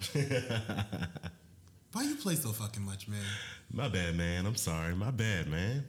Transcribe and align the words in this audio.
Why 1.92 2.02
you 2.02 2.14
play 2.16 2.34
so 2.34 2.50
fucking 2.50 2.84
much, 2.84 3.08
man? 3.08 3.24
My 3.72 3.88
bad, 3.88 4.16
man. 4.16 4.46
I'm 4.46 4.56
sorry. 4.56 4.94
My 4.94 5.10
bad, 5.10 5.48
man. 5.48 5.84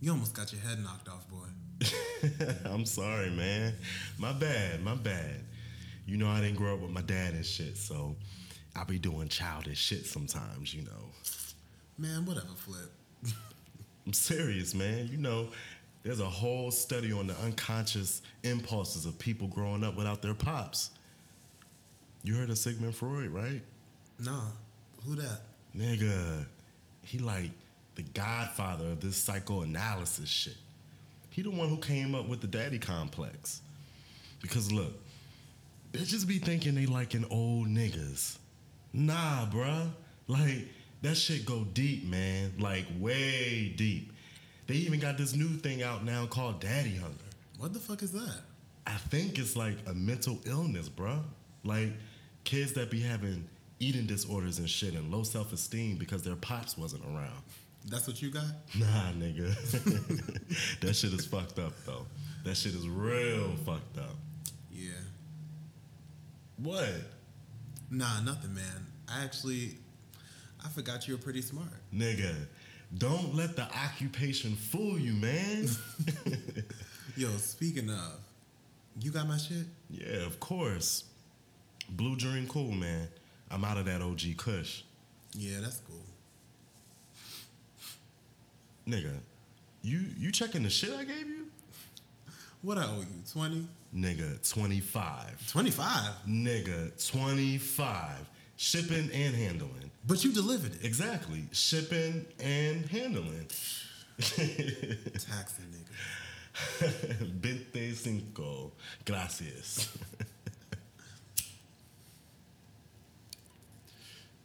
You 0.00 0.12
almost 0.12 0.34
got 0.34 0.52
your 0.52 0.60
head 0.60 0.82
knocked 0.82 1.08
off, 1.08 1.26
boy. 1.28 1.46
I'm 2.70 2.84
sorry, 2.84 3.30
man. 3.30 3.74
My 4.18 4.32
bad. 4.32 4.82
My 4.82 4.94
bad. 4.94 5.44
You 6.06 6.18
know 6.18 6.28
I 6.28 6.40
didn't 6.40 6.56
grow 6.56 6.74
up 6.74 6.80
with 6.80 6.90
my 6.90 7.00
dad 7.00 7.34
and 7.34 7.44
shit, 7.44 7.76
so 7.78 8.16
I 8.76 8.84
be 8.84 8.98
doing 8.98 9.28
childish 9.28 9.78
shit 9.78 10.06
sometimes. 10.06 10.74
You 10.74 10.82
know. 10.82 11.10
Man, 11.96 12.26
whatever, 12.26 12.48
Flip. 12.56 12.92
I'm 14.06 14.12
serious, 14.12 14.74
man. 14.74 15.08
You 15.10 15.16
know, 15.16 15.48
there's 16.02 16.20
a 16.20 16.28
whole 16.28 16.70
study 16.70 17.12
on 17.12 17.26
the 17.26 17.34
unconscious 17.40 18.20
impulses 18.42 19.06
of 19.06 19.18
people 19.18 19.48
growing 19.48 19.82
up 19.82 19.96
without 19.96 20.20
their 20.20 20.34
pops. 20.34 20.90
You 22.24 22.34
heard 22.34 22.48
of 22.48 22.56
Sigmund 22.56 22.96
Freud, 22.96 23.28
right? 23.28 23.60
Nah, 24.18 24.46
who 25.04 25.14
that? 25.16 25.40
Nigga, 25.76 26.46
he 27.02 27.18
like 27.18 27.50
the 27.96 28.02
godfather 28.02 28.86
of 28.86 29.00
this 29.00 29.16
psychoanalysis 29.16 30.28
shit. 30.28 30.56
He 31.28 31.42
the 31.42 31.50
one 31.50 31.68
who 31.68 31.76
came 31.76 32.14
up 32.14 32.26
with 32.26 32.40
the 32.40 32.46
daddy 32.46 32.78
complex. 32.78 33.60
Because 34.40 34.72
look, 34.72 34.92
bitches 35.92 36.26
be 36.26 36.38
thinking 36.38 36.74
they 36.74 36.86
liking 36.86 37.26
old 37.30 37.68
niggas. 37.68 38.38
Nah, 38.94 39.44
bruh. 39.46 39.90
Like, 40.26 40.68
that 41.02 41.16
shit 41.16 41.44
go 41.44 41.64
deep, 41.74 42.06
man. 42.06 42.54
Like, 42.58 42.86
way 42.98 43.74
deep. 43.76 44.12
They 44.66 44.74
even 44.76 44.98
got 44.98 45.18
this 45.18 45.34
new 45.34 45.48
thing 45.58 45.82
out 45.82 46.04
now 46.04 46.24
called 46.24 46.60
daddy 46.60 46.96
hunger. 46.96 47.18
What 47.58 47.74
the 47.74 47.80
fuck 47.80 48.02
is 48.02 48.12
that? 48.12 48.40
I 48.86 48.94
think 48.94 49.38
it's 49.38 49.56
like 49.56 49.76
a 49.86 49.92
mental 49.92 50.38
illness, 50.46 50.88
bruh. 50.88 51.20
Like, 51.64 51.92
kids 52.44 52.72
that 52.74 52.90
be 52.90 53.00
having 53.00 53.48
eating 53.80 54.06
disorders 54.06 54.58
and 54.58 54.68
shit 54.68 54.94
and 54.94 55.12
low 55.12 55.22
self 55.22 55.52
esteem 55.52 55.96
because 55.96 56.22
their 56.22 56.36
pops 56.36 56.78
wasn't 56.78 57.04
around. 57.04 57.42
That's 57.86 58.06
what 58.06 58.22
you 58.22 58.30
got? 58.30 58.44
Nah, 58.78 59.12
nigga. 59.12 59.50
that 60.80 60.96
shit 60.96 61.12
is 61.12 61.26
fucked 61.26 61.58
up, 61.58 61.72
though. 61.84 62.06
That 62.44 62.56
shit 62.56 62.74
is 62.74 62.88
real 62.88 63.50
fucked 63.66 63.98
up. 63.98 64.16
Yeah. 64.72 64.92
What? 66.56 66.88
Nah, 67.90 68.20
nothing, 68.20 68.54
man. 68.54 68.86
I 69.06 69.22
actually, 69.22 69.76
I 70.64 70.68
forgot 70.68 71.06
you 71.06 71.14
were 71.14 71.22
pretty 71.22 71.42
smart. 71.42 71.68
Nigga, 71.94 72.34
don't 72.96 73.34
let 73.34 73.54
the 73.54 73.64
occupation 73.64 74.54
fool 74.54 74.98
you, 74.98 75.12
man. 75.12 75.68
Yo, 77.16 77.28
speaking 77.36 77.90
of, 77.90 78.12
you 78.98 79.10
got 79.10 79.28
my 79.28 79.36
shit? 79.36 79.66
yeah, 79.90 80.24
of 80.24 80.40
course. 80.40 81.04
Blue 81.90 82.16
Dream 82.16 82.46
cool, 82.48 82.72
man. 82.72 83.08
I'm 83.50 83.64
out 83.64 83.76
of 83.78 83.84
that 83.86 84.02
OG 84.02 84.36
Kush. 84.36 84.82
Yeah, 85.32 85.58
that's 85.60 85.80
cool. 85.80 86.00
Nigga, 88.88 89.12
you 89.82 90.04
you 90.18 90.30
checking 90.30 90.62
the 90.62 90.70
shit 90.70 90.92
I 90.92 91.04
gave 91.04 91.26
you? 91.26 91.46
What 92.62 92.78
I 92.78 92.84
owe 92.84 93.00
you? 93.00 93.22
20? 93.30 93.68
Nigga, 93.94 94.50
25. 94.50 95.48
25? 95.50 96.10
Nigga, 96.26 97.10
25. 97.10 98.10
Shipping 98.56 99.10
and 99.12 99.34
handling. 99.34 99.90
But 100.06 100.24
you 100.24 100.32
delivered 100.32 100.74
it. 100.74 100.84
Exactly. 100.84 101.44
Shipping 101.52 102.24
and 102.40 102.86
handling. 102.86 103.46
Taxing 104.18 105.66
nigga. 105.74 105.90
Veinte 107.40 107.94
cinco. 107.94 108.72
Gracias. 109.04 109.88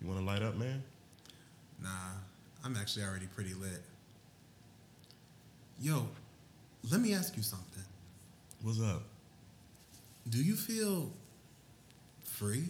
you 0.01 0.07
want 0.07 0.19
to 0.19 0.25
light 0.25 0.41
up, 0.41 0.55
man? 0.55 0.81
Nah, 1.81 1.89
I'm 2.63 2.75
actually 2.75 3.03
already 3.03 3.27
pretty 3.27 3.53
lit. 3.53 3.81
Yo, 5.81 6.07
let 6.91 6.99
me 7.01 7.13
ask 7.13 7.35
you 7.37 7.43
something. 7.43 7.83
What's 8.61 8.81
up? 8.81 9.03
Do 10.29 10.37
you 10.43 10.55
feel 10.55 11.11
free? 12.23 12.65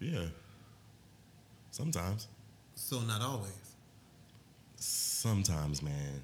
Yeah. 0.00 0.26
Sometimes. 1.70 2.28
So 2.74 3.00
not 3.00 3.20
always. 3.22 3.52
Sometimes, 4.76 5.82
man. 5.82 6.22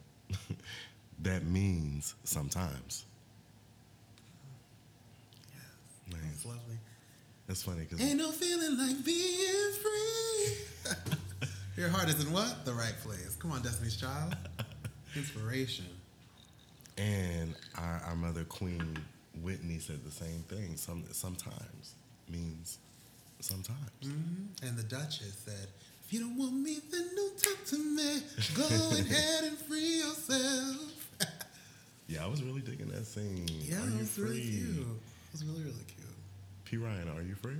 that 1.22 1.44
means 1.44 2.14
sometimes. 2.24 3.04
Yes. 5.52 6.12
Man, 6.12 6.30
It's 6.32 6.44
lovely. 6.44 6.78
That's 7.46 7.62
funny 7.62 7.80
because 7.80 8.00
Ain't 8.00 8.18
no 8.18 8.30
feeling 8.30 8.78
like 8.78 9.04
being 9.04 9.72
free. 9.82 11.12
Your 11.76 11.88
heart 11.88 12.08
is 12.08 12.24
in 12.24 12.32
what? 12.32 12.64
The 12.64 12.72
right 12.72 12.94
place. 13.02 13.36
Come 13.38 13.52
on, 13.52 13.62
Destiny's 13.62 13.96
Child. 13.96 14.36
Inspiration. 15.16 15.86
and 16.98 17.54
our, 17.78 18.02
our 18.08 18.16
mother 18.16 18.44
Queen 18.44 18.96
Whitney 19.42 19.78
said 19.78 20.04
the 20.04 20.10
same 20.10 20.44
thing. 20.48 20.76
Some 20.76 21.04
sometimes 21.12 21.94
means 22.30 22.78
sometimes. 23.40 23.78
hmm 24.02 24.46
And 24.66 24.76
the 24.76 24.82
Duchess 24.84 25.36
said, 25.44 25.68
if 26.06 26.12
you 26.12 26.20
don't 26.20 26.36
want 26.38 26.54
me, 26.54 26.78
then 26.90 27.08
don't 27.16 27.38
talk 27.42 27.64
to 27.66 27.78
me. 27.78 28.22
Go 28.54 28.64
ahead 28.64 29.44
and 29.44 29.58
free 29.58 29.98
yourself. 29.98 30.90
Yeah, 32.06 32.22
I 32.22 32.28
was 32.28 32.42
really 32.42 32.60
digging 32.60 32.88
that 32.88 33.06
scene. 33.06 33.48
Yeah, 33.62 33.76
are 33.82 33.88
it 33.88 33.98
was 33.98 34.10
free? 34.10 34.24
really 34.26 34.40
cute. 34.42 34.76
It 34.78 35.32
was 35.32 35.44
really, 35.46 35.62
really 35.62 35.84
cute. 35.86 35.93
P 36.64 36.76
Ryan, 36.76 37.08
are 37.08 37.22
you 37.22 37.34
free? 37.34 37.56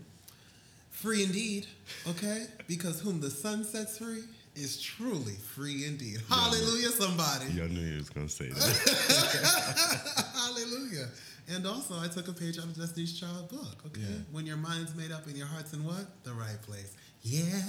Free 0.91 1.25
indeed, 1.25 1.67
okay? 2.09 2.47
Because 2.67 3.01
whom 3.01 3.21
the 3.21 3.31
sun 3.31 3.65
sets 3.65 3.99
free 3.99 4.23
is 4.55 4.81
truly 4.81 5.33
free 5.35 5.85
indeed. 5.87 6.19
Hallelujah, 6.29 6.89
somebody. 6.91 7.47
I 7.61 7.67
knew 7.67 7.81
you 7.81 7.97
was 7.97 8.09
gonna 8.11 8.29
say 8.29 8.49
that. 8.49 10.25
Hallelujah. 10.35 11.09
And 11.49 11.67
also, 11.67 11.99
I 12.01 12.09
took 12.09 12.29
a 12.29 12.33
page 12.33 12.59
out 12.59 12.65
of 12.65 12.77
Destiny's 12.77 13.19
Child 13.19 13.51
book, 13.51 13.77
okay? 13.87 14.01
Yeah. 14.01 14.17
When 14.33 14.47
your 14.47 14.57
mind's 14.57 14.95
made 14.95 15.13
up 15.13 15.27
and 15.27 15.37
your 15.37 15.47
heart's 15.47 15.75
in 15.75 15.85
what? 15.85 16.07
The 16.25 16.33
right 16.33 16.61
place. 16.63 16.95
Yeah. 17.23 17.61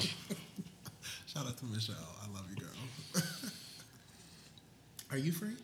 Shout 1.26 1.46
out 1.46 1.56
to 1.58 1.66
Michelle. 1.66 1.94
I 2.24 2.32
love 2.34 2.46
you, 2.50 2.56
girl. 2.56 3.22
Are 5.12 5.18
you 5.18 5.30
free? 5.32 5.54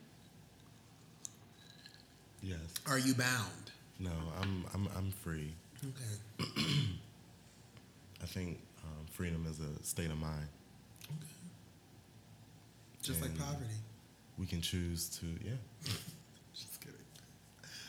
yes. 2.42 2.58
Are 2.86 2.98
you 2.98 3.14
bound? 3.14 3.71
No, 3.98 4.10
I'm 4.40 4.64
I'm 4.74 4.88
I'm 4.96 5.10
free. 5.10 5.54
Okay. 5.84 6.50
I 8.22 8.26
think 8.26 8.58
um, 8.84 9.06
freedom 9.10 9.46
is 9.48 9.58
a 9.60 9.82
state 9.84 10.10
of 10.10 10.18
mind. 10.18 10.46
Okay. 11.04 11.26
Just 13.02 13.20
like 13.20 13.36
poverty. 13.38 13.64
We 14.38 14.46
can 14.46 14.60
choose 14.60 15.08
to, 15.18 15.26
yeah, 15.44 15.52
Just 16.54 16.80
kidding. 16.80 16.96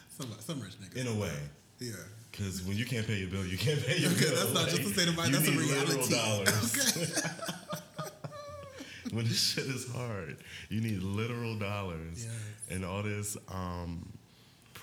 Some, 0.09 0.27
some 0.39 0.59
rich 0.61 0.73
niggas. 0.81 0.95
in 1.01 1.07
a 1.07 1.19
way. 1.21 1.31
Yeah. 1.79 1.91
Because 2.31 2.63
when 2.63 2.77
you 2.77 2.85
can't 2.85 3.05
pay 3.07 3.15
your 3.17 3.29
bill, 3.29 3.45
you 3.45 3.57
can't 3.57 3.79
pay 3.85 3.97
your 3.97 4.11
Okay, 4.13 4.25
bill. 4.25 4.35
that's 4.35 4.53
not 4.53 4.69
just 4.69 4.81
a 4.81 4.89
state 4.93 5.07
of 5.07 5.15
mind, 5.15 5.33
that's 5.33 5.47
a 5.47 5.51
reality. 5.51 6.13
dollars. 6.15 7.23
when 9.11 9.25
this 9.25 9.39
shit 9.53 9.65
is 9.65 9.87
hard, 9.91 10.37
you 10.69 10.81
need 10.81 11.01
literal 11.03 11.55
dollars. 11.57 12.25
Yes. 12.25 12.33
And 12.71 12.83
all 12.85 13.03
this 13.03 13.37
um, 13.49 14.11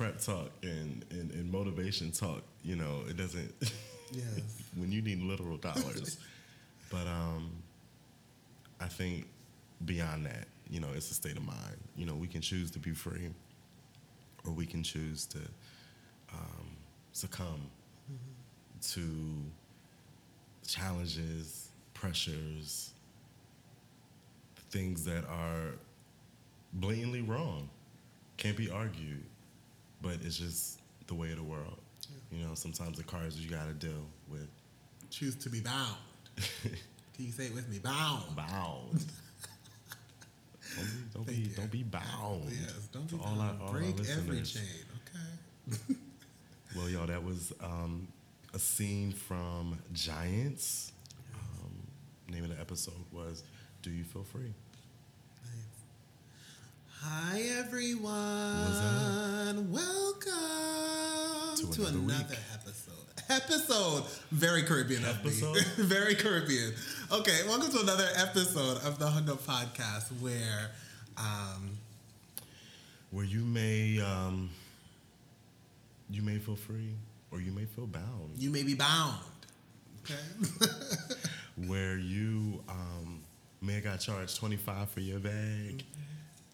prep 0.01 0.19
talk 0.19 0.51
and, 0.63 1.05
and, 1.11 1.31
and 1.31 1.53
motivation 1.53 2.11
talk, 2.11 2.43
you 2.65 2.75
know, 2.75 3.03
it 3.07 3.19
doesn't. 3.19 3.53
Yes. 4.11 4.25
when 4.77 4.91
you 4.91 5.03
need 5.03 5.21
literal 5.21 5.59
dollars. 5.59 6.17
but 6.91 7.07
um, 7.07 7.51
I 8.81 8.87
think 8.87 9.27
beyond 9.85 10.25
that, 10.25 10.47
you 10.71 10.81
know, 10.81 10.89
it's 10.95 11.11
a 11.11 11.15
state 11.15 11.37
of 11.37 11.45
mind. 11.45 11.77
You 11.97 12.07
know, 12.07 12.15
we 12.15 12.27
can 12.29 12.41
choose 12.41 12.71
to 12.71 12.79
be 12.79 12.93
free, 12.93 13.29
or 14.47 14.53
we 14.53 14.65
can 14.65 14.83
choose 14.83 15.27
to 15.27 15.39
um, 16.33 16.67
succumb 17.13 17.71
to 18.93 19.03
challenges, 20.67 21.69
pressures, 21.93 22.95
things 24.71 25.05
that 25.05 25.25
are 25.29 25.75
blatantly 26.73 27.21
wrong, 27.21 27.69
can't 28.39 28.57
be 28.57 28.71
argued, 28.71 29.25
but 30.01 30.17
it's 30.23 30.37
just 30.39 30.81
the 31.07 31.15
way 31.15 31.31
of 31.31 31.37
the 31.37 31.43
world. 31.43 31.79
You 32.33 32.45
know, 32.45 32.55
sometimes 32.55 32.97
the 32.97 33.05
cards 33.05 33.39
you 33.39 33.51
got 33.51 33.67
to 33.67 33.75
deal 33.75 34.07
with. 34.29 34.49
Choose 35.11 35.35
to 35.37 35.51
be 35.51 35.61
bound. 35.61 35.97
Can 36.63 37.27
you 37.27 37.33
say 37.33 37.47
it 37.47 37.55
with 37.55 37.69
me? 37.69 37.79
Bound. 37.79 38.37
bound. 38.37 38.93
don't 40.77 40.87
be, 40.87 40.93
don't 41.13 41.25
Thank 41.25 41.27
be, 41.27 41.35
you. 41.35 41.49
don't 41.57 41.71
be 41.71 41.83
bound. 41.83 42.45
Yes, 42.49 42.89
don't 42.93 43.11
be 43.11 43.17
bound. 43.17 43.41
our, 43.41 43.57
all 43.67 43.73
Break 43.73 43.99
every 43.99 44.43
chain, 44.43 44.63
okay? 45.69 45.95
Well, 46.77 46.89
y'all, 46.89 47.07
that 47.09 47.25
was 47.25 47.53
um, 47.61 48.07
a 48.55 48.59
scene 48.61 49.11
from 49.11 49.77
Giants. 49.93 50.93
Um, 51.35 51.73
name 52.33 52.45
of 52.45 52.51
the 52.51 52.61
episode 52.61 52.95
was 53.11 53.43
"Do 53.83 53.91
You 53.91 54.05
Feel 54.05 54.23
Free?" 54.23 54.55
Hi, 57.03 57.41
everyone. 57.59 58.05
What's 59.71 59.85
Welcome 59.85 60.33
Welcome 61.57 61.73
to 61.73 61.83
another 61.83 61.99
another, 61.99 62.37
episode. 62.55 62.95
Episode. 63.29 64.05
Very 64.31 64.63
Caribbean. 64.63 65.05
Episode? 65.05 65.57
Very 65.77 66.15
Caribbean. 66.15 66.73
Okay, 67.13 67.39
welcome 67.47 67.71
to 67.73 67.81
another 67.81 68.07
episode 68.17 68.79
of 68.85 68.99
the 68.99 69.07
Hung 69.07 69.29
Up 69.31 69.43
Podcast 69.47 70.09
where 70.21 70.71
um, 71.17 71.71
Where 73.11 73.25
you 73.25 73.41
may 73.41 74.01
um, 74.01 74.51
you 76.11 76.23
may 76.23 76.39
feel 76.39 76.57
free 76.57 76.95
or 77.31 77.41
you 77.41 77.53
may 77.53 77.65
feel 77.65 77.87
bound. 77.87 78.33
you 78.37 78.51
may 78.51 78.63
be 78.63 78.75
bound. 78.75 79.17
Okay? 80.05 80.67
Where 81.67 81.97
you 81.99 82.63
um, 82.69 83.21
may 83.61 83.75
have 83.75 83.85
got 83.85 84.01
charged 84.01 84.37
twenty 84.39 84.57
five 84.57 84.89
for 84.91 85.01
your 85.01 85.19
bag, 85.19 85.85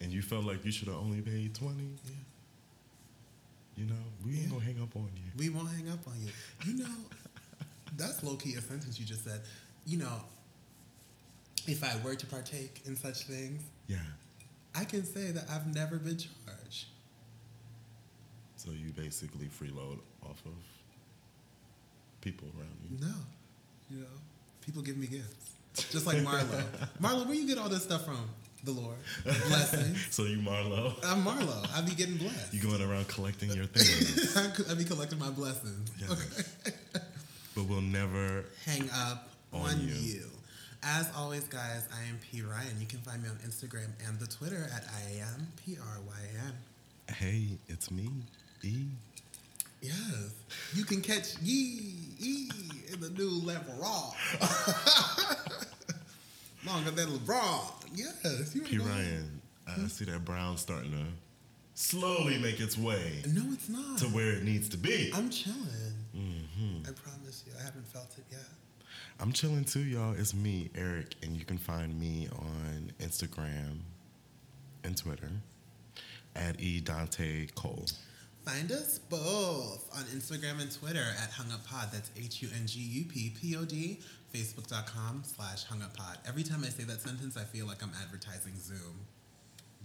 and 0.01 0.11
you 0.11 0.21
felt 0.21 0.45
like 0.45 0.63
you 0.65 0.71
should 0.71 0.87
have 0.87 0.97
only 0.97 1.21
paid 1.21 1.53
twenty. 1.55 1.89
You 3.75 3.85
know, 3.85 3.93
we 4.25 4.33
ain't 4.33 4.43
Yeah. 4.43 4.49
gonna 4.49 4.63
hang 4.65 4.81
up 4.81 4.95
on 4.95 5.09
you. 5.15 5.31
we 5.37 5.49
won't 5.49 5.69
hang 5.69 5.89
up 5.89 5.99
on 6.07 6.13
you. 6.21 6.31
You 6.65 6.83
know, 6.83 6.95
that's 7.95 8.23
low 8.23 8.35
key 8.35 8.55
a 8.55 8.61
sentence 8.61 8.99
you 8.99 9.05
just 9.05 9.23
said. 9.23 9.41
You 9.85 9.97
know, 9.99 10.21
if 11.67 11.83
I 11.83 11.95
were 12.03 12.15
to 12.15 12.25
partake 12.25 12.81
in 12.85 12.95
such 12.95 13.23
things, 13.23 13.61
Yeah. 13.87 13.97
I 14.75 14.83
can 14.85 15.03
say 15.05 15.31
that 15.31 15.49
I've 15.49 15.73
never 15.73 15.97
been 15.97 16.17
charged. 16.17 16.85
So 18.57 18.71
you 18.71 18.91
basically 18.91 19.45
freeload 19.47 19.99
off 20.23 20.41
of 20.45 20.53
people 22.21 22.47
around 22.57 22.77
you. 22.89 22.97
No. 22.99 23.13
You 23.89 23.99
know, 24.01 24.07
people 24.65 24.81
give 24.81 24.97
me 24.97 25.07
gifts. 25.07 25.51
Just 25.91 26.05
like 26.07 26.17
Marlo. 26.17 26.63
Marlo, 27.01 27.25
where 27.25 27.35
you 27.35 27.47
get 27.47 27.57
all 27.59 27.69
this 27.69 27.83
stuff 27.83 28.05
from? 28.05 28.27
The 28.67 28.73
Lord. 28.73 28.97
Blessings. 29.23 30.07
So 30.11 30.23
you 30.23 30.39
Marlo, 30.39 30.93
I'm 31.05 31.23
Marlo. 31.23 31.65
I 31.73 31.79
be 31.83 31.95
getting 31.95 32.17
blessed. 32.17 32.53
you 32.53 32.59
going 32.61 32.81
around 32.81 33.07
collecting 33.07 33.49
your 33.53 33.63
things, 33.73 34.35
I 34.69 34.73
be 34.73 34.83
collecting 34.83 35.19
my 35.19 35.29
blessings. 35.29 35.89
Yes. 35.97 36.11
Okay. 36.11 36.75
but 37.55 37.63
we'll 37.63 37.79
never. 37.79 38.43
Hang 38.65 38.89
up 38.93 39.29
On 39.53 39.61
on, 39.61 39.79
you. 39.79 39.93
you. 39.93 40.25
As 40.83 41.09
always, 41.15 41.45
guys, 41.45 41.87
I 41.97 42.09
am 42.09 42.19
P 42.29 42.41
Ryan. 42.41 42.75
You 42.81 42.87
can 42.87 42.99
find 42.99 43.23
me 43.23 43.29
on 43.29 43.37
Instagram 43.37 43.87
and 44.05 44.19
the 44.19 44.27
Twitter 44.27 44.67
at 44.75 44.83
I 44.93 45.19
am 45.21 45.47
P 45.65 45.77
R 45.81 45.99
Y 46.05 46.13
A 46.35 46.45
N. 46.47 47.15
Hey, 47.15 47.47
it's 47.69 47.89
me, 47.89 48.09
E. 48.63 48.83
Yes. 49.81 50.33
You 50.75 50.83
can 50.83 50.99
catch 51.01 51.37
Yee 51.41 51.93
E 52.19 52.49
in 52.91 52.99
the 52.99 53.11
new 53.11 53.29
level 53.45 53.75
raw. 53.79 54.11
Longer 56.67 56.91
than 56.91 57.07
LeBron. 57.09 57.61
Yes. 57.95 58.53
You 58.55 58.61
P. 58.61 58.77
Ryan. 58.77 59.41
I 59.67 59.87
see 59.87 60.05
that 60.05 60.23
brown 60.25 60.57
starting 60.57 60.91
to 60.91 61.05
slowly 61.73 62.37
make 62.39 62.59
its 62.59 62.77
way 62.77 63.21
No, 63.27 63.43
it's 63.53 63.69
not. 63.69 63.97
to 63.99 64.05
where 64.07 64.31
it 64.33 64.43
needs 64.43 64.69
to 64.69 64.77
be. 64.77 65.11
I'm 65.13 65.29
chilling. 65.29 65.57
hmm 66.13 66.79
I 66.87 66.91
promise 66.91 67.43
you. 67.45 67.53
I 67.59 67.63
haven't 67.63 67.87
felt 67.87 68.15
it 68.17 68.23
yet. 68.31 68.39
I'm 69.19 69.31
chilling 69.31 69.63
too, 69.65 69.81
y'all. 69.81 70.13
It's 70.13 70.33
me, 70.33 70.69
Eric, 70.75 71.15
and 71.23 71.35
you 71.35 71.43
can 71.45 71.57
find 71.57 71.99
me 71.99 72.27
on 72.37 72.91
Instagram 73.01 73.79
and 74.83 74.95
Twitter 74.95 75.31
at 76.35 76.59
E 76.61 76.79
Dante 76.79 77.47
Cole. 77.55 77.85
Find 78.45 78.71
us 78.71 78.99
both 78.99 79.89
on 79.97 80.03
Instagram 80.05 80.61
and 80.61 80.71
Twitter 80.71 81.03
at 81.21 81.31
Hung 81.31 81.51
Up 81.51 81.65
Pod. 81.67 81.89
That's 81.91 82.09
H 82.17 82.41
U 82.43 82.49
N 82.55 82.65
G 82.65 82.79
U 82.79 83.05
P 83.05 83.33
P 83.39 83.55
O 83.57 83.65
D. 83.65 83.99
Facebook.com 84.33 85.23
slash 85.25 85.63
Hung 85.65 85.81
Up 85.81 85.95
Pod. 85.95 86.17
Every 86.27 86.43
time 86.43 86.63
I 86.63 86.67
say 86.69 86.83
that 86.83 87.01
sentence, 87.01 87.37
I 87.37 87.43
feel 87.43 87.65
like 87.65 87.81
I'm 87.81 87.91
advertising 88.03 88.53
Zoom. 88.59 89.05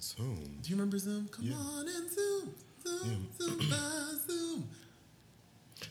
Zoom. 0.00 0.58
Do 0.62 0.70
you 0.70 0.76
remember 0.76 0.98
Zoom? 0.98 1.28
Come 1.28 1.44
Yeah. 1.46 1.54
on 1.56 1.86
and 1.88 2.10
Zoom. 2.10 2.54
Zoom, 2.84 3.28
Zoom, 3.40 3.58
by 3.70 4.12
Zoom. 4.26 4.68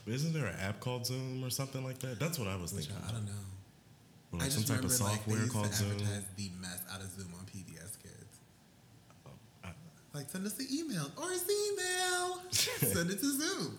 But 0.04 0.14
isn't 0.14 0.32
there 0.34 0.46
an 0.46 0.56
app 0.60 0.80
called 0.80 1.06
Zoom 1.06 1.42
or 1.44 1.50
something 1.50 1.82
like 1.84 1.98
that? 2.00 2.18
That's 2.20 2.38
what 2.38 2.48
I 2.48 2.56
was 2.56 2.72
Which 2.74 2.86
thinking. 2.86 3.02
I, 3.06 3.10
I 3.10 3.12
don't 3.12 3.24
know. 3.24 3.32
Or 4.32 4.40
I 4.40 4.42
like 4.44 4.52
some 4.52 4.64
type 4.64 4.78
of 4.78 4.84
like 4.84 4.92
software 4.92 5.38
used 5.38 5.52
called 5.52 5.72
Zoom. 5.72 5.90
advertise 5.92 6.24
the 6.36 6.50
mess 6.60 6.82
out 6.92 7.00
of 7.00 7.10
Zoom 7.10 7.32
on 7.38 7.46
PBS 7.46 7.96
Kids. 8.02 8.38
I- 9.64 9.68
Like 10.14 10.28
send 10.28 10.46
us 10.46 10.52
the 10.54 10.66
email 10.70 11.10
or 11.16 11.24
it's 11.32 11.44
email. 11.48 12.42
send 12.92 13.10
it 13.10 13.18
to 13.20 13.38
Zoom. 13.40 13.78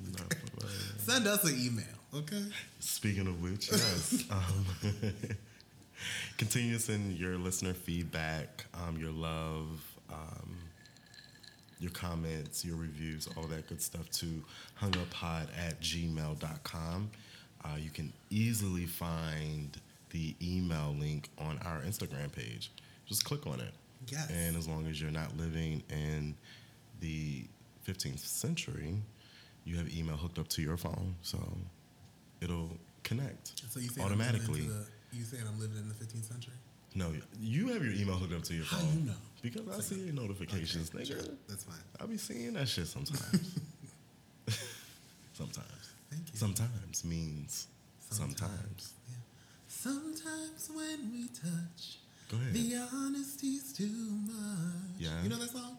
no, 0.00 0.24
uh, 0.24 0.66
Send 0.98 1.26
us 1.26 1.44
an 1.44 1.56
email, 1.60 1.84
okay? 2.16 2.44
Speaking 2.80 3.26
of 3.26 3.42
which, 3.42 3.70
yes. 3.70 4.24
um, 4.30 4.66
continue 6.38 6.74
to 6.74 6.80
send 6.80 7.18
your 7.18 7.36
listener 7.36 7.74
feedback, 7.74 8.66
um, 8.74 8.98
your 8.98 9.10
love, 9.10 9.82
um, 10.10 10.56
your 11.80 11.90
comments, 11.90 12.64
your 12.64 12.76
reviews, 12.76 13.28
all 13.36 13.44
that 13.44 13.68
good 13.68 13.82
stuff 13.82 14.10
to 14.10 14.42
hunguppod 14.80 15.48
at 15.58 15.80
gmail.com. 15.80 17.10
Uh, 17.64 17.76
you 17.78 17.90
can 17.90 18.12
easily 18.30 18.86
find 18.86 19.78
the 20.10 20.34
email 20.40 20.94
link 20.98 21.28
on 21.38 21.58
our 21.64 21.80
Instagram 21.80 22.30
page. 22.30 22.70
Just 23.06 23.24
click 23.24 23.46
on 23.46 23.60
it. 23.60 23.72
Yes. 24.08 24.30
And 24.30 24.56
as 24.56 24.68
long 24.68 24.86
as 24.86 25.00
you're 25.00 25.10
not 25.10 25.36
living 25.36 25.82
in 25.90 26.34
the 27.00 27.44
15th 27.86 28.20
century, 28.20 28.96
you 29.64 29.76
have 29.76 29.94
email 29.94 30.16
hooked 30.16 30.38
up 30.38 30.48
to 30.48 30.62
your 30.62 30.76
phone, 30.76 31.16
so 31.22 31.38
it'll 32.44 32.70
connect 33.02 33.52
So 33.70 33.80
you 33.80 33.90
automatically. 34.00 34.62
the- 34.68 34.86
you 35.12 35.24
saying 35.24 35.44
I'm 35.48 35.58
living 35.60 35.78
in 35.78 35.88
the 35.88 35.94
15th 35.94 36.24
century? 36.32 36.54
No, 36.96 37.12
you 37.40 37.68
have 37.68 37.82
your 37.84 37.92
email 37.94 38.16
hooked 38.16 38.32
up 38.32 38.42
to 38.44 38.54
your 38.54 38.64
phone. 38.64 38.80
How 38.80 38.92
you 38.94 39.00
know? 39.06 39.16
Because 39.42 39.68
I 39.78 39.80
see 39.80 40.00
your 40.04 40.14
notifications, 40.14 40.90
Okay, 40.94 40.98
nigga. 41.04 41.06
sure. 41.24 41.34
That's 41.48 41.64
fine. 41.64 41.82
I 42.00 42.06
be 42.06 42.16
seeing 42.18 42.52
that 42.54 42.68
shit 42.68 42.86
sometimes. 42.86 43.58
sometimes. 45.32 45.84
Thank 46.10 46.32
you. 46.32 46.38
Sometimes 46.38 47.04
means 47.04 47.66
sometimes. 48.10 48.92
Yeah. 49.08 49.16
Sometimes 49.68 50.70
when 50.72 51.10
we 51.12 51.28
touch, 51.28 51.98
the 52.30 52.86
honesty's 52.90 53.72
too 53.72 53.86
much. 54.26 54.98
Yeah. 54.98 55.22
You 55.22 55.28
know 55.28 55.38
that 55.38 55.50
song? 55.50 55.78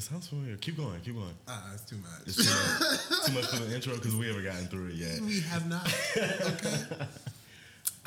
It 0.00 0.04
sounds 0.04 0.28
familiar. 0.28 0.56
Keep 0.56 0.78
going. 0.78 0.98
Keep 1.02 1.16
going. 1.16 1.34
Ah, 1.46 1.72
it's 1.74 1.84
too 1.84 1.96
much. 1.96 2.22
It's 2.24 2.36
too 2.36 2.44
much, 2.44 3.26
too 3.26 3.32
much 3.34 3.46
for 3.48 3.68
the 3.68 3.74
intro 3.74 3.94
because 3.96 4.16
we 4.16 4.28
haven't 4.28 4.44
gotten 4.44 4.66
through 4.68 4.86
it 4.86 4.94
yet. 4.94 5.20
We 5.20 5.40
have 5.40 5.68
not. 5.68 5.86
Okay. 6.16 7.04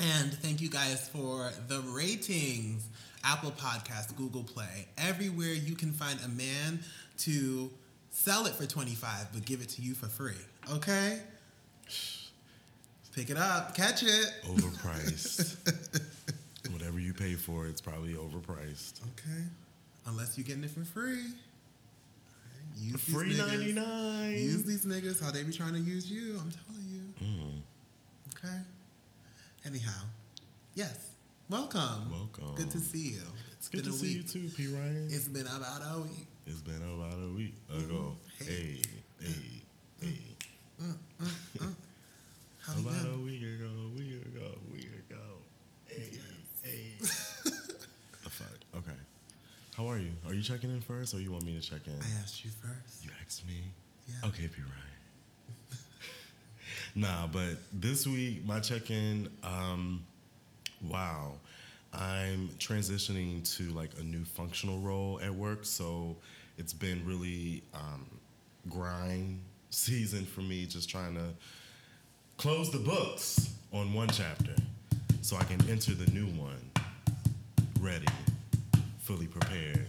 and 0.00 0.34
thank 0.34 0.60
you 0.60 0.68
guys 0.68 1.08
for 1.08 1.52
the 1.68 1.78
ratings. 1.82 2.88
Apple 3.22 3.52
Podcast, 3.52 4.16
Google 4.16 4.42
Play, 4.42 4.88
everywhere 4.98 5.52
you 5.52 5.76
can 5.76 5.92
find 5.92 6.18
a 6.24 6.28
man 6.30 6.80
to 7.18 7.70
sell 8.10 8.46
it 8.46 8.54
for 8.54 8.66
25 8.66 9.28
but 9.32 9.44
give 9.44 9.60
it 9.60 9.68
to 9.68 9.82
you 9.82 9.94
for 9.94 10.06
free. 10.06 10.32
Okay? 10.72 11.20
Pick 13.14 13.30
it 13.30 13.36
up, 13.36 13.76
catch 13.76 14.02
it. 14.02 14.32
Overpriced. 14.46 15.54
Whatever 16.72 16.98
you 16.98 17.14
pay 17.14 17.34
for, 17.34 17.68
it's 17.68 17.80
probably 17.80 18.14
overpriced. 18.14 19.00
Okay. 19.12 19.44
Unless 20.06 20.36
you're 20.36 20.44
getting 20.44 20.64
it 20.64 20.70
for 20.70 20.84
free. 20.84 21.22
Use 22.76 23.00
Free 23.02 23.36
ninety 23.36 23.72
nine. 23.72 24.32
Use 24.32 24.64
these 24.64 24.84
niggas 24.84 25.22
how 25.22 25.30
they 25.30 25.42
be 25.42 25.52
trying 25.52 25.74
to 25.74 25.78
use 25.80 26.10
you. 26.10 26.38
I'm 26.40 26.50
telling 26.50 26.86
you. 26.90 27.26
Mm, 27.26 27.60
Okay. 28.36 28.56
Anyhow, 29.66 30.02
yes. 30.74 31.10
Welcome. 31.48 32.10
welcome. 32.10 32.54
Good 32.56 32.70
to 32.72 32.78
see 32.78 33.10
you. 33.14 33.22
It's 33.52 33.68
been 33.68 33.80
good 33.80 33.90
to 33.90 33.94
a 33.94 33.98
see 33.98 34.18
week. 34.18 34.34
you 34.34 34.48
too, 34.48 34.48
P 34.56 34.66
Ryan. 34.66 35.08
It's 35.10 35.28
been 35.28 35.46
about 35.46 35.82
a 35.94 36.00
week. 36.00 36.26
It's 36.46 36.60
been 36.60 36.76
about 36.82 37.14
a 37.22 37.34
week 37.34 37.54
ago. 37.70 38.16
Mm-hmm. 38.40 38.44
Hey, 38.44 38.82
Hey. 39.20 39.62
hey, 40.00 40.08
mm-hmm. 40.82 40.90
hey. 41.24 41.26
Mm-hmm. 41.60 41.70
How 42.60 42.74
you 42.74 42.88
About 42.88 43.14
a 43.14 43.18
week 43.18 43.42
ago, 43.42 43.70
week 43.96 44.22
ago, 44.26 44.58
week 44.72 44.90
ago. 45.08 45.22
Hey, 45.86 46.18
hey. 46.62 46.92
the 47.00 48.30
fuck? 48.30 48.48
Okay. 48.76 48.98
How 49.76 49.88
are 49.88 49.98
you? 49.98 50.12
Are 50.26 50.32
you 50.32 50.42
checking 50.42 50.70
in 50.70 50.80
first 50.80 51.14
or 51.14 51.20
you 51.20 51.32
want 51.32 51.44
me 51.44 51.58
to 51.58 51.60
check 51.60 51.86
in? 51.86 51.94
I 51.94 52.20
asked 52.22 52.44
you 52.44 52.50
first. 52.50 53.04
You 53.04 53.10
asked 53.24 53.46
me? 53.46 53.72
Yeah. 54.06 54.28
Okay, 54.28 54.46
P. 54.46 54.62
Ryan. 54.62 55.80
nah, 56.94 57.26
but 57.26 57.56
this 57.72 58.06
week, 58.06 58.46
my 58.46 58.60
check 58.60 58.90
in, 58.90 59.28
um, 59.42 60.04
wow. 60.88 61.32
I'm 61.92 62.50
transitioning 62.58 63.42
to 63.56 63.64
like 63.72 63.90
a 63.98 64.02
new 64.02 64.24
functional 64.24 64.78
role 64.78 65.20
at 65.22 65.34
work. 65.34 65.64
So 65.64 66.16
it's 66.56 66.72
been 66.72 67.04
really 67.04 67.62
um, 67.74 68.06
grind 68.68 69.40
season 69.70 70.24
for 70.24 70.40
me, 70.40 70.66
just 70.66 70.88
trying 70.88 71.14
to 71.14 71.30
close 72.36 72.70
the 72.70 72.78
books 72.78 73.54
on 73.72 73.92
one 73.92 74.08
chapter 74.08 74.54
so 75.20 75.36
I 75.36 75.44
can 75.44 75.58
enter 75.68 75.94
the 75.94 76.10
new 76.12 76.26
one 76.26 76.70
ready, 77.80 78.06
fully 79.04 79.26
prepared, 79.26 79.86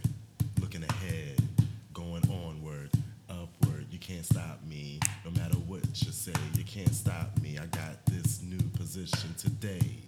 looking 0.60 0.84
ahead, 0.84 1.40
going 1.94 2.22
onward, 2.28 2.90
upward. 3.30 3.86
You 3.90 3.98
can't 3.98 4.26
stop 4.26 4.60
me, 4.68 5.00
no 5.24 5.30
matter 5.30 5.56
what 5.56 5.80
you 6.02 6.12
say. 6.12 6.34
You 6.54 6.64
can't 6.64 6.94
stop 6.94 7.30
me. 7.40 7.56
I 7.58 7.64
got 7.64 8.04
this 8.04 8.42
new 8.42 8.60
position 8.76 9.34
today. 9.38 10.02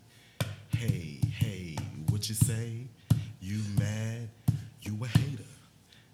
Hey, 0.76 1.20
hey, 1.38 1.74
what 2.10 2.28
you 2.28 2.34
say? 2.34 2.86
You 3.40 3.62
mad? 3.78 4.28
You 4.82 4.98
a 5.02 5.06
hater? 5.06 5.42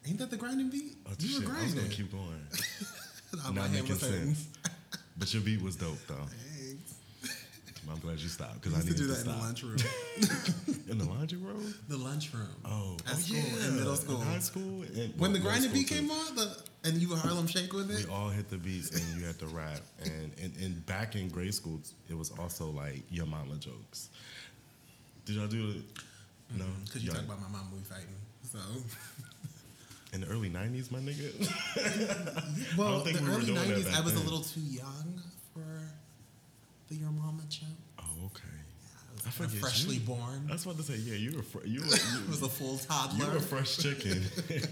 Ain't 0.06 0.18
that 0.18 0.30
the 0.30 0.36
grinding 0.36 0.70
beat? 0.70 0.96
Oh, 1.04 1.10
you 1.18 1.40
shit, 1.40 1.48
were 1.48 1.52
I 1.52 1.64
was 1.64 1.74
gonna 1.74 1.88
keep 1.88 2.12
going. 2.12 2.46
Not 3.54 3.72
making 3.72 3.96
sense. 3.96 4.46
but 5.18 5.34
your 5.34 5.42
beat 5.42 5.60
was 5.60 5.74
dope 5.74 5.98
though. 6.06 6.14
I'm 7.90 7.98
glad 8.00 8.18
you 8.18 8.28
stopped 8.28 8.60
because 8.60 8.74
I 8.74 8.82
used 8.82 8.88
to 8.88 8.94
do 8.94 9.06
to, 9.08 9.12
that 9.14 9.26
in 9.26 9.32
the 9.32 9.38
lunchroom. 9.38 9.76
in 10.90 10.98
the 10.98 11.04
laundry 11.04 11.38
room. 11.38 11.74
the 11.88 11.96
lunchroom. 11.96 12.48
Oh, 12.64 12.70
oh, 12.70 12.96
At 13.06 13.14
oh 13.14 13.18
school, 13.18 13.36
yeah, 13.38 13.68
in 13.68 13.76
middle 13.76 13.96
school. 13.96 14.20
high 14.20 14.38
school, 14.38 14.82
and 14.82 15.18
When 15.18 15.32
the 15.32 15.38
grinding 15.38 15.72
beat 15.72 15.86
school, 15.86 15.98
came 15.98 16.10
on, 16.10 16.34
the, 16.34 16.56
and 16.84 16.96
you 16.96 17.08
were 17.08 17.16
Harlem 17.16 17.46
Shake 17.46 17.72
with 17.72 17.90
it. 17.90 18.06
We 18.06 18.12
all 18.12 18.28
hit 18.28 18.48
the 18.50 18.56
beats 18.58 18.90
and 18.90 19.20
you 19.20 19.26
had 19.26 19.38
to 19.38 19.46
rap. 19.46 19.80
And, 20.02 20.32
and 20.42 20.52
and 20.60 20.86
back 20.86 21.16
in 21.16 21.28
grade 21.28 21.54
school, 21.54 21.80
it 22.08 22.16
was 22.16 22.30
also 22.38 22.66
like 22.70 23.02
your 23.10 23.26
mama 23.26 23.56
jokes. 23.56 24.10
Did 25.24 25.36
y'all 25.36 25.46
do 25.46 25.70
it? 25.70 25.94
Mm-hmm. 25.94 26.58
No, 26.58 26.66
Because 26.84 27.02
you 27.04 27.10
talk 27.10 27.22
about 27.22 27.40
my 27.40 27.48
mom, 27.48 27.70
we 27.72 27.80
fighting. 27.80 28.06
So, 28.44 28.58
in 30.12 30.20
the 30.20 30.26
early 30.28 30.50
'90s, 30.50 30.90
my 30.92 30.98
nigga. 30.98 31.32
well, 32.76 33.00
the 33.04 33.12
we 33.12 33.28
early 33.28 33.46
doing 33.46 33.58
'90s, 33.58 33.94
I 33.94 34.00
was 34.00 34.14
a 34.14 34.20
little 34.20 34.42
too 34.42 34.60
young 34.60 35.23
the 36.88 36.94
Your 36.96 37.10
Mama 37.10 37.42
joke. 37.48 37.68
oh, 38.00 38.26
okay. 38.26 38.42
I 39.10 39.14
was 39.14 39.26
I 39.26 39.30
kinda 39.30 39.48
forget 39.48 39.60
freshly 39.60 39.94
you. 39.96 40.00
born. 40.00 40.46
I 40.48 40.52
was 40.52 40.64
about 40.64 40.76
to 40.78 40.82
say, 40.82 40.96
yeah, 40.96 41.14
you 41.14 41.36
were 41.36 41.42
fr- 41.42 41.64
you 41.66 41.80
were 41.80 41.86
I 42.26 42.28
was 42.30 42.42
a 42.42 42.48
full 42.48 42.78
toddler. 42.78 43.24
you 43.26 43.30
were 43.30 43.36
a 43.38 43.40
fresh 43.40 43.76
chicken. 43.78 44.22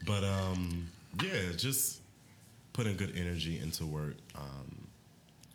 but 0.06 0.24
um, 0.24 0.88
yeah, 1.22 1.52
just 1.56 2.00
putting 2.72 2.96
good 2.96 3.12
energy 3.16 3.58
into 3.58 3.86
work. 3.86 4.16
Um, 4.34 4.76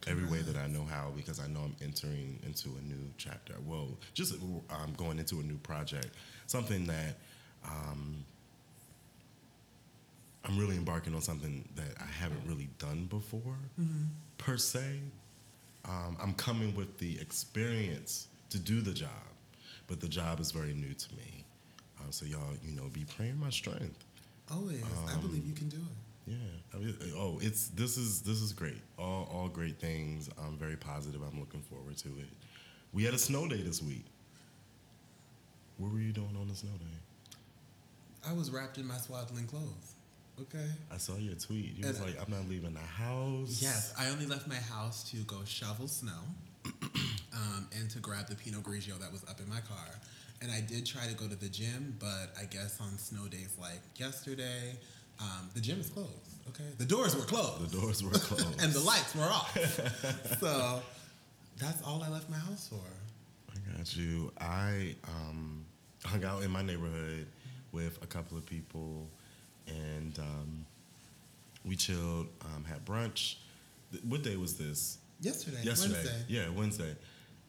every 0.07 0.25
way 0.27 0.39
that 0.39 0.55
I 0.55 0.67
know 0.67 0.85
how 0.85 1.11
because 1.15 1.39
I 1.39 1.47
know 1.47 1.61
I'm 1.61 1.75
entering 1.81 2.37
into 2.45 2.69
a 2.69 2.81
new 2.87 3.09
chapter. 3.17 3.55
Well, 3.65 3.87
just 4.13 4.35
um, 4.69 4.93
going 4.97 5.17
into 5.17 5.39
a 5.39 5.43
new 5.43 5.57
project, 5.57 6.09
something 6.45 6.85
that 6.85 7.15
um, 7.67 8.23
I'm 10.43 10.59
really 10.59 10.75
embarking 10.77 11.15
on 11.15 11.21
something 11.21 11.67
that 11.75 11.95
I 11.99 12.05
haven't 12.05 12.41
really 12.45 12.69
done 12.77 13.05
before, 13.05 13.57
per 14.37 14.57
se. 14.57 14.99
Um, 15.85 16.17
I'm 16.21 16.33
coming 16.33 16.75
with 16.75 16.97
the 16.97 17.19
experience 17.19 18.27
to 18.49 18.57
do 18.57 18.81
the 18.81 18.93
job, 18.93 19.09
but 19.87 19.99
the 20.01 20.07
job 20.07 20.39
is 20.39 20.51
very 20.51 20.73
new 20.73 20.93
to 20.93 21.15
me. 21.15 21.45
Um, 21.99 22.11
so 22.11 22.25
y'all, 22.25 22.55
you 22.63 22.75
know, 22.75 22.89
be 22.91 23.05
praying 23.05 23.39
my 23.39 23.49
strength. 23.49 24.03
Always. 24.51 24.83
I 25.07 25.13
Um, 25.13 25.21
believe 25.21 25.45
you 25.45 25.53
can 25.53 25.69
do 25.69 25.77
it. 25.77 26.31
Yeah. 26.31 26.37
I 26.73 26.77
mean, 26.77 26.97
oh, 27.15 27.39
it's 27.41 27.67
this 27.69 27.97
is 27.97 28.21
this 28.21 28.41
is 28.41 28.51
great. 28.51 28.81
All 28.97 29.29
all 29.31 29.47
great 29.47 29.79
things. 29.79 30.29
I'm 30.39 30.57
very 30.57 30.75
positive. 30.75 31.21
I'm 31.21 31.39
looking 31.39 31.61
forward 31.61 31.97
to 31.97 32.09
it. 32.09 32.29
We 32.93 33.03
had 33.03 33.13
a 33.13 33.19
snow 33.19 33.47
day 33.47 33.61
this 33.61 33.81
week. 33.83 34.05
What 35.77 35.91
were 35.91 35.99
you 35.99 36.13
doing 36.13 36.35
on 36.39 36.47
the 36.47 36.55
snow 36.55 36.71
day? 36.79 37.39
I 38.27 38.33
was 38.33 38.49
wrapped 38.49 38.77
in 38.79 38.87
my 38.87 38.97
swaddling 38.97 39.45
clothes. 39.45 39.94
Okay. 40.41 40.67
I 40.91 40.97
saw 40.97 41.15
your 41.17 41.35
tweet. 41.35 41.77
You 41.77 41.87
was 41.87 42.01
like, 42.01 42.17
"I'm 42.21 42.31
not 42.31 42.49
leaving 42.49 42.73
the 42.73 42.79
house." 42.79 43.61
Yes, 43.61 43.93
I 43.97 44.09
only 44.09 44.25
left 44.25 44.47
my 44.47 44.55
house 44.55 45.09
to 45.11 45.17
go 45.23 45.37
shovel 45.45 45.87
snow 45.87 46.11
um, 47.33 47.67
and 47.77 47.89
to 47.91 47.99
grab 47.99 48.27
the 48.27 48.35
Pinot 48.35 48.63
Grigio 48.63 48.99
that 48.99 49.11
was 49.11 49.23
up 49.29 49.39
in 49.39 49.49
my 49.49 49.61
car. 49.61 49.87
And 50.41 50.51
I 50.51 50.59
did 50.61 50.85
try 50.85 51.07
to 51.07 51.13
go 51.13 51.27
to 51.27 51.35
the 51.35 51.47
gym, 51.47 51.95
but 51.99 52.33
I 52.39 52.45
guess 52.45 52.79
on 52.81 52.97
snow 52.97 53.27
days 53.27 53.55
like 53.59 53.79
yesterday, 53.95 54.75
um, 55.21 55.49
the 55.53 55.61
gym 55.61 55.79
is 55.79 55.89
closed. 55.89 56.11
Okay, 56.49 56.65
the 56.77 56.85
doors 56.85 57.15
were 57.15 57.23
closed. 57.23 57.71
The 57.71 57.79
doors 57.79 58.03
were 58.03 58.11
closed. 58.27 58.61
and 58.61 58.73
the 58.73 58.81
lights 58.81 59.15
were 59.15 59.23
off. 59.23 59.57
so 60.39 60.81
that's 61.57 61.81
all 61.83 62.03
I 62.03 62.09
left 62.09 62.29
my 62.29 62.37
house 62.37 62.67
for. 62.67 62.81
I 63.51 63.77
got 63.77 63.95
you. 63.95 64.31
I 64.39 64.95
um, 65.07 65.65
hung 66.03 66.23
out 66.25 66.43
in 66.43 66.51
my 66.51 66.61
neighborhood 66.61 67.27
with 67.71 68.01
a 68.03 68.05
couple 68.07 68.37
of 68.37 68.45
people, 68.45 69.09
and 69.67 70.17
um, 70.19 70.65
we 71.63 71.75
chilled. 71.75 72.27
Um, 72.41 72.63
had 72.63 72.85
brunch. 72.85 73.35
What 74.07 74.23
day 74.23 74.35
was 74.35 74.57
this? 74.57 74.97
Yesterday, 75.21 75.63
Yesterday. 75.63 75.93
Wednesday. 75.95 76.23
Yeah, 76.27 76.49
Wednesday. 76.49 76.95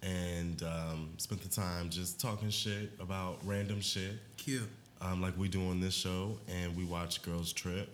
And 0.02 0.62
um, 0.62 1.10
spent 1.16 1.42
the 1.42 1.48
time 1.48 1.88
just 1.90 2.20
talking 2.20 2.50
shit 2.50 2.92
about 3.00 3.38
random 3.44 3.80
shit, 3.80 4.12
Cute. 4.36 4.68
um, 5.00 5.20
like 5.20 5.36
we 5.36 5.48
do 5.48 5.68
on 5.68 5.80
this 5.80 5.94
show. 5.94 6.38
And 6.48 6.76
we 6.76 6.84
watched 6.84 7.22
Girls 7.22 7.52
Trip. 7.52 7.88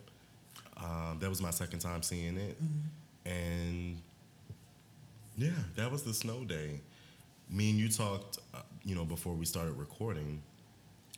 Um, 0.77 1.19
that 1.21 1.31
was 1.31 1.41
my 1.41 1.51
second 1.51 1.79
time 1.79 2.03
seeing 2.03 2.37
it. 2.37 2.59
And 3.25 3.97
yeah, 5.39 5.51
that 5.77 5.91
was 5.91 6.03
the 6.03 6.13
snow 6.13 6.45
day. 6.45 6.81
Me 7.49 7.71
and 7.71 7.79
you 7.79 7.89
talked, 7.89 8.39
uh, 8.55 8.59
you 8.85 8.95
know, 8.95 9.05
before 9.05 9.35
we 9.35 9.45
started 9.45 9.73
recording, 9.73 10.43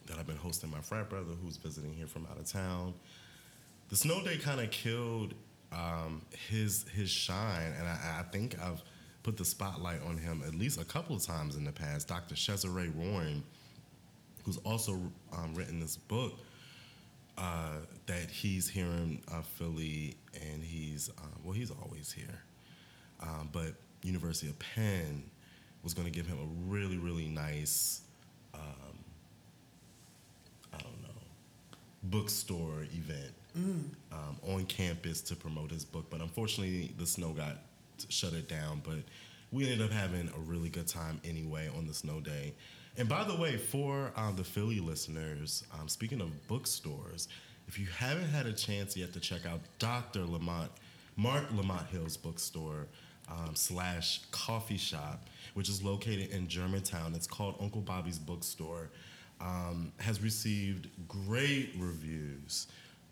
that 0.06 0.18
I've 0.18 0.26
been 0.26 0.37
hosting 0.37 0.70
my 0.70 0.80
frat 0.80 1.08
brother 1.08 1.32
who's 1.42 1.56
visiting 1.56 1.92
here 1.92 2.06
from 2.06 2.26
out 2.30 2.38
of 2.38 2.46
town. 2.46 2.94
The 3.88 3.96
snow 3.96 4.23
day 4.23 4.37
kind 4.38 4.61
of 4.61 4.70
killed 4.70 5.34
um, 5.73 6.23
his 6.49 6.87
his 6.94 7.11
shine, 7.11 7.73
and 7.78 7.87
I, 7.87 8.20
I 8.20 8.23
think 8.30 8.56
I've 8.61 8.82
put 9.23 9.37
the 9.37 9.44
spotlight 9.44 10.02
on 10.06 10.18
him 10.18 10.42
at 10.46 10.54
least 10.54 10.80
a 10.80 10.84
couple 10.84 11.16
of 11.16 11.23
times 11.25 11.56
in 11.56 11.64
the 11.64 11.73
past. 11.73 12.08
Dr. 12.08 12.37
Cesare 12.37 12.90
Warren, 12.94 13.42
who's 14.44 14.58
also 14.58 15.00
um, 15.32 15.54
written 15.54 15.80
this 15.80 15.96
book 15.96 16.34
uh, 17.38 17.78
that 18.06 18.30
he's 18.30 18.68
here 18.68 18.87
in 18.87 19.20
uh, 19.32 19.42
Philly, 19.42 20.16
and 20.34 20.62
he's 20.62 21.11
um, 21.18 21.32
well, 21.42 21.52
he's 21.52 21.70
always 21.70 22.12
here, 22.12 22.42
um, 23.20 23.49
but 23.52 23.75
University 24.02 24.49
of 24.49 24.58
Penn 24.58 25.25
was 25.82 25.94
going 25.94 26.06
to 26.06 26.12
give 26.12 26.26
him 26.26 26.38
a 26.38 26.70
really 26.70 26.99
really 26.99 27.26
nice, 27.26 28.02
um, 28.54 28.99
I 30.73 30.78
don't 30.78 31.02
know, 31.02 31.08
bookstore 32.04 32.82
event 32.82 33.32
um, 34.12 34.37
on 34.42 34.64
campus 34.66 35.20
to 35.23 35.37
promote 35.37 35.70
his 35.70 35.84
book. 35.84 36.06
But 36.11 36.20
unfortunately, 36.20 36.92
the 36.99 37.06
snow 37.06 37.30
got 37.30 37.58
shut 38.08 38.32
it 38.32 38.49
down. 38.49 38.82
But 38.84 38.99
we 39.52 39.64
ended 39.64 39.82
up 39.82 39.90
having 39.90 40.28
a 40.28 40.40
really 40.40 40.68
good 40.68 40.88
time 40.88 41.20
anyway 41.25 41.70
on 41.76 41.87
the 41.87 41.94
snow 41.94 42.20
day. 42.20 42.54
And 42.96 43.08
by 43.08 43.25
the 43.25 43.34
way, 43.34 43.56
for 43.56 44.12
um, 44.16 44.37
the 44.37 44.44
Philly 44.44 44.80
listeners, 44.80 45.64
um, 45.78 45.88
speaking 45.88 46.20
of 46.20 46.46
bookstores, 46.49 47.28
if 47.66 47.78
you 47.78 47.87
haven't 47.87 48.28
had 48.28 48.46
a 48.46 48.52
chance 48.52 48.96
yet 48.96 49.12
to 49.14 49.20
check 49.20 49.46
out 49.46 49.61
Dr. 49.78 50.25
Lamont, 50.25 50.70
Marc 51.16 51.44
Lamont 51.52 51.87
Hill's 51.88 52.16
bookstore 52.16 52.87
um, 53.30 53.54
slash 53.54 54.20
coffee 54.30 54.76
shop, 54.76 55.26
which 55.54 55.68
is 55.68 55.82
located 55.82 56.30
in 56.30 56.46
Germantown, 56.46 57.14
it's 57.14 57.26
called 57.26 57.56
Uncle 57.61 57.80
Bobby's 57.80 58.18
Bookstore, 58.18 58.90
um, 59.44 59.92
has 59.98 60.22
received 60.22 60.88
great 61.06 61.74
reviews 61.78 62.66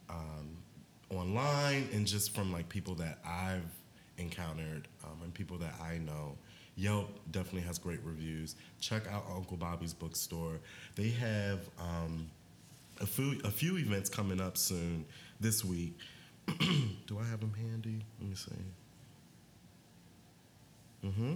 um, 0.09 0.57
online 1.11 1.89
and 1.93 2.07
just 2.07 2.35
from 2.35 2.51
like 2.51 2.69
people 2.69 2.95
that 2.97 3.19
I've 3.25 3.71
encountered 4.17 4.89
um, 5.05 5.19
and 5.23 5.33
people 5.35 5.59
that 5.59 5.75
I 5.81 5.99
know. 5.99 6.37
Yelp 6.75 7.21
definitely 7.31 7.61
has 7.63 7.79
great 7.79 8.01
reviews. 8.03 8.57
Check 8.81 9.03
out 9.13 9.25
Uncle 9.31 9.59
Bobby's 9.59 9.93
bookstore. 9.93 10.59
They 10.97 11.11
have 11.11 11.61
um, 11.79 12.31
a 13.01 13.07
few 13.07 13.39
a 13.45 13.51
few 13.51 13.77
events 13.77 14.09
coming 14.09 14.41
up 14.41 14.57
soon 14.57 15.05
this 15.39 15.63
week. 15.63 15.99
Do 17.07 17.19
I 17.21 17.25
have 17.25 17.41
them 17.41 17.53
handy? 17.55 18.01
Let 18.21 18.31
me 18.31 18.35
see. 18.35 18.53
Mm-hmm. 21.05 21.35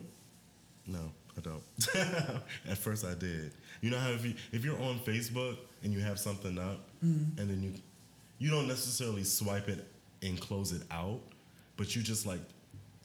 No, 0.87 1.13
I 1.37 1.41
don't. 1.41 1.63
At 2.69 2.79
first, 2.79 3.05
I 3.05 3.15
did. 3.15 3.53
You 3.81 3.91
know 3.91 3.99
how 3.99 4.11
if 4.11 4.25
you 4.25 4.35
if 4.53 4.65
you're 4.65 4.81
on 4.83 4.99
Facebook 5.01 5.57
and 5.83 5.93
you 5.93 6.01
have 6.01 6.19
something 6.19 6.59
up, 6.59 6.89
and 7.03 7.37
then 7.37 7.63
you 7.63 7.75
you 8.39 8.51
don't 8.51 8.69
necessarily 8.69 9.25
swipe 9.25 9.69
it 9.69 9.87
and 10.23 10.41
close 10.41 10.73
it 10.73 10.83
out, 10.91 11.21
but 11.77 11.95
you 11.95 12.03
just 12.03 12.27
like 12.27 12.41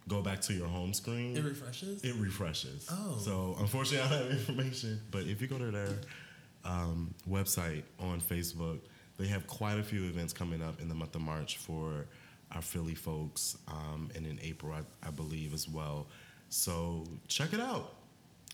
go 0.08 0.22
back 0.22 0.42
to 0.42 0.54
your 0.54 0.68
home 0.68 0.94
screen. 0.94 1.36
It 1.38 1.44
refreshes. 1.44 2.04
It 2.04 2.16
refreshes. 2.16 2.88
Oh. 2.92 3.18
So 3.20 3.56
unfortunately, 3.60 4.00
I 4.08 4.20
don't 4.20 4.32
have 4.32 4.40
information. 4.40 5.02
But 5.12 5.24
if 5.24 5.42
you 5.42 5.48
go 5.48 5.58
to 5.58 5.72
their 5.72 5.90
um, 6.66 7.14
website 7.30 7.84
on 8.00 8.22
Facebook, 8.22 8.80
they 9.18 9.28
have 9.28 9.48
quite 9.48 9.78
a 9.78 9.84
few 9.84 10.06
events 10.06 10.34
coming 10.34 10.62
up 10.62 10.82
in 10.82 10.90
the 10.90 10.96
month 10.96 11.16
of 11.16 11.22
March 11.22 11.58
for 11.58 12.06
our 12.54 12.62
Philly 12.62 12.96
folks, 12.96 13.58
um, 13.68 14.10
and 14.16 14.26
in 14.26 14.40
April, 14.42 14.74
I, 14.74 15.08
I 15.08 15.12
believe, 15.12 15.54
as 15.54 15.70
well. 15.70 16.08
So 16.50 17.06
check 17.28 17.54
it 17.54 17.62
out. 17.62 17.94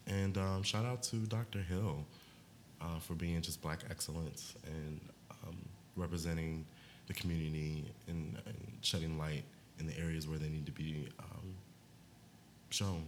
And 0.08 0.38
um, 0.38 0.64
shout 0.64 0.86
out 0.86 1.04
to 1.04 1.18
Dr. 1.18 1.60
Hill 1.60 2.06
uh, 2.82 3.00
for 3.00 3.14
being 3.14 3.42
just 3.42 3.62
black 3.62 3.80
excellence 3.90 4.56
and 4.66 5.02
um, 5.44 5.58
representing 5.96 6.66
the 7.08 7.14
community 7.14 7.86
and, 8.08 8.38
and 8.46 8.58
shedding 8.82 9.18
light 9.18 9.44
in 9.80 9.88
the 9.88 9.98
areas 9.98 10.28
where 10.28 10.38
they 10.38 10.50
need 10.50 10.66
to 10.66 10.72
be 10.72 11.10
um, 11.20 11.56
shown. 12.70 13.04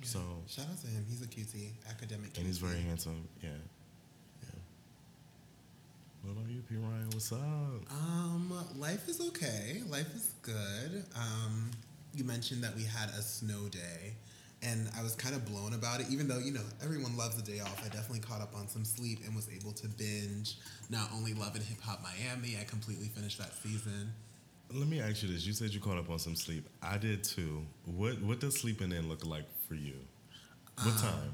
Yeah. 0.00 0.06
So, 0.06 0.20
shout 0.46 0.66
out 0.70 0.80
to 0.80 0.86
him. 0.86 1.04
He's 1.08 1.22
a 1.22 1.26
cutie, 1.26 1.72
academic. 1.90 2.36
and 2.36 2.46
he's 2.46 2.58
very 2.58 2.80
handsome. 2.80 3.26
Yeah. 3.42 3.50
Yeah. 4.42 4.48
What 6.22 6.32
about 6.32 6.50
you, 6.50 6.62
P. 6.68 6.76
Ryan? 6.76 7.08
What's 7.12 7.32
up? 7.32 7.38
Um, 7.90 8.52
life 8.76 9.08
is 9.08 9.20
okay. 9.28 9.82
Life 9.88 10.14
is 10.14 10.34
good. 10.42 11.04
Um, 11.16 11.70
you 12.14 12.24
mentioned 12.24 12.62
that 12.62 12.76
we 12.76 12.84
had 12.84 13.08
a 13.10 13.22
snow 13.22 13.68
day, 13.68 14.14
and 14.62 14.88
I 14.98 15.02
was 15.02 15.14
kind 15.14 15.34
of 15.34 15.44
blown 15.46 15.72
about 15.72 16.00
it. 16.00 16.06
Even 16.10 16.26
though 16.28 16.38
you 16.38 16.52
know 16.52 16.62
everyone 16.82 17.16
loves 17.16 17.38
a 17.38 17.42
day 17.42 17.60
off, 17.60 17.80
I 17.84 17.88
definitely 17.88 18.20
caught 18.20 18.40
up 18.40 18.54
on 18.56 18.68
some 18.68 18.84
sleep 18.84 19.20
and 19.26 19.34
was 19.34 19.48
able 19.54 19.72
to 19.72 19.88
binge 19.88 20.56
not 20.90 21.10
only 21.14 21.34
Love 21.34 21.54
and 21.54 21.64
Hip 21.64 21.80
Hop 21.82 22.02
Miami. 22.02 22.56
I 22.60 22.64
completely 22.64 23.06
finished 23.08 23.38
that 23.38 23.52
season. 23.54 24.12
Let 24.72 24.88
me 24.88 25.00
ask 25.00 25.22
you 25.22 25.28
this: 25.32 25.46
You 25.46 25.52
said 25.52 25.70
you 25.70 25.80
caught 25.80 25.96
up 25.98 26.10
on 26.10 26.18
some 26.18 26.36
sleep. 26.36 26.68
I 26.82 26.98
did 26.98 27.24
too. 27.24 27.62
What 27.84 28.20
What 28.22 28.40
does 28.40 28.58
sleeping 28.60 28.92
in 28.92 29.08
look 29.08 29.24
like 29.24 29.46
for 29.68 29.74
you? 29.74 29.94
What 30.76 30.88
Um, 30.88 30.98
time? 30.98 31.32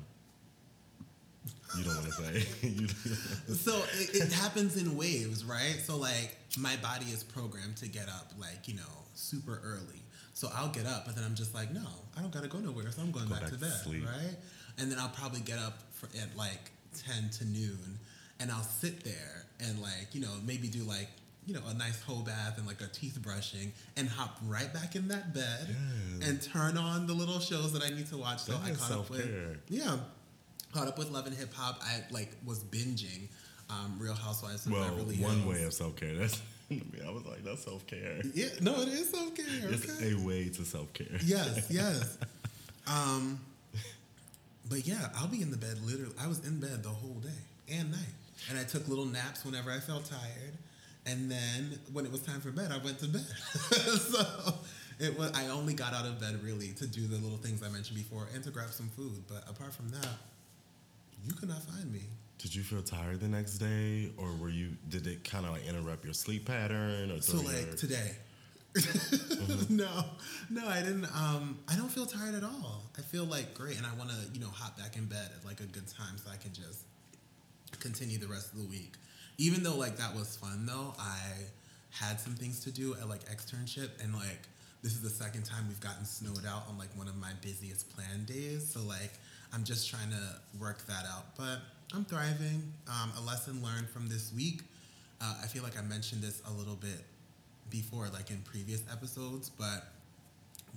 You 1.77 1.83
don't 1.85 1.97
want 1.97 2.07
to 2.13 2.13
say. 2.13 3.55
So 3.55 3.83
it, 3.99 4.15
it 4.15 4.33
happens 4.33 4.77
in 4.77 4.97
waves, 4.97 5.45
right? 5.45 5.81
So 5.85 5.97
like 5.97 6.37
my 6.57 6.77
body 6.77 7.07
is 7.07 7.25
programmed 7.25 7.77
to 7.79 7.89
get 7.89 8.09
up 8.09 8.33
like 8.39 8.69
you 8.69 8.75
know 8.75 8.83
super 9.15 9.61
early. 9.65 10.03
So 10.35 10.49
I'll 10.55 10.69
get 10.69 10.85
up, 10.87 11.07
but 11.07 11.15
then 11.15 11.25
I'm 11.25 11.35
just 11.37 11.55
like, 11.55 11.73
no, 11.73 11.87
I 12.17 12.21
don't 12.21 12.33
gotta 12.33 12.49
go 12.49 12.59
nowhere, 12.59 12.91
so 12.91 13.03
I'm 13.03 13.13
going 13.13 13.27
Go 13.27 13.33
back, 13.35 13.43
back 13.43 13.51
to 13.53 13.57
bed, 13.59 13.71
sleep. 13.85 14.05
right? 14.05 14.35
And 14.79 14.91
then 14.91 14.99
I'll 14.99 15.09
probably 15.11 15.41
get 15.41 15.59
up 15.59 15.79
for, 15.93 16.07
at 16.21 16.37
like 16.37 16.73
ten 17.07 17.31
to 17.39 17.45
noon, 17.45 17.99
and 18.41 18.51
I'll 18.51 18.63
sit 18.65 19.05
there 19.05 19.47
and 19.61 19.81
like 19.81 20.09
you 20.13 20.21
know 20.21 20.33
maybe 20.45 20.67
do 20.69 20.83
like 20.83 21.09
you 21.47 21.55
know 21.55 21.61
a 21.69 21.75
nice 21.75 22.03
whole 22.03 22.23
bath 22.23 22.59
and 22.59 22.67
like 22.67 22.81
a 22.81 22.89
teeth 22.89 23.17
brushing, 23.23 23.73
and 23.97 24.09
hop 24.09 24.37
right 24.45 24.73
back 24.75 24.97
in 24.97 25.07
that 25.09 25.33
bed 25.33 25.69
Yes. 26.19 26.29
and 26.29 26.43
turn 26.43 26.77
on 26.77 27.07
the 27.07 27.13
little 27.15 27.39
shows 27.39 27.73
that 27.73 27.83
I 27.85 27.91
need 27.91 28.09
to 28.09 28.17
watch. 28.17 28.41
So 28.41 28.53
That 28.53 28.63
I 28.65 28.71
is 28.71 28.79
caught 28.81 28.93
up 28.99 29.11
with 29.11 29.59
yeah, 29.69 29.97
caught 30.73 30.89
up 30.89 30.99
with 30.99 31.11
Love 31.13 31.27
and 31.29 31.37
Hip 31.37 31.55
Hop. 31.55 31.81
I 31.85 32.03
like 32.11 32.33
was 32.45 32.65
binging 32.65 33.29
um, 33.71 33.97
Real 34.01 34.15
Housewives 34.15 34.67
of 34.67 34.73
well, 34.73 34.83
Beverly 34.91 35.17
one 35.19 35.47
way 35.47 35.63
of 35.63 35.73
self 35.73 35.95
care. 35.95 36.17
That's. 36.17 36.43
I 36.71 36.75
mean, 36.75 37.03
I 37.07 37.11
was 37.11 37.25
like, 37.27 37.45
that's 37.45 37.63
self 37.65 37.87
care. 37.87 38.21
yeah, 38.35 38.47
no, 38.61 38.81
it 38.83 38.89
is 38.89 39.11
self 39.11 39.35
care. 39.35 39.45
It's 39.49 39.89
Okay. 40.01 40.13
a 40.13 40.19
way 40.27 40.49
to 40.49 40.65
self 40.65 40.93
care. 40.93 41.07
yes, 41.25 41.67
yes. 41.71 42.19
Um, 42.87 43.39
but 44.69 44.87
yeah, 44.87 45.09
I'll 45.17 45.29
be 45.29 45.43
in 45.43 45.51
the 45.51 45.57
bed 45.57 45.79
literally. 45.85 46.15
I 46.21 46.27
was 46.27 46.45
in 46.47 46.59
bed 46.61 46.83
the 46.83 46.89
whole 46.89 47.21
day 47.23 47.77
and 47.77 47.91
night, 47.91 48.01
and 48.51 48.59
I 48.59 48.65
took 48.65 48.89
little 48.89 49.05
naps 49.07 49.45
whenever 49.45 49.71
I 49.71 49.79
felt 49.79 50.05
tired. 50.07 50.55
And 51.07 51.31
then 51.31 51.79
when 51.93 52.07
it 52.07 52.13
was 52.13 52.23
time 52.23 52.41
for 52.41 52.51
bed, 52.51 52.73
I 52.73 52.79
went 52.79 52.99
to 53.01 53.09
bed. 53.09 53.27
so 53.61 54.55
it 54.99 55.19
was. 55.19 55.33
I 55.33 55.49
only 55.49 55.75
got 55.75 55.93
out 55.93 56.07
of 56.07 56.19
bed 56.19 56.43
really 56.43 56.69
to 56.73 56.87
do 56.87 57.07
the 57.07 57.17
little 57.17 57.37
things 57.37 57.63
I 57.63 57.69
mentioned 57.69 57.99
before 57.99 58.27
and 58.35 58.43
to 58.45 58.51
grab 58.51 58.71
some 58.71 58.89
food. 58.97 59.23
But 59.29 59.45
apart 59.49 59.75
from 59.75 59.91
that, 59.91 60.09
you 61.27 61.35
could 61.35 61.51
not 61.51 61.63
find 61.63 61.93
me. 61.93 62.01
Did 62.39 62.55
you 62.55 62.63
feel 62.63 62.83
tired 62.83 63.21
the 63.21 63.29
next 63.29 63.59
day, 63.59 64.11
or 64.19 64.29
were 64.41 64.51
you? 64.51 64.77
Did 64.89 65.07
it 65.07 65.25
kind 65.25 65.47
of 65.47 65.53
like 65.53 65.67
interrupt 65.67 66.05
your 66.05 66.15
sleep 66.15 66.47
pattern, 66.47 67.11
or 67.11 67.21
So 67.23 67.39
like 67.39 67.67
your- 67.67 67.75
today. 67.77 68.17
Mm-hmm. 68.75 69.77
no, 69.77 70.05
no, 70.51 70.67
I 70.69 70.81
didn't. 70.83 71.05
Um, 71.17 71.59
I 71.69 71.77
don't 71.77 71.91
feel 71.91 72.07
tired 72.07 72.35
at 72.35 72.43
all. 72.43 72.83
I 72.99 73.03
feel 73.03 73.25
like 73.25 73.55
great, 73.55 73.77
and 73.79 73.87
I 73.87 73.95
want 73.95 74.11
to, 74.11 74.17
you 74.33 74.41
know, 74.41 74.49
hop 74.53 74.77
back 74.77 74.97
in 74.97 75.07
bed 75.07 75.31
at 75.39 75.47
like 75.47 75.61
a 75.61 75.67
good 75.67 75.87
time 75.87 76.17
so 76.17 76.31
I 76.33 76.37
can 76.37 76.53
just 76.53 76.81
continue 77.81 78.19
the 78.19 78.27
rest 78.27 78.53
of 78.53 78.59
the 78.59 78.67
week. 78.67 78.95
Even 79.39 79.63
though 79.63 79.77
like 79.77 79.97
that 79.97 80.15
was 80.15 80.37
fun 80.37 80.67
though, 80.67 80.93
I 80.99 81.19
had 81.91 82.21
some 82.21 82.35
things 82.35 82.61
to 82.65 82.71
do 82.73 82.95
at 82.95 83.09
like 83.09 83.25
externship, 83.31 83.91
and 84.03 84.13
like 84.13 84.49
this 84.83 84.93
is 84.93 85.03
the 85.03 85.09
second 85.11 85.45
time 85.45 85.67
we've 85.69 85.81
gotten 85.81 86.05
snowed 86.05 86.45
out 86.45 86.65
on 86.69 86.77
like 86.77 86.91
one 86.97 87.07
of 87.09 87.17
my 87.17 87.31
busiest 87.43 87.89
planned 87.95 88.27
days. 88.27 88.69
So 88.73 88.81
like 88.83 89.13
I'm 89.53 89.63
just 89.65 89.89
trying 89.89 90.11
to 90.11 90.59
work 90.59 90.85
that 90.89 91.05
out, 91.07 91.37
but 91.37 91.61
I'm 91.95 92.05
thriving. 92.05 92.73
Um, 92.89 93.13
a 93.19 93.21
lesson 93.27 93.63
learned 93.63 93.89
from 93.89 94.09
this 94.09 94.33
week. 94.35 94.63
Uh, 95.21 95.35
I 95.43 95.47
feel 95.47 95.63
like 95.63 95.79
I 95.79 95.83
mentioned 95.83 96.23
this 96.23 96.43
a 96.49 96.53
little 96.53 96.75
bit 96.75 97.05
before, 97.71 98.09
like 98.13 98.31
in 98.31 98.39
previous 98.39 98.83
episodes, 98.93 99.49
but 99.51 99.85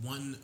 one 0.01 0.37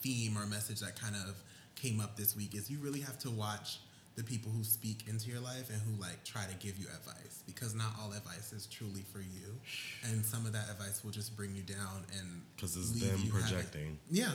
theme 0.00 0.36
or 0.38 0.46
message 0.46 0.80
that 0.80 0.98
kind 1.00 1.14
of 1.16 1.34
came 1.76 2.00
up 2.00 2.16
this 2.16 2.34
week 2.36 2.54
is 2.54 2.70
you 2.70 2.78
really 2.78 3.00
have 3.00 3.18
to 3.20 3.30
watch 3.30 3.78
the 4.16 4.22
people 4.22 4.50
who 4.52 4.62
speak 4.62 5.04
into 5.08 5.28
your 5.30 5.40
life 5.40 5.68
and 5.70 5.80
who 5.82 6.00
like 6.00 6.22
try 6.24 6.44
to 6.46 6.54
give 6.66 6.78
you 6.78 6.86
advice 6.86 7.42
because 7.46 7.74
not 7.74 7.88
all 8.00 8.12
advice 8.12 8.52
is 8.52 8.66
truly 8.66 9.02
for 9.12 9.18
you 9.18 9.58
and 10.04 10.24
some 10.24 10.46
of 10.46 10.52
that 10.52 10.70
advice 10.70 11.02
will 11.02 11.10
just 11.10 11.36
bring 11.36 11.52
you 11.56 11.62
down 11.62 12.04
and 12.16 12.40
because 12.54 12.76
it's 12.76 12.90
them 12.92 13.18
you 13.24 13.32
having- 13.32 13.48
projecting. 13.48 13.98
yeah 14.10 14.30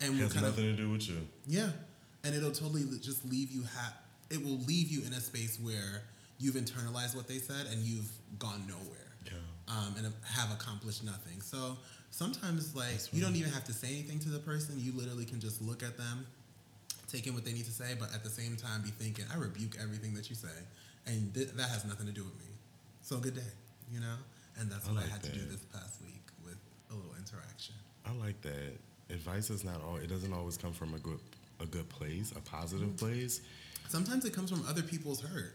and 0.00 0.14
It 0.14 0.22
has 0.22 0.32
kind 0.32 0.46
of 0.46 0.52
nothing 0.52 0.76
to 0.76 0.80
do 0.80 0.88
with 0.90 1.08
you. 1.08 1.16
yeah, 1.48 1.70
and 2.22 2.32
it'll 2.34 2.52
totally 2.52 2.84
just 3.00 3.24
leave 3.24 3.50
you. 3.50 3.64
Ha- 3.74 3.94
it 4.30 4.44
will 4.44 4.58
leave 4.66 4.88
you 4.90 5.02
in 5.06 5.12
a 5.12 5.20
space 5.20 5.58
where 5.60 6.02
you've 6.38 6.54
internalized 6.56 7.16
what 7.16 7.26
they 7.28 7.38
said 7.38 7.66
and 7.70 7.80
you've 7.82 8.10
gone 8.38 8.62
nowhere, 8.68 9.08
Yeah. 9.26 9.32
um, 9.68 9.94
and 9.96 10.12
have 10.24 10.52
accomplished 10.52 11.02
nothing. 11.04 11.40
So 11.40 11.76
sometimes, 12.10 12.74
like, 12.74 13.12
you 13.12 13.20
don't 13.22 13.36
even 13.36 13.50
have 13.52 13.64
to 13.64 13.72
say 13.72 13.88
anything 13.88 14.18
to 14.20 14.28
the 14.28 14.38
person. 14.38 14.74
You 14.78 14.92
literally 14.92 15.24
can 15.24 15.40
just 15.40 15.60
look 15.62 15.82
at 15.82 15.96
them, 15.96 16.26
take 17.10 17.26
in 17.26 17.34
what 17.34 17.44
they 17.44 17.52
need 17.52 17.64
to 17.64 17.72
say, 17.72 17.94
but 17.98 18.14
at 18.14 18.22
the 18.22 18.30
same 18.30 18.56
time, 18.56 18.82
be 18.82 18.90
thinking, 18.90 19.24
"I 19.32 19.36
rebuke 19.36 19.76
everything 19.80 20.14
that 20.14 20.28
you 20.30 20.36
say," 20.36 20.56
and 21.06 21.32
th- 21.34 21.48
that 21.56 21.68
has 21.70 21.84
nothing 21.84 22.06
to 22.06 22.12
do 22.12 22.22
with 22.24 22.36
me. 22.38 22.52
So 23.02 23.18
good 23.18 23.34
day, 23.34 23.50
you 23.90 24.00
know. 24.00 24.16
And 24.58 24.70
that's 24.70 24.86
I 24.88 24.92
what 24.92 24.98
I 24.98 25.02
like 25.02 25.10
had 25.12 25.22
to 25.22 25.32
do 25.32 25.44
this 25.46 25.60
past 25.72 26.00
week 26.02 26.20
with 26.44 26.58
a 26.90 26.94
little 26.94 27.14
interaction. 27.16 27.74
I 28.04 28.12
like 28.12 28.40
that. 28.42 28.76
Advice 29.10 29.50
is 29.50 29.64
not 29.64 29.80
all. 29.82 29.96
It 29.96 30.08
doesn't 30.08 30.32
always 30.32 30.56
come 30.58 30.72
from 30.72 30.94
a 30.94 30.98
good 30.98 31.20
a 31.60 31.66
good 31.66 31.88
place, 31.88 32.30
a 32.36 32.40
positive 32.40 32.88
Mm-hmm. 32.88 32.96
place. 33.06 33.40
Sometimes 33.88 34.24
it 34.24 34.32
comes 34.32 34.50
from 34.50 34.64
other 34.68 34.82
people's 34.82 35.20
hurt. 35.20 35.54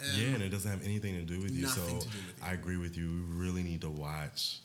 And 0.00 0.16
yeah, 0.16 0.34
and 0.34 0.42
it 0.42 0.48
doesn't 0.48 0.70
have 0.70 0.82
anything 0.84 1.14
to 1.14 1.22
do 1.22 1.40
with 1.40 1.52
you. 1.52 1.66
So 1.66 1.82
with 1.94 2.04
you. 2.06 2.20
I 2.42 2.52
agree 2.52 2.76
with 2.76 2.96
you. 2.96 3.08
We 3.30 3.44
really 3.46 3.62
need 3.62 3.80
to 3.82 3.90
watch 3.90 4.58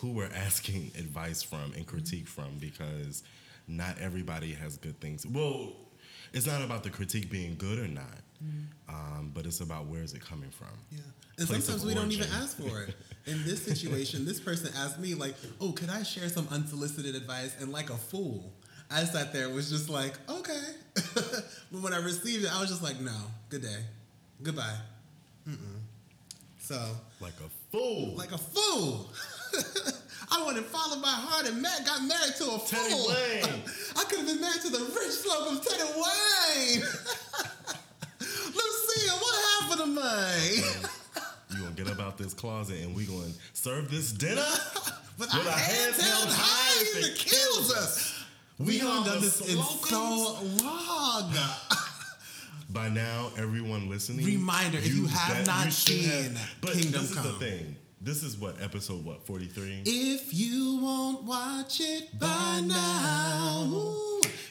who 0.00 0.12
we're 0.12 0.30
asking 0.34 0.92
advice 0.98 1.42
from 1.42 1.72
and 1.74 1.86
critique 1.86 2.26
Mm-hmm. 2.26 2.42
from 2.42 2.58
because 2.58 3.22
not 3.66 3.98
everybody 3.98 4.52
has 4.54 4.76
good 4.76 5.00
things. 5.00 5.26
Well, 5.26 5.72
it's 6.32 6.46
not 6.46 6.62
about 6.62 6.82
the 6.84 6.90
critique 6.90 7.30
being 7.30 7.56
good 7.56 7.78
or 7.78 7.88
not, 7.88 8.04
Mm-hmm. 8.44 8.94
um, 8.94 9.32
but 9.34 9.46
it's 9.46 9.60
about 9.60 9.86
where 9.86 10.02
is 10.02 10.14
it 10.14 10.20
coming 10.24 10.50
from. 10.50 10.68
Yeah. 10.92 10.98
And 11.38 11.48
Place 11.48 11.64
sometimes 11.64 11.84
we 11.86 11.94
don't 11.94 12.12
even 12.12 12.28
ask 12.40 12.56
for 12.56 12.82
it. 12.82 12.94
In 13.26 13.44
this 13.44 13.62
situation, 13.64 14.24
this 14.24 14.38
person 14.40 14.70
asked 14.76 14.98
me, 15.00 15.14
like, 15.14 15.34
oh, 15.60 15.72
could 15.72 15.90
I 15.90 16.02
share 16.04 16.28
some 16.28 16.46
unsolicited 16.50 17.14
advice? 17.16 17.56
And 17.60 17.72
like 17.72 17.90
a 17.90 17.96
fool, 17.96 18.52
I 18.90 19.04
sat 19.04 19.32
there 19.32 19.46
and 19.46 19.54
was 19.54 19.70
just 19.70 19.88
like, 19.90 20.14
okay. 20.28 20.66
but 21.14 21.80
when 21.82 21.92
I 21.92 21.98
received 21.98 22.44
it, 22.44 22.54
I 22.54 22.60
was 22.60 22.70
just 22.70 22.82
like, 22.82 23.00
no, 23.00 23.12
good 23.50 23.62
day. 23.62 23.80
Goodbye. 24.42 24.76
Mm-mm. 25.48 25.80
So, 26.60 26.80
Like 27.20 27.34
a 27.44 27.48
fool. 27.70 28.14
like 28.16 28.32
a 28.32 28.38
fool. 28.38 29.10
I 30.30 30.42
wanted 30.44 30.60
to 30.60 30.66
follow 30.66 30.96
my 30.96 31.08
heart 31.08 31.46
and 31.48 31.60
Matt 31.62 31.86
got 31.86 32.02
married 32.02 32.34
to 32.38 32.44
a 32.44 32.58
Teddy 32.66 32.92
fool. 32.92 33.08
Wayne. 33.08 33.62
I 33.96 34.04
could 34.04 34.18
have 34.18 34.26
been 34.26 34.40
married 34.40 34.60
to 34.62 34.68
the 34.70 34.78
rich 34.78 35.12
slope 35.12 35.52
of 35.52 35.64
Teddy 35.66 35.84
Wayne. 35.84 36.82
Lucia, 38.20 39.12
what 39.12 39.60
happened 39.62 39.80
to 39.80 39.86
me? 39.86 40.62
you 41.56 41.62
gonna 41.62 41.74
get 41.74 41.88
up 41.88 42.00
out 42.00 42.18
this 42.18 42.34
closet 42.34 42.80
and 42.82 42.94
we 42.94 43.04
gonna 43.06 43.30
serve 43.54 43.90
this 43.90 44.12
dinner? 44.12 44.44
With 45.18 45.28
With 45.32 45.46
our 45.46 45.52
hands 45.52 46.00
held 46.00 46.28
high 46.28 46.34
high 46.36 46.80
as 46.82 46.96
as 46.96 47.08
it 47.08 47.12
it 47.12 47.18
kills 47.18 47.72
us. 47.74 48.17
We 48.58 48.80
are 48.80 48.84
haven't 48.86 49.04
done 49.04 49.20
this 49.20 49.40
in 49.40 49.62
so 49.62 50.36
long. 50.64 51.32
By 52.70 52.88
now, 52.88 53.30
everyone 53.38 53.88
listening. 53.88 54.26
Reminder, 54.26 54.78
if 54.78 54.94
you 54.94 55.06
have 55.06 55.46
not 55.46 55.72
seen 55.72 56.36
but 56.60 56.72
Kingdom 56.72 57.02
this 57.02 57.10
is 57.12 57.22
the 57.22 57.32
thing. 57.34 57.76
This 58.00 58.22
is 58.24 58.36
what 58.36 58.60
episode 58.60 59.04
what 59.04 59.24
forty 59.26 59.46
three. 59.46 59.82
If 59.86 60.34
you 60.34 60.78
won't 60.82 61.22
watch 61.22 61.80
it 61.80 62.18
by 62.18 62.62
now, 62.64 63.84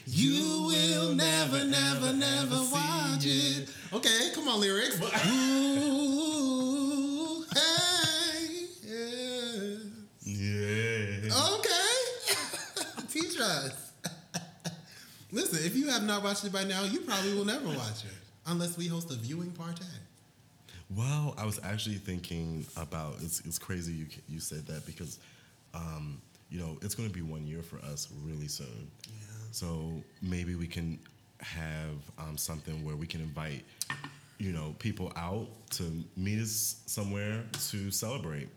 you 0.06 0.64
will 0.66 1.14
never, 1.14 1.64
never, 1.64 2.12
never 2.12 2.56
watch 2.72 3.24
it. 3.24 3.68
Okay, 3.92 4.30
come 4.34 4.48
on, 4.48 4.60
lyrics. 4.60 4.98
Ooh, 5.26 6.14
hey, 7.54 8.66
yeah. 8.84 9.76
Yeah. 10.24 11.30
Okay. 11.54 11.96
Teach 13.10 13.38
us. 13.40 13.92
Listen, 15.38 15.64
if 15.64 15.76
you 15.76 15.86
have 15.88 16.02
not 16.02 16.24
watched 16.24 16.44
it 16.44 16.52
by 16.52 16.64
now, 16.64 16.82
you 16.82 17.00
probably 17.02 17.32
will 17.32 17.44
never 17.44 17.68
watch 17.68 18.04
it 18.04 18.10
unless 18.48 18.76
we 18.76 18.88
host 18.88 19.08
a 19.12 19.14
viewing 19.14 19.52
party. 19.52 19.84
Well, 20.90 21.36
I 21.38 21.46
was 21.46 21.60
actually 21.62 21.94
thinking 21.94 22.66
about 22.76 23.14
it's, 23.20 23.38
it's 23.46 23.56
crazy 23.56 23.92
you 23.92 24.06
you 24.28 24.40
said 24.40 24.66
that 24.66 24.84
because, 24.84 25.20
um, 25.74 26.20
you 26.50 26.58
know, 26.58 26.76
it's 26.82 26.96
going 26.96 27.08
to 27.08 27.14
be 27.14 27.22
one 27.22 27.46
year 27.46 27.62
for 27.62 27.76
us 27.86 28.08
really 28.24 28.48
soon. 28.48 28.90
Yeah. 29.06 29.14
So 29.52 30.02
maybe 30.20 30.56
we 30.56 30.66
can 30.66 30.98
have 31.38 31.94
um, 32.18 32.36
something 32.36 32.84
where 32.84 32.96
we 32.96 33.06
can 33.06 33.20
invite, 33.20 33.64
you 34.38 34.50
know, 34.50 34.74
people 34.80 35.12
out 35.14 35.46
to 35.70 35.84
meet 36.16 36.40
us 36.40 36.82
somewhere 36.86 37.44
to 37.70 37.92
celebrate. 37.92 38.48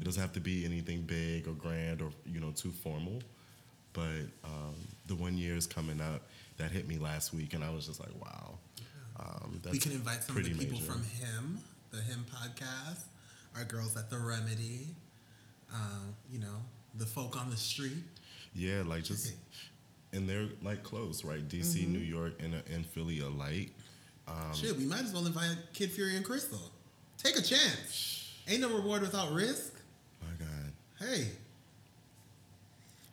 It 0.00 0.04
doesn't 0.04 0.22
have 0.22 0.32
to 0.34 0.40
be 0.40 0.64
anything 0.64 1.02
big 1.02 1.48
or 1.48 1.52
grand 1.52 2.00
or 2.00 2.10
you 2.26 2.38
know 2.38 2.52
too 2.52 2.70
formal, 2.70 3.22
but 3.92 4.28
um, 4.44 4.76
the 5.08 5.16
one 5.16 5.36
year 5.36 5.56
is 5.56 5.66
coming 5.66 6.00
up. 6.00 6.27
That 6.58 6.70
hit 6.72 6.86
me 6.88 6.98
last 6.98 7.32
week, 7.32 7.54
and 7.54 7.62
I 7.64 7.70
was 7.70 7.86
just 7.86 8.00
like, 8.00 8.10
wow. 8.20 8.58
Um, 9.18 9.60
that's 9.62 9.72
we 9.72 9.78
can 9.80 9.92
invite 9.92 10.22
some 10.22 10.36
of 10.36 10.44
the 10.44 10.50
people 10.54 10.78
major. 10.78 10.92
from 10.92 11.02
him, 11.04 11.58
the 11.90 11.98
him 12.00 12.24
podcast, 12.32 13.02
our 13.56 13.64
girls 13.64 13.96
at 13.96 14.10
the 14.10 14.18
Remedy, 14.18 14.86
um, 15.74 16.14
you 16.32 16.38
know, 16.38 16.56
the 16.96 17.06
folk 17.06 17.36
on 17.40 17.50
the 17.50 17.56
street. 17.56 18.04
Yeah, 18.54 18.82
like 18.86 19.04
just 19.04 19.34
and 20.12 20.28
they're 20.28 20.46
like 20.62 20.82
close, 20.82 21.24
right? 21.24 21.46
DC, 21.48 21.82
Mm-hmm. 21.82 21.92
New 21.92 21.98
York, 22.00 22.34
and 22.42 22.54
and 22.72 22.86
Philly 22.86 23.20
alike. 23.20 23.70
Um, 24.26 24.52
Shit, 24.54 24.76
we 24.76 24.84
might 24.84 25.02
as 25.02 25.12
well 25.12 25.26
invite 25.26 25.56
Kid 25.72 25.90
Fury 25.90 26.16
and 26.16 26.24
Crissle. 26.24 26.58
Take 27.16 27.36
a 27.38 27.42
chance. 27.42 28.32
Ain't 28.48 28.60
no 28.60 28.68
reward 28.74 29.02
without 29.02 29.32
risk. 29.32 29.74
My 30.22 30.28
God, 30.38 30.72
Hey, 31.08 31.28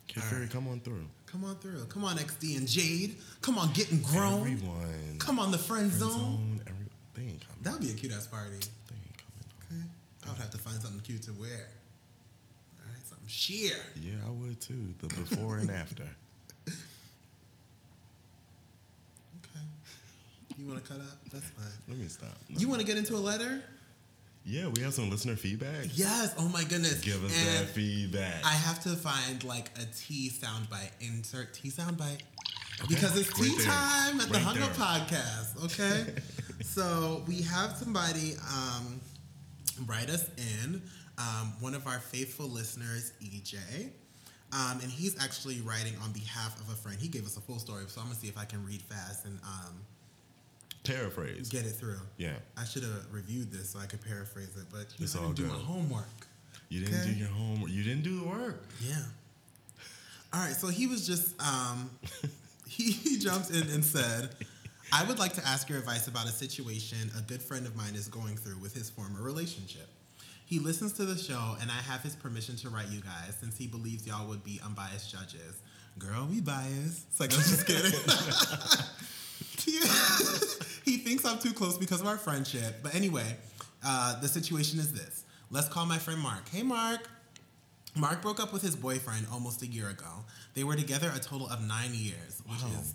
Kid 0.08 0.22
All 0.22 0.28
Fury, 0.28 0.42
right. 0.42 0.50
come 0.50 0.68
on 0.68 0.80
through. 0.80 1.04
Come 1.36 1.48
on 1.50 1.56
through. 1.56 1.84
Come 1.86 2.04
on, 2.04 2.16
XD 2.16 2.56
and 2.56 2.66
Jade. 2.68 3.16
Come 3.42 3.58
on, 3.58 3.72
getting 3.72 4.00
grown. 4.00 4.40
Everyone, 4.40 5.16
Come 5.18 5.38
on, 5.38 5.50
the 5.50 5.58
friend, 5.58 5.90
Friend 5.92 6.00
zone. 6.10 6.10
zone, 6.20 6.60
every, 6.66 6.86
they 7.14 7.22
ain't 7.32 7.40
coming. 7.46 7.62
That 7.62 7.72
would 7.74 7.82
be 7.82 7.90
a 7.90 7.94
cute 7.94 8.12
ass 8.12 8.26
party. 8.26 8.50
They 8.50 8.56
ain't 8.96 9.16
coming. 9.68 9.82
Okay. 9.82 9.90
I 10.26 10.28
would 10.30 10.38
have 10.38 10.50
to 10.50 10.58
find 10.58 10.80
something 10.80 11.00
cute 11.00 11.22
to 11.22 11.32
wear. 11.32 11.68
All 12.78 12.86
right, 12.86 13.06
something 13.06 13.26
sheer. 13.28 13.76
Yeah, 14.00 14.14
I 14.26 14.30
would 14.30 14.60
too. 14.60 14.94
The 15.00 15.08
before 15.08 15.58
and 15.58 15.70
after. 15.70 16.04
Okay. 19.44 19.64
You 20.58 20.66
want 20.66 20.82
to 20.84 20.90
cut 20.90 21.00
up? 21.00 21.18
That's 21.32 21.44
fine. 21.50 21.64
Let 21.88 21.98
me 21.98 22.06
stop. 22.08 22.28
No. 22.48 22.58
You 22.58 22.68
want 22.68 22.80
to 22.80 22.86
get 22.86 22.96
into 22.96 23.14
a 23.14 23.18
letter? 23.18 23.62
Yeah, 24.48 24.68
we 24.68 24.80
have 24.82 24.94
some 24.94 25.10
listener 25.10 25.34
feedback. 25.34 25.86
Yes. 25.92 26.32
Oh 26.38 26.48
my 26.48 26.62
goodness. 26.62 27.00
Give 27.00 27.22
us 27.24 27.36
and 27.36 27.66
that 27.66 27.72
feedback. 27.74 28.44
I 28.44 28.52
have 28.52 28.80
to 28.84 28.90
find 28.90 29.42
like 29.42 29.70
a 29.76 29.84
tea 29.96 30.30
soundbite. 30.30 30.90
Insert 31.00 31.52
tea 31.52 31.70
soundbite. 31.70 32.20
Okay, 32.80 32.94
Because 32.94 33.18
it's 33.18 33.32
tea 33.32 33.56
there, 33.56 33.66
time 33.66 34.20
at 34.20 34.28
the 34.28 34.34
right 34.34 34.42
Hung 34.42 34.62
Up 34.62 34.72
there. 34.74 34.86
Podcast. 34.86 35.64
Okay. 35.64 36.14
so 36.62 37.24
we 37.26 37.42
have 37.42 37.76
somebody 37.76 38.34
um, 38.54 39.00
write 39.86 40.10
us 40.10 40.30
in. 40.36 40.80
Um, 41.18 41.52
one 41.60 41.74
of 41.74 41.86
our 41.88 41.98
faithful 41.98 42.46
listeners, 42.46 43.14
EJ. 43.24 43.56
Um, 44.52 44.78
and 44.80 44.90
he's 44.90 45.20
actually 45.20 45.60
writing 45.62 45.94
on 46.04 46.12
behalf 46.12 46.60
of 46.60 46.68
a 46.68 46.76
friend. 46.76 46.98
He 47.00 47.08
gave 47.08 47.26
us 47.26 47.36
a 47.36 47.40
full 47.40 47.58
story, 47.58 47.82
so 47.88 48.00
I'm 48.00 48.06
gonna 48.06 48.18
see 48.18 48.28
if 48.28 48.38
I 48.38 48.44
can 48.44 48.64
read 48.64 48.80
fast 48.82 49.24
and 49.24 49.40
um, 49.42 49.74
Paraphrase. 50.86 51.48
get 51.48 51.64
it 51.66 51.70
through. 51.72 52.00
Yeah, 52.18 52.34
I 52.56 52.64
should 52.64 52.82
have 52.82 53.06
reviewed 53.12 53.52
this 53.52 53.70
so 53.70 53.78
I 53.78 53.86
could 53.86 54.02
paraphrase 54.04 54.50
it, 54.56 54.64
but 54.70 54.86
you 54.98 55.04
It's 55.04 55.14
know, 55.14 55.22
I 55.22 55.24
all 55.24 55.32
didn't 55.32 55.48
do 55.50 55.54
my 55.56 55.60
homework. 55.64 56.26
you 56.68 56.80
didn't 56.80 57.00
Okay. 57.02 57.12
do 57.12 57.18
your 57.18 57.28
homework. 57.28 57.70
You 57.70 57.82
didn't 57.82 58.02
do 58.02 58.20
the 58.20 58.26
work. 58.26 58.64
Yeah. 58.80 59.02
All 60.32 60.40
right, 60.40 60.54
so 60.54 60.68
he 60.68 60.86
was 60.86 61.06
just 61.06 61.40
um, 61.40 61.90
he, 62.68 62.92
he 62.92 63.18
jumped 63.18 63.50
in 63.50 63.62
and 63.70 63.84
said, 63.84 64.30
"I 64.92 65.04
would 65.04 65.18
like 65.18 65.34
to 65.34 65.46
ask 65.46 65.68
your 65.68 65.78
advice 65.78 66.08
about 66.08 66.26
a 66.26 66.32
situation 66.32 66.98
a 67.18 67.22
good 67.22 67.40
friend 67.42 67.66
of 67.66 67.74
mine 67.76 67.94
is 67.94 68.08
going 68.08 68.36
through 68.36 68.58
with 68.58 68.74
his 68.74 68.90
former 68.90 69.22
relationship. 69.22 69.88
He 70.44 70.58
listens 70.60 70.92
to 70.94 71.04
the 71.04 71.16
show, 71.18 71.56
and 71.60 71.70
I 71.70 71.74
have 71.90 72.02
his 72.02 72.14
permission 72.14 72.54
to 72.56 72.68
write 72.68 72.88
you 72.88 73.00
guys 73.00 73.34
since 73.40 73.56
he 73.56 73.66
believes 73.66 74.06
y'all 74.06 74.28
would 74.28 74.44
be 74.44 74.60
unbiased 74.64 75.10
judges. 75.10 75.56
Girl, 75.98 76.26
we 76.30 76.40
biased. 76.40 77.06
It's 77.10 77.18
like 77.20 77.32
I'm 77.32 77.40
just 77.40 77.66
kidding. 77.66 77.90
he 80.84 80.96
thinks 80.98 81.24
I'm 81.24 81.38
too 81.38 81.52
close 81.52 81.76
because 81.78 82.00
of 82.00 82.06
our 82.06 82.16
friendship. 82.18 82.76
But 82.82 82.94
anyway, 82.94 83.36
uh, 83.84 84.20
the 84.20 84.28
situation 84.28 84.78
is 84.78 84.92
this. 84.92 85.24
Let's 85.50 85.68
call 85.68 85.86
my 85.86 85.98
friend 85.98 86.20
Mark. 86.20 86.48
Hey, 86.48 86.62
Mark. 86.62 87.08
Mark 87.94 88.20
broke 88.20 88.40
up 88.40 88.52
with 88.52 88.62
his 88.62 88.76
boyfriend 88.76 89.26
almost 89.32 89.62
a 89.62 89.66
year 89.66 89.88
ago. 89.88 90.24
They 90.54 90.64
were 90.64 90.76
together 90.76 91.10
a 91.14 91.18
total 91.18 91.48
of 91.48 91.66
nine 91.66 91.94
years, 91.94 92.42
which 92.46 92.62
Wow. 92.62 92.70
is 92.80 92.94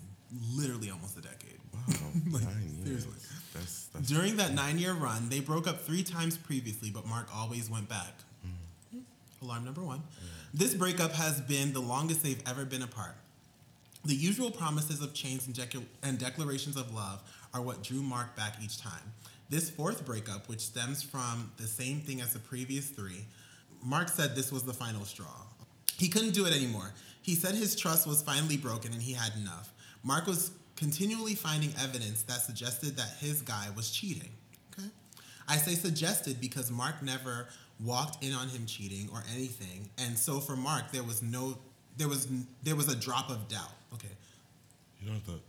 literally 0.54 0.90
almost 0.90 1.16
a 1.18 1.20
decade. 1.22 1.58
Wow, 1.74 1.80
Like, 2.30 2.44
nine 2.44 2.76
years. 2.84 3.06
That's 3.54 3.86
that's 3.92 4.08
During 4.08 4.36
that 4.36 4.54
nine 4.54 4.78
year 4.78 4.92
run, 4.94 5.28
they 5.28 5.40
broke 5.40 5.66
up 5.66 5.80
three 5.82 6.02
times 6.02 6.36
previously, 6.38 6.90
but 6.90 7.06
Mark 7.06 7.28
always 7.34 7.68
went 7.68 7.88
back. 7.88 8.14
Alarm 9.42 9.64
number 9.64 9.82
one. 9.82 10.02
This 10.54 10.72
breakup 10.74 11.12
has 11.12 11.40
been 11.40 11.72
the 11.72 11.80
longest 11.80 12.22
they've 12.22 12.40
ever 12.46 12.64
been 12.64 12.82
apart. 12.82 13.16
The 14.04 14.14
usual 14.14 14.50
promises 14.50 15.00
of 15.00 15.14
change 15.14 15.46
and, 15.46 15.86
and 16.02 16.18
declarations 16.18 16.76
of 16.76 16.92
love 16.92 17.22
are 17.54 17.62
what 17.62 17.82
drew 17.82 18.02
Mark 18.02 18.34
back 18.36 18.56
each 18.62 18.78
time. 18.80 19.12
This 19.48 19.70
fourth 19.70 20.04
breakup, 20.04 20.48
which 20.48 20.60
stems 20.60 21.02
from 21.02 21.52
the 21.56 21.66
same 21.66 22.00
thing 22.00 22.20
as 22.20 22.32
the 22.32 22.38
previous 22.38 22.88
three, 22.88 23.26
Mark 23.82 24.08
said 24.08 24.34
this 24.34 24.50
was 24.50 24.64
the 24.64 24.72
final 24.72 25.04
straw. 25.04 25.46
He 25.98 26.08
couldn't 26.08 26.32
do 26.32 26.46
it 26.46 26.54
anymore. 26.54 26.92
He 27.20 27.34
said 27.34 27.54
his 27.54 27.76
trust 27.76 28.06
was 28.06 28.22
finally 28.22 28.56
broken 28.56 28.92
and 28.92 29.02
he 29.02 29.12
had 29.12 29.32
enough. 29.36 29.72
Mark 30.02 30.26
was 30.26 30.50
continually 30.74 31.34
finding 31.34 31.72
evidence 31.80 32.22
that 32.22 32.40
suggested 32.40 32.96
that 32.96 33.10
his 33.20 33.42
guy 33.42 33.68
was 33.76 33.90
cheating. 33.90 34.30
Okay? 34.72 34.88
I 35.46 35.56
say 35.56 35.74
suggested 35.74 36.40
because 36.40 36.70
Mark 36.72 37.02
never 37.02 37.46
walked 37.78 38.24
in 38.24 38.32
on 38.32 38.48
him 38.48 38.66
cheating 38.66 39.08
or 39.12 39.22
anything, 39.34 39.88
and 39.98 40.18
so 40.18 40.40
for 40.40 40.56
Mark 40.56 40.90
there 40.92 41.02
was 41.02 41.22
no 41.22 41.58
there 41.96 42.08
was 42.08 42.28
there 42.62 42.76
was 42.76 42.88
a 42.88 42.96
drop 42.96 43.30
of 43.30 43.48
doubt. 43.48 43.72
Okay. 43.94 44.08
you 45.00 45.06
don't 45.06 45.16
have 45.16 45.26
to. 45.26 45.40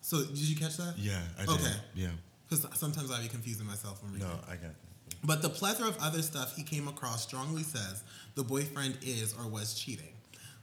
So 0.00 0.24
did 0.24 0.38
you 0.38 0.56
catch 0.56 0.76
that? 0.76 0.94
Yeah, 0.98 1.20
I 1.38 1.46
did. 1.46 1.54
Okay. 1.54 1.74
Yeah. 1.94 2.08
Because 2.48 2.66
sometimes 2.78 3.10
I 3.10 3.22
be 3.22 3.28
confusing 3.28 3.66
myself 3.66 4.02
when 4.02 4.12
reading. 4.12 4.28
No, 4.28 4.34
I 4.46 4.52
got. 4.52 4.62
That. 4.62 4.74
But 5.22 5.40
the 5.40 5.48
plethora 5.48 5.88
of 5.88 5.98
other 5.98 6.20
stuff 6.20 6.54
he 6.54 6.62
came 6.62 6.88
across 6.88 7.22
strongly 7.22 7.62
says 7.62 8.04
the 8.34 8.44
boyfriend 8.44 8.98
is 9.02 9.34
or 9.34 9.48
was 9.48 9.74
cheating. 9.74 10.12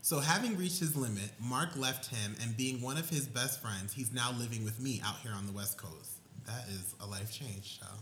So, 0.04 0.20
having 0.20 0.58
reached 0.58 0.80
his 0.80 0.96
limit, 0.96 1.30
Mark 1.40 1.76
left 1.78 2.08
him, 2.08 2.36
and 2.42 2.58
being 2.58 2.82
one 2.82 2.98
of 2.98 3.08
his 3.08 3.28
best 3.28 3.62
friends, 3.62 3.94
he's 3.94 4.12
now 4.12 4.32
living 4.40 4.64
with 4.64 4.80
me 4.80 5.00
out 5.06 5.18
here 5.18 5.32
on 5.32 5.46
the 5.46 5.52
West 5.52 5.78
Coast. 5.78 6.14
That 6.46 6.66
is 6.70 6.96
a 7.00 7.06
life 7.06 7.32
change, 7.32 7.80
child. 7.80 8.00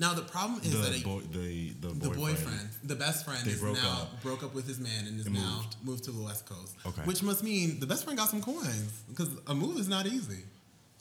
Now, 0.00 0.14
the 0.14 0.22
problem 0.22 0.60
is 0.62 0.70
that 0.80 0.92
The 0.92 1.00
a, 1.00 1.02
boy, 1.04 1.20
the 1.32 1.70
the 1.80 1.88
the 1.88 1.94
boyfriend. 1.94 2.16
boyfriend, 2.36 2.68
the 2.84 2.94
best 2.94 3.24
friend, 3.24 3.44
is 3.48 3.58
broke 3.60 3.74
now 3.76 4.02
up. 4.02 4.22
broke 4.22 4.44
up 4.44 4.54
with 4.54 4.66
his 4.68 4.78
man 4.78 5.06
and 5.08 5.18
is 5.18 5.26
And 5.26 5.34
now 5.34 5.56
moved. 5.56 5.76
moved 5.82 6.04
to 6.04 6.12
the 6.12 6.22
West 6.22 6.46
Coast. 6.46 6.76
Okay. 6.86 7.02
Which 7.02 7.22
must 7.22 7.42
mean 7.42 7.80
the 7.80 7.86
best 7.86 8.04
friend 8.04 8.16
got 8.16 8.28
some 8.30 8.40
coins 8.40 8.92
because 9.08 9.28
a 9.48 9.54
move 9.54 9.76
is 9.78 9.88
not 9.88 10.06
easy. 10.06 10.44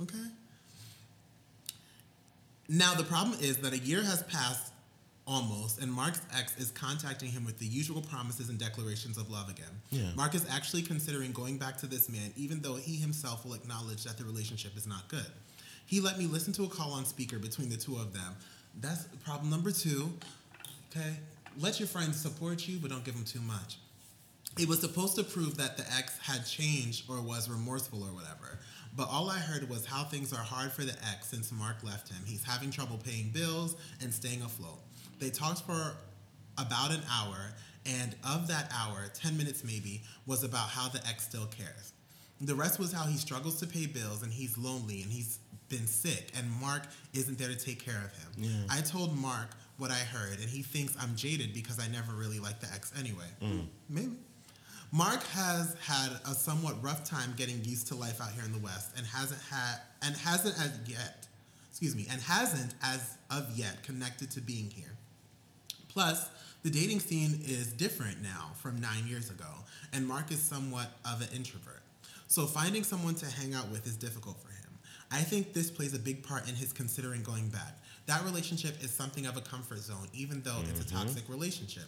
Okay. 0.01 0.17
Now 2.69 2.93
the 2.95 3.03
problem 3.03 3.38
is 3.39 3.57
that 3.57 3.73
a 3.73 3.77
year 3.77 4.01
has 4.03 4.23
passed 4.23 4.73
almost, 5.25 5.79
and 5.81 5.91
Mark's 5.91 6.21
ex 6.38 6.57
is 6.57 6.71
contacting 6.71 7.29
him 7.29 7.45
with 7.45 7.60
the 7.60 7.65
usual 7.65 8.01
promises 8.01 8.49
and 8.49 8.57
declarations 8.57 9.17
of 9.17 9.29
love 9.29 9.49
again. 9.49 9.65
Yeah. 9.91 10.12
Mark 10.15 10.36
is 10.36 10.45
actually 10.49 10.81
considering 10.81 11.31
going 11.33 11.57
back 11.57 11.77
to 11.77 11.86
this 11.88 12.10
man, 12.10 12.31
even 12.36 12.62
though 12.62 12.75
he 12.75 12.95
himself 12.95 13.45
will 13.45 13.53
acknowledge 13.53 14.03
that 14.05 14.17
the 14.17 14.23
relationship 14.23 14.75
is 14.75 14.88
not 14.88 15.07
good. 15.07 15.25
He 15.86 16.01
let 16.01 16.17
me 16.17 16.25
listen 16.25 16.51
to 16.53 16.63
a 16.63 16.67
call 16.69 16.91
on 16.93 17.05
speaker 17.05 17.39
between 17.39 17.69
the 17.69 17.77
two 17.77 17.95
of 17.95 18.13
them. 18.13 18.36
That's 18.79 19.05
problem 19.25 19.49
number 19.49 19.71
two. 19.71 20.13
Okay? 20.91 21.15
Let 21.59 21.79
your 21.79 21.87
friends 21.87 22.19
support 22.19 22.67
you, 22.67 22.77
but 22.77 22.91
don't 22.91 23.03
give 23.03 23.15
them 23.15 23.25
too 23.25 23.41
much. 23.41 23.77
It 24.59 24.67
was 24.67 24.79
supposed 24.79 25.15
to 25.15 25.23
prove 25.23 25.57
that 25.57 25.77
the 25.77 25.85
ex 25.95 26.17
had 26.19 26.45
changed 26.45 27.09
or 27.09 27.21
was 27.21 27.49
remorseful 27.49 28.03
or 28.03 28.13
whatever. 28.13 28.59
But 28.95 29.09
all 29.09 29.29
I 29.29 29.37
heard 29.37 29.69
was 29.69 29.85
how 29.85 30.03
things 30.03 30.33
are 30.33 30.43
hard 30.43 30.71
for 30.71 30.83
the 30.83 30.95
ex 31.11 31.27
since 31.27 31.51
Mark 31.51 31.83
left 31.83 32.09
him. 32.09 32.17
He's 32.25 32.43
having 32.43 32.71
trouble 32.71 32.97
paying 32.97 33.29
bills 33.29 33.75
and 34.01 34.11
staying 34.13 34.41
afloat. 34.41 34.79
They 35.19 35.29
talked 35.29 35.61
for 35.61 35.93
about 36.57 36.91
an 36.91 37.01
hour, 37.11 37.37
and 37.85 38.15
of 38.27 38.47
that 38.47 38.71
hour, 38.75 39.05
10 39.13 39.37
minutes 39.37 39.63
maybe, 39.63 40.01
was 40.25 40.43
about 40.43 40.69
how 40.69 40.89
the 40.89 41.05
ex 41.07 41.23
still 41.23 41.45
cares. 41.45 41.93
The 42.41 42.55
rest 42.55 42.79
was 42.79 42.91
how 42.91 43.05
he 43.05 43.17
struggles 43.17 43.59
to 43.61 43.67
pay 43.67 43.87
bills 43.87 44.21
and 44.21 44.31
he's 44.31 44.57
lonely 44.57 45.01
and 45.01 45.11
he's 45.11 45.39
been 45.69 45.88
sick, 45.88 46.32
and 46.38 46.49
Mark 46.62 46.84
isn't 47.13 47.38
there 47.38 47.49
to 47.49 47.58
take 47.58 47.84
care 47.84 47.97
of 48.03 48.12
him. 48.17 48.51
Yeah. 48.51 48.75
I 48.75 48.82
told 48.82 49.17
Mark 49.17 49.49
what 49.77 49.91
I 49.91 49.95
heard, 49.95 50.39
and 50.39 50.49
he 50.49 50.62
thinks 50.62 50.95
I'm 50.99 51.15
jaded 51.15 51.53
because 51.53 51.80
I 51.80 51.88
never 51.88 52.13
really 52.13 52.39
liked 52.39 52.62
the 52.62 52.67
ex 52.73 52.91
anyway. 52.97 53.27
Mm. 53.41 53.67
Maybe. 53.89 54.15
Mark 54.91 55.21
has 55.27 55.75
had 55.82 56.12
a 56.25 56.34
somewhat 56.34 56.82
rough 56.82 57.03
time 57.03 57.34
getting 57.36 57.63
used 57.65 57.88
to 57.88 57.95
life 57.95 58.21
out 58.21 58.32
here 58.32 58.45
in 58.45 58.53
the 58.53 58.60
West 58.60 58.91
and 58.97 59.06
hasn't 59.06 59.41
had 59.41 59.80
and 60.01 60.15
hasn't 60.15 60.56
as 60.60 60.80
yet, 60.88 61.27
excuse 61.69 61.95
me, 61.95 62.08
and 62.10 62.21
hasn't 62.21 62.73
as 62.82 63.17
of 63.30 63.51
yet 63.58 63.84
connected 63.84 64.32
to 64.32 64.41
being 64.41 64.69
here. 64.69 64.95
Plus, 65.89 66.30
the 66.63 66.69
dating 66.69 67.01
scene 67.01 67.39
is 67.45 67.73
different 67.73 68.21
now 68.23 68.51
from 68.56 68.80
nine 68.80 69.06
years 69.08 69.30
ago, 69.30 69.45
and 69.93 70.08
Mark 70.08 70.32
is 70.32 70.41
somewhat 70.41 70.88
of 71.06 71.21
an 71.21 71.27
introvert. 71.36 71.82
So 72.27 72.45
finding 72.45 72.84
someone 72.84 73.15
to 73.15 73.25
hang 73.25 73.53
out 73.53 73.69
with 73.69 73.86
is 73.88 73.95
difficult. 73.95 74.38
I 75.12 75.22
think 75.22 75.54
this 75.54 75.72
plays 75.72 75.93
a 75.93 76.00
big 76.00 76.24
part 76.24 76.50
in 76.50 76.56
his 76.56 76.74
considering 76.74 77.24
going 77.24 77.50
back. 77.50 77.78
That 78.08 78.24
relationship 78.24 78.84
is 78.84 78.91
something 78.91 79.26
of 79.26 79.38
a 79.38 79.41
comfort 79.41 79.80
zone, 79.80 80.08
even 80.13 80.41
though 80.41 80.60
it's 80.70 80.82
a 80.82 80.84
mm-hmm. 80.84 80.98
toxic 80.98 81.30
relationship. 81.30 81.86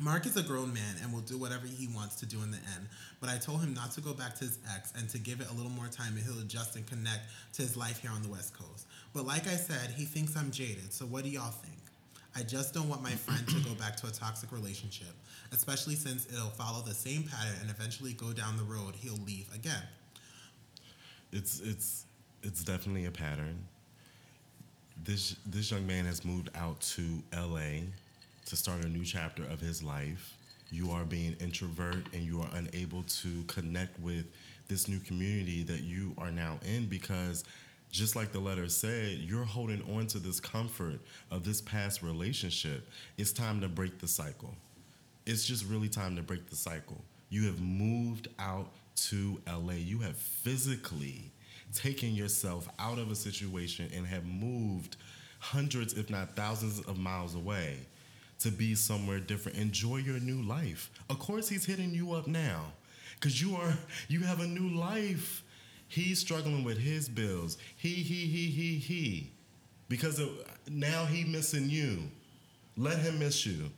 Mark 0.00 0.24
is 0.24 0.36
a 0.36 0.42
grown 0.42 0.72
man 0.72 0.96
and 1.02 1.12
will 1.12 1.20
do 1.20 1.36
whatever 1.36 1.66
he 1.66 1.86
wants 1.94 2.16
to 2.16 2.26
do 2.26 2.42
in 2.42 2.50
the 2.50 2.56
end, 2.56 2.88
but 3.20 3.28
I 3.28 3.36
told 3.36 3.60
him 3.60 3.74
not 3.74 3.92
to 3.92 4.00
go 4.00 4.14
back 4.14 4.34
to 4.36 4.44
his 4.44 4.58
ex 4.74 4.92
and 4.96 5.08
to 5.10 5.18
give 5.18 5.40
it 5.40 5.50
a 5.50 5.54
little 5.54 5.70
more 5.70 5.86
time 5.86 6.16
and 6.16 6.24
he'll 6.24 6.40
adjust 6.40 6.76
and 6.76 6.86
connect 6.86 7.20
to 7.54 7.62
his 7.62 7.76
life 7.76 8.00
here 8.00 8.10
on 8.10 8.22
the 8.22 8.28
West 8.28 8.56
Coast. 8.56 8.86
But 9.12 9.26
like 9.26 9.46
I 9.46 9.54
said, 9.54 9.90
he 9.90 10.04
thinks 10.04 10.34
I'm 10.36 10.50
jaded, 10.50 10.92
so 10.92 11.04
what 11.04 11.24
do 11.24 11.30
y'all 11.30 11.50
think? 11.50 11.78
I 12.34 12.42
just 12.42 12.72
don't 12.72 12.88
want 12.88 13.02
my 13.02 13.10
friend 13.10 13.46
to 13.46 13.60
go 13.68 13.74
back 13.78 13.96
to 13.98 14.06
a 14.06 14.10
toxic 14.10 14.50
relationship, 14.50 15.14
especially 15.52 15.94
since 15.94 16.26
it'll 16.32 16.48
follow 16.48 16.80
the 16.80 16.94
same 16.94 17.24
pattern 17.24 17.56
and 17.60 17.70
eventually 17.70 18.14
go 18.14 18.32
down 18.32 18.56
the 18.56 18.64
road 18.64 18.94
he'll 18.96 19.20
leave 19.26 19.46
again. 19.54 19.82
It's 21.32 21.60
it's 21.60 22.06
it's 22.42 22.64
definitely 22.64 23.06
a 23.06 23.10
pattern. 23.10 23.66
This 25.04 25.36
this 25.46 25.70
young 25.70 25.86
man 25.86 26.04
has 26.06 26.24
moved 26.24 26.50
out 26.54 26.80
to 26.96 27.22
L.A. 27.32 27.84
to 28.46 28.56
start 28.56 28.84
a 28.84 28.88
new 28.88 29.04
chapter 29.04 29.44
of 29.44 29.60
his 29.60 29.82
life. 29.82 30.36
you 30.70 30.90
are 30.90 31.04
being 31.04 31.34
introvert 31.40 32.06
and 32.14 32.22
you 32.24 32.40
are 32.40 32.48
unable 32.54 33.02
to 33.04 33.42
connect 33.46 33.98
with 34.00 34.24
this 34.68 34.88
new 34.88 34.98
community 35.00 35.62
that 35.62 35.82
you 35.82 36.14
are 36.16 36.30
now 36.30 36.58
in 36.64 36.86
because 36.86 37.44
just 37.90 38.16
like 38.16 38.32
the 38.32 38.38
letter 38.40 38.68
said, 38.68 39.18
you're 39.18 39.44
holding 39.44 39.82
on 39.94 40.06
to 40.06 40.18
this 40.18 40.40
comfort 40.40 40.98
of 41.30 41.44
this 41.44 41.60
past 41.60 42.02
relationship. 42.02 42.88
It's 43.18 43.32
time 43.32 43.60
to 43.60 43.68
break 43.68 43.98
the 43.98 44.08
cycle. 44.08 44.54
It's 45.26 45.44
just 45.44 45.66
really 45.66 45.88
time 45.90 46.16
to 46.16 46.22
break 46.22 46.48
the 46.48 46.56
cycle. 46.56 47.04
You 47.28 47.44
have 47.46 47.60
moved 47.60 48.28
out 48.38 48.70
to 49.08 49.40
LA. 49.46 49.74
You 49.74 49.98
have 50.00 50.16
physically 50.16 51.30
taken 51.74 52.14
yourself 52.14 52.68
out 52.78 52.98
of 52.98 53.10
a 53.10 53.14
situation 53.14 53.90
and 53.94 54.06
have 54.06 54.24
moved 54.24 54.96
hundreds, 55.38 55.94
if 55.94 56.10
not 56.10 56.36
thousands, 56.36 56.80
of 56.80 56.98
miles 56.98 57.34
away 57.34 57.78
to 58.40 58.50
be 58.50 58.74
somewhere 58.74 59.20
different. 59.20 59.58
Enjoy 59.58 59.96
your 59.98 60.18
new 60.20 60.42
life. 60.42 60.90
Of 61.08 61.18
course, 61.18 61.48
he's 61.48 61.64
hitting 61.64 61.94
you 61.94 62.12
up 62.12 62.26
now 62.26 62.72
because 63.14 63.40
you 63.40 63.56
are 63.56 63.74
you 64.08 64.20
have 64.20 64.40
a 64.40 64.46
new 64.46 64.68
life. 64.68 65.42
He's 65.88 66.18
struggling 66.18 66.64
with 66.64 66.78
his 66.78 67.08
bills. 67.08 67.58
He 67.76 67.90
he 67.90 68.26
he 68.26 68.46
he 68.46 68.78
he 68.78 69.30
because 69.88 70.18
of, 70.18 70.30
now 70.70 71.04
he 71.04 71.24
missing 71.24 71.68
you. 71.68 71.98
Let 72.76 72.98
him 72.98 73.18
miss 73.18 73.44
you. 73.44 73.70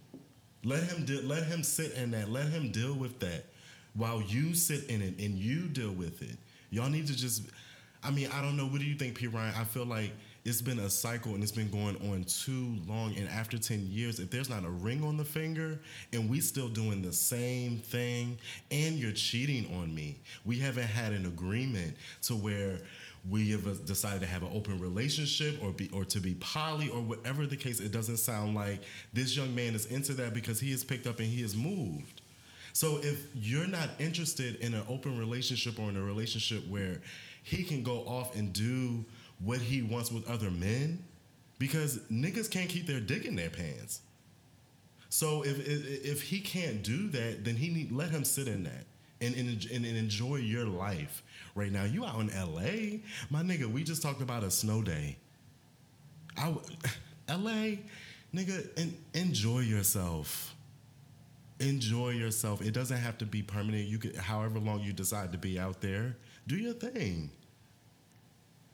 Let 0.65 0.85
him 0.85 1.05
de- 1.05 1.23
let 1.23 1.45
him 1.45 1.63
sit 1.63 1.93
in 1.93 2.13
that. 2.13 2.31
Let 2.31 2.49
him 2.49 2.71
deal 2.71 2.95
with 2.95 3.19
that 3.21 3.47
while 3.95 4.23
you 4.23 4.55
sit 4.55 4.85
in 4.85 5.03
it 5.03 5.19
and 5.19 5.37
you 5.37 5.69
deal 5.69 5.93
with 5.93 6.23
it. 6.23 6.37
Y'all 6.71 6.89
need 6.89 7.07
to 7.09 7.17
just. 7.17 7.43
I 8.05 8.11
mean, 8.11 8.29
I 8.33 8.43
don't 8.43 8.57
know. 8.57 8.67
What 8.67 8.81
do 8.81 8.87
you 8.87 8.95
think, 8.95 9.17
P. 9.17 9.27
Ryan? 9.27 9.55
I 9.57 9.65
feel 9.65 9.87
like 9.87 10.13
it's 10.45 10.61
been 10.61 10.79
a 10.79 10.91
cycle 10.91 11.33
and 11.35 11.43
it's 11.43 11.53
been 11.53 11.71
going 11.71 11.97
on 12.13 12.25
too 12.25 12.77
long. 12.87 13.17
And 13.17 13.29
after 13.29 13.57
10 13.57 13.87
years, 13.87 14.21
if 14.21 14.31
there's 14.31 14.51
not 14.51 14.65
a 14.65 14.71
ring 14.71 15.03
on 15.03 15.17
the 15.17 15.25
finger 15.25 15.81
and 16.13 16.29
we 16.29 16.41
still 16.41 16.69
doing 16.69 17.01
the 17.01 17.13
same 17.13 17.79
thing 17.79 18.39
and 18.71 18.97
you're 18.97 19.13
cheating 19.13 19.75
on 19.81 19.95
me, 19.95 20.19
we 20.45 20.59
haven't 20.59 20.87
had 20.87 21.13
an 21.13 21.25
agreement 21.25 21.97
to 22.23 22.35
where 22.35 22.79
we 23.31 23.51
have 23.53 23.87
decided 23.87 24.21
to 24.21 24.27
have 24.27 24.43
an 24.43 24.51
open 24.53 24.79
relationship 24.79 25.59
or 25.63 25.73
be 25.73 25.89
or 25.95 26.05
to 26.05 26.21
be 26.21 26.35
poly 26.35 26.91
or 26.91 27.01
whatever 27.01 27.47
the 27.47 27.57
case, 27.57 27.81
it 27.81 27.91
doesn't 27.91 28.19
sound 28.19 28.55
like 28.55 28.83
this 29.15 29.35
young 29.35 29.55
man 29.55 29.75
is 29.75 29.87
into 29.87 30.13
that 30.13 30.35
because 30.35 30.61
he 30.61 30.71
has 30.73 30.85
picked 30.85 31.07
up 31.07 31.21
and 31.21 31.29
he 31.29 31.41
has 31.41 31.57
moved. 31.57 32.21
So 32.75 32.99
if 33.03 33.29
you're 33.35 33.69
not 33.69 33.89
interested 34.01 34.57
in 34.57 34.75
an 34.75 34.83
open 34.89 35.17
relationship 35.17 35.79
or 35.79 35.89
in 35.89 35.97
a 35.97 36.03
relationship 36.03 36.69
where 36.69 37.01
he 37.45 37.63
can 37.63 37.85
go 37.85 37.99
off 38.01 38.35
and 38.35 38.53
do 38.53 39.05
what 39.39 39.61
he 39.61 39.83
wants 39.83 40.11
with 40.11 40.29
other 40.29 40.51
men 40.51 41.05
because 41.59 41.99
niggas 42.11 42.51
can't 42.51 42.69
keep 42.69 42.87
their 42.87 43.01
dick 43.01 43.25
in 43.25 43.37
their 43.37 43.51
pants. 43.51 44.01
So 45.11 45.45
if 45.45 45.61
if, 45.61 46.05
if 46.05 46.23
he 46.23 46.41
can't 46.41 46.83
do 46.83 47.09
that, 47.11 47.45
then 47.45 47.55
he 47.55 47.69
need 47.69 47.93
let 47.93 48.11
him 48.11 48.25
sit 48.25 48.49
in 48.49 48.65
that 48.65 48.87
and, 49.21 49.35
and 49.37 49.65
and 49.71 49.85
enjoy 49.85 50.37
your 50.37 50.65
life 50.65 51.23
right 51.55 51.71
now. 51.71 51.85
You 51.85 52.05
out 52.05 52.19
in 52.21 52.31
L.A., 52.31 53.01
my 53.31 53.43
nigga. 53.43 53.67
We 53.71 53.85
just 53.85 54.03
talked 54.03 54.21
about 54.21 54.43
a 54.43 54.51
snow 54.51 54.83
day. 54.83 55.17
I 56.37 56.55
L.A. 57.29 57.81
nigga, 58.35 58.67
en- 58.77 58.97
enjoy 59.13 59.61
yourself. 59.61 60.55
Enjoy 61.61 62.11
yourself. 62.11 62.61
It 62.61 62.73
doesn't 62.73 62.97
have 62.97 63.19
to 63.19 63.27
be 63.27 63.43
permanent. 63.43 63.87
You 63.87 63.99
could, 63.99 64.17
however 64.17 64.59
long 64.59 64.81
you 64.81 64.93
decide 64.93 65.31
to 65.33 65.39
be 65.39 65.59
out 65.59 65.81
there, 65.81 66.17
do 66.47 66.57
your 66.57 66.75
thing. 66.75 67.31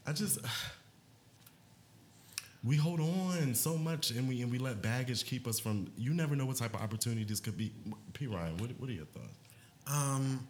I 0.06 0.12
just 0.12 0.38
we 2.64 2.76
hold 2.76 3.00
on 3.00 3.54
so 3.54 3.76
much 3.76 4.10
and 4.10 4.28
we 4.28 4.42
and 4.42 4.50
we 4.50 4.58
let 4.58 4.82
baggage 4.82 5.24
keep 5.24 5.46
us 5.46 5.58
from 5.58 5.90
you 5.96 6.12
never 6.12 6.36
know 6.36 6.46
what 6.46 6.56
type 6.56 6.74
of 6.74 6.82
opportunities 6.82 7.40
could 7.40 7.56
be. 7.56 7.72
P. 8.12 8.26
Ryan 8.26 8.56
what, 8.58 8.70
what 8.78 8.90
are 8.90 8.92
your 8.92 9.06
thoughts? 9.06 9.38
Um 9.86 10.46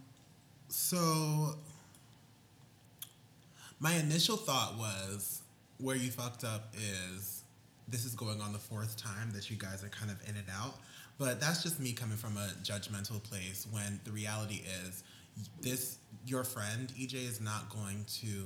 so 0.68 1.56
my 3.80 3.94
initial 3.94 4.36
thought 4.36 4.76
was 4.78 5.42
where 5.78 5.96
you 5.96 6.10
fucked 6.10 6.44
up 6.44 6.74
is 6.76 7.42
this 7.88 8.04
is 8.04 8.14
going 8.14 8.40
on 8.40 8.52
the 8.52 8.58
fourth 8.58 8.96
time 8.96 9.32
that 9.32 9.50
you 9.50 9.56
guys 9.56 9.82
are 9.82 9.88
kind 9.88 10.10
of 10.10 10.20
in 10.28 10.36
and 10.36 10.46
out 10.54 10.74
but 11.18 11.40
that's 11.40 11.62
just 11.62 11.80
me 11.80 11.92
coming 11.92 12.16
from 12.16 12.36
a 12.36 12.50
judgmental 12.62 13.22
place 13.22 13.66
when 13.70 14.00
the 14.04 14.10
reality 14.10 14.62
is 14.84 15.02
this 15.60 15.98
your 16.26 16.44
friend 16.44 16.92
ej 16.98 17.14
is 17.14 17.40
not 17.40 17.70
going 17.70 18.04
to 18.06 18.44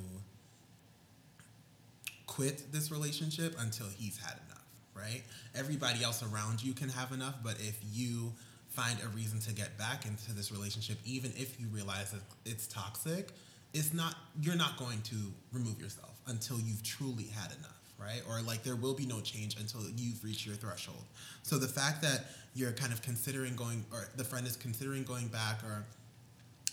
quit 2.27 2.73
this 2.73 2.91
relationship 2.91 3.55
until 3.61 3.87
he's 3.97 4.19
had 4.19 4.39
enough, 4.47 4.65
right? 4.95 5.23
Everybody 5.55 6.03
else 6.03 6.23
around 6.23 6.63
you 6.63 6.73
can 6.73 6.89
have 6.89 7.13
enough, 7.13 7.37
but 7.43 7.55
if 7.61 7.79
you 7.93 8.33
find 8.71 8.99
a 9.05 9.09
reason 9.09 9.39
to 9.41 9.53
get 9.53 9.79
back 9.79 10.05
into 10.05 10.33
this 10.35 10.51
relationship, 10.51 10.99
even 11.05 11.33
if 11.37 11.61
you 11.61 11.69
realize 11.69 12.11
that 12.11 12.23
it's 12.45 12.67
toxic, 12.67 13.29
it's 13.73 13.93
not 13.93 14.17
you're 14.41 14.57
not 14.57 14.77
going 14.77 15.01
to 15.03 15.17
remove 15.53 15.81
yourself 15.81 16.19
until 16.27 16.59
you've 16.59 16.83
truly 16.83 17.25
had 17.25 17.53
enough, 17.59 17.79
right? 17.99 18.23
Or 18.29 18.41
like 18.43 18.63
there 18.63 18.77
will 18.77 18.95
be 18.95 19.07
no 19.07 19.21
change 19.21 19.57
until 19.59 19.83
you've 19.97 20.23
reached 20.25 20.47
your 20.47 20.57
threshold. 20.57 21.05
So 21.43 21.59
the 21.59 21.69
fact 21.69 22.03
that 22.03 22.27
you're 22.55 22.73
kind 22.73 22.93
of 22.93 23.03
considering 23.03 23.55
going 23.57 23.85
or 23.93 24.09
the 24.17 24.25
friend 24.25 24.47
is 24.47 24.57
considering 24.57 25.05
going 25.05 25.29
back 25.29 25.63
or 25.65 25.85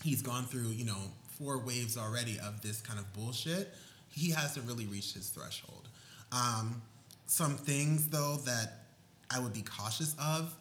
he's 0.03 0.21
gone 0.21 0.45
through, 0.45 0.69
you 0.69 0.85
know, 0.85 0.97
four 1.37 1.59
waves 1.59 1.97
already 1.97 2.39
of 2.39 2.61
this 2.61 2.81
kind 2.81 2.99
of 2.99 3.11
bullshit 3.13 3.73
he 4.11 4.31
hasn't 4.31 4.67
really 4.67 4.85
reached 4.85 5.15
his 5.15 5.29
threshold. 5.29 5.87
Um, 6.31 6.81
some 7.27 7.55
things 7.55 8.07
though 8.09 8.37
that 8.45 8.83
I 9.29 9.39
would 9.39 9.53
be 9.53 9.61
cautious 9.61 10.15
of. 10.19 10.53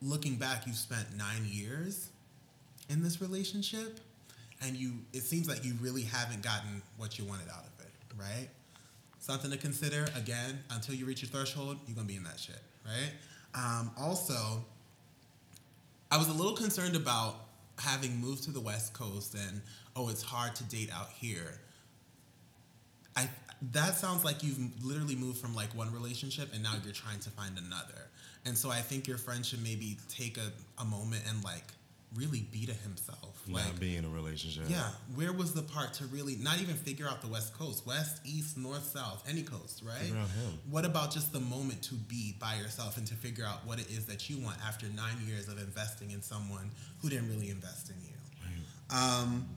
Looking 0.00 0.36
back, 0.36 0.66
you've 0.66 0.76
spent 0.76 1.16
nine 1.16 1.44
years 1.44 2.10
in 2.88 3.02
this 3.02 3.20
relationship, 3.20 4.00
and 4.62 4.76
you 4.76 4.92
it 5.12 5.22
seems 5.22 5.48
like 5.48 5.64
you 5.64 5.74
really 5.80 6.02
haven't 6.02 6.42
gotten 6.42 6.82
what 6.96 7.18
you 7.18 7.24
wanted 7.24 7.48
out 7.48 7.64
of 7.64 7.84
it, 7.84 7.92
right? 8.16 8.48
Something 9.18 9.50
to 9.50 9.56
consider. 9.56 10.06
Again, 10.16 10.58
until 10.70 10.94
you 10.94 11.04
reach 11.04 11.22
your 11.22 11.30
threshold, 11.30 11.78
you're 11.86 11.96
gonna 11.96 12.06
be 12.06 12.16
in 12.16 12.22
that 12.24 12.38
shit, 12.38 12.60
right? 12.84 13.10
Um, 13.54 13.90
also, 13.98 14.64
I 16.10 16.16
was 16.16 16.28
a 16.28 16.32
little 16.32 16.54
concerned 16.54 16.94
about 16.94 17.47
having 17.78 18.16
moved 18.16 18.44
to 18.44 18.50
the 18.50 18.60
West 18.60 18.92
Coast 18.92 19.34
and 19.34 19.60
oh, 19.96 20.08
it's 20.08 20.22
hard 20.22 20.54
to 20.56 20.64
date 20.64 20.90
out 20.92 21.08
here 21.10 21.60
I 23.18 23.28
that 23.72 23.96
sounds 23.96 24.24
like 24.24 24.44
you've 24.44 24.84
literally 24.84 25.16
moved 25.16 25.38
from 25.38 25.54
like 25.54 25.74
one 25.74 25.92
relationship 25.92 26.50
and 26.54 26.62
now 26.62 26.74
you're 26.84 26.92
trying 26.92 27.18
to 27.18 27.30
find 27.30 27.58
another. 27.58 28.08
And 28.46 28.56
so 28.56 28.70
I 28.70 28.80
think 28.80 29.08
your 29.08 29.18
friend 29.18 29.44
should 29.44 29.62
maybe 29.64 29.98
take 30.08 30.38
a, 30.38 30.52
a 30.80 30.84
moment 30.84 31.24
and 31.28 31.42
like 31.42 31.64
really 32.14 32.46
be 32.50 32.66
to 32.66 32.72
himself. 32.72 33.42
Not 33.46 33.64
like 33.64 33.80
be 33.80 33.96
in 33.96 34.04
a 34.04 34.08
relationship. 34.08 34.64
Yeah. 34.68 34.88
Where 35.14 35.32
was 35.32 35.52
the 35.52 35.62
part 35.62 35.94
to 35.94 36.04
really 36.06 36.36
not 36.36 36.60
even 36.60 36.74
figure 36.74 37.06
out 37.06 37.20
the 37.22 37.28
West 37.28 37.56
Coast, 37.58 37.86
West, 37.86 38.20
East, 38.24 38.56
North, 38.56 38.84
South, 38.84 39.22
any 39.28 39.42
coast, 39.42 39.82
right? 39.84 39.98
Figure 39.98 40.18
out 40.18 40.28
him. 40.28 40.58
What 40.70 40.84
about 40.84 41.12
just 41.12 41.32
the 41.32 41.40
moment 41.40 41.82
to 41.84 41.94
be 41.94 42.34
by 42.40 42.56
yourself 42.56 42.96
and 42.96 43.06
to 43.06 43.14
figure 43.14 43.44
out 43.44 43.66
what 43.66 43.78
it 43.78 43.90
is 43.90 44.06
that 44.06 44.28
you 44.30 44.42
want 44.42 44.56
after 44.66 44.86
nine 44.88 45.16
years 45.26 45.48
of 45.48 45.58
investing 45.58 46.10
in 46.10 46.22
someone 46.22 46.70
who 47.00 47.08
didn't 47.08 47.28
really 47.28 47.50
invest 47.50 47.90
in 47.90 47.96
you? 48.02 48.16
Right. 48.90 49.20
Um, 49.20 49.48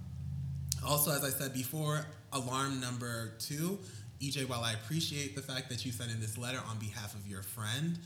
also, 0.85 1.11
as 1.11 1.23
I 1.23 1.29
said 1.29 1.53
before, 1.53 2.05
alarm 2.33 2.79
number 2.79 3.33
two, 3.39 3.79
EJ, 4.21 4.47
while 4.47 4.63
I 4.63 4.73
appreciate 4.73 5.35
the 5.35 5.41
fact 5.41 5.69
that 5.69 5.85
you 5.85 5.91
sent 5.91 6.11
in 6.11 6.19
this 6.19 6.37
letter 6.37 6.59
on 6.69 6.77
behalf 6.77 7.15
of 7.15 7.27
your 7.27 7.41
friend, 7.41 7.97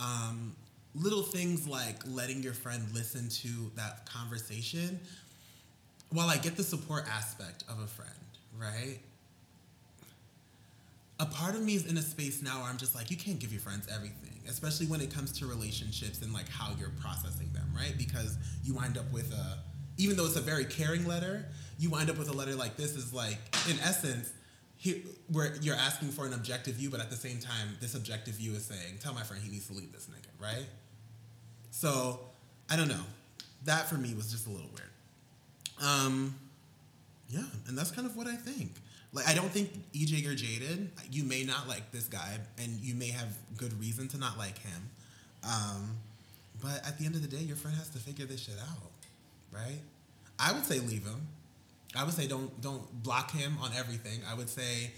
um, 0.00 0.54
little 0.94 1.22
things 1.22 1.66
like 1.66 1.96
letting 2.06 2.42
your 2.42 2.52
friend 2.52 2.82
listen 2.92 3.28
to 3.28 3.70
that 3.76 4.06
conversation, 4.06 5.00
while 6.10 6.28
I 6.28 6.36
get 6.36 6.56
the 6.56 6.62
support 6.62 7.04
aspect 7.10 7.64
of 7.68 7.80
a 7.80 7.86
friend, 7.86 8.10
right? 8.58 8.98
A 11.18 11.26
part 11.26 11.54
of 11.54 11.62
me 11.62 11.74
is 11.74 11.86
in 11.86 11.96
a 11.96 12.02
space 12.02 12.42
now 12.42 12.60
where 12.60 12.70
I'm 12.70 12.76
just 12.76 12.94
like, 12.94 13.10
you 13.10 13.16
can't 13.16 13.38
give 13.38 13.52
your 13.52 13.60
friends 13.60 13.88
everything, 13.92 14.40
especially 14.48 14.86
when 14.86 15.00
it 15.00 15.12
comes 15.12 15.32
to 15.38 15.46
relationships 15.46 16.22
and 16.22 16.32
like 16.32 16.48
how 16.48 16.72
you're 16.78 16.92
processing 17.00 17.50
them, 17.52 17.68
right? 17.74 17.94
Because 17.96 18.36
you 18.62 18.74
wind 18.74 18.98
up 18.98 19.10
with 19.12 19.32
a, 19.32 19.58
even 19.96 20.16
though 20.16 20.26
it's 20.26 20.36
a 20.36 20.40
very 20.40 20.64
caring 20.64 21.06
letter, 21.06 21.46
you 21.78 21.90
wind 21.90 22.10
up 22.10 22.18
with 22.18 22.28
a 22.28 22.32
letter 22.32 22.54
like 22.54 22.76
this 22.76 22.94
is 22.96 23.12
like, 23.12 23.38
in 23.68 23.78
essence, 23.80 24.32
here, 24.76 24.96
where 25.32 25.56
you're 25.62 25.76
asking 25.76 26.10
for 26.10 26.26
an 26.26 26.34
objective 26.34 26.74
view, 26.74 26.90
but 26.90 27.00
at 27.00 27.10
the 27.10 27.16
same 27.16 27.38
time, 27.38 27.76
this 27.80 27.94
objective 27.94 28.34
view 28.34 28.52
is 28.52 28.64
saying, 28.64 28.98
tell 29.00 29.14
my 29.14 29.22
friend 29.22 29.42
he 29.42 29.50
needs 29.50 29.66
to 29.68 29.72
leave 29.72 29.92
this 29.92 30.08
nigga, 30.08 30.42
right? 30.42 30.66
So, 31.74 32.20
I 32.70 32.76
don't 32.76 32.86
know. 32.86 33.02
That 33.64 33.88
for 33.88 33.96
me 33.96 34.14
was 34.14 34.30
just 34.30 34.46
a 34.46 34.50
little 34.50 34.68
weird. 34.68 34.90
Um, 35.82 36.36
yeah, 37.28 37.42
and 37.66 37.76
that's 37.76 37.90
kind 37.90 38.06
of 38.06 38.16
what 38.16 38.28
I 38.28 38.36
think. 38.36 38.70
Like, 39.12 39.26
I 39.28 39.34
don't 39.34 39.50
think 39.50 39.70
EJ, 39.92 40.22
you're 40.22 40.36
jaded. 40.36 40.90
You 41.10 41.24
may 41.24 41.42
not 41.42 41.66
like 41.68 41.90
this 41.90 42.04
guy, 42.04 42.38
and 42.58 42.78
you 42.80 42.94
may 42.94 43.08
have 43.08 43.26
good 43.56 43.78
reason 43.80 44.06
to 44.08 44.18
not 44.18 44.38
like 44.38 44.56
him. 44.58 44.88
Um, 45.42 45.90
but 46.62 46.80
at 46.86 46.96
the 46.98 47.06
end 47.06 47.16
of 47.16 47.22
the 47.22 47.28
day, 47.36 47.42
your 47.42 47.56
friend 47.56 47.76
has 47.76 47.88
to 47.90 47.98
figure 47.98 48.24
this 48.24 48.40
shit 48.44 48.54
out, 48.70 48.90
right? 49.52 49.80
I 50.38 50.52
would 50.52 50.64
say 50.64 50.78
leave 50.78 51.04
him. 51.04 51.26
I 51.96 52.04
would 52.04 52.14
say 52.14 52.28
don't 52.28 52.60
don't 52.60 53.02
block 53.02 53.32
him 53.32 53.56
on 53.60 53.70
everything. 53.76 54.20
I 54.30 54.34
would 54.34 54.48
say 54.48 54.92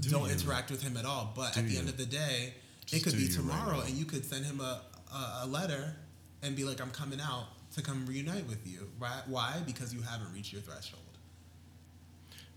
Do 0.00 0.08
don't 0.10 0.26
you? 0.26 0.32
interact 0.32 0.70
with 0.70 0.82
him 0.82 0.96
at 0.96 1.04
all. 1.04 1.32
But 1.36 1.54
Do 1.54 1.60
at 1.60 1.66
the 1.66 1.72
you? 1.72 1.78
end 1.80 1.88
of 1.88 1.96
the 1.96 2.06
day, 2.06 2.54
Just 2.86 3.02
it 3.06 3.10
could 3.10 3.16
be 3.18 3.24
you 3.24 3.28
right 3.28 3.36
tomorrow, 3.36 3.80
and 3.80 3.90
you 3.90 4.04
could 4.04 4.24
send 4.24 4.44
him 4.44 4.60
a, 4.60 4.80
a, 5.14 5.44
a 5.44 5.46
letter 5.46 5.94
and 6.42 6.56
be 6.56 6.64
like, 6.64 6.80
I'm 6.80 6.90
coming 6.90 7.20
out 7.20 7.46
to 7.74 7.82
come 7.82 8.04
reunite 8.06 8.46
with 8.46 8.66
you. 8.66 8.88
Right? 8.98 9.22
Why? 9.26 9.62
Because 9.64 9.94
you 9.94 10.02
haven't 10.02 10.32
reached 10.34 10.52
your 10.52 10.62
threshold. 10.62 11.02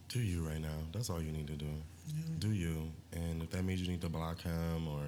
Do 0.10 0.20
you 0.20 0.48
right 0.48 0.62
now? 0.62 0.78
That's 0.94 1.10
all 1.10 1.22
you 1.22 1.32
need 1.32 1.48
to 1.48 1.54
do. 1.54 1.70
Do 2.40 2.52
you? 2.52 2.92
And 3.14 3.42
if 3.42 3.50
that 3.52 3.64
means 3.64 3.82
you 3.82 3.88
need 3.88 4.02
to 4.02 4.10
block 4.10 4.42
him, 4.42 4.88
or 4.88 5.04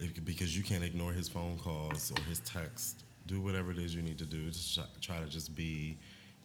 if, 0.00 0.24
because 0.24 0.56
you 0.56 0.62
can't 0.62 0.82
ignore 0.82 1.12
his 1.12 1.28
phone 1.28 1.58
calls 1.58 2.10
or 2.10 2.22
his 2.22 2.40
text, 2.40 3.04
do 3.26 3.40
whatever 3.40 3.70
it 3.70 3.78
is 3.78 3.94
you 3.94 4.02
need 4.02 4.18
to 4.18 4.24
do. 4.24 4.46
Just 4.46 4.74
try, 4.74 4.84
try 5.00 5.20
to 5.20 5.26
just 5.26 5.54
be 5.54 5.98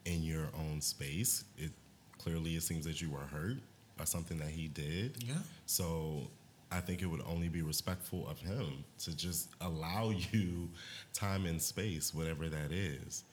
in 0.06 0.22
your 0.24 0.48
own 0.60 0.82
space. 0.82 1.46
It 1.58 1.72
clearly 2.18 2.56
it 2.56 2.64
seems 2.64 2.86
that 2.86 3.02
you 3.02 3.10
were 3.10 3.20
hurt 3.20 3.58
by 3.98 4.04
something 4.04 4.38
that 4.40 4.50
he 4.50 4.68
did. 4.68 5.24
Yeah. 5.26 5.36
So 5.66 6.28
I 6.72 6.80
think 6.80 7.02
it 7.02 7.08
would 7.08 7.24
only 7.28 7.50
be 7.50 7.62
respectful 7.62 8.28
of 8.30 8.40
him 8.40 8.84
to 9.00 9.16
just 9.16 9.50
allow 9.60 10.10
you 10.32 10.70
time 11.14 11.46
and 11.46 11.62
space, 11.62 12.14
whatever 12.14 12.50
that 12.50 12.72
is. 12.72 13.24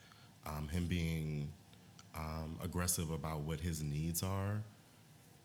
Um, 0.45 0.67
him 0.67 0.85
being 0.85 1.51
um, 2.15 2.57
aggressive 2.63 3.11
about 3.11 3.41
what 3.41 3.59
his 3.59 3.83
needs 3.83 4.23
are 4.23 4.61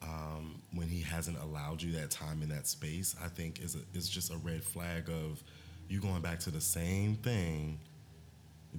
um, 0.04 0.60
when 0.72 0.88
he 0.88 1.00
hasn't 1.00 1.38
allowed 1.38 1.82
you 1.82 1.92
that 1.92 2.10
time 2.10 2.42
and 2.42 2.50
that 2.50 2.66
space, 2.66 3.16
I 3.22 3.28
think 3.28 3.62
is 3.62 3.76
a, 3.76 3.96
is 3.96 4.08
just 4.08 4.32
a 4.32 4.36
red 4.38 4.62
flag 4.62 5.08
of 5.08 5.42
you 5.88 6.00
going 6.00 6.20
back 6.20 6.40
to 6.40 6.50
the 6.50 6.60
same 6.60 7.16
thing 7.16 7.78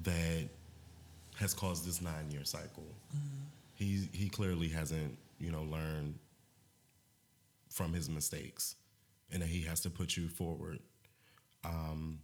that 0.04 0.48
has 1.38 1.54
caused 1.54 1.86
this 1.86 2.02
nine 2.02 2.30
year 2.32 2.44
cycle. 2.44 2.88
He 3.76 4.08
he 4.14 4.30
clearly 4.30 4.70
hasn't 4.70 5.18
you 5.40 5.52
know 5.52 5.64
learned 5.64 6.16
from 7.70 7.94
his 7.94 8.10
mistakes, 8.10 8.76
and 9.32 9.42
that 9.42 9.48
he 9.48 9.62
has 9.62 9.82
to 9.82 9.90
put 9.90 10.16
you 10.16 10.28
forward. 10.28 10.80
Um, 11.64 12.20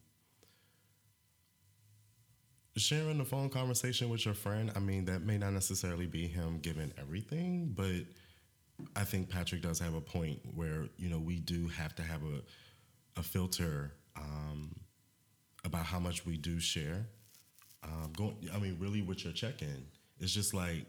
sharing 2.77 3.17
the 3.17 3.25
phone 3.25 3.49
conversation 3.49 4.09
with 4.09 4.25
your 4.25 4.33
friend, 4.33 4.71
I 4.75 4.79
mean, 4.79 5.05
that 5.05 5.23
may 5.23 5.37
not 5.37 5.51
necessarily 5.53 6.07
be 6.07 6.27
him 6.27 6.59
giving 6.59 6.93
everything, 6.97 7.73
but 7.75 8.05
I 8.95 9.03
think 9.03 9.29
Patrick 9.29 9.61
does 9.61 9.79
have 9.79 9.93
a 9.93 10.01
point 10.01 10.39
where, 10.55 10.87
you 10.97 11.09
know, 11.09 11.19
we 11.19 11.39
do 11.39 11.67
have 11.67 11.95
to 11.95 12.03
have 12.03 12.21
a, 12.23 13.19
a 13.19 13.23
filter 13.23 13.93
um, 14.15 14.75
about 15.65 15.85
how 15.85 15.99
much 15.99 16.25
we 16.25 16.37
do 16.37 16.59
share. 16.59 17.07
Um, 17.83 18.13
going, 18.15 18.37
I 18.53 18.59
mean, 18.59 18.77
really, 18.79 19.01
with 19.01 19.23
your 19.23 19.33
check 19.33 19.61
in, 19.61 19.85
it's 20.19 20.33
just 20.33 20.53
like 20.53 20.85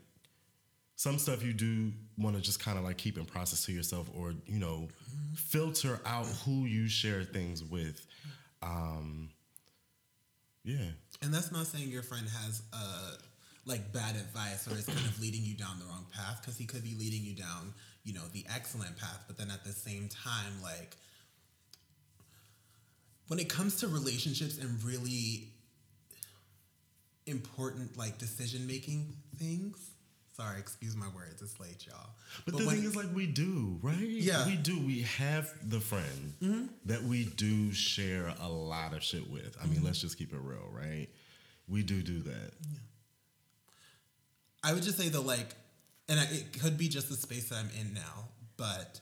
some 0.96 1.18
stuff 1.18 1.42
you 1.42 1.52
do 1.52 1.92
want 2.18 2.36
to 2.36 2.42
just 2.42 2.60
kind 2.60 2.78
of 2.78 2.84
like 2.84 2.96
keep 2.96 3.16
and 3.16 3.26
process 3.26 3.64
to 3.66 3.72
yourself 3.72 4.08
or, 4.16 4.34
you 4.46 4.58
know, 4.58 4.88
filter 5.34 6.00
out 6.06 6.26
who 6.44 6.64
you 6.64 6.88
share 6.88 7.24
things 7.24 7.64
with. 7.64 8.06
Um, 8.62 9.30
yeah. 10.64 10.90
And 11.22 11.32
that's 11.32 11.50
not 11.50 11.66
saying 11.66 11.88
your 11.88 12.02
friend 12.02 12.26
has 12.42 12.62
uh, 12.72 13.16
like 13.66 13.92
bad 13.92 14.16
advice 14.16 14.68
or 14.68 14.76
is 14.76 14.86
kind 14.86 14.98
of 14.98 15.20
leading 15.20 15.42
you 15.42 15.54
down 15.56 15.78
the 15.78 15.86
wrong 15.86 16.06
path 16.14 16.40
because 16.40 16.56
he 16.56 16.66
could 16.66 16.84
be 16.84 16.94
leading 16.98 17.22
you 17.24 17.34
down, 17.34 17.74
you 18.04 18.14
know, 18.14 18.26
the 18.32 18.44
excellent 18.54 18.96
path. 18.98 19.24
But 19.26 19.38
then 19.38 19.50
at 19.50 19.64
the 19.64 19.72
same 19.72 20.08
time, 20.08 20.62
like 20.62 20.96
when 23.28 23.38
it 23.38 23.48
comes 23.48 23.76
to 23.80 23.88
relationships 23.88 24.58
and 24.58 24.82
really 24.84 25.48
important 27.26 27.96
like 27.96 28.18
decision 28.18 28.66
making 28.66 29.14
things. 29.38 29.91
Sorry, 30.42 30.58
excuse 30.58 30.96
my 30.96 31.06
words. 31.14 31.40
It's 31.40 31.60
late, 31.60 31.86
y'all. 31.86 32.10
But, 32.44 32.56
the 32.56 32.66
when- 32.66 32.76
thing 32.76 32.84
is, 32.84 32.96
like, 32.96 33.14
we 33.14 33.26
do, 33.26 33.78
right? 33.80 33.96
Yeah. 33.98 34.44
We 34.46 34.56
do. 34.56 34.84
We 34.84 35.02
have 35.02 35.52
the 35.68 35.78
friend 35.78 36.34
mm-hmm. 36.42 36.66
that 36.86 37.02
we 37.04 37.26
do 37.26 37.72
share 37.72 38.32
a 38.40 38.48
lot 38.48 38.92
of 38.92 39.02
shit 39.02 39.30
with. 39.30 39.56
I 39.60 39.66
mean, 39.66 39.76
mm-hmm. 39.76 39.86
let's 39.86 40.00
just 40.00 40.18
keep 40.18 40.32
it 40.32 40.40
real, 40.42 40.68
right? 40.72 41.08
We 41.68 41.82
do 41.82 42.02
do 42.02 42.20
that. 42.20 42.50
I 44.64 44.72
would 44.72 44.82
just 44.82 44.98
say 44.98 45.08
though, 45.08 45.22
like, 45.22 45.54
and 46.08 46.18
I, 46.18 46.24
it 46.24 46.60
could 46.60 46.76
be 46.76 46.88
just 46.88 47.08
the 47.08 47.16
space 47.16 47.48
that 47.48 47.56
I'm 47.56 47.70
in 47.80 47.94
now, 47.94 48.28
but 48.56 49.00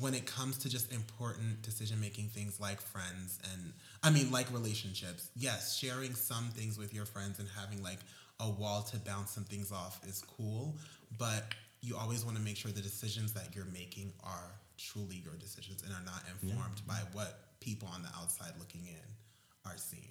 when 0.00 0.14
it 0.14 0.26
comes 0.26 0.58
to 0.58 0.68
just 0.68 0.92
important 0.92 1.62
decision 1.62 2.00
making 2.00 2.28
things 2.28 2.60
like 2.60 2.80
friends 2.80 3.40
and 3.52 3.72
I 4.02 4.10
mean 4.10 4.30
like 4.30 4.50
relationships, 4.52 5.30
yes, 5.34 5.76
sharing 5.76 6.14
some 6.14 6.50
things 6.50 6.78
with 6.78 6.94
your 6.94 7.04
friends 7.04 7.38
and 7.38 7.48
having 7.58 7.82
like 7.82 7.98
a 8.40 8.48
wall 8.48 8.82
to 8.82 8.96
bounce 8.98 9.32
some 9.32 9.44
things 9.44 9.72
off 9.72 10.00
is 10.06 10.22
cool, 10.36 10.76
but 11.18 11.44
you 11.80 11.96
always 11.96 12.24
want 12.24 12.36
to 12.36 12.42
make 12.42 12.56
sure 12.56 12.70
the 12.70 12.80
decisions 12.80 13.32
that 13.32 13.54
you're 13.54 13.64
making 13.66 14.12
are 14.24 14.52
truly 14.76 15.16
your 15.24 15.34
decisions 15.34 15.82
and 15.82 15.92
are 15.92 16.04
not 16.04 16.24
mm-hmm. 16.24 16.48
informed 16.48 16.80
by 16.86 17.00
what 17.12 17.40
people 17.60 17.88
on 17.92 18.02
the 18.02 18.08
outside 18.20 18.52
looking 18.58 18.82
in 18.86 19.70
are 19.70 19.76
seeing. 19.76 20.02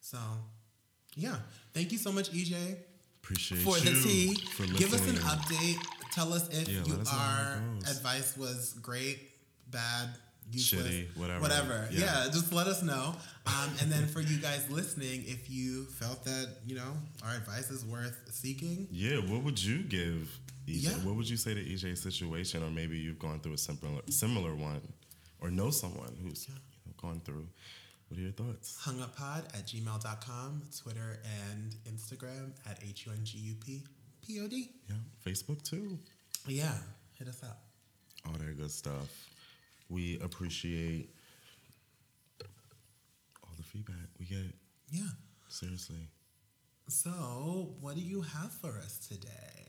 So, 0.00 0.18
yeah, 1.16 1.36
thank 1.74 1.92
you 1.92 1.98
so 1.98 2.12
much, 2.12 2.30
EJ 2.30 2.76
Appreciate 3.22 3.60
it. 3.60 3.64
for 3.64 3.80
the 3.80 3.90
tea. 3.90 4.34
for 4.52 4.66
Give 4.78 4.92
us 4.92 5.08
an 5.08 5.16
update. 5.16 5.78
Tell 6.12 6.32
us 6.32 6.48
if 6.48 6.68
Yeah, 6.68 6.84
you 6.84 6.94
us 6.94 7.12
our 7.12 7.60
advice 7.90 8.36
was 8.36 8.74
great, 8.74 9.18
bad, 9.70 10.10
Shitty, 10.52 11.16
whatever. 11.16 11.40
Whatever. 11.40 11.88
Yeah. 11.90 12.24
Yeah. 12.24 12.30
just 12.32 12.52
let 12.52 12.66
us 12.66 12.82
know. 12.82 13.14
Um, 13.46 13.70
and 13.80 13.90
then 13.90 14.06
for 14.06 14.20
you 14.20 14.38
guys 14.38 14.68
listening, 14.70 15.24
if 15.26 15.50
you 15.50 15.84
felt 15.86 16.24
that 16.24 16.48
you 16.66 16.76
know 16.76 16.92
our 17.24 17.34
advice 17.34 17.70
is 17.70 17.84
worth 17.84 18.16
seeking, 18.30 18.88
Yeah, 18.90 19.16
what 19.18 19.42
would 19.42 19.62
you 19.62 19.82
give 19.82 20.38
EJ? 20.66 20.82
Yeah. 20.84 20.90
What 21.04 21.16
would 21.16 21.28
you 21.28 21.36
say 21.36 21.54
to 21.54 21.60
EJ's 21.60 22.00
situation, 22.00 22.62
or 22.62 22.70
maybe 22.70 22.96
you've 22.96 23.18
gone 23.18 23.40
through 23.40 23.54
a 23.54 23.58
similar 23.58 24.02
similar 24.10 24.54
one, 24.54 24.80
or 25.40 25.50
know 25.50 25.70
someone 25.70 26.16
who's 26.22 26.46
you 26.48 26.54
know, 26.54 26.92
gone 27.00 27.20
through? 27.24 27.46
What 28.08 28.18
are 28.18 28.22
your 28.22 28.32
thoughts? 28.32 28.78
hunguppod 28.84 29.46
at 29.58 29.66
gmail.com, 29.66 30.62
Twitter 30.80 31.18
and 31.50 31.74
Instagram 31.92 32.52
at 32.70 32.78
H 32.88 33.06
U 33.06 33.12
N 33.12 33.24
G 33.24 33.38
U 33.38 33.54
P 33.64 33.82
P 34.24 34.40
O 34.40 34.46
D. 34.46 34.70
Yeah, 34.88 34.94
Facebook 35.26 35.62
too. 35.62 35.98
Yeah, 36.46 36.72
hit 37.18 37.26
us 37.28 37.42
up. 37.42 37.62
All 38.26 38.32
that 38.32 38.56
good 38.56 38.70
stuff. 38.70 39.08
We 39.88 40.18
appreciate 40.20 41.10
all 43.42 43.50
the 43.56 43.62
feedback 43.62 44.08
we 44.18 44.26
get. 44.26 44.54
Yeah. 44.90 45.08
Seriously. 45.48 46.08
So, 46.88 47.74
what 47.80 47.96
do 47.96 48.00
you 48.00 48.20
have 48.20 48.52
for 48.52 48.78
us 48.78 48.98
today? 49.08 49.66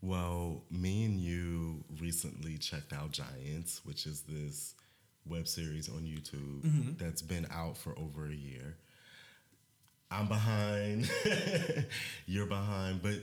Well, 0.00 0.64
me 0.70 1.04
and 1.04 1.20
you 1.20 1.84
recently 2.00 2.58
checked 2.58 2.92
out 2.92 3.12
Giants, 3.12 3.80
which 3.84 4.06
is 4.06 4.22
this 4.22 4.74
web 5.24 5.46
series 5.46 5.88
on 5.88 6.02
YouTube 6.02 6.62
mm-hmm. 6.62 6.90
that's 6.98 7.22
been 7.22 7.46
out 7.52 7.76
for 7.76 7.96
over 7.98 8.26
a 8.26 8.34
year. 8.34 8.76
I'm 10.10 10.26
behind. 10.26 11.10
You're 12.26 12.46
behind. 12.46 13.02
But 13.02 13.20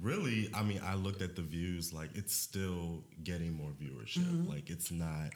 really, 0.00 0.50
I 0.54 0.62
mean, 0.62 0.80
I 0.84 0.94
looked 0.94 1.22
at 1.22 1.36
the 1.36 1.42
views, 1.42 1.92
like, 1.92 2.10
it's 2.14 2.34
still 2.34 3.04
getting 3.22 3.52
more 3.52 3.70
viewership. 3.70 4.24
Mm-hmm. 4.24 4.50
Like, 4.50 4.70
it's 4.70 4.90
not 4.90 5.30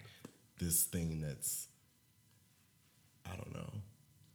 this 0.64 0.84
thing 0.84 1.20
that's, 1.20 1.68
I 3.26 3.36
don't 3.36 3.54
know, 3.54 3.70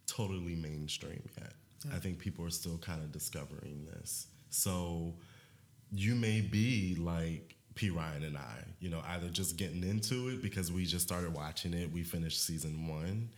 totally 0.05 0.55
mainstream 0.55 1.23
yet. 1.37 1.53
I 1.93 1.99
think 1.99 2.19
people 2.19 2.43
are 2.45 2.49
still 2.49 2.77
kind 2.77 3.01
of 3.01 3.11
discovering 3.11 3.85
this. 3.85 4.27
So, 4.49 5.13
you 5.91 6.15
may 6.15 6.41
be 6.41 6.95
like 6.99 7.55
P. 7.75 7.89
Ryan 7.89 8.23
and 8.23 8.37
I, 8.37 8.63
you 8.79 8.89
know, 8.89 9.01
either 9.07 9.29
just 9.29 9.57
getting 9.57 9.83
into 9.83 10.29
it 10.29 10.41
because 10.41 10.71
we 10.71 10.85
just 10.85 11.05
started 11.05 11.33
watching 11.33 11.73
it. 11.73 11.91
We 11.91 12.03
finished 12.03 12.43
season 12.43 12.87
one 12.87 13.29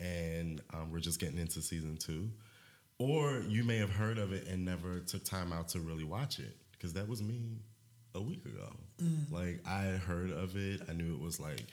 and 0.00 0.60
um, 0.72 0.90
we're 0.90 1.00
just 1.00 1.20
getting 1.20 1.38
into 1.38 1.62
season 1.62 1.96
two. 1.96 2.28
Or 2.98 3.42
you 3.48 3.64
may 3.64 3.78
have 3.78 3.90
heard 3.90 4.18
of 4.18 4.32
it 4.32 4.46
and 4.48 4.64
never 4.64 5.00
took 5.00 5.24
time 5.24 5.52
out 5.52 5.68
to 5.68 5.80
really 5.80 6.04
watch 6.04 6.38
it 6.38 6.56
because 6.72 6.92
that 6.94 7.08
was 7.08 7.22
me 7.22 7.58
a 8.14 8.20
week 8.20 8.44
ago. 8.44 8.70
Like, 9.30 9.60
I 9.66 9.84
heard 9.84 10.30
of 10.30 10.56
it. 10.56 10.82
I 10.88 10.92
knew 10.92 11.14
it 11.14 11.20
was 11.20 11.40
like, 11.40 11.64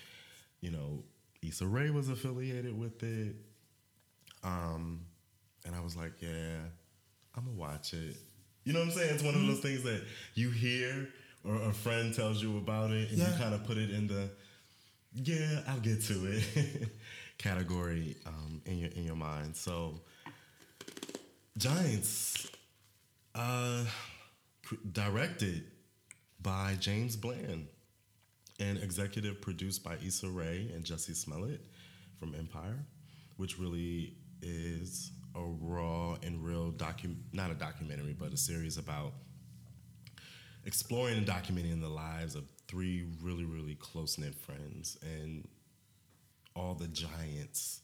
you 0.61 0.71
know, 0.71 1.03
Issa 1.41 1.65
Rae 1.67 1.89
was 1.89 2.09
affiliated 2.09 2.77
with 2.77 3.01
it. 3.03 3.35
Um, 4.43 5.01
and 5.65 5.75
I 5.75 5.79
was 5.81 5.95
like, 5.97 6.13
yeah, 6.21 6.57
I'm 7.35 7.45
gonna 7.45 7.57
watch 7.57 7.93
it. 7.93 8.15
You 8.63 8.73
know 8.73 8.79
what 8.79 8.89
I'm 8.89 8.93
saying? 8.93 9.15
It's 9.15 9.23
one 9.23 9.35
of 9.35 9.41
those 9.45 9.59
things 9.59 9.83
that 9.83 10.03
you 10.35 10.49
hear 10.51 11.09
or 11.43 11.55
a 11.63 11.73
friend 11.73 12.13
tells 12.13 12.41
you 12.43 12.57
about 12.57 12.91
it 12.91 13.09
and 13.09 13.17
Yeah. 13.17 13.31
you 13.31 13.37
kind 13.39 13.53
of 13.55 13.63
put 13.65 13.77
it 13.77 13.89
in 13.89 14.07
the 14.07 14.29
yeah, 15.13 15.61
I'll 15.67 15.79
get 15.79 16.01
to 16.05 16.25
it 16.31 16.89
category 17.37 18.15
um, 18.25 18.61
in 18.65 18.77
your 18.77 18.89
in 18.91 19.03
your 19.03 19.15
mind. 19.15 19.55
So 19.55 19.99
Giants 21.57 22.47
uh 23.35 23.83
directed 24.91 25.63
by 26.41 26.75
James 26.79 27.15
Bland 27.15 27.67
and 28.61 28.77
executive 28.77 29.41
produced 29.41 29.83
by 29.83 29.97
Issa 30.05 30.29
Rae 30.29 30.71
and 30.73 30.85
Jussie 30.85 31.15
Smollett 31.15 31.61
from 32.19 32.35
Empire, 32.35 32.85
which 33.37 33.57
really 33.57 34.15
is 34.41 35.11
a 35.35 35.41
raw 35.41 36.15
and 36.23 36.43
real 36.43 36.71
docu 36.71 37.15
not 37.33 37.49
a 37.49 37.55
documentary, 37.55 38.15
but 38.17 38.31
a 38.31 38.37
series 38.37 38.77
about 38.77 39.13
exploring 40.65 41.17
and 41.17 41.25
documenting 41.25 41.81
the 41.81 41.89
lives 41.89 42.35
of 42.35 42.43
three 42.67 43.07
really, 43.21 43.45
really 43.45 43.75
close 43.75 44.17
knit 44.17 44.35
friends 44.35 44.97
and 45.01 45.47
all 46.55 46.75
the 46.75 46.87
giants. 46.87 47.81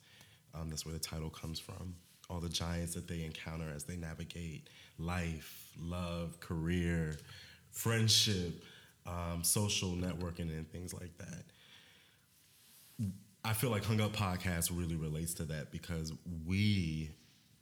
Um, 0.54 0.70
that's 0.70 0.86
where 0.86 0.94
the 0.94 1.00
title 1.00 1.30
comes 1.30 1.60
from 1.60 1.96
all 2.30 2.40
the 2.40 2.50
giants 2.50 2.94
that 2.94 3.08
they 3.08 3.24
encounter 3.24 3.72
as 3.74 3.86
they 3.86 3.96
navigate 3.96 4.70
life, 5.00 5.72
love, 5.80 6.40
career, 6.40 7.18
friendship, 7.72 8.64
um, 9.08 9.44
social 9.44 9.92
networking, 9.92 10.56
and 10.56 10.70
things 10.72 10.94
like 10.94 11.18
that. 11.18 11.46
I 13.44 13.54
feel 13.54 13.70
like 13.70 13.86
Hung 13.86 14.02
Up 14.02 14.14
Podcast 14.14 14.72
really 14.74 14.96
relates 14.96 15.34
to 15.36 15.46
that 15.46 15.72
because 15.72 16.12
we, 16.46 17.12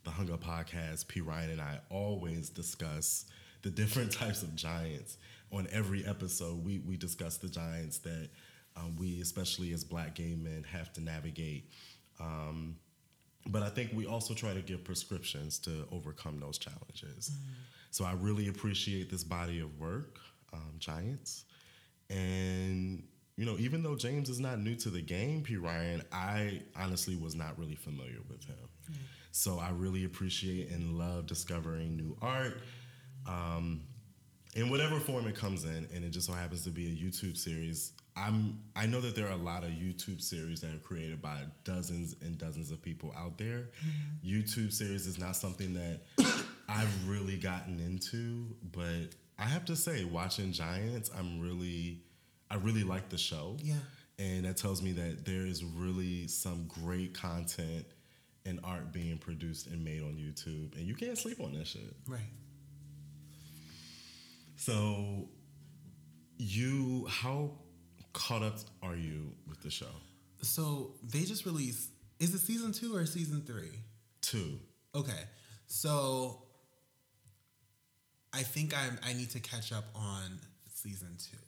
the 0.02 0.10
Hung 0.10 0.32
Up 0.32 0.42
Podcast, 0.42 1.06
P. 1.06 1.20
Ryan 1.20 1.50
and 1.50 1.60
I 1.60 1.78
always 1.90 2.50
discuss 2.50 3.26
the 3.62 3.70
different 3.70 4.12
types 4.20 4.42
of 4.42 4.54
giants. 4.56 5.16
On 5.52 5.68
every 5.70 6.04
episode, 6.04 6.64
we, 6.64 6.80
we 6.80 6.96
discuss 6.96 7.36
the 7.36 7.48
giants 7.48 7.98
that 7.98 8.30
um, 8.76 8.96
we, 8.96 9.20
especially 9.20 9.72
as 9.72 9.84
black 9.84 10.16
gay 10.16 10.34
men, 10.34 10.64
have 10.70 10.92
to 10.94 11.00
navigate. 11.00 11.70
Um, 12.18 12.76
but 13.46 13.62
I 13.62 13.68
think 13.68 13.92
we 13.94 14.06
also 14.06 14.34
try 14.34 14.54
to 14.54 14.60
give 14.60 14.82
prescriptions 14.82 15.58
to 15.60 15.86
overcome 15.92 16.40
those 16.40 16.58
challenges. 16.58 17.30
Mm. 17.30 17.52
So 17.90 18.04
I 18.04 18.14
really 18.14 18.48
appreciate 18.48 19.10
this 19.10 19.22
body 19.24 19.60
of 19.60 19.78
work, 19.78 20.18
um, 20.56 20.74
Giants. 20.78 21.44
And 22.10 23.02
you 23.36 23.44
know, 23.44 23.56
even 23.58 23.82
though 23.82 23.96
James 23.96 24.28
is 24.28 24.40
not 24.40 24.58
new 24.58 24.74
to 24.76 24.88
the 24.88 25.02
game, 25.02 25.42
P. 25.42 25.56
Ryan, 25.56 26.02
I 26.10 26.62
honestly 26.74 27.16
was 27.16 27.34
not 27.34 27.58
really 27.58 27.74
familiar 27.74 28.20
with 28.28 28.44
him. 28.44 28.56
Mm. 28.90 28.96
So 29.30 29.58
I 29.58 29.70
really 29.70 30.04
appreciate 30.04 30.70
and 30.70 30.96
love 30.96 31.26
discovering 31.26 31.96
new 31.96 32.16
art. 32.22 32.62
Um, 33.26 33.82
in 34.54 34.70
whatever 34.70 34.98
form 34.98 35.26
it 35.26 35.34
comes 35.34 35.64
in, 35.64 35.86
and 35.94 36.02
it 36.02 36.08
just 36.08 36.26
so 36.26 36.32
happens 36.32 36.64
to 36.64 36.70
be 36.70 36.86
a 36.86 36.90
YouTube 36.90 37.36
series. 37.36 37.92
I'm 38.16 38.58
I 38.74 38.86
know 38.86 39.02
that 39.02 39.14
there 39.14 39.26
are 39.26 39.32
a 39.32 39.36
lot 39.36 39.62
of 39.62 39.70
YouTube 39.70 40.22
series 40.22 40.62
that 40.62 40.74
are 40.74 40.78
created 40.78 41.20
by 41.20 41.42
dozens 41.64 42.16
and 42.22 42.38
dozens 42.38 42.70
of 42.70 42.80
people 42.80 43.12
out 43.16 43.36
there. 43.36 43.68
Mm-hmm. 44.24 44.26
YouTube 44.26 44.72
series 44.72 45.06
is 45.06 45.18
not 45.18 45.36
something 45.36 45.74
that 45.74 46.00
I've 46.68 47.08
really 47.08 47.36
gotten 47.36 47.78
into, 47.78 48.46
but 48.72 49.14
I 49.38 49.44
have 49.44 49.64
to 49.66 49.76
say, 49.76 50.04
watching 50.04 50.52
Giants, 50.52 51.10
I'm 51.16 51.40
really 51.40 52.00
I 52.50 52.56
really 52.56 52.84
like 52.84 53.08
the 53.08 53.18
show. 53.18 53.56
Yeah. 53.60 53.74
And 54.18 54.44
that 54.44 54.56
tells 54.56 54.82
me 54.82 54.92
that 54.92 55.24
there 55.24 55.44
is 55.44 55.64
really 55.64 56.26
some 56.28 56.66
great 56.68 57.12
content 57.12 57.86
and 58.46 58.60
art 58.64 58.92
being 58.92 59.18
produced 59.18 59.66
and 59.66 59.84
made 59.84 60.00
on 60.02 60.14
YouTube. 60.14 60.74
And 60.76 60.86
you 60.86 60.94
can't 60.94 61.18
sleep 61.18 61.40
on 61.40 61.52
that 61.52 61.66
shit. 61.66 61.94
Right. 62.08 62.20
So 64.56 65.28
you 66.38 67.06
how 67.08 67.50
caught 68.12 68.42
up 68.42 68.58
are 68.82 68.96
you 68.96 69.32
with 69.48 69.60
the 69.62 69.70
show? 69.70 69.86
So 70.42 70.94
they 71.02 71.22
just 71.22 71.44
released 71.44 71.90
is 72.18 72.34
it 72.34 72.38
season 72.38 72.72
two 72.72 72.96
or 72.96 73.04
season 73.04 73.42
three? 73.42 73.80
Two. 74.22 74.58
Okay. 74.94 75.24
So 75.66 76.45
I 78.36 78.42
think 78.42 78.76
I 78.76 78.88
I 79.08 79.14
need 79.14 79.30
to 79.30 79.40
catch 79.40 79.72
up 79.72 79.86
on 79.94 80.38
season 80.72 81.16
two. 81.18 81.38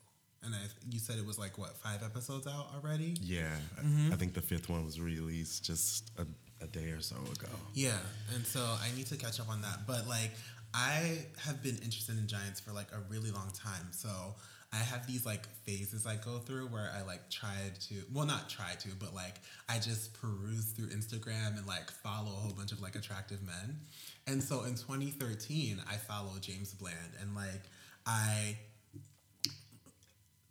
And 0.42 0.54
I, 0.54 0.58
you 0.88 0.98
said 0.98 1.18
it 1.18 1.26
was 1.26 1.38
like 1.38 1.58
what 1.58 1.76
five 1.76 2.02
episodes 2.02 2.46
out 2.46 2.68
already? 2.74 3.14
Yeah, 3.20 3.42
mm-hmm. 3.78 4.10
I, 4.10 4.14
I, 4.14 4.16
think 4.16 4.34
the 4.34 4.40
fifth 4.40 4.70
one 4.70 4.84
was 4.84 5.00
released 5.00 5.64
just 5.64 6.12
a, 6.16 6.24
a 6.64 6.68
day 6.68 6.90
or 6.90 7.00
so 7.00 7.16
ago. 7.16 7.52
Yeah, 7.74 7.98
and 8.34 8.46
so 8.46 8.60
I 8.60 8.88
need 8.96 9.06
to 9.06 9.16
catch 9.16 9.40
up 9.40 9.50
on 9.50 9.60
that. 9.62 9.86
But 9.86 10.06
like, 10.06 10.30
I 10.72 11.26
have 11.44 11.62
been 11.62 11.76
interested 11.76 12.16
in 12.16 12.26
giants 12.26 12.60
for 12.60 12.72
like 12.72 12.86
a 12.92 13.00
really 13.10 13.30
long 13.32 13.50
time. 13.52 13.88
So 13.90 14.08
I 14.72 14.76
have 14.76 15.06
these 15.06 15.26
like 15.26 15.46
phases 15.64 16.06
I 16.06 16.16
go 16.16 16.38
through 16.38 16.66
where 16.66 16.90
I 16.96 17.02
like 17.02 17.30
try 17.30 17.56
to, 17.88 17.94
well, 18.12 18.26
not 18.26 18.48
try 18.48 18.74
to, 18.80 18.88
but 18.98 19.14
like 19.14 19.36
I 19.68 19.78
just 19.78 20.14
peruse 20.14 20.72
through 20.72 20.88
Instagram 20.88 21.56
and 21.56 21.66
like 21.66 21.90
follow 21.90 22.28
a 22.28 22.40
whole 22.40 22.52
bunch 22.52 22.72
of 22.72 22.80
like 22.80 22.94
attractive 22.94 23.42
men. 23.42 23.80
And 24.28 24.42
so 24.42 24.64
in 24.64 24.74
2013, 24.74 25.80
I 25.88 25.96
followed 25.96 26.42
James 26.42 26.74
Bland 26.74 27.14
and 27.20 27.34
like 27.34 27.62
I 28.06 28.58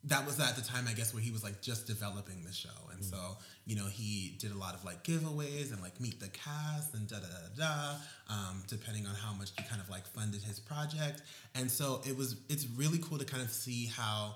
that 0.07 0.25
was 0.25 0.39
at 0.39 0.55
the 0.55 0.61
time, 0.61 0.86
I 0.88 0.93
guess, 0.93 1.13
where 1.13 1.21
he 1.21 1.32
was 1.32 1.43
like 1.43 1.61
just 1.61 1.86
developing 1.86 2.43
the 2.45 2.53
show. 2.53 2.69
And 2.91 3.01
mm-hmm. 3.01 3.13
so, 3.15 3.38
you 3.65 3.75
know, 3.75 3.88
he 3.88 4.36
did 4.39 4.51
a 4.51 4.57
lot 4.57 4.73
of 4.73 4.86
like 4.86 5.03
giveaways 5.03 5.73
and 5.73 5.82
like 5.82 5.99
meet 5.99 6.19
the 6.19 6.30
cast 6.30 6.93
and 6.93 7.07
da 7.07 7.17
da 7.17 7.28
da 7.28 7.65
da, 7.65 7.95
um, 8.34 8.63
depending 8.67 9.05
on 9.05 9.15
how 9.15 9.34
much 9.34 9.49
he 9.57 9.63
kind 9.65 9.82
of 9.82 9.89
like 9.89 10.07
funded 10.07 10.41
his 10.41 10.59
project. 10.59 11.23
And 11.55 11.69
so 11.69 12.01
it 12.07 12.17
was, 12.17 12.38
it's 12.47 12.67
really 12.78 12.99
cool 12.99 13.17
to 13.17 13.25
kind 13.25 13.43
of 13.43 13.49
see 13.49 13.88
how 13.88 14.36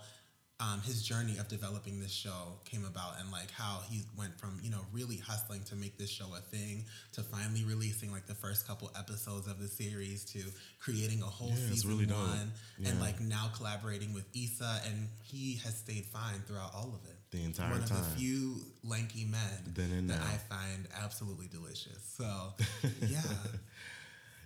um, 0.62 0.80
his 0.82 1.02
journey 1.02 1.38
of 1.40 1.48
developing 1.48 2.00
this 2.00 2.12
show 2.12 2.60
came 2.66 2.86
about 2.86 3.20
and 3.20 3.32
like 3.32 3.50
how 3.52 3.80
he 3.90 4.04
went 4.18 4.40
from 4.40 4.60
you 4.62 4.70
know 4.70 4.82
really 4.94 5.18
hustling 5.18 5.64
to 5.64 5.76
make 5.76 5.98
this 5.98 6.10
show 6.10 6.28
a 6.38 6.56
thing 6.56 6.86
to 7.14 7.22
finally 7.22 7.64
releasing 7.64 8.12
like 8.12 8.28
the 8.28 8.36
first 8.36 8.68
couple 8.68 8.92
episodes 8.98 9.48
of 9.48 9.60
the 9.60 9.68
series 9.68 10.24
to 10.24 10.40
creating 10.80 11.22
a 11.22 11.26
whole 11.26 11.50
yeah, 11.50 11.70
season 11.70 11.90
really 11.90 12.06
one 12.06 12.52
yeah. 12.78 12.90
and 12.90 13.02
like 13.02 13.20
now 13.20 13.50
collaborating 13.56 14.14
with 14.14 14.26
Issa 14.36 14.82
and 14.88 15.08
he 15.24 15.60
has 15.64 15.76
stayed 15.76 16.06
fine 16.06 16.42
throughout 16.46 16.72
all 16.76 16.94
of 16.94 17.10
it. 17.10 17.18
The 17.32 17.44
entire 17.44 17.72
one 17.72 17.84
time. 17.84 17.98
One 17.98 18.06
of 18.06 18.14
the 18.14 18.20
few 18.20 18.56
lanky 18.84 19.26
men 19.26 19.74
that 19.74 20.16
now. 20.16 20.22
I 20.22 20.38
find 20.54 20.88
absolutely 21.02 21.48
delicious. 21.48 21.98
So 22.18 22.54
yeah. 23.08 23.20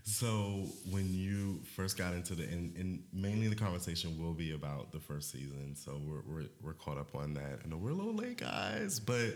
So 0.07 0.67
when 0.91 1.11
you 1.15 1.59
first 1.75 1.97
got 1.97 2.13
into 2.13 2.35
the, 2.35 2.43
and, 2.43 2.75
and, 2.77 3.03
mainly 3.11 3.47
the 3.47 3.55
conversation 3.55 4.21
will 4.21 4.33
be 4.33 4.53
about 4.53 4.91
the 4.91 4.99
first 4.99 5.31
season. 5.31 5.75
So 5.75 5.99
we're, 6.05 6.21
we're, 6.31 6.47
we're 6.61 6.73
caught 6.73 6.99
up 6.99 7.15
on 7.15 7.33
that. 7.33 7.59
I 7.63 7.67
know 7.67 7.77
we're 7.77 7.89
a 7.89 7.95
little 7.95 8.13
late, 8.13 8.37
guys, 8.37 8.99
but 8.99 9.33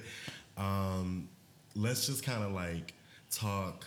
um, 0.57 1.27
let's 1.75 2.05
just 2.05 2.23
kind 2.23 2.43
of 2.43 2.51
like 2.51 2.93
talk 3.31 3.83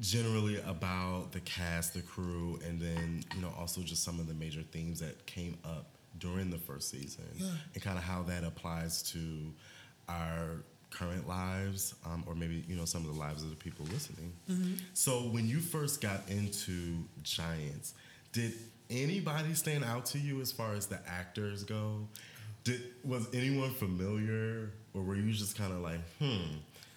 generally 0.00 0.60
about 0.62 1.32
the 1.32 1.40
cast, 1.40 1.94
the 1.94 2.02
crew, 2.02 2.58
and 2.66 2.80
then 2.80 3.24
you 3.34 3.40
know 3.40 3.52
also 3.58 3.80
just 3.80 4.02
some 4.02 4.20
of 4.20 4.26
the 4.26 4.34
major 4.34 4.62
themes 4.72 5.00
that 5.00 5.24
came 5.26 5.56
up 5.64 5.86
during 6.18 6.50
the 6.50 6.58
first 6.58 6.90
season, 6.90 7.24
yeah. 7.36 7.50
and 7.74 7.82
kind 7.82 7.98
of 7.98 8.04
how 8.04 8.22
that 8.22 8.44
applies 8.44 9.02
to 9.02 9.52
our 10.08 10.62
current 10.98 11.28
lives, 11.28 11.94
um, 12.04 12.24
or 12.26 12.34
maybe 12.34 12.64
you 12.68 12.76
know 12.76 12.84
some 12.84 13.06
of 13.06 13.12
the 13.12 13.18
lives 13.18 13.42
of 13.42 13.50
the 13.50 13.56
people 13.56 13.86
listening. 13.92 14.32
Mm-hmm. 14.50 14.74
So 14.94 15.20
when 15.30 15.46
you 15.46 15.60
first 15.60 16.00
got 16.00 16.28
into 16.28 17.04
Giants, 17.22 17.94
did 18.32 18.52
anybody 18.90 19.54
stand 19.54 19.84
out 19.84 20.06
to 20.06 20.18
you 20.18 20.40
as 20.40 20.52
far 20.52 20.74
as 20.74 20.86
the 20.86 20.98
actors 21.06 21.64
go? 21.64 22.06
Did 22.64 22.82
was 23.04 23.26
anyone 23.34 23.70
familiar, 23.70 24.72
or 24.94 25.02
were 25.02 25.16
you 25.16 25.32
just 25.32 25.56
kind 25.56 25.72
of 25.72 25.80
like, 25.80 26.00
hmm? 26.18 26.56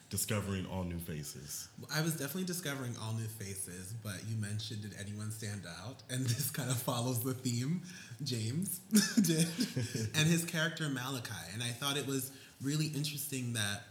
discovering 0.10 0.66
all 0.72 0.84
new 0.84 0.98
faces? 0.98 1.70
I 1.94 2.02
was 2.02 2.14
definitely 2.14 2.46
discovering 2.46 2.96
all 3.02 3.14
new 3.14 3.28
faces, 3.28 3.94
but 4.04 4.16
you 4.28 4.38
mentioned 4.38 4.82
did 4.82 4.96
anyone 5.00 5.32
stand 5.32 5.64
out? 5.84 5.98
And 6.10 6.26
this 6.26 6.50
kind 6.50 6.70
of 6.72 6.78
follows 6.78 7.24
the 7.24 7.34
theme 7.34 7.84
James 8.24 8.80
did, 9.16 9.48
and 10.16 10.28
his 10.28 10.44
character 10.46 10.90
Malachi. 10.90 11.54
And 11.54 11.62
I 11.62 11.68
thought 11.68 11.98
it 11.98 12.08
was 12.08 12.32
really 12.62 12.88
interesting 12.88 13.54
that 13.54 13.84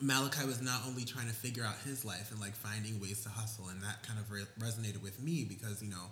Malachi 0.00 0.46
was 0.46 0.60
not 0.60 0.80
only 0.86 1.04
trying 1.04 1.28
to 1.28 1.34
figure 1.34 1.64
out 1.64 1.76
his 1.84 2.04
life 2.04 2.32
and 2.32 2.40
like 2.40 2.54
finding 2.54 3.00
ways 3.00 3.22
to 3.22 3.28
hustle, 3.28 3.68
and 3.68 3.80
that 3.82 4.02
kind 4.02 4.18
of 4.18 4.30
re- 4.30 4.46
resonated 4.58 5.02
with 5.02 5.22
me 5.22 5.44
because 5.44 5.82
you 5.82 5.90
know, 5.90 6.06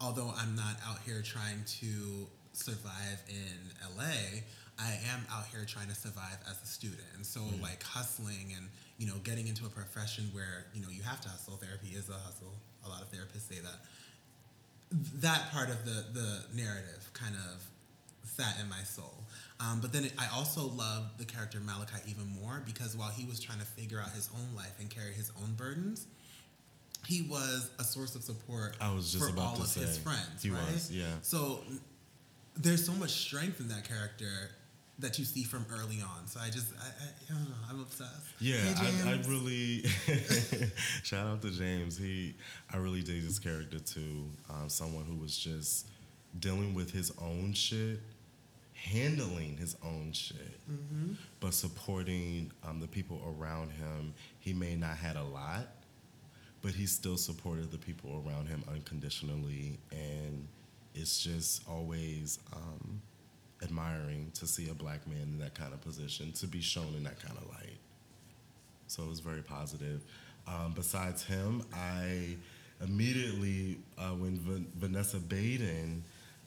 although 0.00 0.32
I'm 0.36 0.56
not 0.56 0.76
out 0.86 0.98
here 1.04 1.22
trying 1.22 1.62
to 1.80 2.26
survive 2.52 3.22
in 3.28 3.96
LA, 3.96 4.42
I 4.78 4.98
am 5.14 5.24
out 5.32 5.46
here 5.46 5.64
trying 5.64 5.88
to 5.88 5.94
survive 5.94 6.38
as 6.50 6.60
a 6.62 6.66
student, 6.66 7.06
and 7.14 7.24
so 7.24 7.40
mm. 7.40 7.62
like 7.62 7.82
hustling 7.82 8.54
and 8.56 8.68
you 8.98 9.06
know 9.06 9.18
getting 9.22 9.46
into 9.46 9.66
a 9.66 9.70
profession 9.70 10.24
where 10.32 10.66
you 10.74 10.82
know 10.82 10.88
you 10.90 11.02
have 11.02 11.20
to 11.20 11.28
hustle. 11.28 11.54
Therapy 11.54 11.94
is 11.94 12.08
a 12.08 12.14
hustle. 12.14 12.54
A 12.84 12.88
lot 12.88 13.02
of 13.02 13.12
therapists 13.12 13.48
say 13.48 13.60
that. 13.60 13.86
That 15.20 15.52
part 15.52 15.70
of 15.70 15.84
the 15.84 16.04
the 16.12 16.42
narrative 16.54 17.08
kind 17.14 17.36
of 17.36 17.62
sat 18.24 18.58
in 18.60 18.68
my 18.68 18.82
soul. 18.82 19.14
Um, 19.62 19.80
but 19.80 19.92
then 19.92 20.04
it, 20.04 20.12
I 20.18 20.26
also 20.34 20.62
loved 20.62 21.18
the 21.18 21.24
character 21.24 21.60
Malachi 21.60 21.98
even 22.08 22.26
more 22.40 22.62
because 22.66 22.96
while 22.96 23.10
he 23.10 23.24
was 23.24 23.38
trying 23.38 23.60
to 23.60 23.64
figure 23.64 24.00
out 24.00 24.10
his 24.10 24.28
own 24.34 24.56
life 24.56 24.74
and 24.80 24.90
carry 24.90 25.12
his 25.12 25.30
own 25.42 25.54
burdens, 25.54 26.06
he 27.06 27.22
was 27.22 27.70
a 27.78 27.84
source 27.84 28.14
of 28.14 28.22
support 28.22 28.76
I 28.80 28.94
was 28.94 29.12
just 29.12 29.24
for 29.24 29.30
about 29.30 29.46
all 29.46 29.56
to 29.56 29.62
of 29.62 29.68
say, 29.68 29.80
his 29.80 29.98
friends. 29.98 30.42
He 30.42 30.50
right? 30.50 30.60
was, 30.72 30.90
yeah. 30.90 31.04
So 31.22 31.60
there's 32.56 32.84
so 32.84 32.92
much 32.92 33.10
strength 33.10 33.60
in 33.60 33.68
that 33.68 33.88
character 33.88 34.50
that 34.98 35.18
you 35.18 35.24
see 35.24 35.42
from 35.42 35.64
early 35.70 36.00
on. 36.00 36.26
So 36.26 36.40
I 36.40 36.48
just, 36.48 36.72
I, 36.80 36.86
I, 36.86 37.08
I 37.30 37.38
don't 37.38 37.48
know, 37.48 37.54
I'm 37.70 37.80
obsessed. 37.80 38.26
Yeah, 38.40 38.56
hey, 38.56 39.10
I, 39.10 39.12
I, 39.12 39.28
really 39.28 39.84
shout 41.02 41.26
out 41.26 41.42
to 41.42 41.50
James. 41.50 41.96
He, 41.96 42.34
I 42.72 42.76
really 42.78 43.02
dig 43.02 43.22
this 43.22 43.38
character 43.38 43.78
too. 43.78 44.26
Um, 44.50 44.68
someone 44.68 45.04
who 45.04 45.16
was 45.16 45.36
just 45.36 45.88
dealing 46.38 46.74
with 46.74 46.92
his 46.92 47.12
own 47.20 47.52
shit 47.52 48.00
handling 48.82 49.56
his 49.56 49.76
own 49.84 50.12
shit, 50.12 50.60
mm-hmm. 50.70 51.12
but 51.40 51.54
supporting 51.54 52.50
um, 52.66 52.80
the 52.80 52.88
people 52.88 53.20
around 53.38 53.70
him. 53.70 54.14
He 54.40 54.52
may 54.52 54.74
not 54.74 54.96
had 54.96 55.16
a 55.16 55.22
lot, 55.22 55.68
but 56.62 56.72
he 56.72 56.86
still 56.86 57.16
supported 57.16 57.70
the 57.70 57.78
people 57.78 58.24
around 58.26 58.48
him 58.48 58.64
unconditionally, 58.68 59.78
and 59.90 60.46
it's 60.94 61.22
just 61.22 61.62
always 61.68 62.38
um, 62.52 63.00
admiring 63.62 64.30
to 64.34 64.46
see 64.46 64.68
a 64.68 64.74
black 64.74 65.06
man 65.06 65.22
in 65.22 65.38
that 65.38 65.54
kind 65.54 65.72
of 65.72 65.80
position, 65.80 66.32
to 66.32 66.46
be 66.46 66.60
shown 66.60 66.94
in 66.96 67.04
that 67.04 67.22
kind 67.22 67.36
of 67.38 67.48
light. 67.48 67.78
So 68.88 69.04
it 69.04 69.08
was 69.08 69.20
very 69.20 69.42
positive. 69.42 70.02
Um, 70.46 70.72
besides 70.74 71.22
him, 71.22 71.62
I 71.72 72.36
immediately 72.82 73.78
uh, 73.96 74.10
when 74.10 74.36
Van- 74.38 74.66
Vanessa 74.74 75.18
Baden, 75.18 76.02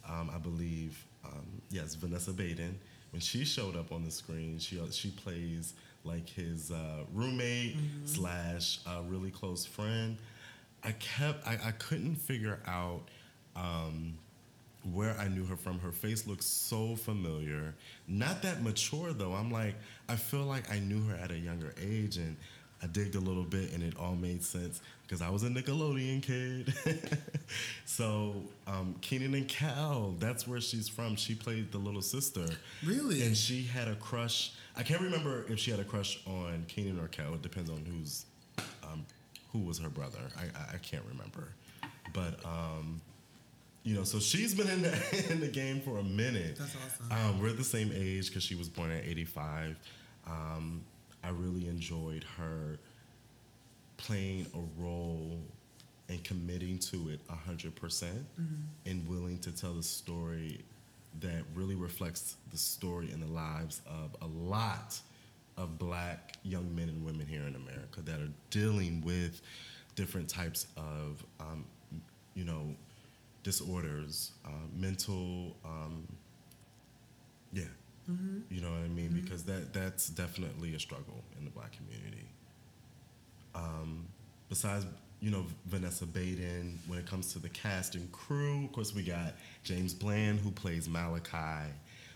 um, 0.07 0.29
I 0.33 0.37
believe, 0.37 1.04
um, 1.25 1.61
yes, 1.69 1.95
Vanessa 1.95 2.31
Baden, 2.31 2.77
when 3.11 3.19
she 3.21 3.45
showed 3.45 3.75
up 3.75 3.91
on 3.91 4.03
the 4.03 4.11
screen, 4.11 4.59
she 4.59 4.79
she 4.91 5.09
plays 5.11 5.73
like 6.03 6.29
his 6.29 6.71
uh, 6.71 7.03
roommate 7.13 7.77
slash 8.05 8.79
uh, 8.85 9.01
really 9.07 9.31
close 9.31 9.65
friend. 9.65 10.17
I 10.83 10.91
kept 10.93 11.45
I, 11.47 11.57
I 11.63 11.71
couldn't 11.71 12.15
figure 12.15 12.59
out 12.67 13.01
um, 13.55 14.17
where 14.93 15.17
I 15.17 15.27
knew 15.27 15.45
her 15.45 15.55
from. 15.55 15.79
Her 15.79 15.91
face 15.91 16.27
looks 16.27 16.45
so 16.45 16.95
familiar. 16.95 17.73
Not 18.07 18.41
that 18.43 18.61
mature 18.61 19.13
though. 19.13 19.33
I'm 19.33 19.51
like 19.51 19.75
I 20.07 20.15
feel 20.15 20.43
like 20.43 20.71
I 20.71 20.79
knew 20.79 21.03
her 21.05 21.15
at 21.15 21.31
a 21.31 21.37
younger 21.37 21.73
age 21.81 22.17
and 22.17 22.37
I 22.85 22.87
digged 22.87 23.15
a 23.15 23.19
little 23.19 23.43
bit 23.43 23.73
and 23.73 23.81
it 23.81 23.97
all 23.97 24.13
made 24.13 24.43
sense 24.43 24.79
because 25.01 25.19
I 25.19 25.29
was 25.31 25.41
a 25.41 25.49
Nickelodeon 25.49 26.21
kid. 26.21 26.71
so 27.85 28.35
um, 28.67 28.95
Kenan 29.01 29.33
and 29.33 29.47
Kel, 29.47 30.13
that's 30.19 30.47
where 30.47 30.61
she's 30.61 30.87
from. 30.87 31.15
She 31.15 31.33
played 31.33 31.71
the 31.71 31.79
little 31.79 32.03
sister. 32.03 32.45
Really? 32.85 33.23
And 33.23 33.35
she 33.35 33.63
had 33.63 33.87
a 33.87 33.95
crush. 33.95 34.51
I 34.77 34.83
can't 34.83 35.01
remember 35.01 35.45
if 35.49 35.57
she 35.57 35.71
had 35.71 35.79
a 35.79 35.83
crush 35.83 36.21
on 36.27 36.65
Kenan 36.67 36.99
or 36.99 37.07
Kel. 37.07 37.33
It 37.33 37.41
depends 37.41 37.71
on 37.71 37.83
who's 37.89 38.25
um, 38.83 39.03
who 39.51 39.59
was 39.61 39.79
her 39.79 39.89
brother. 39.89 40.19
I, 40.37 40.43
I, 40.43 40.75
I 40.75 40.77
can't 40.77 41.03
remember. 41.09 41.47
But 42.13 42.45
um, 42.45 43.01
you 43.81 43.95
know, 43.95 44.03
so 44.03 44.19
she's 44.19 44.53
been 44.53 44.69
in 44.69 44.83
the 44.83 45.25
in 45.31 45.39
the 45.39 45.47
game 45.47 45.81
for 45.81 45.97
a 45.97 46.03
minute. 46.03 46.57
That's 46.57 46.75
awesome. 46.75 47.11
Um, 47.11 47.41
we're 47.41 47.53
the 47.53 47.63
same 47.63 47.91
age 47.95 48.27
because 48.27 48.43
she 48.43 48.53
was 48.53 48.69
born 48.69 48.91
in 48.91 49.03
'85. 49.03 49.75
Um, 50.27 50.83
I 51.25 51.29
really 51.29 51.67
enjoyed 51.67 52.23
her 52.37 52.77
playing 53.97 54.45
a 54.53 54.81
role 54.81 55.39
and 56.07 56.23
committing 56.23 56.77
to 56.77 57.09
it 57.09 57.19
100% 57.27 58.03
and 58.85 59.07
willing 59.07 59.39
to 59.39 59.51
tell 59.51 59.73
the 59.73 59.81
story 59.81 60.63
that 61.21 61.43
really 61.55 61.73
reflects 61.75 62.35
the 62.51 62.57
story 62.57 63.09
and 63.11 63.23
the 63.23 63.31
lives 63.31 63.81
of 63.87 64.15
a 64.21 64.27
lot 64.27 64.99
of 65.57 65.79
black 65.79 66.33
young 66.43 66.75
men 66.75 66.89
and 66.89 67.03
women 67.03 67.25
here 67.25 67.43
in 67.43 67.55
America 67.55 68.01
that 68.01 68.19
are 68.19 68.31
dealing 68.51 69.01
with 69.03 69.41
different 69.95 70.29
types 70.29 70.67
of, 70.77 71.25
um, 71.39 71.65
you 72.35 72.43
know, 72.43 72.75
disorders, 73.41 74.31
uh, 74.45 74.49
mental, 74.75 75.55
um, 75.63 76.05
yeah, 77.53 77.63
you 78.49 78.61
know 78.61 78.69
what 78.69 78.81
I 78.81 78.87
mean? 78.87 79.19
Because 79.19 79.43
that 79.45 79.73
that's 79.73 80.09
definitely 80.09 80.75
a 80.75 80.79
struggle 80.79 81.23
in 81.37 81.45
the 81.45 81.51
black 81.51 81.71
community. 81.75 82.27
Um, 83.55 84.05
besides, 84.49 84.85
you 85.21 85.31
know, 85.31 85.45
Vanessa 85.65 86.05
Baden, 86.05 86.79
when 86.87 86.99
it 86.99 87.05
comes 87.05 87.33
to 87.33 87.39
the 87.39 87.49
cast 87.49 87.95
and 87.95 88.11
crew, 88.11 88.65
of 88.65 88.71
course, 88.73 88.93
we 88.93 89.01
got 89.03 89.33
James 89.63 89.93
Bland, 89.93 90.39
who 90.39 90.51
plays 90.51 90.87
Malachi. 90.87 91.71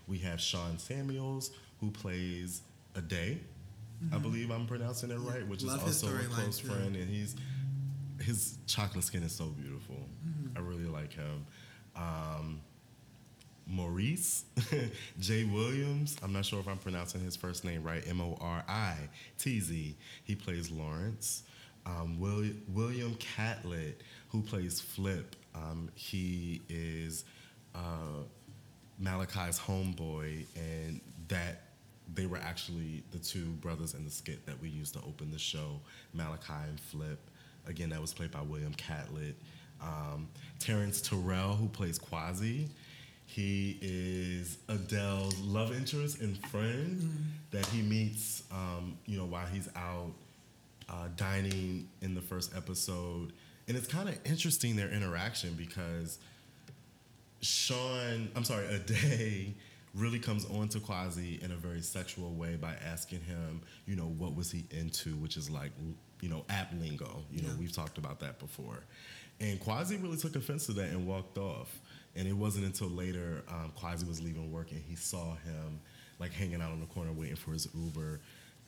We 0.07 0.17
have 0.19 0.39
Sean 0.39 0.77
Samuels, 0.77 1.51
who 1.79 1.91
plays 1.91 2.61
Ade. 2.95 3.39
I 4.13 4.17
believe 4.17 4.49
I'm 4.49 4.65
pronouncing 4.65 5.11
it 5.11 5.17
right, 5.17 5.45
which 5.47 5.63
Love 5.63 5.87
is 5.87 6.03
also 6.03 6.15
a 6.15 6.19
close 6.23 6.59
too. 6.59 6.67
friend, 6.67 6.95
and 6.95 7.09
he's 7.09 7.35
his 8.21 8.57
chocolate 8.67 9.03
skin 9.03 9.23
is 9.23 9.31
so 9.31 9.45
beautiful. 9.45 9.97
I 10.55 10.59
really 10.59 10.85
like 10.85 11.13
him. 11.13 11.45
Um, 11.95 12.61
Maurice 13.69 14.45
J. 15.19 15.43
Williams. 15.45 16.17
I'm 16.23 16.33
not 16.33 16.45
sure 16.45 16.59
if 16.59 16.67
I'm 16.67 16.77
pronouncing 16.77 17.21
his 17.21 17.35
first 17.35 17.63
name 17.63 17.83
right. 17.83 18.03
M 18.07 18.19
O 18.19 18.37
R 18.41 18.63
I 18.67 18.95
T 19.37 19.59
Z. 19.59 19.95
He 20.23 20.35
plays 20.35 20.71
Lawrence. 20.71 21.43
Um, 21.85 22.19
Will, 22.19 22.45
William 22.67 23.15
Catlett, 23.15 24.01
who 24.29 24.41
plays 24.41 24.81
Flip. 24.81 25.35
Um, 25.55 25.89
he 25.95 26.61
is 26.69 27.25
uh, 27.73 28.23
Malachi's 28.99 29.59
homeboy, 29.59 30.45
and 30.55 30.99
that 31.29 31.63
they 32.13 32.25
were 32.25 32.37
actually 32.37 33.03
the 33.11 33.19
two 33.19 33.45
brothers 33.61 33.93
in 33.93 34.03
the 34.03 34.11
skit 34.11 34.45
that 34.45 34.59
we 34.61 34.69
used 34.69 34.93
to 34.95 34.99
open 34.99 35.31
the 35.31 35.39
show, 35.39 35.79
Malachi 36.13 36.53
and 36.67 36.79
Flip. 36.79 37.19
Again, 37.67 37.89
that 37.89 38.01
was 38.01 38.13
played 38.13 38.31
by 38.31 38.41
William 38.41 38.73
Catlett. 38.73 39.35
Um, 39.81 40.27
Terrence 40.59 41.01
Terrell, 41.01 41.55
who 41.55 41.69
plays 41.69 41.97
Quasi, 41.97 42.67
he 43.31 43.77
is 43.81 44.57
Adele's 44.67 45.39
love 45.41 45.71
interest 45.71 46.19
and 46.19 46.35
friend 46.47 46.99
that 47.51 47.65
he 47.67 47.81
meets, 47.83 48.41
um, 48.51 48.97
you 49.05 49.17
know, 49.17 49.25
while 49.25 49.45
he's 49.45 49.69
out 49.75 50.11
uh, 50.89 51.07
dining 51.15 51.87
in 52.01 52.15
the 52.15 52.21
first 52.21 52.55
episode. 52.57 53.31
And 53.67 53.77
it's 53.77 53.87
kind 53.87 54.09
of 54.09 54.17
interesting 54.25 54.75
their 54.75 54.89
interaction 54.89 55.53
because 55.53 56.17
Sean, 57.41 58.29
I'm 58.35 58.43
sorry, 58.43 58.65
Ade 58.89 59.53
really 59.93 60.19
comes 60.19 60.45
on 60.45 60.67
to 60.69 60.79
Quasi 60.79 61.39
in 61.41 61.51
a 61.51 61.55
very 61.55 61.81
sexual 61.81 62.31
way 62.33 62.55
by 62.55 62.73
asking 62.85 63.21
him, 63.21 63.61
you 63.85 63.95
know, 63.95 64.03
what 64.17 64.35
was 64.35 64.51
he 64.51 64.65
into, 64.71 65.15
which 65.17 65.37
is 65.37 65.49
like, 65.49 65.71
you 66.21 66.29
know, 66.29 66.45
app 66.49 66.71
lingo. 66.79 67.23
You 67.31 67.43
know, 67.43 67.49
Yeah. 67.49 67.55
we've 67.59 67.71
talked 67.71 67.97
about 67.99 68.19
that 68.21 68.39
before. 68.39 68.79
And 69.39 69.59
Quasi 69.59 69.97
really 69.97 70.17
took 70.17 70.35
offense 70.35 70.65
to 70.65 70.73
that 70.73 70.89
and 70.89 71.07
walked 71.07 71.37
off. 71.37 71.79
And 72.19 72.27
it 72.27 72.33
wasn't 72.33 72.65
until 72.65 72.89
later 72.89 73.43
um, 73.47 73.71
Quasi 73.75 74.05
was 74.05 74.21
leaving 74.21 74.51
work 74.51 74.71
and 74.71 74.83
he 74.87 74.95
saw 74.95 75.35
him 75.35 75.79
like 76.19 76.33
hanging 76.33 76.61
out 76.61 76.71
on 76.71 76.81
the 76.81 76.85
corner 76.87 77.13
waiting 77.13 77.37
for 77.37 77.51
his 77.53 77.69
Uber. 77.73 78.19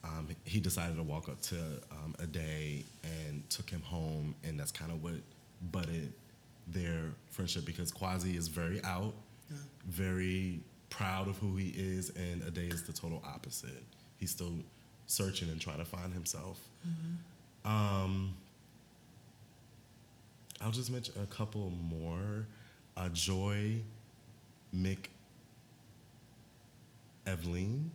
Um, 0.04 0.26
he 0.44 0.58
decided 0.58 0.96
to 0.96 1.02
walk 1.02 1.28
up 1.28 1.40
to 1.42 1.56
um, 1.92 2.14
Day 2.32 2.84
and 3.04 3.48
took 3.50 3.68
him 3.70 3.82
home, 3.82 4.34
and 4.42 4.58
that's 4.58 4.72
kind 4.72 4.90
of 4.90 5.02
what 5.02 5.14
butted 5.70 6.12
their 6.66 7.02
friendship 7.30 7.64
because 7.66 7.92
Quasi 7.92 8.36
is 8.36 8.48
very 8.48 8.82
out, 8.84 9.12
Yeah. 9.50 9.58
very 9.86 10.60
proud 10.90 11.28
of 11.28 11.36
who 11.38 11.54
he 11.56 11.68
is, 11.76 12.10
and 12.16 12.42
Ade 12.48 12.72
is 12.72 12.82
the 12.84 12.92
total 12.92 13.22
opposite. 13.24 13.82
He's 14.18 14.30
still 14.30 14.54
searching 15.06 15.50
and 15.50 15.60
trying 15.60 15.78
to 15.78 15.84
find 15.84 16.12
himself. 16.12 16.58
Um, 17.64 18.34
I'll 20.60 20.70
just 20.72 20.90
mention 20.90 21.14
a 21.22 21.26
couple 21.26 21.70
more. 21.70 22.46
Joy 23.12 23.76
Mick 24.74 25.06
Evelyn, 27.26 27.90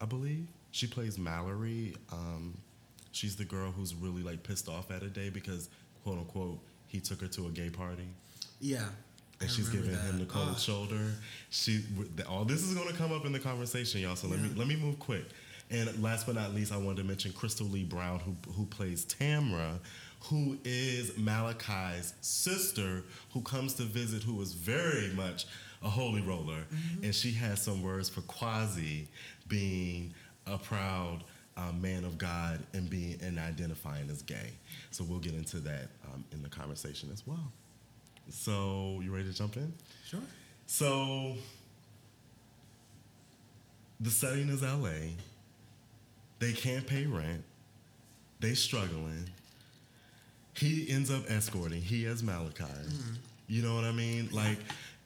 I 0.00 0.04
believe. 0.04 0.46
She 0.70 0.86
plays 0.86 1.18
Mallory. 1.18 1.94
Um, 2.12 2.56
she's 3.12 3.36
the 3.36 3.44
girl 3.44 3.70
who's 3.70 3.94
really 3.94 4.22
like 4.22 4.42
pissed 4.42 4.68
off 4.68 4.90
at 4.90 5.02
Ade 5.02 5.32
because, 5.32 5.68
quote 6.04 6.18
unquote, 6.18 6.58
he 6.86 7.00
took 7.00 7.20
her 7.22 7.28
to 7.28 7.46
a 7.46 7.50
gay 7.50 7.70
party 7.70 8.06
Yeah. 8.60 8.78
and 9.40 9.48
I 9.48 9.52
she's 9.52 9.68
giving 9.68 9.90
him 9.90 10.18
the 10.18 10.26
cold 10.26 10.58
shoulder. 10.58 11.00
She, 11.50 11.82
all 12.28 12.44
this 12.44 12.62
is 12.62 12.74
going 12.74 12.88
to 12.88 12.94
come 12.94 13.12
up 13.12 13.24
in 13.24 13.32
the 13.32 13.38
conversation, 13.40 14.00
y'all. 14.02 14.16
So 14.16 14.28
let 14.28 14.40
me 14.40 14.50
let 14.54 14.66
me 14.68 14.76
move 14.76 14.98
quick. 14.98 15.24
And 15.70 16.00
last 16.00 16.26
but 16.26 16.36
not 16.36 16.54
least, 16.54 16.72
I 16.72 16.76
wanted 16.76 16.98
to 16.98 17.04
mention 17.04 17.32
Crystal 17.32 17.66
Lee 17.66 17.82
Brown, 17.84 18.20
who 18.20 18.36
who 18.52 18.66
plays 18.66 19.04
Tamra, 19.06 19.78
who 20.28 20.58
is 20.64 21.16
Malachi's 21.16 22.14
sister, 22.20 23.04
who 23.32 23.40
comes 23.42 23.74
to 23.74 23.82
visit, 23.82 24.22
who 24.22 24.40
is 24.40 24.52
very 24.52 25.08
much 25.14 25.46
a 25.82 25.88
holy 25.88 26.20
roller, 26.20 26.64
and 27.02 27.14
she 27.14 27.32
has 27.32 27.60
some 27.62 27.82
words 27.82 28.08
for 28.08 28.22
Quasi 28.22 29.08
being 29.48 30.12
a 30.46 30.58
proud 30.58 31.22
uh, 31.56 31.72
man 31.72 32.04
of 32.04 32.18
God 32.18 32.60
and 32.74 32.88
being 32.90 33.18
and 33.22 33.38
identifying 33.38 34.10
as 34.10 34.22
gay. 34.22 34.52
So 34.90 35.04
we'll 35.04 35.20
get 35.20 35.34
into 35.34 35.58
that 35.60 35.88
um, 36.12 36.24
in 36.32 36.42
the 36.42 36.48
conversation 36.48 37.10
as 37.12 37.26
well. 37.26 37.52
So 38.28 39.00
you 39.02 39.14
ready 39.14 39.30
to 39.30 39.34
jump 39.34 39.56
in? 39.56 39.72
Sure. 40.06 40.20
So 40.66 41.34
the 44.00 44.10
setting 44.10 44.48
is 44.48 44.62
LA. 44.62 45.12
They 46.38 46.52
can't 46.52 46.86
pay 46.86 47.06
rent. 47.06 47.44
They 48.40 48.54
struggling. 48.54 49.30
He 50.56 50.86
ends 50.90 51.10
up 51.10 51.30
escorting. 51.30 51.80
He 51.80 52.06
as 52.06 52.22
Malachi. 52.22 52.64
You 53.48 53.62
know 53.62 53.74
what 53.74 53.84
I 53.84 53.92
mean? 53.92 54.28
Like, 54.32 54.58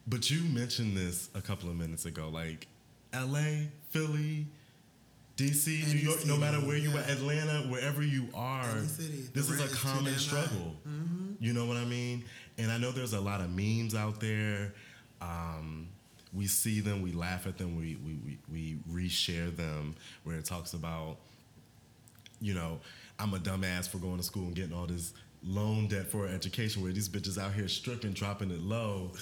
but 0.07 0.31
you 0.31 0.43
mentioned 0.43 0.97
this 0.97 1.29
a 1.35 1.41
couple 1.41 1.69
of 1.69 1.77
minutes 1.77 2.07
ago. 2.07 2.29
Like, 2.29 2.67
LA, 3.13 3.67
Philly, 3.91 4.47
DC, 5.37 5.83
Any 5.83 5.95
New 5.95 6.01
York, 6.01 6.27
no 6.27 6.37
matter 6.37 6.59
where 6.59 6.77
you 6.77 6.91
yeah. 6.91 6.99
are, 6.99 7.11
Atlanta, 7.11 7.69
wherever 7.69 8.03
you 8.03 8.29
are, 8.35 8.81
city. 8.81 9.25
this 9.35 9.51
is 9.51 9.61
a 9.61 9.77
common 9.77 10.15
struggle. 10.15 10.77
You 11.41 11.53
know 11.55 11.65
what 11.65 11.79
I 11.79 11.85
mean? 11.85 12.25
And 12.59 12.71
I 12.71 12.77
know 12.79 12.93
there's 12.93 13.15
a 13.15 13.21
lot 13.21 13.41
of 13.41 13.51
memes 13.51 13.95
out 13.95 14.21
there. 14.21 14.75
Um, 15.23 15.89
we 16.33 16.47
see 16.47 16.81
them, 16.81 17.03
we 17.03 17.13
laugh 17.13 17.47
at 17.47 17.59
them, 17.59 17.77
we, 17.77 17.97
we, 18.05 18.19
we, 18.25 18.39
we 18.51 19.09
reshare 19.09 19.55
them 19.57 19.97
where 20.25 20.37
it 20.37 20.45
talks 20.45 20.75
about, 20.75 21.17
you 22.41 22.55
know, 22.55 22.79
I'm 23.19 23.35
a 23.35 23.39
dumbass 23.39 23.89
for 23.89 23.99
going 23.99 24.19
to 24.19 24.23
school 24.23 24.45
and 24.45 24.55
getting 24.55 24.75
all 24.75 24.87
this 24.87 25.13
loan 25.43 25.89
debt 25.89 26.07
for 26.07 26.27
education 26.27 26.83
where 26.83 26.93
these 26.93 27.09
bitches 27.09 27.39
out 27.39 27.53
here 27.53 27.69
stripping, 27.69 28.13
dropping 28.13 28.51
it 28.51 28.61
low. 28.61 29.13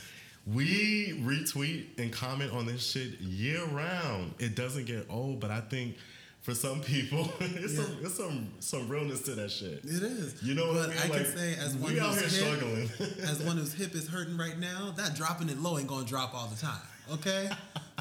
We 0.46 1.20
retweet 1.22 1.98
and 1.98 2.12
comment 2.12 2.52
on 2.52 2.66
this 2.66 2.90
shit 2.90 3.20
year 3.20 3.64
round. 3.66 4.34
It 4.38 4.54
doesn't 4.54 4.86
get 4.86 5.06
old, 5.10 5.40
but 5.40 5.50
I 5.50 5.60
think 5.60 5.96
for 6.40 6.54
some 6.54 6.80
people, 6.80 7.30
it's, 7.40 7.74
yeah. 7.74 7.84
some, 7.84 7.96
it's 8.00 8.14
some 8.14 8.48
some 8.60 8.88
realness 8.88 9.22
to 9.22 9.32
that 9.32 9.50
shit. 9.50 9.84
It 9.84 10.02
is. 10.02 10.42
You 10.42 10.54
know 10.54 10.72
but 10.72 10.76
what 10.76 10.84
I 10.84 10.88
mean? 10.88 10.98
I 10.98 11.08
like, 11.08 11.24
can 11.24 11.36
say 11.36 11.56
as 11.58 11.74
one 11.74 11.92
who's 11.92 12.20
hip, 12.20 12.30
struggling. 12.30 12.90
as 13.28 13.42
one 13.42 13.56
whose 13.58 13.74
hip 13.74 13.94
is 13.94 14.08
hurting 14.08 14.38
right 14.38 14.58
now, 14.58 14.94
that 14.96 15.14
dropping 15.14 15.50
it 15.50 15.58
low 15.58 15.78
ain't 15.78 15.88
gonna 15.88 16.06
drop 16.06 16.34
all 16.34 16.46
the 16.46 16.56
time. 16.56 16.80
Okay, 17.12 17.50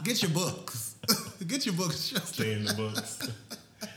get 0.04 0.22
your 0.22 0.32
books. 0.32 0.96
get 1.48 1.66
your 1.66 1.76
books. 1.76 2.14
Stay 2.24 2.54
in 2.54 2.66
the 2.66 2.74
books. 2.74 3.20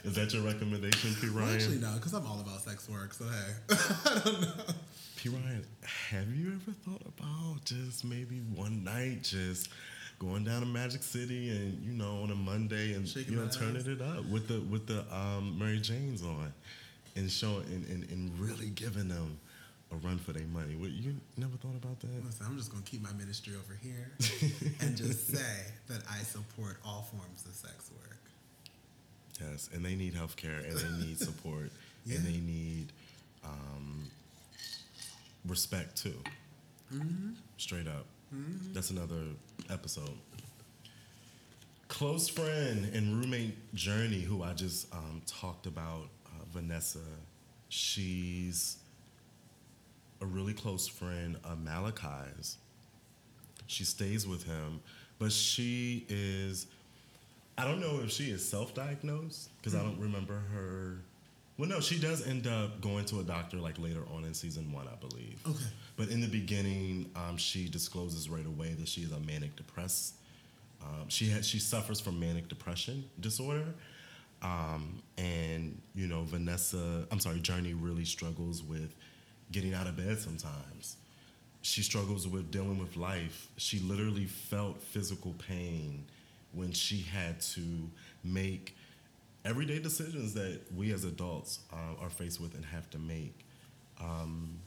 Is 0.04 0.14
that 0.14 0.32
your 0.32 0.42
recommendation, 0.42 1.14
P. 1.20 1.28
Ryan? 1.28 1.54
Actually, 1.54 1.78
no, 1.78 1.92
because 1.94 2.14
I'm 2.14 2.26
all 2.26 2.40
about 2.40 2.60
sex 2.62 2.88
work. 2.88 3.12
So 3.12 3.24
hey, 3.24 3.76
I 4.06 4.20
don't 4.24 4.40
know. 4.40 4.74
P. 5.16 5.28
Ryan, 5.28 5.66
have 6.10 6.34
you 6.34 6.52
ever 6.54 6.72
thought 6.84 7.02
about 7.02 7.64
just 7.64 8.04
maybe 8.04 8.38
one 8.54 8.82
night 8.82 9.22
just 9.22 9.68
going 10.18 10.44
down 10.44 10.60
to 10.60 10.66
Magic 10.66 11.02
City 11.02 11.50
and 11.50 11.82
you 11.84 11.92
know 11.92 12.22
on 12.22 12.30
a 12.30 12.34
Monday 12.34 12.94
and 12.94 13.08
Shaking 13.08 13.34
you 13.34 13.40
know 13.40 13.48
turning 13.48 13.86
it 13.86 14.00
up 14.00 14.24
with 14.26 14.48
the 14.48 14.60
with 14.60 14.86
the 14.86 15.00
um, 15.14 15.58
Mary 15.58 15.78
Janes 15.78 16.22
on 16.22 16.52
and 17.16 17.30
showing 17.30 17.64
and, 17.66 17.86
and, 17.88 18.10
and 18.10 18.38
really 18.38 18.70
giving 18.70 19.08
them 19.08 19.38
a 19.92 19.96
run 19.96 20.18
for 20.18 20.32
their 20.32 20.46
money. 20.46 20.76
What, 20.76 20.90
you 20.90 21.16
never 21.36 21.56
thought 21.56 21.74
about 21.74 21.98
that? 22.00 22.24
Listen, 22.24 22.46
I'm 22.46 22.56
just 22.56 22.70
gonna 22.70 22.84
keep 22.84 23.02
my 23.02 23.12
ministry 23.12 23.54
over 23.54 23.78
here 23.82 24.12
and 24.80 24.96
just 24.96 25.28
say 25.28 25.66
that 25.88 26.02
I 26.10 26.18
support 26.18 26.76
all 26.84 27.08
forms 27.10 27.44
of 27.46 27.54
sex. 27.54 27.89
Yes, 29.40 29.70
and 29.72 29.84
they 29.84 29.94
need 29.94 30.14
health 30.14 30.36
care 30.36 30.58
and 30.58 30.76
they 30.76 31.06
need 31.06 31.18
support 31.18 31.70
yeah. 32.04 32.16
and 32.16 32.26
they 32.26 32.38
need 32.38 32.92
um, 33.44 34.10
respect 35.46 36.02
too. 36.02 36.16
Mm-hmm. 36.94 37.30
Straight 37.56 37.86
up. 37.86 38.06
Mm-hmm. 38.34 38.72
That's 38.72 38.90
another 38.90 39.22
episode. 39.70 40.18
Close 41.88 42.28
friend 42.28 42.90
and 42.94 43.18
roommate 43.18 43.74
Journey, 43.74 44.20
who 44.20 44.42
I 44.42 44.52
just 44.52 44.92
um, 44.94 45.22
talked 45.26 45.66
about, 45.66 46.08
uh, 46.26 46.44
Vanessa. 46.52 46.98
She's 47.68 48.76
a 50.20 50.26
really 50.26 50.52
close 50.52 50.86
friend 50.86 51.36
of 51.44 51.58
Malachi's. 51.58 52.58
She 53.66 53.84
stays 53.84 54.26
with 54.26 54.44
him, 54.44 54.80
but 55.18 55.32
she 55.32 56.06
is. 56.08 56.66
I 57.60 57.64
don't 57.64 57.80
know 57.80 58.00
if 58.02 58.10
she 58.10 58.30
is 58.30 58.46
self-diagnosed 58.48 59.50
because 59.58 59.74
mm-hmm. 59.74 59.86
I 59.86 59.90
don't 59.90 60.00
remember 60.00 60.34
her 60.52 60.98
well, 61.60 61.68
no, 61.68 61.80
she 61.80 61.98
does 61.98 62.26
end 62.26 62.46
up 62.46 62.80
going 62.80 63.04
to 63.06 63.20
a 63.20 63.22
doctor 63.22 63.58
like 63.58 63.78
later 63.78 64.02
on 64.14 64.24
in 64.24 64.32
season 64.32 64.72
one, 64.72 64.88
I 64.88 64.94
believe. 64.94 65.42
Okay. 65.46 65.66
But 65.94 66.08
in 66.08 66.22
the 66.22 66.26
beginning, 66.26 67.10
um, 67.14 67.36
she 67.36 67.68
discloses 67.68 68.30
right 68.30 68.46
away 68.46 68.72
that 68.78 68.88
she 68.88 69.02
is 69.02 69.12
a 69.12 69.20
manic 69.20 69.56
depressed. 69.56 70.14
Um, 70.82 71.10
she 71.10 71.28
has 71.28 71.46
she 71.46 71.58
suffers 71.58 72.00
from 72.00 72.18
manic 72.18 72.48
depression 72.48 73.04
disorder, 73.20 73.66
um, 74.40 75.02
and 75.18 75.78
you 75.94 76.06
know 76.06 76.22
Vanessa. 76.22 77.06
I'm 77.10 77.20
sorry, 77.20 77.40
Journey 77.40 77.74
really 77.74 78.06
struggles 78.06 78.62
with 78.62 78.94
getting 79.52 79.74
out 79.74 79.86
of 79.86 79.98
bed 79.98 80.18
sometimes. 80.18 80.96
She 81.60 81.82
struggles 81.82 82.26
with 82.26 82.50
dealing 82.50 82.78
with 82.78 82.96
life. 82.96 83.48
She 83.58 83.80
literally 83.80 84.24
felt 84.24 84.82
physical 84.82 85.34
pain 85.34 86.06
when 86.52 86.72
she 86.72 87.02
had 87.02 87.40
to 87.40 87.90
make 88.24 88.76
everyday 89.44 89.78
decisions 89.78 90.34
that 90.34 90.60
we 90.74 90.92
as 90.92 91.04
adults 91.04 91.60
uh, 91.72 92.02
are 92.02 92.10
faced 92.10 92.40
with 92.40 92.54
and 92.54 92.64
have 92.64 92.88
to 92.90 92.98
make. 92.98 93.46
Um, 94.00 94.58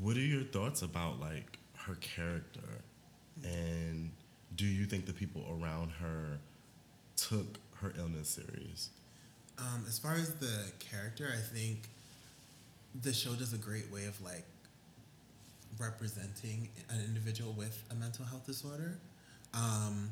what 0.00 0.16
are 0.16 0.20
your 0.20 0.44
thoughts 0.44 0.82
about 0.82 1.20
like 1.20 1.58
her 1.78 1.94
character, 1.96 2.82
and 3.42 4.10
do 4.54 4.66
you 4.66 4.84
think 4.84 5.06
the 5.06 5.12
people 5.12 5.44
around 5.60 5.90
her 5.92 6.38
took 7.16 7.58
her 7.80 7.92
illness 7.98 8.28
serious? 8.28 8.90
Um, 9.58 9.84
as 9.88 9.98
far 9.98 10.14
as 10.14 10.34
the 10.34 10.70
character, 10.78 11.28
I 11.32 11.40
think 11.40 11.88
the 13.02 13.12
show 13.12 13.32
does 13.34 13.52
a 13.52 13.58
great 13.58 13.90
way 13.90 14.04
of 14.06 14.20
like 14.22 14.44
representing 15.78 16.68
an 16.90 17.00
individual 17.04 17.52
with 17.52 17.82
a 17.90 17.94
mental 17.94 18.24
health 18.24 18.46
disorder. 18.46 18.98
Um, 19.56 20.10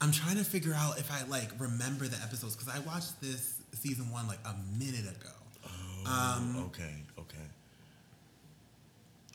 I'm 0.00 0.12
trying 0.12 0.36
to 0.36 0.44
figure 0.44 0.74
out 0.74 0.98
if 0.98 1.10
I 1.10 1.24
like 1.28 1.50
remember 1.58 2.06
the 2.06 2.22
episodes 2.22 2.54
because 2.54 2.72
I 2.72 2.78
watched 2.86 3.20
this 3.20 3.60
season 3.72 4.10
one 4.10 4.28
like 4.28 4.38
a 4.44 4.54
minute 4.78 5.04
ago. 5.04 5.30
Oh, 6.06 6.36
um, 6.38 6.64
okay, 6.66 6.94
okay. 7.18 7.36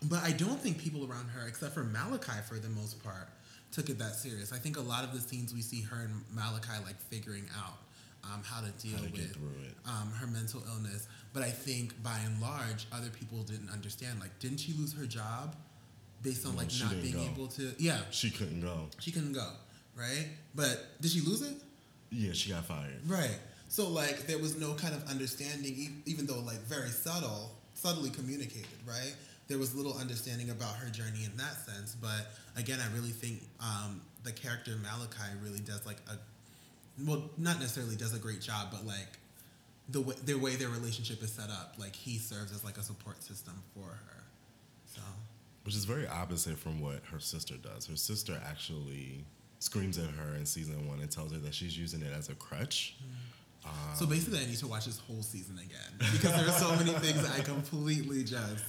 But 0.03 0.23
I 0.23 0.31
don't 0.31 0.59
think 0.59 0.79
people 0.79 1.05
around 1.09 1.27
her, 1.29 1.47
except 1.47 1.73
for 1.73 1.83
Malachi 1.83 2.39
for 2.47 2.55
the 2.55 2.69
most 2.69 3.03
part, 3.03 3.27
took 3.71 3.89
it 3.89 3.99
that 3.99 4.15
serious. 4.15 4.51
I 4.53 4.57
think 4.57 4.77
a 4.77 4.81
lot 4.81 5.03
of 5.03 5.13
the 5.13 5.19
scenes 5.19 5.53
we 5.53 5.61
see 5.61 5.81
her 5.81 6.01
and 6.01 6.21
Malachi 6.33 6.83
like 6.85 6.99
figuring 7.09 7.45
out 7.57 7.77
um, 8.23 8.41
how 8.43 8.61
to 8.61 8.71
deal 8.71 8.97
how 8.97 9.05
to 9.05 9.11
with 9.11 9.37
um, 9.85 10.11
her 10.19 10.27
mental 10.27 10.63
illness. 10.73 11.07
But 11.33 11.43
I 11.43 11.49
think 11.49 12.01
by 12.03 12.19
and 12.25 12.39
large, 12.41 12.87
other 12.91 13.09
people 13.09 13.43
didn't 13.43 13.69
understand. 13.69 14.19
Like, 14.19 14.37
didn't 14.39 14.59
she 14.59 14.73
lose 14.73 14.93
her 14.93 15.05
job 15.05 15.55
based 16.21 16.45
on 16.45 16.53
no, 16.53 16.59
like 16.59 16.69
not 16.81 17.01
being 17.01 17.15
go. 17.15 17.21
able 17.21 17.47
to? 17.47 17.71
Yeah, 17.77 17.99
she 18.11 18.29
couldn't 18.29 18.61
go. 18.61 18.87
She 18.99 19.11
couldn't 19.11 19.33
go 19.33 19.47
right? 19.95 20.27
But 20.55 21.01
did 21.01 21.11
she 21.11 21.21
lose 21.21 21.41
it? 21.41 21.55
Yeah, 22.11 22.33
she 22.33 22.51
got 22.51 22.65
fired. 22.65 22.99
Right. 23.07 23.37
So 23.67 23.89
like 23.89 24.27
there 24.27 24.37
was 24.37 24.59
no 24.59 24.73
kind 24.73 24.93
of 24.93 25.07
understanding, 25.09 26.01
even 26.05 26.25
though 26.25 26.39
like 26.39 26.59
very 26.61 26.89
subtle, 26.89 27.51
subtly 27.73 28.09
communicated, 28.09 28.67
right? 28.85 29.15
There 29.47 29.57
was 29.57 29.75
little 29.75 29.97
understanding 29.97 30.49
about 30.49 30.75
her 30.75 30.89
journey 30.89 31.25
in 31.25 31.35
that 31.37 31.55
sense. 31.65 31.95
But 31.95 32.31
again, 32.55 32.79
I 32.79 32.93
really 32.95 33.11
think 33.11 33.41
um, 33.59 34.01
the 34.23 34.31
character 34.31 34.71
Malachi 34.81 35.37
really 35.41 35.59
does 35.59 35.85
like 35.85 35.97
a, 36.09 36.13
well, 37.05 37.29
not 37.37 37.59
necessarily 37.59 37.95
does 37.95 38.13
a 38.13 38.19
great 38.19 38.41
job, 38.41 38.67
but 38.71 38.85
like 38.85 39.19
the 39.89 40.01
way, 40.01 40.15
the 40.25 40.35
way 40.35 40.55
their 40.55 40.69
relationship 40.69 41.21
is 41.23 41.31
set 41.31 41.49
up, 41.49 41.75
like 41.77 41.95
he 41.95 42.17
serves 42.17 42.53
as 42.53 42.63
like 42.63 42.77
a 42.77 42.83
support 42.83 43.23
system 43.23 43.61
for 43.73 43.87
her. 43.87 44.23
So. 44.85 45.01
Which 45.63 45.75
is 45.75 45.85
very 45.85 46.07
opposite 46.07 46.57
from 46.57 46.81
what 46.81 47.01
her 47.11 47.19
sister 47.19 47.55
does. 47.55 47.85
Her 47.85 47.95
sister 47.95 48.41
actually 48.49 49.25
screams 49.59 49.97
at 49.99 50.09
her 50.09 50.33
in 50.35 50.45
season 50.45 50.87
one 50.87 50.99
and 50.99 51.11
tells 51.11 51.31
her 51.31 51.37
that 51.37 51.53
she's 51.53 51.77
using 51.77 52.01
it 52.01 52.11
as 52.17 52.29
a 52.29 52.35
crutch. 52.35 52.95
Mm. 52.99 53.69
Um, 53.69 53.95
so 53.95 54.05
basically, 54.07 54.39
I 54.39 54.45
need 54.45 54.57
to 54.57 54.67
watch 54.67 54.85
this 54.85 54.99
whole 54.99 55.21
season 55.21 55.59
again 55.59 56.11
because 56.11 56.35
there 56.35 56.47
are 56.47 56.59
so 56.59 56.75
many 56.75 56.93
things 56.99 57.21
that 57.21 57.39
I 57.39 57.43
completely 57.43 58.23
just 58.23 58.63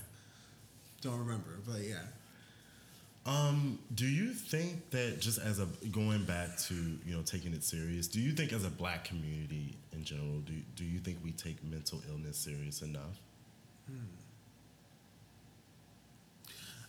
don't 1.01 1.18
remember. 1.18 1.59
But 1.66 1.80
yeah. 1.80 2.03
Um, 3.24 3.78
do 3.95 4.05
you 4.05 4.32
think 4.32 4.90
that 4.90 5.20
just 5.20 5.38
as 5.38 5.61
a 5.61 5.66
going 5.93 6.24
back 6.24 6.59
to 6.59 6.74
you 6.74 7.14
know 7.14 7.22
taking 7.22 7.53
it 7.53 7.62
serious, 7.62 8.09
do 8.09 8.20
you 8.20 8.32
think 8.32 8.53
as 8.53 8.64
a 8.64 8.70
black 8.70 9.05
community 9.05 9.76
in 9.93 10.05
general, 10.05 10.40
do 10.40 10.55
do 10.76 10.84
you 10.84 10.99
think 10.99 11.18
we 11.24 11.32
take 11.32 11.62
mental 11.64 12.03
illness 12.11 12.36
serious 12.36 12.82
enough? 12.82 13.20
Hmm. 13.86 14.21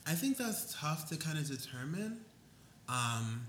I 0.05 0.13
think 0.13 0.37
that's 0.37 0.75
tough 0.77 1.09
to 1.09 1.17
kind 1.17 1.37
of 1.37 1.47
determine. 1.47 2.19
Um, 2.89 3.47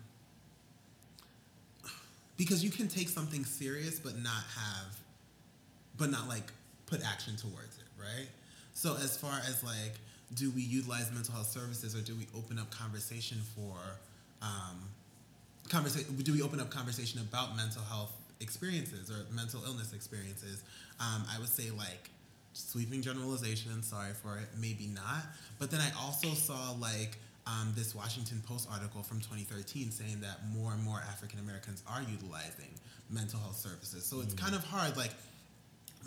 because 2.36 2.64
you 2.64 2.70
can 2.70 2.88
take 2.88 3.08
something 3.08 3.44
serious 3.44 3.98
but 3.98 4.16
not 4.16 4.42
have 4.56 4.98
but 5.96 6.10
not 6.10 6.28
like 6.28 6.52
put 6.86 7.04
action 7.04 7.36
towards 7.36 7.78
it 7.78 7.84
right 8.00 8.28
so 8.72 8.94
as 8.96 9.16
far 9.16 9.38
as 9.48 9.62
like 9.62 9.94
do 10.34 10.50
we 10.50 10.62
utilize 10.62 11.12
mental 11.12 11.34
health 11.34 11.46
services 11.46 11.94
or 11.94 12.00
do 12.00 12.14
we 12.14 12.26
open 12.36 12.58
up 12.58 12.70
conversation 12.70 13.38
for 13.54 13.76
um, 14.42 14.80
conversation 15.68 16.14
do 16.16 16.32
we 16.32 16.42
open 16.42 16.60
up 16.60 16.70
conversation 16.70 17.20
about 17.20 17.56
mental 17.56 17.82
health 17.82 18.12
experiences 18.40 19.10
or 19.10 19.32
mental 19.32 19.62
illness 19.64 19.92
experiences 19.92 20.62
um, 21.00 21.24
i 21.34 21.38
would 21.38 21.48
say 21.48 21.70
like 21.70 22.10
sweeping 22.54 23.02
generalization 23.02 23.82
sorry 23.82 24.12
for 24.14 24.38
it 24.38 24.48
maybe 24.58 24.86
not 24.86 25.24
but 25.58 25.70
then 25.70 25.80
i 25.80 25.90
also 26.00 26.28
saw 26.28 26.74
like 26.80 27.18
um, 27.46 27.72
this 27.76 27.94
Washington 27.94 28.42
Post 28.46 28.68
article 28.72 29.02
from 29.02 29.18
2013 29.18 29.90
saying 29.90 30.20
that 30.20 30.48
more 30.50 30.72
and 30.72 30.82
more 30.82 31.02
African 31.08 31.40
Americans 31.40 31.82
are 31.86 32.00
utilizing 32.00 32.72
mental 33.10 33.38
health 33.40 33.56
services. 33.56 34.04
So 34.04 34.20
it's 34.20 34.34
mm-hmm. 34.34 34.44
kind 34.44 34.54
of 34.56 34.64
hard. 34.64 34.96
Like 34.96 35.10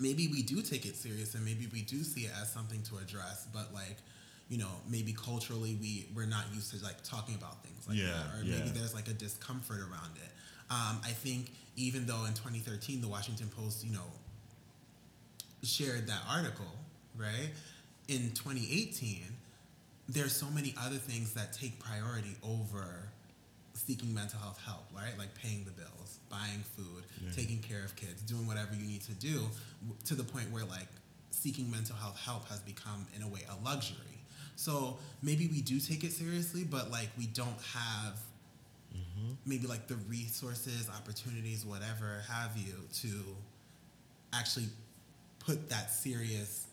maybe 0.00 0.28
we 0.28 0.42
do 0.42 0.62
take 0.62 0.86
it 0.86 0.96
serious 0.96 1.34
and 1.34 1.44
maybe 1.44 1.68
we 1.72 1.82
do 1.82 2.02
see 2.02 2.22
it 2.22 2.32
as 2.40 2.52
something 2.52 2.82
to 2.84 2.96
address, 2.96 3.46
but 3.52 3.72
like 3.72 3.96
you 4.48 4.58
know 4.58 4.70
maybe 4.88 5.12
culturally 5.12 5.76
we 5.80 6.06
we're 6.14 6.26
not 6.26 6.44
used 6.54 6.72
to 6.72 6.84
like 6.84 7.02
talking 7.04 7.34
about 7.34 7.62
things 7.62 7.86
like 7.86 7.98
yeah, 7.98 8.06
that, 8.06 8.40
or 8.40 8.44
yeah. 8.44 8.58
maybe 8.58 8.70
there's 8.70 8.94
like 8.94 9.08
a 9.08 9.14
discomfort 9.14 9.78
around 9.78 10.16
it. 10.16 10.30
Um, 10.70 11.00
I 11.04 11.10
think 11.10 11.52
even 11.76 12.06
though 12.06 12.24
in 12.24 12.34
2013 12.34 13.00
the 13.00 13.08
Washington 13.08 13.48
Post 13.56 13.84
you 13.84 13.92
know 13.92 14.08
shared 15.62 16.06
that 16.06 16.22
article, 16.30 16.72
right? 17.16 17.50
In 18.08 18.30
2018 18.34 19.22
there's 20.08 20.32
so 20.32 20.46
many 20.46 20.74
other 20.80 20.96
things 20.96 21.34
that 21.34 21.52
take 21.52 21.78
priority 21.78 22.34
over 22.42 23.10
seeking 23.74 24.12
mental 24.12 24.40
health 24.40 24.60
help, 24.64 24.86
right? 24.94 25.16
Like 25.18 25.34
paying 25.34 25.64
the 25.64 25.70
bills, 25.70 26.18
buying 26.30 26.64
food, 26.76 27.04
yeah. 27.22 27.30
taking 27.32 27.58
care 27.58 27.84
of 27.84 27.94
kids, 27.94 28.22
doing 28.22 28.46
whatever 28.46 28.74
you 28.74 28.86
need 28.86 29.02
to 29.02 29.12
do 29.12 29.42
to 30.06 30.14
the 30.14 30.24
point 30.24 30.50
where 30.50 30.64
like 30.64 30.88
seeking 31.30 31.70
mental 31.70 31.94
health 31.96 32.18
help 32.24 32.48
has 32.48 32.60
become 32.60 33.06
in 33.14 33.22
a 33.22 33.28
way 33.28 33.40
a 33.50 33.64
luxury. 33.64 33.96
So 34.56 34.98
maybe 35.22 35.46
we 35.46 35.60
do 35.60 35.78
take 35.78 36.02
it 36.02 36.12
seriously, 36.12 36.64
but 36.64 36.90
like 36.90 37.08
we 37.16 37.26
don't 37.26 37.60
have 37.74 38.18
mm-hmm. 38.92 39.32
maybe 39.46 39.66
like 39.66 39.86
the 39.86 39.96
resources, 40.08 40.88
opportunities, 40.88 41.64
whatever 41.64 42.22
have 42.28 42.56
you 42.56 42.74
to 43.02 43.36
actually 44.32 44.66
put 45.48 45.70
that 45.70 45.90
serious 45.90 46.66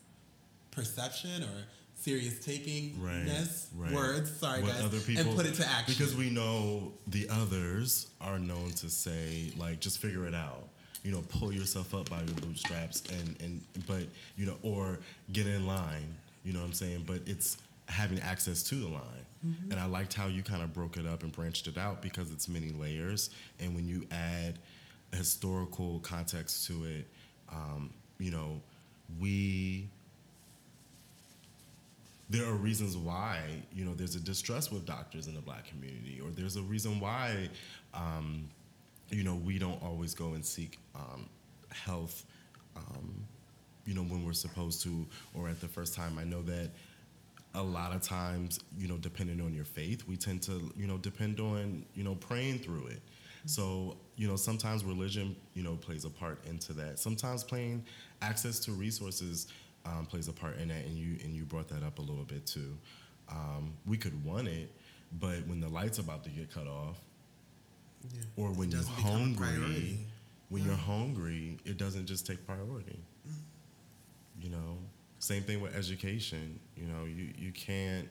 perception 0.70 1.42
or 1.42 1.64
serious 1.94 2.38
taking 2.44 2.94
right, 3.02 3.26
right. 3.74 3.92
words, 3.92 4.38
sorry 4.38 4.60
guys, 4.60 4.82
other 4.84 5.00
people, 5.00 5.28
and 5.28 5.36
put 5.36 5.46
it 5.46 5.54
to 5.54 5.66
action. 5.66 5.94
Because 5.96 6.14
we 6.14 6.28
know 6.28 6.92
the 7.06 7.26
others 7.30 8.08
are 8.20 8.38
known 8.38 8.70
to 8.72 8.90
say, 8.90 9.50
like, 9.56 9.80
just 9.80 9.98
figure 9.98 10.26
it 10.26 10.34
out. 10.34 10.68
You 11.02 11.12
know, 11.12 11.22
pull 11.28 11.52
yourself 11.52 11.94
up 11.94 12.10
by 12.10 12.18
your 12.18 12.34
bootstraps 12.34 13.02
and, 13.10 13.40
and 13.40 13.62
but 13.86 14.02
you 14.36 14.44
know, 14.44 14.56
or 14.62 14.98
get 15.32 15.46
in 15.46 15.66
line. 15.66 16.14
You 16.44 16.52
know 16.52 16.60
what 16.60 16.66
I'm 16.66 16.72
saying? 16.74 17.04
But 17.06 17.20
it's 17.26 17.56
having 17.88 18.20
access 18.20 18.62
to 18.64 18.74
the 18.74 18.88
line. 18.88 19.02
Mm-hmm. 19.46 19.70
And 19.70 19.80
I 19.80 19.86
liked 19.86 20.12
how 20.12 20.26
you 20.26 20.42
kind 20.42 20.62
of 20.62 20.74
broke 20.74 20.96
it 20.96 21.06
up 21.06 21.22
and 21.22 21.32
branched 21.32 21.68
it 21.68 21.78
out 21.78 22.02
because 22.02 22.30
it's 22.32 22.48
many 22.48 22.70
layers. 22.70 23.30
And 23.60 23.74
when 23.74 23.86
you 23.86 24.06
add 24.10 24.58
historical 25.12 26.00
context 26.00 26.66
to 26.66 26.84
it, 26.84 27.06
um, 27.50 27.90
you 28.18 28.30
know, 28.30 28.60
we 29.20 29.88
there 32.28 32.44
are 32.44 32.54
reasons 32.54 32.96
why 32.96 33.40
you 33.72 33.84
know 33.84 33.94
there's 33.94 34.16
a 34.16 34.20
distrust 34.20 34.72
with 34.72 34.84
doctors 34.84 35.26
in 35.26 35.34
the 35.34 35.40
black 35.40 35.66
community, 35.66 36.20
or 36.22 36.30
there's 36.30 36.56
a 36.56 36.62
reason 36.62 36.98
why 37.00 37.48
um, 37.94 38.48
you 39.10 39.22
know 39.22 39.36
we 39.36 39.58
don't 39.58 39.82
always 39.82 40.14
go 40.14 40.34
and 40.34 40.44
seek 40.44 40.78
um, 40.94 41.28
health. 41.70 42.24
Um, 42.76 43.24
you 43.84 43.94
know 43.94 44.02
when 44.02 44.24
we're 44.24 44.32
supposed 44.32 44.82
to, 44.82 45.06
or 45.34 45.48
at 45.48 45.60
the 45.60 45.68
first 45.68 45.94
time. 45.94 46.18
I 46.18 46.24
know 46.24 46.42
that 46.42 46.70
a 47.56 47.62
lot 47.62 47.94
of 47.94 48.02
times, 48.02 48.60
you 48.76 48.86
know, 48.86 48.98
depending 48.98 49.40
on 49.40 49.54
your 49.54 49.64
faith, 49.64 50.06
we 50.06 50.16
tend 50.16 50.42
to, 50.42 50.70
you 50.76 50.86
know, 50.86 50.98
depend 50.98 51.40
on, 51.40 51.86
you 51.94 52.04
know, 52.04 52.14
praying 52.16 52.58
through 52.58 52.88
it. 52.88 53.00
So, 53.46 53.96
you 54.16 54.28
know, 54.28 54.36
sometimes 54.36 54.84
religion, 54.84 55.34
you 55.54 55.62
know, 55.62 55.76
plays 55.76 56.04
a 56.04 56.10
part 56.10 56.44
into 56.46 56.74
that. 56.74 56.98
Sometimes 56.98 57.42
playing 57.44 57.84
access 58.22 58.58
to 58.60 58.72
resources 58.72 59.48
um, 59.84 60.06
plays 60.06 60.28
a 60.28 60.32
part 60.32 60.58
in 60.58 60.68
that, 60.68 60.84
and 60.84 60.96
you 60.96 61.16
and 61.22 61.34
you 61.34 61.44
brought 61.44 61.68
that 61.68 61.82
up 61.82 61.98
a 61.98 62.02
little 62.02 62.24
bit 62.24 62.46
too. 62.46 62.76
Um, 63.30 63.72
we 63.86 63.96
could 63.96 64.24
want 64.24 64.48
it, 64.48 64.70
but 65.20 65.46
when 65.46 65.60
the 65.60 65.68
light's 65.68 65.98
about 65.98 66.24
to 66.24 66.30
get 66.30 66.52
cut 66.52 66.66
off, 66.66 66.98
yeah. 68.14 68.22
or 68.36 68.50
when 68.50 68.70
you're 68.70 68.82
hungry, 68.82 69.98
when 70.48 70.62
yeah. 70.62 70.68
you're 70.68 70.76
hungry, 70.76 71.58
it 71.64 71.76
doesn't 71.76 72.06
just 72.06 72.26
take 72.26 72.44
priority. 72.46 72.98
Mm. 73.28 73.32
You 74.42 74.50
know, 74.50 74.78
same 75.18 75.42
thing 75.42 75.60
with 75.60 75.74
education. 75.74 76.58
You 76.76 76.86
know, 76.86 77.04
you 77.04 77.32
you 77.36 77.52
can't. 77.52 78.08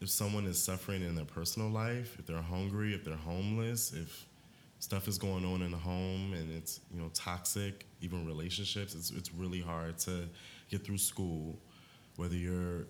If 0.00 0.08
someone 0.08 0.46
is 0.46 0.58
suffering 0.58 1.02
in 1.02 1.14
their 1.14 1.26
personal 1.26 1.68
life, 1.68 2.16
if 2.18 2.26
they're 2.26 2.40
hungry, 2.40 2.94
if 2.94 3.04
they're 3.04 3.16
homeless, 3.16 3.92
if 3.92 4.24
stuff 4.80 5.06
is 5.06 5.18
going 5.18 5.44
on 5.44 5.60
in 5.60 5.70
the 5.70 5.76
home 5.76 6.32
and 6.32 6.50
it's 6.50 6.80
you 6.92 7.00
know 7.00 7.10
toxic 7.12 7.86
even 8.00 8.26
relationships 8.26 8.94
it's, 8.94 9.10
it's 9.10 9.32
really 9.32 9.60
hard 9.60 9.96
to 9.98 10.24
get 10.70 10.84
through 10.84 10.98
school 10.98 11.56
whether 12.16 12.34
you're 12.34 12.86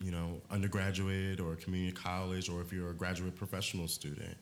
you 0.00 0.12
know 0.12 0.40
undergraduate 0.50 1.40
or 1.40 1.56
community 1.56 1.92
college 1.92 2.48
or 2.48 2.60
if 2.60 2.72
you're 2.72 2.90
a 2.90 2.94
graduate 2.94 3.34
professional 3.34 3.88
student 3.88 4.36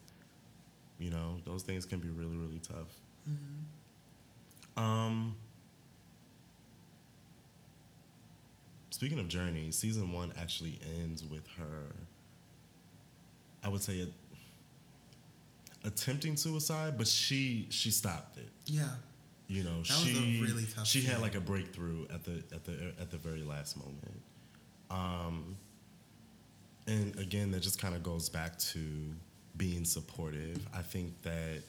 you 0.99 1.11
know 1.11 1.39
those 1.47 1.63
things 1.63 1.87
can 1.87 1.99
be 1.99 2.09
really 2.11 2.37
really 2.37 2.61
tough 2.63 2.95
mm-hmm. 3.29 4.83
um, 4.83 5.35
speaking 8.91 9.19
of 9.19 9.29
journey 9.29 9.71
season 9.71 10.13
one 10.13 10.31
actually 10.39 10.79
ends 11.01 11.25
with 11.25 11.47
her 11.59 11.95
i 13.65 13.69
would 13.69 13.83
say 13.83 13.95
it 13.95 14.13
attempting 15.85 16.37
suicide, 16.37 16.99
but 16.99 17.07
she 17.07 17.67
she 17.71 17.91
stopped 17.91 18.39
it. 18.39 18.49
Yeah. 18.67 18.85
You 19.49 19.65
know, 19.65 19.79
that 19.79 19.87
she 19.87 20.41
really 20.43 20.65
she 20.85 21.03
had 21.03 21.21
like 21.21 21.35
a 21.35 21.41
breakthrough 21.41 22.05
at 22.13 22.25
the 22.25 22.43
at 22.55 22.65
the 22.65 22.93
at 23.01 23.11
the 23.11 23.17
very 23.17 23.43
last 23.43 23.77
moment. 23.77 24.23
Um, 24.91 25.57
and 26.87 27.17
again, 27.19 27.51
that 27.53 27.61
just 27.61 27.81
kind 27.81 27.95
of 27.95 28.03
goes 28.03 28.29
back 28.29 28.59
to 28.59 28.81
being 29.57 29.85
supportive. 29.85 30.59
I 30.75 30.83
think 30.83 31.21
that 31.23 31.63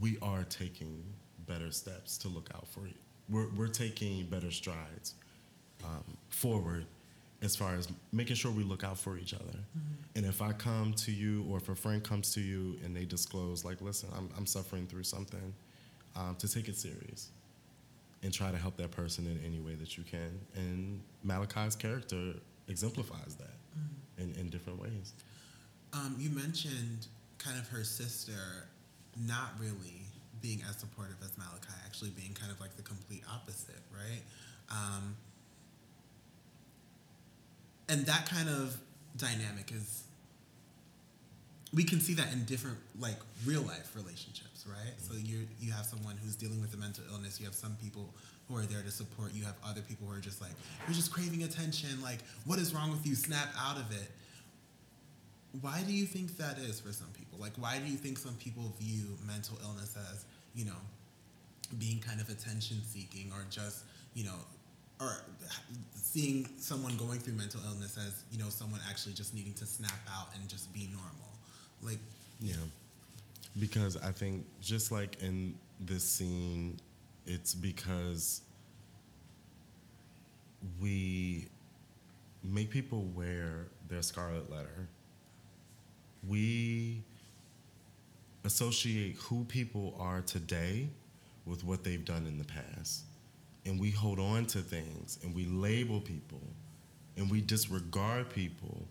we 0.00 0.18
are 0.22 0.44
taking 0.44 1.02
better 1.46 1.70
steps 1.70 2.18
to 2.18 2.28
look 2.28 2.50
out 2.54 2.66
for 2.68 2.86
it. 2.86 2.94
We're, 3.28 3.48
we're 3.56 3.68
taking 3.68 4.24
better 4.26 4.50
strides 4.50 5.14
um, 5.84 6.16
forward 6.30 6.86
as 7.40 7.54
far 7.54 7.74
as 7.74 7.88
making 8.12 8.36
sure 8.36 8.50
we 8.50 8.64
look 8.64 8.82
out 8.82 8.98
for 8.98 9.16
each 9.16 9.32
other. 9.32 9.44
Mm-hmm. 9.44 10.16
And 10.16 10.26
if 10.26 10.42
I 10.42 10.52
come 10.52 10.92
to 10.94 11.12
you 11.12 11.46
or 11.48 11.58
if 11.58 11.68
a 11.68 11.74
friend 11.74 12.02
comes 12.02 12.34
to 12.34 12.40
you 12.40 12.76
and 12.84 12.96
they 12.96 13.04
disclose, 13.04 13.64
like, 13.64 13.80
listen, 13.80 14.08
I'm, 14.16 14.28
I'm 14.36 14.46
suffering 14.46 14.86
through 14.86 15.04
something, 15.04 15.54
um, 16.16 16.34
to 16.40 16.48
take 16.52 16.68
it 16.68 16.76
serious 16.76 17.30
and 18.22 18.32
try 18.32 18.50
to 18.50 18.56
help 18.56 18.76
that 18.78 18.90
person 18.90 19.26
in 19.26 19.40
any 19.46 19.60
way 19.60 19.74
that 19.76 19.96
you 19.96 20.02
can. 20.02 20.40
And 20.56 21.00
Malachi's 21.22 21.76
character 21.76 22.34
exemplifies 22.66 23.36
that 23.36 23.54
mm-hmm. 23.78 24.22
in, 24.22 24.34
in 24.40 24.48
different 24.48 24.80
ways. 24.80 25.12
Um, 25.92 26.16
you 26.18 26.30
mentioned 26.30 27.06
kind 27.38 27.58
of 27.58 27.68
her 27.68 27.84
sister 27.84 28.66
not 29.26 29.52
really 29.60 30.02
being 30.40 30.62
as 30.68 30.76
supportive 30.76 31.16
as 31.22 31.36
Malachi, 31.38 31.72
actually 31.86 32.10
being 32.10 32.34
kind 32.34 32.50
of 32.50 32.60
like 32.60 32.76
the 32.76 32.82
complete 32.82 33.22
opposite, 33.32 33.82
right? 33.92 34.22
Um, 34.70 35.16
and 37.88 38.06
that 38.06 38.28
kind 38.28 38.48
of 38.48 38.76
dynamic 39.16 39.72
is 39.72 40.04
we 41.74 41.84
can 41.84 42.00
see 42.00 42.14
that 42.14 42.32
in 42.32 42.44
different 42.44 42.78
like 42.98 43.16
real 43.44 43.62
life 43.62 43.94
relationships 43.94 44.64
right? 44.66 44.78
Mm-hmm. 44.78 45.14
so 45.14 45.18
you 45.18 45.46
you 45.60 45.72
have 45.72 45.84
someone 45.84 46.16
who's 46.22 46.36
dealing 46.36 46.60
with 46.60 46.72
a 46.74 46.76
mental 46.76 47.04
illness 47.12 47.40
you 47.40 47.46
have 47.46 47.54
some 47.54 47.76
people 47.82 48.08
who 48.48 48.56
are 48.56 48.62
there 48.62 48.82
to 48.82 48.90
support 48.90 49.32
you 49.34 49.44
have 49.44 49.56
other 49.64 49.82
people 49.82 50.06
who 50.06 50.14
are 50.16 50.20
just 50.20 50.40
like 50.40 50.52
you're 50.86 50.94
just 50.94 51.12
craving 51.12 51.42
attention 51.42 52.00
like 52.02 52.18
what 52.44 52.58
is 52.58 52.74
wrong 52.74 52.90
with 52.90 53.06
you? 53.06 53.14
Snap 53.14 53.48
out 53.58 53.76
of 53.76 53.90
it. 53.92 54.10
Why 55.60 55.82
do 55.86 55.92
you 55.92 56.04
think 56.04 56.36
that 56.38 56.58
is 56.58 56.80
for 56.80 56.92
some 56.92 57.08
people? 57.08 57.38
Like 57.38 57.52
why 57.56 57.78
do 57.78 57.90
you 57.90 57.96
think 57.96 58.18
some 58.18 58.34
people 58.34 58.72
view 58.80 59.16
mental 59.26 59.58
illness 59.62 59.96
as 60.12 60.24
you 60.54 60.64
know 60.64 60.80
being 61.78 62.00
kind 62.00 62.20
of 62.20 62.28
attention 62.30 62.80
seeking 62.84 63.30
or 63.32 63.44
just 63.50 63.84
you 64.14 64.24
know 64.24 64.36
or 65.00 65.22
seeing 65.94 66.48
someone 66.58 66.96
going 66.96 67.18
through 67.18 67.34
mental 67.34 67.60
illness 67.66 67.96
as 67.96 68.24
you 68.30 68.38
know 68.38 68.48
someone 68.48 68.80
actually 68.88 69.12
just 69.12 69.34
needing 69.34 69.54
to 69.54 69.66
snap 69.66 70.00
out 70.10 70.28
and 70.34 70.48
just 70.48 70.72
be 70.72 70.88
normal. 70.92 71.30
Like 71.82 71.98
yeah. 72.40 72.54
Because 73.58 73.96
i 73.96 74.12
think 74.12 74.44
just 74.60 74.92
like 74.92 75.20
in 75.20 75.54
this 75.80 76.04
scene 76.04 76.78
it's 77.26 77.54
because 77.54 78.42
we 80.80 81.48
make 82.42 82.70
people 82.70 83.04
wear 83.14 83.66
their 83.88 84.02
scarlet 84.02 84.50
letter. 84.50 84.88
We 86.26 87.02
associate 88.44 89.16
who 89.16 89.44
people 89.44 89.94
are 90.00 90.20
today 90.22 90.88
with 91.46 91.64
what 91.64 91.84
they've 91.84 92.04
done 92.04 92.26
in 92.26 92.38
the 92.38 92.44
past 92.44 93.04
and 93.68 93.78
we 93.78 93.90
hold 93.90 94.18
on 94.18 94.46
to 94.46 94.58
things 94.58 95.18
and 95.22 95.34
we 95.34 95.44
label 95.44 96.00
people 96.00 96.40
and 97.16 97.30
we 97.30 97.40
disregard 97.40 98.30
people 98.30 98.88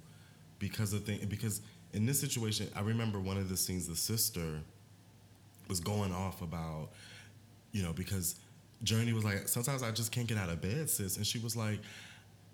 because 0.59 0.93
of 0.93 1.03
things 1.03 1.25
because 1.25 1.61
in 1.93 2.05
this 2.05 2.19
situation 2.19 2.69
i 2.75 2.81
remember 2.81 3.19
one 3.19 3.37
of 3.37 3.49
the 3.49 3.57
scenes 3.57 3.87
the 3.87 3.95
sister 3.95 4.61
was 5.67 5.79
going 5.79 6.13
off 6.13 6.41
about 6.41 6.89
you 7.71 7.81
know 7.81 7.91
because 7.91 8.35
journey 8.83 9.13
was 9.13 9.25
like 9.25 9.47
sometimes 9.47 9.81
i 9.81 9.91
just 9.91 10.11
can't 10.11 10.27
get 10.27 10.37
out 10.37 10.49
of 10.49 10.61
bed 10.61 10.89
sis. 10.89 11.17
And 11.17 11.25
she 11.25 11.39
was 11.39 11.55
like 11.55 11.79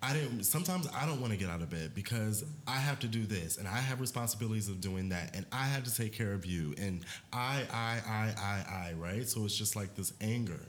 i 0.02 0.14
didn't 0.14 0.44
sometimes 0.44 0.88
i 0.96 1.06
don't 1.06 1.20
want 1.20 1.34
to 1.34 1.38
get 1.38 1.50
out 1.50 1.62
of 1.62 1.70
bed 1.70 1.92
because 1.94 2.46
i 2.68 2.78
have 2.78 3.00
to 3.00 3.08
do 3.08 3.26
this 3.26 3.58
and 3.58 3.68
i 3.68 3.78
have 3.78 4.00
responsibilities 4.00 4.70
of 4.70 4.80
doing 4.80 5.10
that 5.10 5.36
and 5.36 5.46
i 5.52 5.66
have 5.66 5.84
to 5.84 5.94
take 5.94 6.14
care 6.14 6.32
of 6.32 6.46
you 6.46 6.74
and 6.78 7.04
i 7.34 7.64
i 7.74 8.02
i 8.08 8.34
i 8.42 8.90
i 8.90 8.94
right? 8.94 9.28
So 9.28 9.44
it's 9.44 9.58
just 9.58 9.76
like 9.76 9.96
this 9.96 10.14
anger 10.22 10.62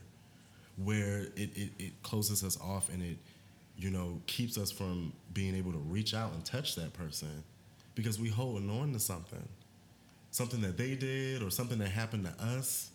where 0.76 1.22
it, 1.36 1.50
it, 1.56 1.70
it 1.78 2.02
closes 2.02 2.42
us 2.42 2.58
off 2.60 2.88
and 2.88 3.02
it, 3.02 3.16
you 3.76 3.90
know, 3.90 4.20
keeps 4.26 4.58
us 4.58 4.70
from 4.70 5.12
being 5.32 5.54
able 5.54 5.72
to 5.72 5.78
reach 5.78 6.14
out 6.14 6.32
and 6.32 6.44
touch 6.44 6.74
that 6.76 6.92
person 6.92 7.42
because 7.94 8.18
we 8.18 8.28
holding 8.28 8.70
on 8.70 8.92
to 8.92 8.98
something. 8.98 9.48
Something 10.30 10.60
that 10.62 10.76
they 10.76 10.96
did 10.96 11.42
or 11.42 11.50
something 11.50 11.78
that 11.78 11.90
happened 11.90 12.24
to 12.24 12.44
us. 12.44 12.90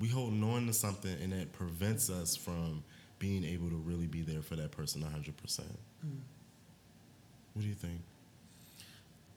We 0.00 0.08
holding 0.08 0.42
on 0.42 0.66
to 0.66 0.72
something 0.72 1.16
and 1.22 1.32
it 1.32 1.52
prevents 1.52 2.10
us 2.10 2.34
from 2.34 2.82
being 3.20 3.44
able 3.44 3.68
to 3.70 3.76
really 3.76 4.06
be 4.06 4.22
there 4.22 4.42
for 4.42 4.56
that 4.56 4.72
person 4.72 5.02
100%. 5.02 5.30
Mm. 5.30 6.18
What 7.52 7.62
do 7.62 7.68
you 7.68 7.74
think? 7.74 8.00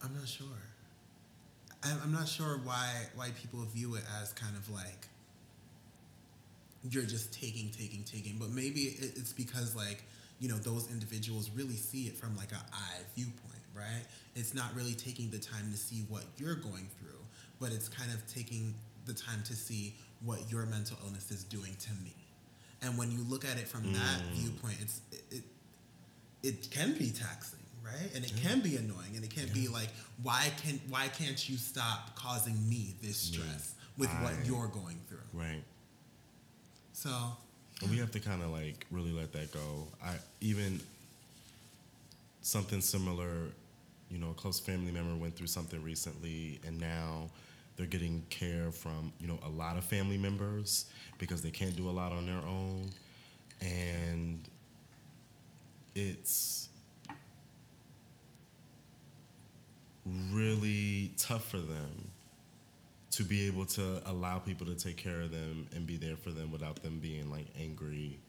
I'm 0.03 0.13
not 0.15 0.27
sure. 0.27 0.47
I'm 1.83 2.11
not 2.11 2.27
sure 2.27 2.59
why 2.63 2.89
why 3.15 3.29
people 3.39 3.59
view 3.73 3.95
it 3.95 4.03
as 4.21 4.33
kind 4.33 4.55
of 4.57 4.69
like 4.69 5.07
you're 6.89 7.03
just 7.05 7.33
taking, 7.33 7.69
taking, 7.71 8.03
taking. 8.03 8.37
But 8.37 8.49
maybe 8.49 8.95
it's 8.99 9.33
because 9.33 9.75
like 9.75 10.03
you 10.39 10.47
know 10.49 10.57
those 10.57 10.89
individuals 10.91 11.49
really 11.55 11.75
see 11.75 12.03
it 12.07 12.15
from 12.17 12.35
like 12.37 12.51
a 12.51 12.61
I 12.73 13.01
viewpoint, 13.15 13.63
right? 13.75 14.03
It's 14.35 14.53
not 14.53 14.73
really 14.75 14.93
taking 14.93 15.29
the 15.31 15.39
time 15.39 15.71
to 15.71 15.77
see 15.77 16.05
what 16.09 16.23
you're 16.37 16.55
going 16.55 16.87
through, 16.99 17.19
but 17.59 17.71
it's 17.71 17.89
kind 17.89 18.11
of 18.13 18.25
taking 18.31 18.75
the 19.05 19.13
time 19.13 19.41
to 19.45 19.55
see 19.55 19.95
what 20.23 20.39
your 20.51 20.65
mental 20.65 20.97
illness 21.05 21.31
is 21.31 21.43
doing 21.43 21.75
to 21.79 21.91
me. 22.03 22.13
And 22.83 22.97
when 22.97 23.11
you 23.11 23.19
look 23.27 23.45
at 23.45 23.57
it 23.57 23.67
from 23.67 23.91
that 23.93 24.19
Mm. 24.21 24.33
viewpoint, 24.33 24.77
it's 24.81 25.01
it, 25.11 25.23
it 25.31 25.43
it 26.43 26.69
can 26.71 26.93
be 26.93 27.09
taxing, 27.09 27.59
right? 27.83 28.11
And 28.15 28.23
it 28.23 28.31
Yeah. 28.35 28.49
can 28.49 28.59
be 28.61 28.75
annoying, 28.77 29.15
and 29.15 29.23
it 29.25 29.31
can 29.31 29.51
be 29.53 29.67
like, 29.67 29.89
why 30.21 30.51
can 30.61 30.79
why 30.89 31.07
can't 31.07 31.49
you 31.49 31.57
stop 31.57 32.15
causing 32.15 32.69
me 32.69 32.93
this 33.01 33.17
stress 33.17 33.73
with 33.97 34.09
I- 34.09 34.23
what 34.23 34.45
you're 34.45 34.67
going 34.67 34.99
through? 35.09 35.25
Right. 35.33 35.63
So 36.97 37.11
And 37.83 37.91
we 37.91 37.97
have 37.99 38.09
to 38.13 38.19
kind 38.19 38.41
of 38.41 38.49
like 38.49 38.87
really 38.89 39.11
let 39.11 39.31
that 39.33 39.51
go. 39.51 39.87
I 40.03 40.15
even 40.41 40.79
something 42.41 42.81
similar, 42.81 43.49
you 44.09 44.17
know, 44.17 44.31
a 44.31 44.33
close 44.33 44.59
family 44.59 44.91
member 44.91 45.15
went 45.15 45.35
through 45.35 45.45
something 45.45 45.83
recently, 45.83 46.59
and 46.65 46.79
now 46.79 47.29
they're 47.75 47.85
getting 47.85 48.23
care 48.31 48.71
from 48.71 49.13
you 49.19 49.27
know 49.27 49.37
a 49.45 49.49
lot 49.49 49.77
of 49.77 49.83
family 49.83 50.17
members 50.17 50.87
because 51.19 51.43
they 51.43 51.51
can't 51.51 51.75
do 51.75 51.87
a 51.87 51.91
lot 51.91 52.11
on 52.11 52.25
their 52.25 52.43
own, 52.47 52.89
and 53.61 54.39
it's 55.93 56.69
really 60.31 61.11
tough 61.15 61.47
for 61.47 61.59
them 61.59 62.09
to 63.17 63.23
be 63.23 63.47
able 63.47 63.65
to 63.65 63.99
allow 64.05 64.37
people 64.37 64.63
to 64.67 64.75
take 64.75 64.95
care 64.95 65.21
of 65.21 65.31
them 65.31 65.67
and 65.75 65.87
be 65.87 65.97
there 65.97 66.15
for 66.15 66.29
them 66.29 66.51
without 66.51 66.83
them 66.83 66.99
being 66.99 67.31
like 67.31 67.47
angry 67.59 68.19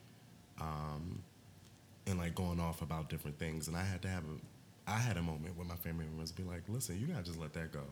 um, 0.62 1.22
and 2.06 2.18
like 2.18 2.34
going 2.34 2.58
off 2.58 2.80
about 2.80 3.10
different 3.10 3.38
things. 3.38 3.68
And 3.68 3.76
i 3.76 3.84
had 3.84 4.00
to 4.00 4.08
have 4.08 4.22
a 4.22 4.90
i 4.90 4.96
had 4.96 5.18
a 5.18 5.22
moment 5.22 5.54
where 5.58 5.66
my 5.66 5.74
family 5.74 6.06
members 6.06 6.32
be 6.32 6.42
like 6.42 6.62
listen 6.68 6.98
you 6.98 7.06
gotta 7.06 7.22
just 7.22 7.38
let 7.38 7.52
that 7.52 7.70
go. 7.70 7.82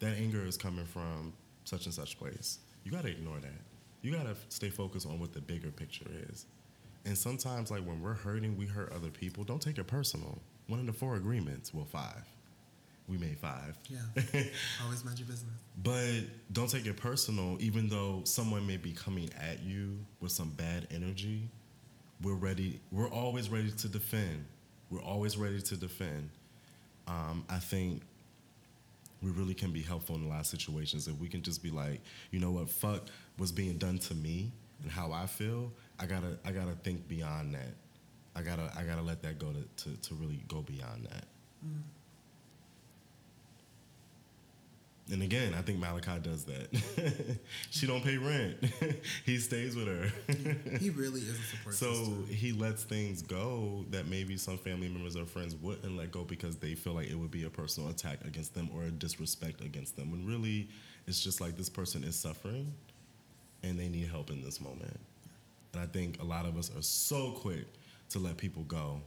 That 0.00 0.18
anger 0.18 0.44
is 0.44 0.58
coming 0.58 0.84
from 0.84 1.32
such 1.64 1.86
and 1.86 1.94
such 1.94 2.18
place. 2.18 2.58
You 2.84 2.92
gotta 2.92 3.08
ignore 3.08 3.40
that. 3.40 3.62
You 4.02 4.12
gotta 4.12 4.36
stay 4.50 4.68
focused 4.68 5.06
on 5.06 5.18
what 5.18 5.32
the 5.32 5.40
bigger 5.40 5.70
picture 5.70 6.10
is. 6.28 6.44
And 7.06 7.16
sometimes 7.16 7.70
like 7.70 7.86
when 7.86 8.02
we're 8.02 8.12
hurting 8.12 8.58
we 8.58 8.66
hurt 8.66 8.92
other 8.92 9.08
people. 9.08 9.44
Don't 9.44 9.62
take 9.62 9.78
it 9.78 9.86
personal. 9.86 10.42
One 10.66 10.78
of 10.78 10.84
the 10.84 10.92
four 10.92 11.16
agreements 11.16 11.72
well 11.72 11.86
five 11.86 12.26
we 13.08 13.18
made 13.18 13.38
five 13.38 13.76
yeah, 13.88 13.98
always 14.84 15.04
mind 15.04 15.18
your 15.18 15.26
business. 15.28 15.52
but 15.82 16.20
don't 16.52 16.68
take 16.70 16.86
it 16.86 16.96
personal, 16.96 17.56
even 17.60 17.88
though 17.88 18.22
someone 18.24 18.66
may 18.66 18.76
be 18.76 18.92
coming 18.92 19.28
at 19.40 19.62
you 19.62 19.98
with 20.20 20.32
some 20.32 20.50
bad 20.50 20.86
energy. 20.90 21.48
We're 22.22 22.34
ready. 22.34 22.80
We're 22.92 23.10
always 23.10 23.48
ready 23.50 23.72
to 23.72 23.88
defend. 23.88 24.44
We're 24.90 25.02
always 25.02 25.36
ready 25.36 25.60
to 25.60 25.76
defend. 25.76 26.30
Um, 27.08 27.44
I 27.50 27.58
think 27.58 28.02
we 29.22 29.30
really 29.30 29.54
can 29.54 29.72
be 29.72 29.82
helpful 29.82 30.16
in 30.16 30.24
a 30.24 30.28
lot 30.28 30.40
of 30.40 30.46
situations 30.46 31.08
if 31.08 31.16
we 31.18 31.28
can 31.28 31.42
just 31.42 31.62
be 31.62 31.70
like, 31.70 32.00
you 32.30 32.38
know 32.40 32.50
what, 32.52 32.68
fuck 32.70 33.08
what's 33.38 33.52
being 33.52 33.76
done 33.78 33.98
to 33.98 34.14
me 34.14 34.52
and 34.82 34.90
how 34.90 35.10
I 35.12 35.26
feel. 35.26 35.72
I 35.98 36.06
gotta, 36.06 36.38
I 36.44 36.52
gotta 36.52 36.72
think 36.82 37.08
beyond 37.08 37.54
that. 37.54 37.74
I 38.36 38.42
gotta, 38.42 38.70
I 38.76 38.82
gotta 38.84 39.02
let 39.02 39.22
that 39.22 39.38
go 39.38 39.52
to, 39.52 39.84
to, 39.84 39.96
to 39.96 40.14
really 40.14 40.42
go 40.48 40.60
beyond 40.62 41.06
that. 41.10 41.24
And 45.10 45.22
again, 45.22 45.52
I 45.54 45.62
think 45.62 45.78
Malachi 45.78 46.20
does 46.22 46.44
that. 46.44 47.38
she 47.70 47.86
don't 47.86 48.04
pay 48.04 48.18
rent. 48.18 48.56
he 49.26 49.38
stays 49.38 49.74
with 49.74 49.88
her. 49.88 50.12
He 50.78 50.90
really 50.90 51.20
is 51.20 51.38
a 51.38 51.42
support 51.56 51.74
so 51.74 52.14
he 52.28 52.52
lets 52.52 52.84
things 52.84 53.20
go 53.20 53.84
that 53.90 54.06
maybe 54.06 54.36
some 54.36 54.58
family 54.58 54.88
members 54.88 55.16
or 55.16 55.26
friends 55.26 55.56
wouldn't 55.56 55.96
let 55.96 56.12
go 56.12 56.24
because 56.24 56.56
they 56.56 56.74
feel 56.74 56.92
like 56.92 57.10
it 57.10 57.16
would 57.16 57.32
be 57.32 57.44
a 57.44 57.50
personal 57.50 57.90
attack 57.90 58.24
against 58.24 58.54
them 58.54 58.70
or 58.74 58.84
a 58.84 58.90
disrespect 58.90 59.60
against 59.60 59.96
them. 59.96 60.12
When 60.12 60.24
really, 60.24 60.68
it's 61.06 61.20
just 61.20 61.40
like 61.40 61.56
this 61.56 61.68
person 61.68 62.04
is 62.04 62.14
suffering 62.14 62.72
and 63.62 63.78
they 63.78 63.88
need 63.88 64.08
help 64.08 64.30
in 64.30 64.40
this 64.42 64.60
moment. 64.60 65.00
And 65.72 65.82
I 65.82 65.86
think 65.86 66.20
a 66.22 66.24
lot 66.24 66.46
of 66.46 66.56
us 66.56 66.70
are 66.76 66.82
so 66.82 67.32
quick 67.32 67.66
to 68.10 68.18
let 68.18 68.36
people 68.36 68.62
go. 68.64 69.00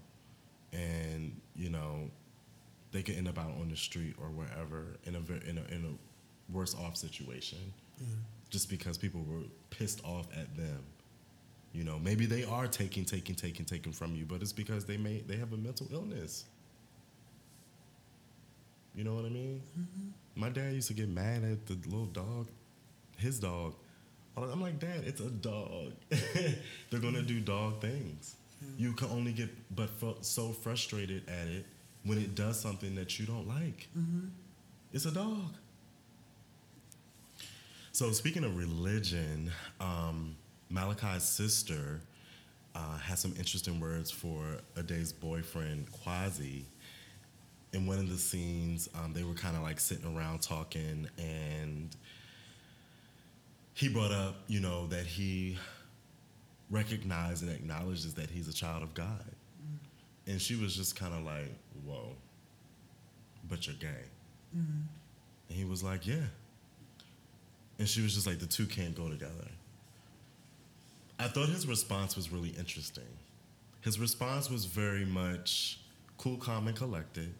And, 0.74 1.40
you 1.56 1.70
know, 1.70 2.10
they 2.96 3.04
could 3.04 3.16
end 3.16 3.28
up 3.28 3.38
out 3.38 3.52
on 3.60 3.68
the 3.70 3.76
street 3.76 4.16
or 4.22 4.28
wherever 4.28 4.96
in 5.04 5.16
a 5.16 5.50
in 5.50 5.58
a, 5.58 5.76
in 5.76 5.86
a 5.86 6.54
worse 6.54 6.76
off 6.76 6.96
situation, 6.96 7.58
just 8.50 8.70
because 8.70 8.98
people 8.98 9.22
were 9.28 9.44
pissed 9.70 10.04
off 10.06 10.28
at 10.36 10.56
them. 10.56 10.80
You 11.74 11.84
know, 11.84 12.00
maybe 12.00 12.26
they 12.26 12.46
are 12.46 12.68
taking, 12.68 13.04
taking, 13.04 13.36
taking, 13.36 13.66
taking 13.66 13.92
from 13.92 14.16
you, 14.16 14.24
but 14.24 14.42
it's 14.42 14.54
because 14.54 14.86
they 14.86 14.96
may 14.96 15.20
they 15.28 15.36
have 15.36 15.52
a 15.52 15.58
mental 15.58 15.88
illness. 15.92 16.46
You 18.96 19.04
know 19.04 19.14
what 19.14 19.26
I 19.26 19.30
mean? 19.30 19.62
Mm-hmm. 19.78 20.40
My 20.40 20.48
dad 20.48 20.74
used 20.74 20.88
to 20.88 20.94
get 20.94 21.10
mad 21.10 21.44
at 21.44 21.66
the 21.66 21.74
little 21.90 22.06
dog, 22.06 22.48
his 23.18 23.42
dog. 23.42 23.76
I'm 24.38 24.62
like, 24.62 24.80
Dad, 24.80 25.04
it's 25.06 25.22
a 25.22 25.30
dog. 25.30 25.94
They're 26.10 27.00
gonna 27.00 27.22
do 27.22 27.40
dog 27.40 27.82
things. 27.82 28.36
You 28.78 28.94
can 28.94 29.10
only 29.10 29.32
get 29.32 29.50
but 29.76 29.90
so 30.22 30.50
frustrated 30.52 31.24
at 31.30 31.48
it 31.48 31.66
when 32.06 32.18
it 32.18 32.36
does 32.36 32.60
something 32.60 32.96
that 32.96 33.20
you 33.20 33.26
don't 33.26 33.48
like. 33.48 33.90
It's 34.94 35.06
a 35.06 35.12
dog. 35.12 35.54
So 37.92 38.12
speaking 38.12 38.44
of 38.44 38.58
religion, 38.58 39.52
um, 39.80 40.36
Malachi's 40.70 41.24
sister 41.24 42.02
uh, 42.76 42.98
has 42.98 43.20
some 43.20 43.34
interesting 43.38 43.80
words 43.80 44.12
for 44.12 44.58
Ade's 44.78 45.14
boyfriend 45.14 45.92
Quasi. 45.92 46.66
In 47.74 47.86
one 47.86 47.98
of 48.00 48.10
the 48.10 48.18
scenes, 48.18 48.88
um, 48.96 49.14
they 49.14 49.24
were 49.24 49.34
kind 49.34 49.56
of 49.58 49.64
like 49.64 49.80
sitting 49.80 50.16
around 50.16 50.42
talking, 50.42 51.08
and 51.18 51.96
he 53.74 53.90
brought 53.90 54.12
up, 54.12 54.36
you 54.48 54.62
know, 54.62 54.88
that 54.88 55.06
he 55.06 55.58
recognizes 56.70 57.42
and 57.42 57.52
acknowledges 57.52 58.14
that 58.14 58.30
he's 58.30 58.48
a 58.48 58.54
child 58.54 58.82
of 58.84 58.94
God. 58.94 59.26
And 60.28 60.42
she 60.42 60.56
was 60.56 60.76
just 60.76 60.96
kind 60.96 61.14
of 61.14 61.24
like, 61.24 61.52
whoa, 61.86 62.16
but 63.48 63.68
you're 63.68 63.76
gay. 63.76 64.06
Mm-hmm. 64.56 64.82
And 65.50 65.58
he 65.58 65.66
was 65.66 65.84
like, 65.84 66.08
yeah. 66.08 66.28
And 67.78 67.88
she 67.88 68.02
was 68.02 68.16
just 68.16 68.26
like, 68.26 68.40
the 68.40 68.46
two 68.46 68.66
can't 68.66 68.96
go 68.96 69.10
together. 69.10 69.48
I 71.20 71.28
thought 71.28 71.50
his 71.50 71.68
response 71.68 72.16
was 72.16 72.32
really 72.32 72.50
interesting. 72.50 73.04
His 73.82 74.00
response 74.00 74.50
was 74.50 74.66
very 74.66 75.06
much 75.06 75.80
cool, 76.18 76.38
calm, 76.38 76.68
and 76.68 76.76
collected. 76.76 77.34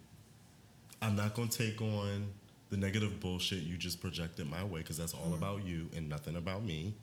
I'm 1.02 1.16
not 1.16 1.34
going 1.34 1.48
to 1.48 1.58
take 1.58 1.80
on 1.82 2.28
the 2.70 2.76
negative 2.76 3.20
bullshit 3.20 3.60
you 3.60 3.76
just 3.76 4.00
projected 4.00 4.48
my 4.48 4.64
way 4.64 4.80
because 4.80 4.96
that's 4.96 5.14
all 5.14 5.30
mm. 5.30 5.36
about 5.36 5.64
you 5.64 5.88
and 5.96 6.08
nothing 6.08 6.36
about 6.36 6.64
me. 6.64 6.94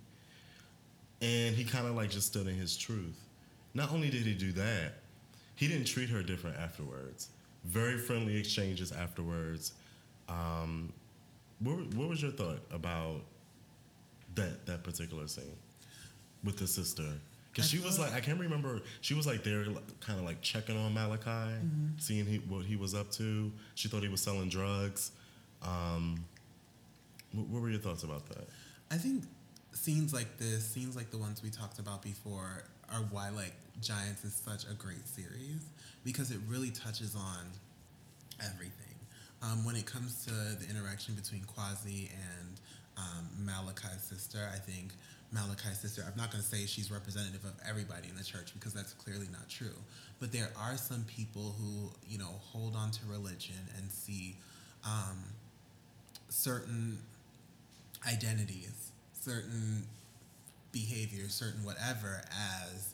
And 1.21 1.55
he 1.55 1.63
kind 1.63 1.88
of 1.88 1.95
like 1.95 2.09
just 2.09 2.27
stood 2.27 2.47
in 2.47 2.55
his 2.55 2.75
truth. 2.75 3.19
Not 3.73 3.91
only 3.91 4.09
did 4.09 4.23
he 4.23 4.34
do 4.34 4.51
that, 4.53 4.93
he 5.55 5.67
didn't 5.67 5.85
treat 5.85 6.09
her 6.09 6.23
different 6.23 6.57
afterwards. 6.57 7.29
Very 7.65 7.97
friendly 7.97 8.37
exchanges 8.37 8.91
afterwards. 8.91 9.73
Um, 10.27 10.91
what, 11.59 11.77
what 11.95 12.09
was 12.09 12.21
your 12.21 12.31
thought 12.31 12.59
about 12.71 13.21
that 14.35 14.65
that 14.65 14.83
particular 14.83 15.27
scene 15.27 15.55
with 16.43 16.57
the 16.57 16.67
sister? 16.67 17.07
Because 17.51 17.69
she 17.69 17.77
was 17.79 17.99
like, 17.99 18.13
I 18.13 18.19
can't 18.19 18.39
remember. 18.39 18.81
She 19.01 19.13
was 19.13 19.27
like 19.27 19.43
there, 19.43 19.63
kind 19.99 20.17
of 20.19 20.25
like 20.25 20.41
checking 20.41 20.75
on 20.77 20.93
Malachi, 20.93 21.29
Mm-hmm. 21.29 21.85
seeing 21.99 22.25
he, 22.25 22.37
what 22.37 22.65
he 22.65 22.75
was 22.75 22.95
up 22.95 23.11
to. 23.11 23.51
She 23.75 23.87
thought 23.87 24.01
he 24.01 24.09
was 24.09 24.21
selling 24.21 24.49
drugs. 24.49 25.11
Um, 25.61 26.25
what, 27.31 27.45
what 27.47 27.61
were 27.61 27.69
your 27.69 27.79
thoughts 27.79 28.01
about 28.03 28.27
that? 28.29 28.47
I 28.89 28.95
think 28.97 29.25
scenes 29.71 30.13
like 30.15 30.37
this, 30.39 30.65
scenes 30.65 30.95
like 30.95 31.11
the 31.11 31.17
ones 31.19 31.43
we 31.43 31.51
talked 31.51 31.77
about 31.77 32.01
before, 32.01 32.63
are 32.91 33.01
why 33.11 33.29
like 33.29 33.53
Giants 33.81 34.23
is 34.23 34.34
such 34.34 34.69
a 34.69 34.73
great 34.73 35.07
series 35.07 35.65
because 36.03 36.31
it 36.31 36.39
really 36.47 36.71
touches 36.71 37.15
on 37.15 37.45
everything. 38.39 38.95
Um, 39.41 39.65
when 39.65 39.75
it 39.75 39.86
comes 39.86 40.25
to 40.25 40.31
the 40.31 40.69
interaction 40.69 41.15
between 41.15 41.43
Quasi 41.43 42.09
and 42.13 42.59
um, 42.97 43.27
Malachi's 43.45 44.01
sister, 44.01 44.49
I 44.53 44.57
think 44.57 44.93
Malachi's 45.34 45.79
sister, 45.79 46.03
I'm 46.05 46.15
not 46.15 46.31
going 46.31 46.43
to 46.43 46.47
say 46.49 46.65
she's 46.65 46.91
representative 46.91 47.43
of 47.43 47.53
everybody 47.67 48.07
in 48.07 48.15
the 48.15 48.23
church 48.23 48.53
because 48.53 48.73
that's 48.73 48.93
clearly 48.93 49.27
not 49.31 49.49
true. 49.49 49.75
But 50.19 50.31
there 50.31 50.49
are 50.57 50.77
some 50.77 51.03
people 51.05 51.55
who, 51.59 51.91
you 52.07 52.17
know, 52.17 52.39
hold 52.51 52.75
on 52.75 52.91
to 52.91 52.99
religion 53.07 53.59
and 53.77 53.91
see 53.91 54.38
um, 54.86 55.23
certain 56.29 56.99
identities, 58.07 58.91
certain 59.13 59.86
behaviors, 60.74 61.34
certain 61.34 61.63
whatever, 61.63 62.21
as 62.67 62.93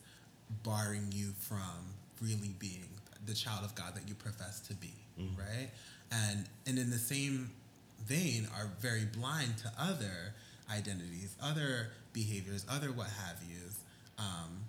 barring 0.64 1.12
you 1.12 1.32
from 1.40 1.96
really 2.22 2.54
being 2.60 2.86
the 3.26 3.34
child 3.34 3.66
of 3.66 3.74
God 3.74 3.96
that 3.96 4.08
you 4.08 4.14
profess 4.14 4.60
to 4.68 4.76
be, 4.76 4.94
right? 5.38 5.70
And 6.12 6.46
and 6.68 6.78
in 6.78 6.92
the 6.92 7.00
same 7.00 7.50
vein, 8.06 8.48
are 8.56 8.70
very 8.80 9.06
blind 9.06 9.58
to 9.60 9.72
other 9.80 10.34
identities, 10.72 11.36
other 11.42 11.90
behaviors, 12.14 12.66
other 12.70 12.92
what 12.92 13.08
have 13.08 13.38
yous, 13.48 13.80
um, 14.18 14.66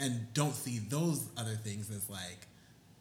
and 0.00 0.32
don't 0.34 0.54
see 0.54 0.78
those 0.78 1.28
other 1.36 1.54
things 1.54 1.90
as 1.90 2.08
like 2.10 2.46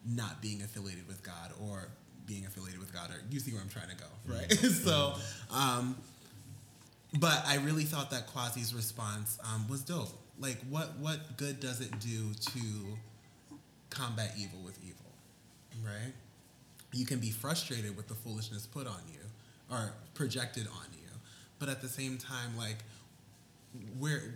not 0.05 0.41
being 0.41 0.61
affiliated 0.61 1.07
with 1.07 1.23
God 1.23 1.51
or 1.61 1.87
being 2.25 2.45
affiliated 2.45 2.79
with 2.79 2.93
God, 2.93 3.09
or 3.09 3.21
you 3.29 3.39
see 3.39 3.51
where 3.51 3.61
I'm 3.61 3.69
trying 3.69 3.89
to 3.89 3.95
go, 3.95 4.05
right? 4.27 4.51
so, 4.83 5.13
um, 5.51 5.97
but 7.19 7.43
I 7.45 7.57
really 7.57 7.83
thought 7.83 8.09
that 8.11 8.27
Quasi's 8.27 8.73
response 8.73 9.37
um, 9.53 9.67
was 9.67 9.81
dope. 9.81 10.09
Like, 10.39 10.57
what 10.69 10.97
what 10.97 11.37
good 11.37 11.59
does 11.59 11.79
it 11.81 11.99
do 11.99 12.33
to 12.33 12.61
combat 13.89 14.33
evil 14.37 14.59
with 14.65 14.77
evil, 14.83 15.11
right? 15.85 16.13
You 16.91 17.05
can 17.05 17.19
be 17.19 17.29
frustrated 17.29 17.95
with 17.95 18.07
the 18.07 18.15
foolishness 18.15 18.65
put 18.65 18.87
on 18.87 19.01
you 19.11 19.19
or 19.69 19.93
projected 20.13 20.67
on 20.67 20.85
you, 20.93 21.09
but 21.59 21.69
at 21.69 21.81
the 21.81 21.87
same 21.87 22.17
time, 22.17 22.57
like, 22.57 22.77
where 23.99 24.33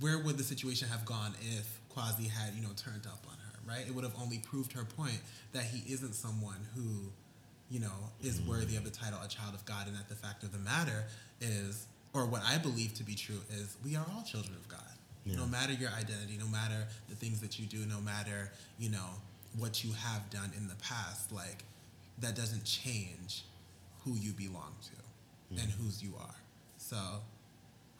where 0.00 0.18
would 0.18 0.36
the 0.38 0.44
situation 0.44 0.88
have 0.88 1.04
gone 1.04 1.34
if 1.56 1.80
Quasi 1.88 2.28
had 2.28 2.54
you 2.54 2.62
know 2.62 2.72
turned 2.76 3.06
up 3.06 3.24
on 3.28 3.36
her, 3.38 3.58
right? 3.66 3.86
It 3.86 3.94
would 3.94 4.04
have 4.04 4.14
only 4.20 4.38
proved 4.38 4.72
her 4.72 4.84
point 4.84 5.20
that 5.52 5.64
he 5.64 5.90
isn't 5.92 6.14
someone 6.14 6.66
who, 6.74 7.10
you 7.70 7.80
know, 7.80 8.10
is 8.20 8.40
worthy 8.42 8.76
of 8.76 8.84
the 8.84 8.90
title 8.90 9.18
a 9.24 9.28
child 9.28 9.54
of 9.54 9.64
God, 9.64 9.86
and 9.86 9.96
that 9.96 10.08
the 10.08 10.14
fact 10.14 10.42
of 10.42 10.52
the 10.52 10.58
matter 10.58 11.04
is, 11.40 11.86
or 12.14 12.26
what 12.26 12.42
I 12.44 12.58
believe 12.58 12.94
to 12.94 13.04
be 13.04 13.14
true 13.14 13.40
is, 13.50 13.76
we 13.84 13.96
are 13.96 14.06
all 14.14 14.22
children 14.22 14.54
of 14.54 14.68
God. 14.68 14.80
Yeah. 15.24 15.36
No 15.36 15.46
matter 15.46 15.72
your 15.72 15.90
identity, 15.90 16.38
no 16.38 16.46
matter 16.46 16.86
the 17.08 17.14
things 17.14 17.40
that 17.40 17.58
you 17.58 17.66
do, 17.66 17.78
no 17.86 18.00
matter 18.00 18.50
you 18.78 18.90
know 18.90 19.10
what 19.58 19.84
you 19.84 19.92
have 19.92 20.28
done 20.30 20.50
in 20.56 20.68
the 20.68 20.74
past, 20.76 21.32
like 21.32 21.64
that 22.20 22.34
doesn't 22.34 22.64
change 22.64 23.42
who 24.04 24.14
you 24.14 24.32
belong 24.32 24.74
to 24.82 25.60
and 25.60 25.70
whose 25.72 26.02
you 26.02 26.12
are. 26.20 26.34
So, 26.76 26.96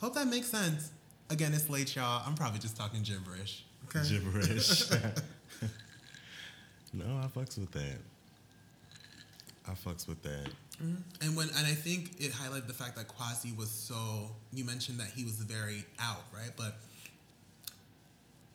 hope 0.00 0.14
that 0.14 0.26
makes 0.26 0.48
sense. 0.48 0.90
Again, 1.30 1.52
it's 1.52 1.68
late, 1.68 1.94
y'all. 1.94 2.22
I'm 2.26 2.34
probably 2.34 2.58
just 2.58 2.76
talking 2.76 3.02
gibberish. 3.02 3.64
Okay. 3.88 4.08
Gibberish. 4.08 4.90
no, 6.92 7.04
I 7.22 7.26
fucks 7.26 7.58
with 7.58 7.70
that. 7.72 7.98
I 9.66 9.72
fucks 9.72 10.08
with 10.08 10.22
that. 10.22 10.48
And 10.80 11.36
when 11.36 11.48
and 11.48 11.66
I 11.66 11.74
think 11.74 12.20
it 12.20 12.32
highlighted 12.32 12.66
the 12.66 12.74
fact 12.74 12.96
that 12.96 13.08
Quasi 13.08 13.52
was 13.52 13.70
so 13.70 14.30
you 14.52 14.64
mentioned 14.64 15.00
that 15.00 15.08
he 15.08 15.24
was 15.24 15.34
very 15.34 15.84
out, 15.98 16.22
right? 16.32 16.50
But 16.56 16.76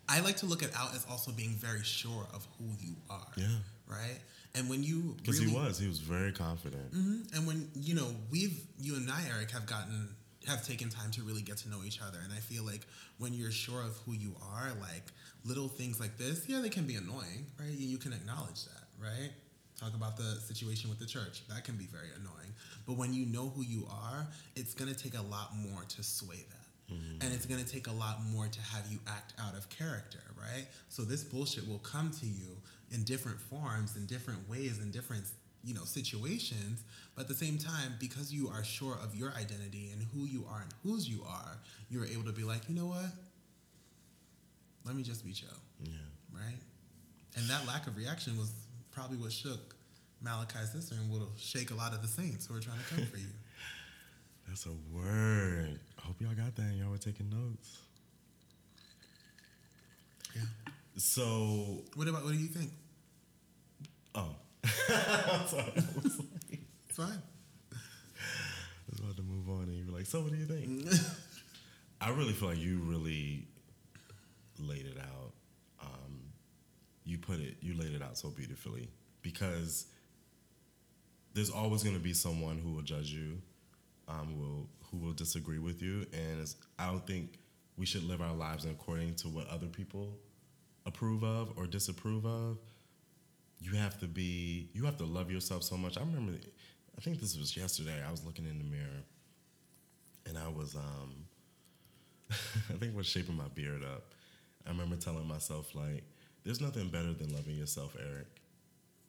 I 0.07 0.19
like 0.21 0.37
to 0.37 0.45
look 0.45 0.63
at 0.63 0.75
out 0.75 0.93
as 0.93 1.05
also 1.09 1.31
being 1.31 1.51
very 1.51 1.83
sure 1.83 2.27
of 2.33 2.47
who 2.57 2.65
you 2.79 2.95
are. 3.09 3.27
Yeah. 3.35 3.47
Right? 3.87 4.19
And 4.55 4.69
when 4.69 4.83
you 4.83 5.15
Because 5.17 5.39
really, 5.39 5.51
he 5.51 5.57
was, 5.57 5.79
he 5.79 5.87
was 5.87 5.99
very 5.99 6.31
confident. 6.31 6.93
Mhm. 6.93 7.35
And 7.35 7.47
when 7.47 7.69
you 7.75 7.95
know 7.95 8.15
we've 8.31 8.65
you 8.79 8.95
and 8.95 9.09
I, 9.09 9.23
Eric, 9.29 9.51
have 9.51 9.65
gotten 9.65 10.09
have 10.47 10.65
taken 10.65 10.89
time 10.89 11.09
to 11.11 11.23
really 11.23 11.41
get 11.41 11.57
to 11.57 11.69
know 11.69 11.83
each 11.85 12.01
other, 12.01 12.19
and 12.23 12.31
I 12.33 12.39
feel 12.39 12.63
like 12.63 12.85
when 13.17 13.33
you're 13.33 13.51
sure 13.51 13.81
of 13.81 13.97
who 14.05 14.13
you 14.13 14.35
are, 14.41 14.71
like 14.79 15.11
little 15.45 15.67
things 15.67 15.99
like 15.99 16.17
this, 16.17 16.47
yeah, 16.47 16.61
they 16.61 16.69
can 16.69 16.85
be 16.85 16.95
annoying, 16.95 17.47
right? 17.59 17.69
And 17.69 17.79
you 17.79 17.97
can 17.97 18.13
acknowledge 18.13 18.65
that, 18.65 18.87
right? 19.01 19.31
Talk 19.79 19.93
about 19.95 20.17
the 20.17 20.39
situation 20.39 20.89
with 20.89 20.99
the 20.99 21.05
church. 21.05 21.41
That 21.49 21.63
can 21.63 21.75
be 21.75 21.85
very 21.85 22.09
annoying. 22.15 22.53
But 22.85 22.93
when 22.97 23.13
you 23.13 23.25
know 23.25 23.49
who 23.55 23.63
you 23.63 23.87
are, 23.89 24.27
it's 24.55 24.73
gonna 24.73 24.93
take 24.93 25.17
a 25.17 25.21
lot 25.21 25.55
more 25.57 25.83
to 25.83 26.03
sway 26.03 26.37
that. 26.49 26.93
Mm-hmm. 26.95 27.21
And 27.21 27.33
it's 27.33 27.45
gonna 27.45 27.63
take 27.63 27.87
a 27.87 27.91
lot 27.91 28.23
more 28.25 28.47
to 28.47 28.61
have 28.61 28.85
you 28.91 28.99
act 29.07 29.33
out 29.41 29.55
of 29.55 29.67
character, 29.69 30.19
right? 30.39 30.65
So 30.89 31.01
this 31.03 31.23
bullshit 31.23 31.67
will 31.67 31.79
come 31.79 32.11
to 32.19 32.25
you 32.25 32.57
in 32.91 33.03
different 33.03 33.39
forms, 33.39 33.95
in 33.95 34.05
different 34.05 34.47
ways, 34.49 34.79
in 34.79 34.91
different 34.91 35.25
you 35.63 35.73
know 35.73 35.83
situations. 35.85 36.83
But 37.15 37.23
at 37.23 37.27
the 37.29 37.35
same 37.35 37.57
time, 37.57 37.95
because 37.99 38.33
you 38.33 38.49
are 38.49 38.63
sure 38.63 38.97
of 39.03 39.15
your 39.15 39.31
identity 39.33 39.89
and 39.91 40.05
who 40.13 40.25
you 40.25 40.45
are 40.49 40.61
and 40.61 40.71
whose 40.83 41.09
you 41.09 41.23
are, 41.27 41.57
you're 41.89 42.05
able 42.05 42.23
to 42.23 42.31
be 42.31 42.43
like, 42.43 42.67
you 42.69 42.75
know 42.75 42.87
what? 42.87 43.05
Let 44.85 44.95
me 44.95 45.03
just 45.03 45.25
be 45.25 45.31
chill, 45.31 45.47
Yeah. 45.81 45.91
right? 46.33 46.59
And 47.37 47.45
that 47.49 47.65
lack 47.65 47.87
of 47.87 47.95
reaction 47.97 48.37
was 48.37 48.51
probably 48.93 49.17
what 49.17 49.31
shook 49.31 49.75
Malachi's 50.21 50.71
sister 50.71 50.95
and 50.95 51.09
will 51.11 51.29
shake 51.37 51.71
a 51.71 51.75
lot 51.75 51.93
of 51.93 52.01
the 52.01 52.07
saints 52.07 52.45
who 52.47 52.55
are 52.55 52.59
trying 52.59 52.77
to 52.79 52.95
come 52.95 53.05
for 53.05 53.17
you. 53.17 53.25
That's 54.47 54.65
a 54.65 54.69
word. 54.93 55.79
I 55.99 56.01
hope 56.07 56.15
y'all 56.19 56.33
got 56.33 56.55
that 56.55 56.61
and 56.63 56.77
y'all 56.79 56.91
were 56.91 56.97
taking 56.97 57.29
notes. 57.29 57.79
Yeah. 60.35 60.41
So, 60.97 61.83
What 61.95 62.07
about 62.07 62.23
what 62.23 62.33
do 62.33 62.37
you 62.39 62.47
think? 62.47 62.71
oh. 64.15 64.35
I'm 64.89 65.47
sorry. 65.47 65.63
Like- 65.75 66.59
It's 66.87 66.97
fine. 66.97 67.21
I 67.71 67.75
was 68.91 68.99
about 68.99 69.15
to 69.17 69.23
move 69.23 69.49
on 69.49 69.63
and 69.63 69.73
you 69.75 69.85
were 69.91 69.97
like, 69.97 70.05
so 70.05 70.21
what 70.21 70.31
do 70.31 70.37
you 70.37 70.45
think? 70.45 70.87
I 72.01 72.09
really 72.09 72.33
feel 72.33 72.49
like 72.49 72.59
you 72.59 72.79
really 72.83 73.47
laid 74.59 74.85
it 74.85 74.97
out. 74.99 75.22
You 77.05 77.17
put 77.17 77.39
it, 77.39 77.55
you 77.61 77.73
laid 77.73 77.93
it 77.93 78.01
out 78.01 78.17
so 78.17 78.29
beautifully 78.29 78.89
because 79.21 79.87
there's 81.33 81.49
always 81.49 81.83
going 81.83 81.95
to 81.95 82.01
be 82.01 82.13
someone 82.13 82.59
who 82.59 82.71
will 82.71 82.81
judge 82.81 83.09
you, 83.09 83.41
um, 84.07 84.39
will 84.39 84.67
who 84.91 84.97
will 84.97 85.13
disagree 85.13 85.57
with 85.57 85.81
you, 85.81 86.05
and 86.13 86.53
I 86.77 86.87
don't 86.87 87.05
think 87.05 87.39
we 87.77 87.85
should 87.85 88.03
live 88.03 88.21
our 88.21 88.35
lives 88.35 88.65
according 88.65 89.15
to 89.15 89.27
what 89.27 89.47
other 89.47 89.65
people 89.65 90.15
approve 90.85 91.23
of 91.23 91.51
or 91.57 91.65
disapprove 91.65 92.25
of. 92.25 92.59
You 93.59 93.73
have 93.77 93.97
to 94.01 94.07
be, 94.07 94.69
you 94.73 94.85
have 94.85 94.97
to 94.97 95.05
love 95.05 95.31
yourself 95.31 95.63
so 95.63 95.77
much. 95.77 95.97
I 95.97 96.01
remember, 96.01 96.33
I 96.97 97.01
think 97.01 97.19
this 97.19 97.37
was 97.37 97.55
yesterday. 97.55 98.03
I 98.05 98.11
was 98.11 98.23
looking 98.25 98.45
in 98.45 98.57
the 98.57 98.63
mirror, 98.65 99.03
and 100.27 100.37
I 100.37 100.49
was, 100.49 100.75
um, 100.75 101.25
I 102.29 102.77
think 102.77 102.95
was 102.95 103.07
shaping 103.07 103.35
my 103.35 103.47
beard 103.55 103.83
up. 103.83 104.13
I 104.67 104.69
remember 104.69 104.95
telling 104.95 105.27
myself 105.27 105.73
like, 105.73 106.03
"There's 106.43 106.61
nothing 106.61 106.89
better 106.89 107.13
than 107.13 107.33
loving 107.33 107.55
yourself, 107.55 107.95
Eric." 107.99 108.27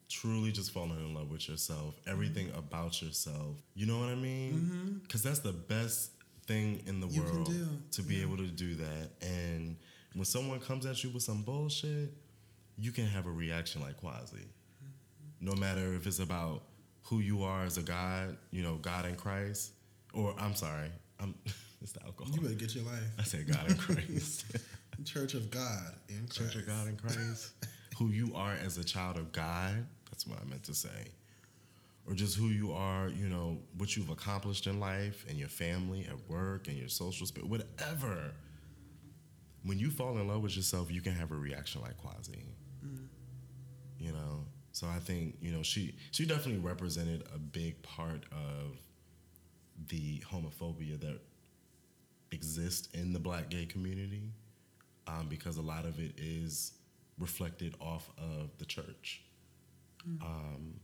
Truly, 0.09 0.53
just 0.53 0.71
falling 0.71 0.99
in 0.99 1.15
love 1.15 1.31
with 1.31 1.49
yourself, 1.49 1.95
everything 2.07 2.49
mm-hmm. 2.49 2.59
about 2.59 3.01
yourself. 3.03 3.57
You 3.75 3.87
know 3.87 3.99
what 3.99 4.11
I 4.11 4.15
mean? 4.15 4.53
Mm-hmm. 4.53 4.99
Because 4.99 5.23
that's 5.23 5.41
the 5.41 5.53
best 5.53 6.11
thing 6.47 6.83
in 6.87 7.01
the 7.01 7.09
You 7.09 7.23
world 7.23 7.55
to 7.93 8.03
be 8.03 8.23
able 8.23 8.37
to 8.37 8.47
do 8.47 8.75
that. 8.75 9.11
And 9.23 9.77
when 10.15 10.25
someone 10.25 10.61
comes 10.61 10.87
at 10.87 11.03
you 11.03 11.11
with 11.11 11.23
some 11.23 11.43
bullshit, 11.43 12.13
you 12.77 12.93
can 12.93 13.07
have 13.07 13.27
a 13.27 13.31
reaction 13.31 13.81
like 13.81 13.97
Quasi. 13.97 14.47
No 15.41 15.55
matter 15.55 15.95
if 15.95 16.07
it's 16.07 16.21
about 16.21 16.63
who 17.03 17.21
you 17.21 17.43
are 17.43 17.65
as 17.65 17.77
a 17.77 17.83
God, 17.83 18.37
you 18.51 18.63
know, 18.63 18.77
God 18.77 19.07
in 19.07 19.15
Christ, 19.15 19.73
or 20.13 20.35
I'm 20.39 20.55
sorry, 20.55 20.91
I'm 21.21 21.35
it's 21.83 21.93
the 21.93 22.03
alcohol. 22.05 22.33
You 22.35 22.41
better 22.41 22.55
get 22.55 22.75
your 22.75 22.85
life. 22.85 23.03
I 23.19 23.23
said 23.23 23.47
God 23.47 23.71
in 23.71 23.77
Christ. 23.79 24.45
Church 25.05 25.35
of 25.35 25.51
God 25.51 25.95
in 26.09 26.27
Christ. 26.27 26.37
Church 26.37 26.57
of 26.57 26.67
God 26.67 26.89
in 26.89 26.97
Christ. 26.97 27.53
who 27.99 28.09
you 28.09 28.33
are 28.35 28.55
as 28.55 28.79
a 28.79 28.85
child 28.85 29.17
of 29.17 29.33
God. 29.33 29.87
That's 30.11 30.27
what 30.27 30.39
I 30.41 30.45
meant 30.45 30.65
to 30.65 30.75
say. 30.75 31.13
Or 32.07 32.15
just 32.15 32.37
who 32.37 32.49
you 32.49 32.73
are, 32.73 33.09
you 33.09 33.29
know, 33.29 33.59
what 33.79 33.97
you've 33.97 34.11
accomplished 34.11 34.67
in 34.67 34.79
life 34.79 35.25
and 35.29 35.39
your 35.39 35.49
family, 35.49 36.07
at 36.09 36.29
work, 36.29 36.69
and 36.69 36.77
your 36.77 36.89
social 36.89 37.27
space, 37.27 37.45
whatever. 37.45 38.33
When 39.63 39.79
you 39.79 39.91
fall 39.91 40.19
in 40.19 40.29
love 40.29 40.43
with 40.43 40.57
yourself, 40.57 40.91
you 40.91 41.01
can 41.01 41.15
have 41.15 41.33
a 41.33 41.37
reaction 41.37 41.81
like 41.81 41.97
Quasi. 41.97 42.45
Mm. 42.85 43.07
You 43.99 44.13
know? 44.13 44.45
So 44.73 44.87
I 44.87 44.99
think, 44.99 45.37
you 45.41 45.53
know, 45.53 45.63
she 45.63 45.95
she 46.11 46.27
definitely 46.27 46.61
represented 46.61 47.25
a 47.35 47.39
big 47.39 47.81
part 47.83 48.25
of 48.33 48.77
the 49.89 50.23
homophobia 50.31 51.01
that 51.01 51.21
exists 52.33 52.89
in 52.93 53.13
the 53.13 53.21
black 53.21 53.49
gay 53.49 53.65
community 53.65 54.33
um, 55.07 55.27
because 55.29 55.57
a 55.57 55.63
lot 55.63 55.85
of 55.85 55.99
it 55.99 56.13
is 56.17 56.73
reflected 57.19 57.75
off 57.81 58.11
of 58.19 58.57
the 58.59 58.65
church. 58.65 59.23
Um, 60.23 60.81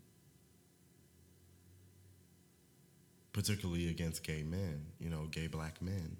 particularly 3.32 3.90
against 3.90 4.22
gay 4.24 4.42
men, 4.42 4.86
you 4.98 5.10
know, 5.10 5.26
gay 5.30 5.46
black 5.46 5.80
men. 5.82 6.16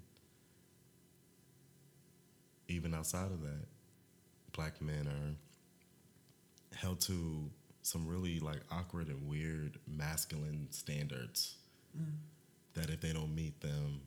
Even 2.67 2.93
outside 2.93 3.31
of 3.31 3.41
that, 3.41 3.65
black 4.53 4.81
men 4.81 5.07
are 5.07 6.77
held 6.77 7.01
to 7.01 7.49
some 7.81 8.07
really 8.07 8.39
like 8.39 8.61
awkward 8.71 9.07
and 9.07 9.27
weird 9.27 9.77
masculine 9.87 10.67
standards 10.69 11.55
that 12.73 12.89
if 12.89 13.01
they 13.01 13.11
don't 13.11 13.35
meet 13.35 13.59
them, 13.61 14.01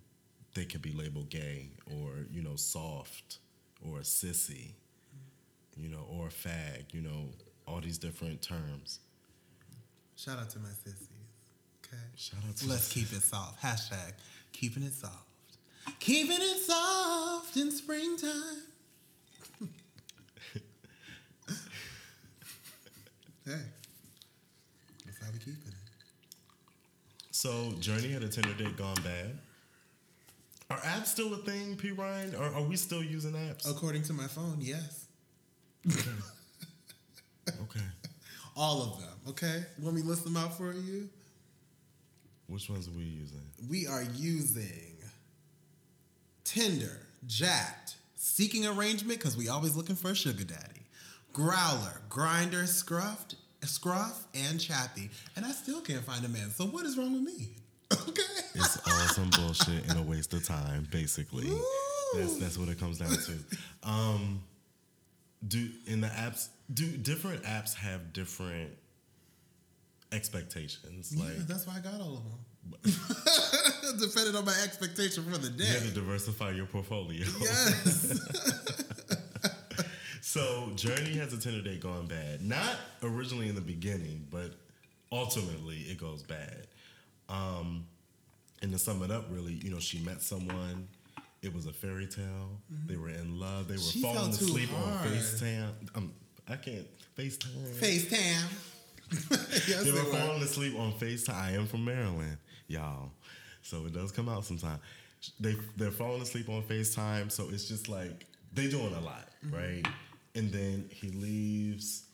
they 0.55 0.64
could 0.64 0.80
be 0.80 0.92
labeled 0.92 1.28
gay 1.28 1.68
or, 1.86 2.26
you 2.30 2.42
know, 2.42 2.57
soft 2.57 3.38
or 3.89 3.99
a 3.99 4.03
sissy, 4.03 4.72
you 5.76 5.89
know, 5.89 6.07
or 6.11 6.28
a 6.28 6.30
fag, 6.30 6.93
you 6.93 7.01
know, 7.01 7.28
all 7.66 7.80
these 7.80 7.99
different 7.99 8.43
terms. 8.43 9.01
Shout 10.16 10.39
out 10.39 10.51
to 10.51 10.59
my 10.59 10.68
sissies. 10.68 11.09
Okay. 11.85 12.03
Shout 12.16 12.41
out 12.49 12.57
to 12.57 12.68
Let's 12.68 12.93
keep 12.93 13.12
it 13.12 13.22
soft. 13.22 13.62
Hashtag 13.62 14.12
keeping 14.53 14.82
it 14.82 14.93
soft. 14.93 15.14
Keeping 16.01 16.39
it 16.41 16.59
soft 16.62 17.57
in 17.57 17.70
springtime. 17.70 18.30
hey. 23.45 23.61
That's 25.05 25.20
how 25.20 25.30
we 25.32 25.39
keeping 25.39 25.53
it. 25.66 25.74
So, 27.30 27.72
Journey 27.80 28.11
had 28.12 28.22
a 28.22 28.28
Tinder 28.28 28.55
date 28.55 28.76
gone 28.76 28.97
bad. 29.05 29.39
Are 30.71 30.79
apps 30.79 31.07
still 31.07 31.33
a 31.35 31.37
thing, 31.39 31.77
P. 31.77 31.91
Ryan? 31.91 32.35
Or 32.35 32.45
are 32.45 32.62
we 32.62 32.77
still 32.77 33.03
using 33.03 33.33
apps? 33.33 33.71
According 33.71 34.03
to 34.05 34.12
my 34.12 34.27
phone, 34.27 34.59
yes. 34.61 35.07
Okay. 35.87 36.11
All 38.57 38.83
of 38.83 39.01
them. 39.01 39.11
Okay. 39.29 39.65
Let 39.83 39.95
me 39.95 40.03
list 40.03 40.25
them 40.25 40.37
out 40.37 40.57
for 40.57 40.73
you? 40.73 41.09
Which 42.47 42.69
ones 42.69 42.89
are 42.89 42.93
we 42.93 43.05
using? 43.05 43.41
We 43.69 43.87
are 43.87 44.05
using 44.15 44.97
Tinder, 46.45 47.01
Jack'd, 47.27 47.95
Seeking 48.17 48.67
Arrangement 48.67 49.19
because 49.19 49.37
we 49.37 49.49
always 49.49 49.77
looking 49.77 49.97
for 49.97 50.11
a 50.11 50.15
sugar 50.15 50.45
daddy, 50.45 50.83
Growlr, 51.33 52.01
Grindr, 52.09 52.65
Scruffed, 52.65 53.35
Scruff, 53.62 54.27
and 54.35 54.61
Chappy, 54.61 55.11
and 55.37 55.45
I 55.45 55.53
still 55.53 55.81
can't 55.81 56.05
find 56.05 56.25
a 56.25 56.29
man. 56.29 56.51
So 56.51 56.65
what 56.67 56.85
is 56.85 56.99
wrong 56.99 57.12
with 57.12 57.23
me? 57.23 57.49
Okay. 58.09 58.22
It's 58.55 58.76
all 58.86 59.09
some 59.14 59.30
bullshit 59.30 59.88
and 59.90 59.99
a 59.99 60.03
waste 60.03 60.32
of 60.34 60.47
time, 60.47 60.86
basically. 60.90 61.51
That's 62.14 62.38
that's 62.38 62.59
what 62.59 62.68
it 62.68 62.78
comes 62.78 62.99
down 62.99 63.11
to. 63.11 63.32
Um, 63.88 64.42
do 65.47 65.68
in 65.86 66.01
the 66.01 66.09
apps 66.09 66.49
do 66.72 66.86
different 66.97 67.42
apps 67.42 67.74
have 67.74 68.12
different 68.12 68.70
expectations? 70.12 71.12
Yeah, 71.14 71.24
Like 71.24 71.36
that's 71.47 71.66
why 71.66 71.74
I 71.76 71.80
got 71.80 72.01
all 72.01 72.18
of 72.18 72.24
them. 72.24 72.38
Depending 74.01 74.36
on 74.36 74.45
my 74.45 74.55
expectation 74.64 75.24
for 75.24 75.36
the 75.38 75.51
day. 75.51 75.64
you 75.64 75.72
have 75.74 75.86
to 75.88 75.95
diversify 75.95 76.51
your 76.53 76.66
portfolio. 76.66 77.26
Yes. 77.40 78.20
So 80.20 80.70
Journey 80.74 81.12
has 81.18 81.32
a 81.32 81.38
Tinder 81.38 81.62
date 81.62 81.78
gone 81.80 82.07
bad. 82.07 82.42
Not 82.42 82.74
originally 83.05 83.49
in 83.49 83.55
the 83.55 83.61
beginning, 83.61 84.26
but 84.32 84.51
ultimately 85.12 85.76
it 85.82 86.01
goes 86.01 86.24
bad. 86.24 86.66
Um, 87.29 87.87
and 88.62 88.72
to 88.72 88.79
sum 88.79 89.03
it 89.03 89.11
up, 89.11 89.27
really, 89.31 89.53
you 89.53 89.70
know, 89.70 89.79
she 89.79 89.99
met 90.01 90.22
someone. 90.22 90.89
It 91.43 91.55
was 91.55 91.66
a 91.66 91.72
fairy 91.72 92.07
tale. 92.07 92.59
They 92.87 92.97
were 92.97 93.11
in 93.11 93.39
love. 93.39 93.68
They 93.68 93.75
were 93.75 93.81
She 93.81 94.01
falling 94.01 94.31
asleep 94.31 94.70
on. 94.72 95.07
FaceTime. 95.07 95.68
Um, 95.95 96.12
I 96.49 96.57
can't 96.57 96.87
FaceTime. 97.18 97.75
FaceTime. 97.79 98.45
yes, 99.68 99.85
they 99.85 99.93
were 99.93 99.99
they 99.99 100.03
were. 100.11 100.16
falling 100.18 100.43
asleep 100.43 100.79
on 100.79 100.93
FaceTime. 100.95 101.35
I 101.35 101.51
am 101.53 101.66
from 101.66 101.85
Maryland, 101.85 102.39
y'all. 102.66 103.11
So 103.62 103.85
it 103.87 103.93
does 103.93 104.11
come 104.12 104.29
out 104.31 104.45
sometime. 104.47 104.79
They 105.39 105.55
they're 105.77 105.91
falling 105.91 106.22
asleep 106.22 106.49
on 106.49 106.62
FaceTime, 106.62 107.31
so 107.31 107.49
it's 107.51 107.68
just 107.68 107.89
like 107.91 108.25
they 108.55 108.68
doing 108.68 108.95
a 108.95 109.01
lot, 109.01 109.29
Mm-hmm. 109.45 109.55
right? 109.55 109.87
And 110.35 110.51
then 110.51 110.89
he 110.91 111.11
leaves, 111.11 112.05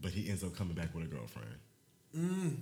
but 0.00 0.10
he 0.12 0.28
ends 0.28 0.44
up 0.44 0.54
coming 0.54 0.74
back 0.74 0.94
with 0.94 1.04
a 1.04 1.06
girlfriend. 1.08 2.60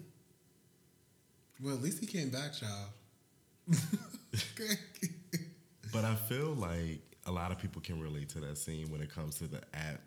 Well, 1.62 1.74
at 1.74 1.82
least 1.82 1.98
he 1.98 2.06
came 2.06 2.30
back, 2.30 2.52
y'all. 2.60 2.88
But 5.92 6.04
I 6.04 6.14
feel 6.14 6.54
like 6.54 7.00
a 7.26 7.32
lot 7.32 7.50
of 7.50 7.58
people 7.58 7.80
can 7.80 8.00
relate 8.00 8.28
to 8.30 8.40
that 8.40 8.58
scene 8.58 8.90
when 8.90 9.00
it 9.00 9.12
comes 9.12 9.36
to 9.36 9.46
the 9.46 9.62
app, 9.72 10.00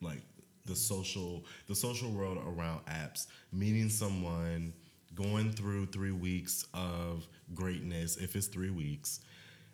like 0.00 0.22
the 0.64 0.76
social, 0.76 1.44
the 1.66 1.74
social 1.74 2.10
world 2.10 2.38
around 2.38 2.84
apps. 2.86 3.26
Meeting 3.52 3.88
someone, 3.88 4.72
going 5.14 5.52
through 5.52 5.86
three 5.86 6.12
weeks 6.12 6.66
of 6.72 7.26
greatness, 7.52 8.16
if 8.16 8.36
it's 8.36 8.46
three 8.46 8.70
weeks, 8.70 9.20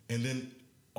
and 0.09 0.23
then 0.25 0.51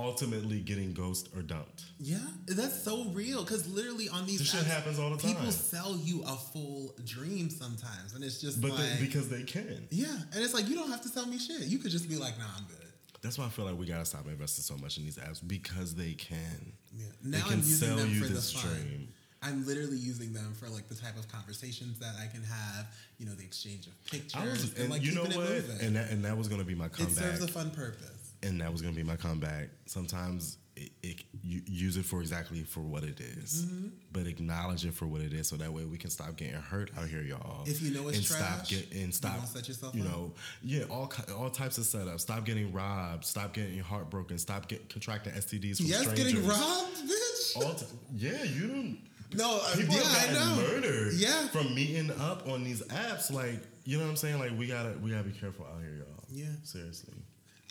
ultimately 0.04 0.60
getting 0.60 0.92
ghost 0.92 1.28
or 1.36 1.42
dumped. 1.42 1.84
yeah, 1.98 2.18
that's 2.46 2.82
so 2.82 3.04
real. 3.10 3.42
Because 3.44 3.68
literally 3.68 4.08
on 4.08 4.26
these 4.26 4.38
This 4.40 4.50
shit 4.52 4.60
apps, 4.62 4.66
happens 4.70 4.98
all 4.98 5.10
the 5.10 5.16
people 5.18 5.42
time. 5.42 5.50
sell 5.50 5.96
you 6.02 6.22
a 6.26 6.36
full 6.36 6.94
dream 7.04 7.50
sometimes, 7.50 8.14
and 8.14 8.24
it's 8.24 8.40
just 8.40 8.60
But 8.60 8.72
like, 8.72 8.80
they, 8.98 9.06
because 9.06 9.28
they 9.28 9.42
can. 9.42 9.86
yeah, 9.90 10.06
and 10.34 10.42
it's 10.44 10.54
like 10.54 10.68
you 10.68 10.74
don't 10.74 10.90
have 10.90 11.02
to 11.02 11.08
sell 11.08 11.26
me 11.26 11.38
shit. 11.38 11.62
You 11.62 11.78
could 11.78 11.90
just 11.90 12.08
be 12.08 12.16
like, 12.16 12.38
nah, 12.38 12.44
I'm 12.56 12.64
good. 12.64 12.76
That's 13.22 13.36
why 13.38 13.44
I 13.44 13.48
feel 13.50 13.66
like 13.66 13.78
we 13.78 13.86
gotta 13.86 14.04
stop 14.06 14.26
investing 14.26 14.62
so 14.62 14.80
much 14.82 14.96
in 14.96 15.04
these 15.04 15.18
apps 15.18 15.46
because 15.46 15.94
they 15.94 16.12
can. 16.14 16.72
Yeah. 16.96 17.04
They 17.22 17.38
Now 17.38 17.44
can 17.44 17.52
I'm 17.54 17.58
using 17.58 17.88
sell 17.88 17.96
them 17.98 18.10
you 18.10 18.20
for 18.22 18.28
the 18.28 18.34
this 18.34 18.52
fun. 18.52 18.72
dream. 18.72 19.08
I'm 19.42 19.66
literally 19.66 19.96
using 19.96 20.34
them 20.34 20.52
for 20.58 20.68
like 20.68 20.88
the 20.88 20.94
type 20.94 21.16
of 21.18 21.26
conversations 21.28 21.98
that 21.98 22.14
I 22.22 22.26
can 22.26 22.42
have. 22.44 22.86
You 23.18 23.26
know, 23.26 23.32
the 23.32 23.42
exchange 23.44 23.86
of 23.86 24.04
pictures 24.04 24.34
I 24.34 24.44
was, 24.44 24.64
and, 24.72 24.78
and 24.84 24.90
like 24.90 25.02
you 25.02 25.12
know 25.14 25.24
what? 25.24 25.48
And 25.82 25.96
that, 25.96 26.10
and 26.10 26.24
that 26.24 26.36
was 26.36 26.48
gonna 26.48 26.64
be 26.64 26.74
my 26.74 26.88
comeback. 26.88 27.12
it 27.16 27.16
serves 27.18 27.42
a 27.42 27.48
fun 27.48 27.70
purpose. 27.70 28.19
And 28.42 28.60
that 28.60 28.72
was 28.72 28.82
gonna 28.82 28.94
be 28.94 29.02
my 29.02 29.16
comeback. 29.16 29.68
Sometimes 29.86 30.56
it, 30.76 30.90
it 31.02 31.16
you 31.42 31.60
use 31.66 31.96
it 31.96 32.04
for 32.04 32.20
exactly 32.20 32.62
for 32.62 32.80
what 32.80 33.02
it 33.04 33.20
is, 33.20 33.66
Mm-hmm. 33.66 33.88
but 34.12 34.26
acknowledge 34.26 34.86
it 34.86 34.94
for 34.94 35.06
what 35.06 35.20
it 35.20 35.32
is, 35.34 35.48
so 35.48 35.56
that 35.56 35.72
way 35.72 35.84
we 35.84 35.98
can 35.98 36.10
stop 36.10 36.36
getting 36.36 36.54
hurt 36.54 36.90
out 36.98 37.06
here, 37.08 37.20
y'all. 37.22 37.64
If 37.66 37.82
you 37.82 37.90
know 37.92 38.08
it's 38.08 38.18
and 38.18 38.26
trash, 38.26 38.40
stop 38.40 38.68
get 38.68 38.92
and 38.92 39.14
stop 39.14 39.36
won't 39.36 39.48
set 39.48 39.68
yourself 39.68 39.94
you 39.94 40.02
up. 40.04 40.08
know, 40.10 40.32
yeah, 40.62 40.84
all 40.84 41.12
all 41.36 41.50
types 41.50 41.76
of 41.78 41.84
setups. 41.84 42.20
Stop 42.20 42.44
getting 42.46 42.72
robbed. 42.72 43.24
Stop 43.24 43.52
getting 43.52 43.74
your 43.74 43.84
heart 43.84 44.08
broken. 44.10 44.38
Stop 44.38 44.68
get 44.68 44.88
contracting 44.88 45.32
STDs 45.34 45.78
from 45.78 45.86
Yes, 45.86 46.00
strangers. 46.02 46.32
getting 46.34 46.48
robbed, 46.48 46.96
bitch. 47.04 47.78
T- 47.78 47.86
yeah, 48.16 48.44
you 48.44 48.68
don't. 48.68 48.98
no, 49.34 49.60
uh, 49.62 49.76
People 49.76 49.96
yeah, 49.96 50.02
have 50.02 50.34
gotten 50.34 50.56
know. 50.56 50.68
murdered 50.68 51.12
Yeah. 51.14 51.48
from 51.48 51.74
meeting 51.74 52.10
up 52.12 52.48
on 52.48 52.64
these 52.64 52.80
apps. 52.84 53.30
Like, 53.30 53.60
you 53.84 53.98
know 53.98 54.04
what 54.04 54.10
I'm 54.10 54.16
saying? 54.16 54.38
Like, 54.38 54.56
we 54.58 54.66
gotta 54.66 54.94
we 55.02 55.10
gotta 55.10 55.24
be 55.24 55.32
careful 55.32 55.66
out 55.66 55.80
here, 55.82 55.96
y'all. 55.98 56.24
Yeah. 56.30 56.46
seriously. 56.62 57.14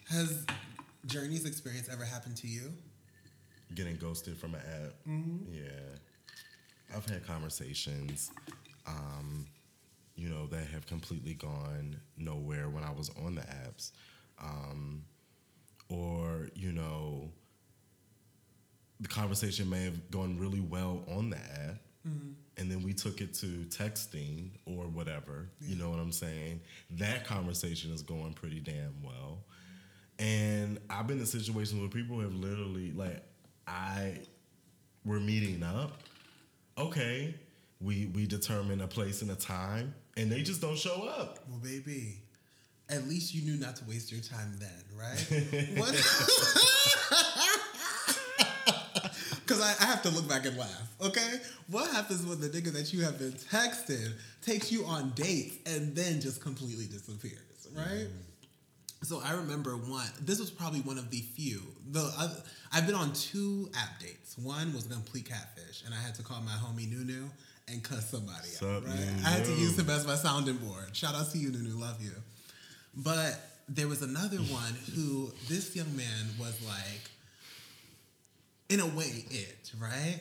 Has 0.10 0.46
Journey's 1.06 1.46
experience 1.46 1.90
ever 1.92 2.04
happened 2.04 2.38
to 2.38 2.48
you? 2.48 2.74
getting 3.76 3.96
ghosted 3.98 4.38
from 4.38 4.56
an 4.56 4.62
app. 4.62 4.94
Mm-hmm. 5.08 5.54
Yeah, 5.54 6.96
I've 6.96 7.06
had 7.06 7.26
conversations, 7.26 8.32
um, 8.88 9.46
you 10.16 10.30
know, 10.30 10.48
that 10.48 10.66
have 10.68 10.86
completely 10.86 11.34
gone 11.34 11.96
nowhere 12.18 12.70
when 12.70 12.84
I 12.84 12.92
was 12.92 13.12
on 13.24 13.36
the 13.36 13.42
apps, 13.42 13.92
um, 14.42 15.04
or 15.90 16.50
you 16.56 16.72
know, 16.72 17.30
the 19.00 19.08
conversation 19.08 19.70
may 19.70 19.84
have 19.84 20.12
gone 20.12 20.38
really 20.40 20.62
well 20.62 21.04
on 21.16 21.30
the 21.30 21.38
app. 21.38 21.78
Mm-hmm. 22.08 22.32
And 22.58 22.70
then 22.70 22.84
we 22.84 22.94
took 22.94 23.22
it 23.22 23.34
to 23.36 23.66
texting 23.70 24.50
or 24.66 24.86
whatever. 24.86 25.50
You 25.62 25.76
know 25.76 25.90
what 25.90 26.00
I'm 26.00 26.12
saying? 26.12 26.60
That 26.92 27.26
conversation 27.26 27.94
is 27.94 28.02
going 28.02 28.34
pretty 28.34 28.60
damn 28.60 28.96
well. 29.02 29.40
And 30.20 30.80
I've 30.90 31.08
been 31.08 31.20
in 31.20 31.26
situations 31.26 31.80
where 31.80 31.90
people 31.90 32.20
have 32.20 32.34
literally 32.34 32.92
like 32.92 33.24
I 33.68 34.20
we're 35.06 35.20
meeting 35.20 35.64
up. 35.64 35.94
Okay. 36.78 37.34
We 37.82 38.08
we 38.14 38.28
determine 38.28 38.82
a 38.82 38.88
place 38.88 39.22
and 39.22 39.32
a 39.32 39.36
time 39.36 39.94
and 40.18 40.32
they 40.32 40.42
just 40.42 40.62
don't 40.62 40.78
show 40.78 41.08
up. 41.08 41.40
Well, 41.48 41.60
baby, 41.60 42.18
at 42.90 43.08
least 43.08 43.34
you 43.34 43.44
knew 43.44 43.58
not 43.58 43.78
to 43.78 43.86
waste 43.86 44.12
your 44.12 44.22
time 44.22 44.60
then, 44.60 44.84
right? 44.98 45.78
what? 45.78 45.96
Because 49.50 49.64
I, 49.64 49.84
I 49.84 49.88
have 49.88 50.04
to 50.04 50.10
look 50.10 50.30
back 50.30 50.46
and 50.46 50.56
laugh, 50.56 50.96
okay? 51.02 51.40
What 51.72 51.90
happens 51.90 52.24
when 52.24 52.40
the 52.40 52.50
nigga 52.50 52.72
that 52.74 52.94
you 52.94 53.02
have 53.04 53.18
been 53.18 53.32
texting 53.32 54.14
takes 54.44 54.72
you 54.72 54.86
on 54.86 55.10
dates 55.16 55.56
and 55.66 55.96
then 55.96 56.22
just 56.22 56.40
completely 56.40 56.86
disappears, 56.86 57.68
right? 57.76 58.06
Mm. 58.06 58.29
So 59.02 59.22
I 59.24 59.34
remember 59.34 59.78
one. 59.78 60.10
This 60.22 60.40
was 60.40 60.52
probably 60.52 60.82
one 60.82 60.98
of 60.98 61.10
the 61.10 61.20
few. 61.20 61.62
The 61.92 62.12
other, 62.18 62.36
I've 62.74 62.86
been 62.86 62.96
on 62.96 63.14
two 63.14 63.70
app 63.78 64.00
dates. 64.00 64.38
One 64.38 64.74
was 64.74 64.88
a 64.88 64.90
complete 64.90 65.30
catfish, 65.30 65.84
and 65.86 65.94
I 65.94 65.98
had 65.98 66.16
to 66.16 66.24
call 66.24 66.42
my 66.42 66.52
homie 66.52 66.90
Nunu 66.90 67.30
and 67.70 67.84
cuss 67.84 68.10
somebody 68.10 68.50
Sup, 68.50 68.68
out. 68.68 68.86
Right? 68.86 68.96
Nunu? 68.96 69.26
I 69.26 69.30
had 69.30 69.46
to 69.46 69.52
use 69.52 69.80
him 69.80 69.90
as 69.90 70.06
my 70.06 70.16
sounding 70.16 70.58
board. 70.58 70.94
Shout 70.96 71.16
out 71.16 71.32
to 71.32 71.38
you, 71.38 71.52
Nunu. 71.52 71.80
Love 71.80 72.02
you. 72.02 72.12
But 72.96 73.40
there 73.70 73.88
was 73.88 74.02
another 74.02 74.38
one 74.38 74.76
who 74.96 75.32
this 75.48 75.76
young 75.76 75.96
man 75.96 76.26
was 76.38 76.60
like, 76.68 77.10
in 78.70 78.80
a 78.82 78.86
way, 78.86 79.26
it 79.32 79.72
right 79.80 80.20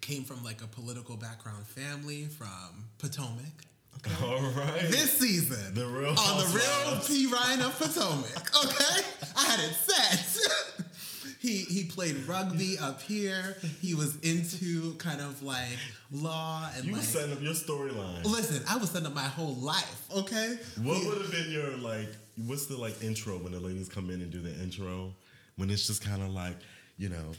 came 0.00 0.22
from 0.22 0.44
like 0.44 0.60
a 0.62 0.66
political 0.66 1.16
background 1.16 1.66
family 1.66 2.24
from 2.26 2.84
Potomac. 2.98 3.64
All 4.22 4.40
right. 4.40 4.82
This 4.82 5.18
season, 5.18 5.74
The 5.74 5.86
Real 5.86 6.10
on 6.10 6.38
the 6.38 6.46
real. 6.54 7.00
T 7.00 7.26
Ryan 7.26 7.62
of 7.62 7.78
Potomac. 7.78 8.50
Okay, 8.64 9.02
I 9.36 9.44
had 9.44 9.60
it 9.60 9.74
set. 9.74 10.86
he 11.40 11.58
he 11.58 11.84
played 11.84 12.16
rugby 12.26 12.76
up 12.78 13.00
here. 13.02 13.56
He 13.80 13.94
was 13.94 14.16
into 14.20 14.94
kind 14.96 15.20
of 15.20 15.42
like 15.42 15.78
law 16.12 16.68
and 16.76 16.84
you 16.84 16.92
were 16.92 16.98
setting 16.98 17.32
up 17.32 17.40
your 17.42 17.54
storyline. 17.54 18.24
Listen, 18.24 18.62
I 18.68 18.76
was 18.76 18.90
setting 18.90 19.06
up 19.06 19.14
my 19.14 19.22
whole 19.22 19.54
life. 19.54 20.06
Okay, 20.14 20.58
What 20.82 21.04
would 21.06 21.22
have 21.22 21.30
been 21.30 21.50
your 21.50 21.70
like? 21.78 22.08
What's 22.46 22.66
the 22.66 22.76
like 22.76 23.02
intro 23.02 23.38
when 23.38 23.52
the 23.52 23.60
ladies 23.60 23.88
come 23.88 24.10
in 24.10 24.20
and 24.20 24.30
do 24.30 24.40
the 24.40 24.52
intro? 24.62 25.12
When 25.56 25.70
it's 25.70 25.86
just 25.86 26.04
kind 26.04 26.20
of 26.22 26.30
like, 26.30 26.56
you 26.98 27.08
know, 27.08 27.32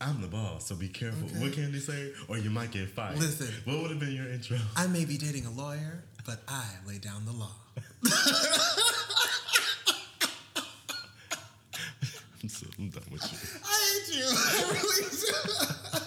I'm 0.00 0.22
the 0.22 0.28
boss, 0.28 0.66
so 0.66 0.74
be 0.74 0.88
careful. 0.88 1.28
Okay. 1.28 1.38
What 1.38 1.52
can 1.52 1.72
they 1.72 1.78
say? 1.78 2.12
Or 2.28 2.38
you 2.38 2.48
might 2.48 2.70
get 2.70 2.88
fired. 2.88 3.18
Listen. 3.18 3.48
what 3.64 3.82
would 3.82 3.90
have 3.90 4.00
been 4.00 4.12
your 4.12 4.30
intro? 4.30 4.56
I 4.74 4.86
may 4.86 5.04
be 5.04 5.18
dating 5.18 5.44
a 5.44 5.50
lawyer, 5.50 6.02
but 6.24 6.40
I 6.48 6.64
lay 6.86 6.96
down 6.98 7.26
the 7.26 7.32
law. 7.32 7.52
I'm, 12.42 12.48
so, 12.48 12.66
I'm 12.78 12.88
done 12.88 13.02
with 13.12 13.30
you. 13.30 13.38
I 13.62 14.02
hate 14.06 14.16
you. 14.16 14.24
I 14.30 14.72
really 14.72 15.10
do. 15.10 16.00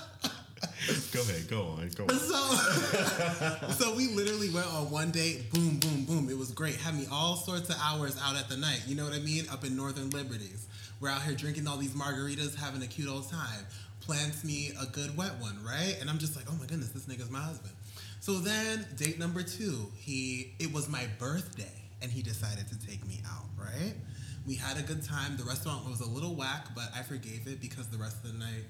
Go 1.14 1.22
ahead, 1.22 1.48
go 1.48 1.62
on, 1.62 1.90
go 1.96 2.04
on. 2.06 2.20
So, 2.20 3.70
so 3.86 3.96
we 3.96 4.08
literally 4.08 4.50
went 4.50 4.66
on 4.68 4.90
one 4.90 5.12
date. 5.12 5.54
Boom, 5.54 5.78
boom, 5.78 6.06
boom. 6.06 6.30
It 6.30 6.38
was 6.38 6.52
great. 6.52 6.76
Had 6.76 6.96
me 6.96 7.06
all 7.12 7.36
sorts 7.36 7.70
of 7.70 7.76
hours 7.82 8.20
out 8.22 8.36
at 8.36 8.50
the 8.50 8.58
night. 8.58 8.82
You 8.88 8.96
know 8.96 9.06
what 9.06 9.14
I 9.14 9.20
mean? 9.20 9.46
Up 9.52 9.64
in 9.64 9.78
Northern 9.78 10.10
Liberties. 10.10 10.68
We're 11.00 11.10
out 11.10 11.22
here 11.22 11.36
drinking 11.36 11.68
all 11.68 11.78
these 11.78 11.94
margaritas, 11.94 12.56
having 12.56 12.82
a 12.82 12.88
cute 12.88 13.10
old 13.10 13.30
time. 13.30 13.66
Plants 14.06 14.44
me 14.44 14.72
a 14.82 14.86
good 14.86 15.16
wet 15.16 15.32
one, 15.40 15.58
right? 15.64 15.96
And 16.02 16.10
I'm 16.10 16.18
just 16.18 16.36
like, 16.36 16.46
oh 16.50 16.56
my 16.60 16.66
goodness, 16.66 16.90
this 16.90 17.06
nigga's 17.06 17.30
my 17.30 17.40
husband. 17.40 17.74
So 18.20 18.34
then, 18.34 18.86
date 18.98 19.20
number 19.20 19.44
two, 19.44 19.92
he 19.98 20.54
it 20.60 20.74
was 20.74 20.90
my 20.90 21.06
birthday, 21.20 21.82
and 22.02 22.12
he 22.12 22.22
decided 22.22 22.68
to 22.68 22.88
take 22.88 23.06
me 23.08 23.22
out. 23.26 23.46
Right? 23.58 23.94
We 24.46 24.56
had 24.56 24.78
a 24.78 24.82
good 24.82 25.04
time. 25.04 25.38
The 25.38 25.46
restaurant 25.46 25.90
was 25.90 26.02
a 26.02 26.10
little 26.10 26.36
whack, 26.36 26.68
but 26.76 26.90
I 26.96 27.04
forgave 27.04 27.48
it 27.48 27.62
because 27.62 27.88
the 27.88 27.98
rest 27.98 28.24
of 28.24 28.34
the 28.34 28.40
night 28.40 28.66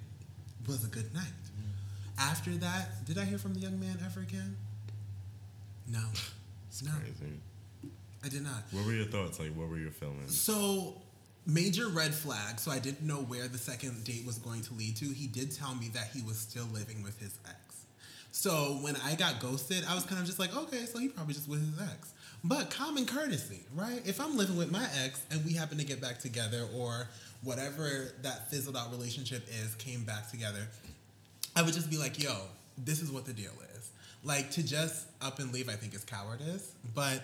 was 0.67 0.83
a 0.85 0.87
good 0.87 1.11
night. 1.13 1.23
Mm. 1.23 1.71
After 2.19 2.51
that, 2.51 3.05
did 3.05 3.17
I 3.17 3.25
hear 3.25 3.37
from 3.39 3.55
the 3.55 3.59
young 3.59 3.79
man 3.79 3.97
ever 4.05 4.21
again? 4.21 4.55
No. 5.87 6.03
It's 6.69 6.83
no, 6.83 6.91
crazy. 6.91 7.33
I 8.23 8.29
did 8.29 8.43
not. 8.43 8.63
What 8.71 8.85
were 8.85 8.93
your 8.93 9.05
thoughts? 9.05 9.39
Like, 9.39 9.53
what 9.55 9.67
were 9.67 9.77
your 9.77 9.91
feelings? 9.91 10.39
So, 10.39 11.01
major 11.45 11.87
red 11.87 12.13
flag. 12.13 12.59
So, 12.59 12.71
I 12.71 12.79
didn't 12.79 13.05
know 13.05 13.17
where 13.17 13.47
the 13.47 13.57
second 13.57 14.03
date 14.03 14.25
was 14.25 14.37
going 14.37 14.61
to 14.63 14.73
lead 14.73 14.95
to. 14.97 15.05
He 15.05 15.27
did 15.27 15.51
tell 15.51 15.75
me 15.75 15.89
that 15.93 16.09
he 16.13 16.21
was 16.21 16.37
still 16.37 16.65
living 16.73 17.03
with 17.03 17.19
his 17.19 17.37
ex. 17.47 17.85
So, 18.31 18.77
when 18.81 18.95
I 19.05 19.15
got 19.15 19.39
ghosted, 19.39 19.83
I 19.87 19.95
was 19.95 20.05
kind 20.05 20.19
of 20.19 20.25
just 20.25 20.39
like, 20.39 20.55
okay, 20.55 20.85
so 20.85 20.99
he 20.99 21.07
probably 21.09 21.33
just 21.33 21.47
with 21.47 21.59
his 21.59 21.87
ex. 21.89 22.13
But 22.43 22.69
common 22.69 23.05
courtesy, 23.05 23.61
right? 23.73 24.01
If 24.05 24.19
I'm 24.19 24.35
living 24.35 24.57
with 24.57 24.69
my 24.69 24.85
ex 25.03 25.23
and 25.31 25.43
we 25.45 25.53
happen 25.53 25.77
to 25.77 25.85
get 25.85 26.01
back 26.01 26.19
together 26.19 26.67
or 26.75 27.07
whatever 27.41 28.13
that 28.21 28.49
fizzled 28.49 28.75
out 28.75 28.91
relationship 28.91 29.47
is 29.47 29.75
came 29.75 30.03
back 30.03 30.29
together, 30.29 30.67
I 31.55 31.61
would 31.61 31.73
just 31.73 31.89
be 31.89 31.97
like, 31.97 32.21
yo, 32.21 32.35
this 32.77 33.01
is 33.01 33.11
what 33.11 33.25
the 33.25 33.33
deal 33.33 33.53
is. 33.75 33.91
Like 34.25 34.51
to 34.51 34.63
just 34.63 35.07
up 35.21 35.39
and 35.39 35.53
leave, 35.53 35.69
I 35.69 35.73
think 35.73 35.93
is 35.93 36.03
cowardice. 36.03 36.73
But 36.93 37.23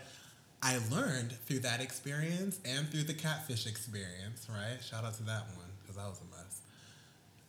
I 0.61 0.77
learned 0.91 1.31
through 1.45 1.59
that 1.59 1.81
experience 1.81 2.59
and 2.65 2.89
through 2.89 3.03
the 3.03 3.13
catfish 3.13 3.65
experience, 3.65 4.47
right? 4.49 4.81
Shout 4.83 5.05
out 5.05 5.13
to 5.15 5.23
that 5.23 5.43
one 5.55 5.67
because 5.81 5.95
that 5.95 6.07
was 6.07 6.19
a 6.19 6.35
mess. 6.35 6.61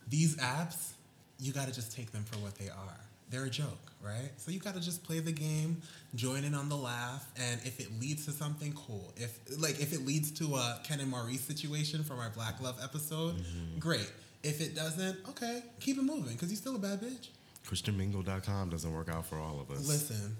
These 0.09 0.37
apps, 0.37 0.93
you 1.39 1.53
got 1.53 1.66
to 1.69 1.74
just 1.74 1.95
take 1.95 2.12
them 2.12 2.24
for 2.24 2.39
what 2.39 2.55
they 2.57 2.69
are. 2.69 3.01
They're 3.31 3.45
a 3.45 3.51
joke, 3.51 3.93
right? 4.05 4.31
So 4.37 4.51
you 4.51 4.59
got 4.59 4.74
to 4.74 4.81
just 4.81 5.05
play 5.05 5.20
the 5.20 5.32
game, 5.32 5.82
join 6.15 6.45
in 6.45 6.55
on 6.55 6.69
the 6.69 6.77
laugh, 6.77 7.28
and 7.37 7.61
if 7.65 7.78
it 7.78 7.89
leads 8.01 8.27
to 8.27 8.32
something 8.32 8.73
cool, 8.73 9.12
if 9.16 9.39
like 9.61 9.81
if 9.81 9.93
it 9.93 10.05
leads 10.05 10.32
to 10.32 10.57
a 10.57 10.81
Ken 10.82 10.99
and 10.99 11.11
Maurice 11.11 11.43
situation 11.43 12.03
from 12.03 12.19
our 12.19 12.31
Black 12.31 12.61
Love 12.61 12.78
episode, 12.82 13.37
mm-hmm. 13.37 13.78
great. 13.78 14.11
If 14.43 14.61
it 14.61 14.74
doesn't, 14.74 15.19
okay, 15.28 15.62
keep 15.81 15.99
it 15.99 16.03
moving 16.03 16.32
because 16.32 16.51
you're 16.51 16.57
still 16.57 16.77
a 16.77 16.78
bad 16.78 17.01
bitch. 17.01 17.28
ChristianMingle.com 17.69 18.70
doesn't 18.70 18.93
work 18.93 19.09
out 19.09 19.27
for 19.27 19.39
all 19.39 19.61
of 19.61 19.70
us. 19.70 19.87
Listen, 19.87 20.37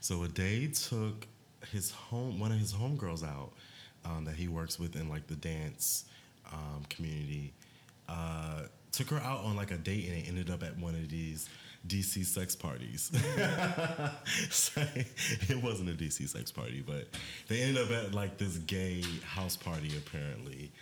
So 0.00 0.22
a 0.22 0.28
day 0.28 0.68
took 0.68 1.26
his 1.72 1.90
home, 1.90 2.38
one 2.38 2.52
of 2.52 2.58
his 2.58 2.72
homegirls 2.72 3.24
out 3.24 3.52
um, 4.04 4.24
that 4.24 4.34
he 4.34 4.48
works 4.48 4.78
with 4.78 4.96
in 4.96 5.08
like 5.08 5.26
the 5.26 5.36
dance 5.36 6.04
um, 6.52 6.84
community. 6.88 7.52
Uh, 8.08 8.62
took 8.92 9.10
her 9.10 9.18
out 9.18 9.44
on 9.44 9.56
like 9.56 9.70
a 9.70 9.76
date 9.76 10.08
and 10.08 10.18
it 10.18 10.28
ended 10.28 10.50
up 10.50 10.62
at 10.62 10.76
one 10.78 10.94
of 10.94 11.08
these 11.08 11.48
DC 11.86 12.24
sex 12.24 12.56
parties. 12.56 13.10
It 15.48 15.62
wasn't 15.62 15.90
a 15.90 15.92
DC 15.92 16.28
sex 16.28 16.50
party, 16.50 16.82
but 16.86 17.08
they 17.48 17.62
ended 17.62 17.84
up 17.84 17.90
at 17.90 18.14
like 18.14 18.38
this 18.38 18.58
gay 18.58 19.02
house 19.24 19.56
party 19.56 19.90
apparently. 19.96 20.72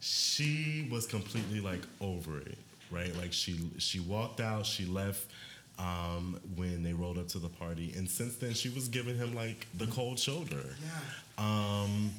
She 0.00 0.88
was 0.90 1.06
completely 1.06 1.60
like 1.60 1.80
over 2.00 2.38
it, 2.38 2.58
right? 2.90 3.16
Like 3.16 3.32
she 3.32 3.70
she 3.78 4.00
walked 4.00 4.40
out, 4.40 4.66
she 4.66 4.84
left 4.84 5.30
um, 5.78 6.40
when 6.54 6.82
they 6.82 6.92
rolled 6.92 7.18
up 7.18 7.28
to 7.28 7.38
the 7.38 7.48
party, 7.48 7.92
and 7.96 8.08
since 8.08 8.36
then 8.36 8.54
she 8.54 8.68
was 8.68 8.88
giving 8.88 9.16
him 9.16 9.34
like 9.34 9.66
the 9.76 9.86
cold 9.86 10.18
shoulder. 10.18 10.64
yeah. 10.82 11.44
Um, 11.44 12.10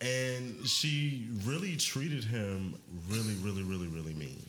and 0.00 0.66
she 0.66 1.26
really 1.44 1.76
treated 1.76 2.24
him 2.24 2.74
really, 3.08 3.34
really, 3.42 3.62
really, 3.62 3.88
really 3.88 4.14
mean. 4.14 4.42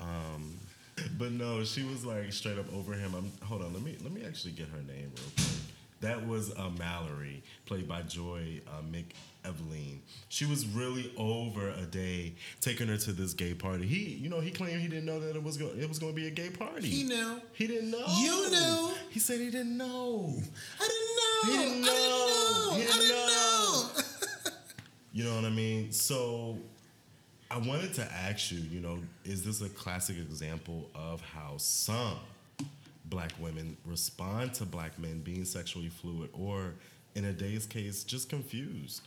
Um, 0.00 0.54
but 1.18 1.32
no, 1.32 1.64
she 1.64 1.82
was 1.82 2.04
like 2.04 2.32
straight 2.32 2.58
up 2.58 2.72
over 2.74 2.94
him. 2.94 3.14
I'm, 3.14 3.32
hold 3.46 3.62
on, 3.62 3.72
let 3.72 3.82
me 3.82 3.96
let 4.02 4.12
me 4.12 4.22
actually 4.26 4.52
get 4.52 4.68
her 4.68 4.82
name 4.86 5.10
real 5.16 5.30
quick. 5.34 5.46
That 6.00 6.26
was 6.26 6.52
uh, 6.56 6.70
Mallory, 6.78 7.42
played 7.64 7.88
by 7.88 8.02
Joy 8.02 8.60
uh, 8.68 8.82
McEveline. 9.46 9.98
She 10.28 10.44
was 10.44 10.66
really 10.66 11.12
over 11.16 11.70
a 11.70 11.86
day, 11.86 12.34
taking 12.60 12.88
her 12.88 12.96
to 12.98 13.12
this 13.12 13.32
gay 13.34 13.54
party. 13.54 13.86
He, 13.86 14.14
you 14.14 14.28
know, 14.28 14.40
he 14.40 14.50
claimed 14.50 14.80
he 14.80 14.88
didn't 14.88 15.06
know 15.06 15.20
that 15.20 15.36
it 15.36 15.42
was 15.42 15.56
go- 15.56 15.72
it 15.78 15.88
was 15.88 15.98
going 15.98 16.12
to 16.14 16.16
be 16.20 16.26
a 16.26 16.30
gay 16.30 16.50
party. 16.50 16.88
He 16.88 17.02
knew. 17.04 17.40
He 17.52 17.66
didn't 17.66 17.90
know. 17.90 18.04
You 18.18 18.50
knew. 18.50 18.90
He 19.10 19.20
said 19.20 19.40
he 19.40 19.50
didn't 19.50 19.76
know. 19.76 20.34
I 20.80 20.88
didn't 20.88 21.16
know. 21.16 21.42
He 21.44 21.56
didn't 21.56 21.84
I 21.84 21.86
didn't 21.86 21.86
know. 21.86 22.70
know. 22.70 22.76
He 22.76 22.82
I 22.82 22.86
didn't 22.86 23.00
didn't 23.00 23.08
know. 23.08 23.26
know. 23.26 23.90
You 25.12 25.24
know 25.24 25.34
what 25.36 25.46
I 25.46 25.50
mean? 25.50 25.92
So 25.92 26.58
I 27.50 27.56
wanted 27.56 27.94
to 27.94 28.02
ask 28.12 28.52
you, 28.52 28.58
you 28.58 28.80
know, 28.80 28.98
is 29.24 29.42
this 29.42 29.62
a 29.62 29.68
classic 29.70 30.18
example 30.18 30.90
of 30.94 31.22
how 31.22 31.54
some 31.56 32.18
black 33.06 33.32
women 33.40 33.78
respond 33.86 34.52
to 34.54 34.66
black 34.66 34.98
men 34.98 35.20
being 35.20 35.46
sexually 35.46 35.88
fluid 35.88 36.28
or 36.34 36.74
in 37.14 37.24
a 37.24 37.32
day's 37.32 37.64
case 37.64 38.04
just 38.04 38.28
confused? 38.28 39.00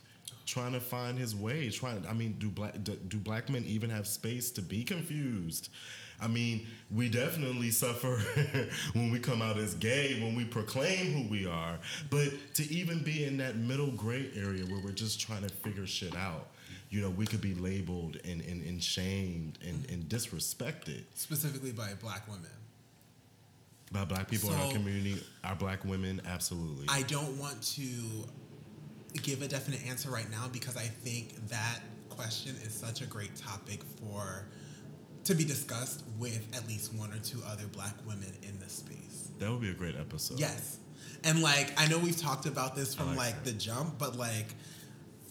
Trying 0.50 0.74
to 0.74 0.80
find 0.80 1.16
his 1.16 1.36
way, 1.36 1.70
trying. 1.70 2.04
I 2.10 2.14
mean, 2.14 2.36
do 2.40 2.50
black 2.50 2.84
do, 2.84 2.94
do 2.94 3.18
black 3.18 3.50
men 3.50 3.64
even 3.68 3.92
have 3.92 4.08
space 4.08 4.50
to 4.52 4.64
be 4.64 4.84
confused? 4.84 5.70
I 6.20 6.28
mean, 6.28 6.66
we 6.90 7.08
definitely 7.08 7.70
suffer 7.70 8.18
when 8.94 9.12
we 9.12 9.20
come 9.20 9.44
out 9.44 9.60
as 9.60 9.76
gay, 9.76 10.20
when 10.24 10.34
we 10.34 10.46
proclaim 10.46 11.14
who 11.14 11.30
we 11.30 11.46
are. 11.46 11.78
But 12.10 12.30
to 12.56 12.74
even 12.74 13.04
be 13.04 13.26
in 13.26 13.38
that 13.38 13.58
middle 13.58 13.92
gray 13.92 14.32
area 14.36 14.64
where 14.66 14.82
we're 14.84 14.92
just 14.92 15.22
trying 15.22 15.44
to 15.44 15.50
figure 15.50 15.86
shit 15.86 16.16
out, 16.16 16.48
you 16.90 17.00
know, 17.02 17.12
we 17.12 17.28
could 17.28 17.42
be 17.42 17.54
labeled 17.54 18.18
and, 18.26 18.42
and, 18.42 18.66
and 18.66 18.84
shamed 18.84 19.60
and, 19.64 19.88
and 19.92 20.06
disrespected 20.06 21.04
Specifically 21.14 21.72
by 21.72 21.92
black 22.02 22.28
women. 22.28 22.50
by 23.92 24.04
black 24.04 24.28
people 24.28 24.52
in 24.52 24.60
our 24.60 24.72
community, 24.72 25.24
our 25.44 25.56
black 25.56 25.86
women, 25.86 26.22
absolutely. 26.28 26.88
I 26.90 27.04
don't 27.04 27.38
want 27.38 27.62
to 27.76 27.84
give 29.14 29.41
a 29.41 29.48
definite 29.48 29.86
answer 29.88 30.10
right 30.10 30.30
now 30.30 30.48
because 30.52 30.77
I 30.77 30.84
think 30.84 31.36
that 31.49 31.80
question 32.10 32.56
is 32.64 32.73
such 32.73 33.02
a 33.02 33.06
great 33.06 33.36
topic 33.36 33.81
for 34.02 34.45
to 35.26 35.36
be 35.36 35.44
discussed 35.45 36.03
with 36.18 36.45
at 36.56 36.68
least 36.68 36.94
one 36.94 37.11
or 37.14 37.18
two 37.19 37.40
other 37.48 37.65
black 37.68 37.94
women 38.07 38.31
in 38.44 38.60
this 38.60 38.73
space. 38.73 39.30
that 39.40 39.49
would 39.52 39.61
be 39.61 39.69
a 39.69 39.73
great 39.73 39.95
episode. 39.95 40.40
Yes. 40.40 40.77
And 41.23 41.41
like 41.41 41.72
I 41.77 41.88
know 41.88 41.98
we've 41.99 42.18
talked 42.19 42.45
about 42.45 42.76
this 42.76 42.94
from 42.95 43.15
like 43.15 43.34
like, 43.36 43.44
the 43.44 43.52
jump, 43.52 43.98
but 43.99 44.15
like 44.18 44.56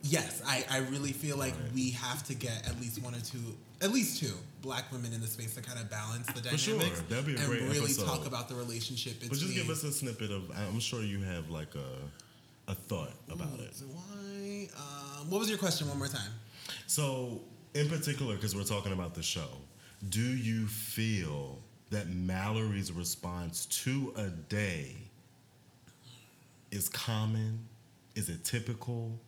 yes, 0.03 0.43
I, 0.47 0.65
I 0.71 0.79
really 0.91 1.13
feel 1.13 1.37
like 1.37 1.55
Right. 1.55 1.73
we 1.75 1.91
have 1.91 2.23
to 2.29 2.35
get 2.35 2.69
at 2.69 2.81
least 2.81 3.03
one 3.03 3.15
or 3.15 3.21
two 3.21 3.57
at 3.81 3.93
least 3.93 4.21
two 4.21 4.33
black 4.61 4.91
women 4.93 5.13
in 5.13 5.21
the 5.21 5.27
space 5.27 5.55
to 5.55 5.63
kind 5.63 5.79
of 5.79 5.89
balance 5.89 6.27
the 6.29 6.41
dynamics 6.41 6.63
sure. 6.63 6.79
That'd 7.09 7.27
be 7.27 7.35
a 7.37 7.39
and 7.39 7.49
really 7.49 7.79
episode. 7.85 8.07
talk 8.07 8.27
about 8.27 8.49
the 8.49 8.55
relationship 8.57 9.15
between 9.21 9.31
But 9.31 9.39
just 9.39 9.55
give 9.55 9.71
us 9.71 9.85
a 9.85 9.93
snippet 9.93 10.31
of. 10.31 10.51
I'm 10.57 10.81
sure 10.81 11.03
you 11.03 11.21
have 11.21 11.49
like 11.51 11.75
a 11.75 11.87
a 12.69 12.75
thought 12.75 13.13
about 13.31 13.59
it. 13.61 13.75
So 13.75 13.87
Why? 13.87 14.69
Um, 14.77 15.31
what 15.31 15.39
was 15.41 15.49
your 15.49 15.59
question? 15.59 15.89
One 15.89 15.99
more 15.99 16.07
time. 16.09 16.31
So, 16.87 17.41
in 17.75 17.89
particular, 17.89 18.35
because 18.37 18.55
we're 18.55 18.63
talking 18.65 18.93
about 18.93 19.15
the 19.15 19.23
show, 19.23 19.49
do 20.11 20.21
you 20.21 20.67
feel 20.67 21.59
that 21.91 22.09
Mallory's 22.09 22.93
response 22.93 23.67
to 23.67 24.13
a 24.17 24.29
day 24.29 24.97
is 26.71 26.89
common? 26.89 27.59
Is 28.15 28.29
it 28.29 28.45
typical? 28.45 29.19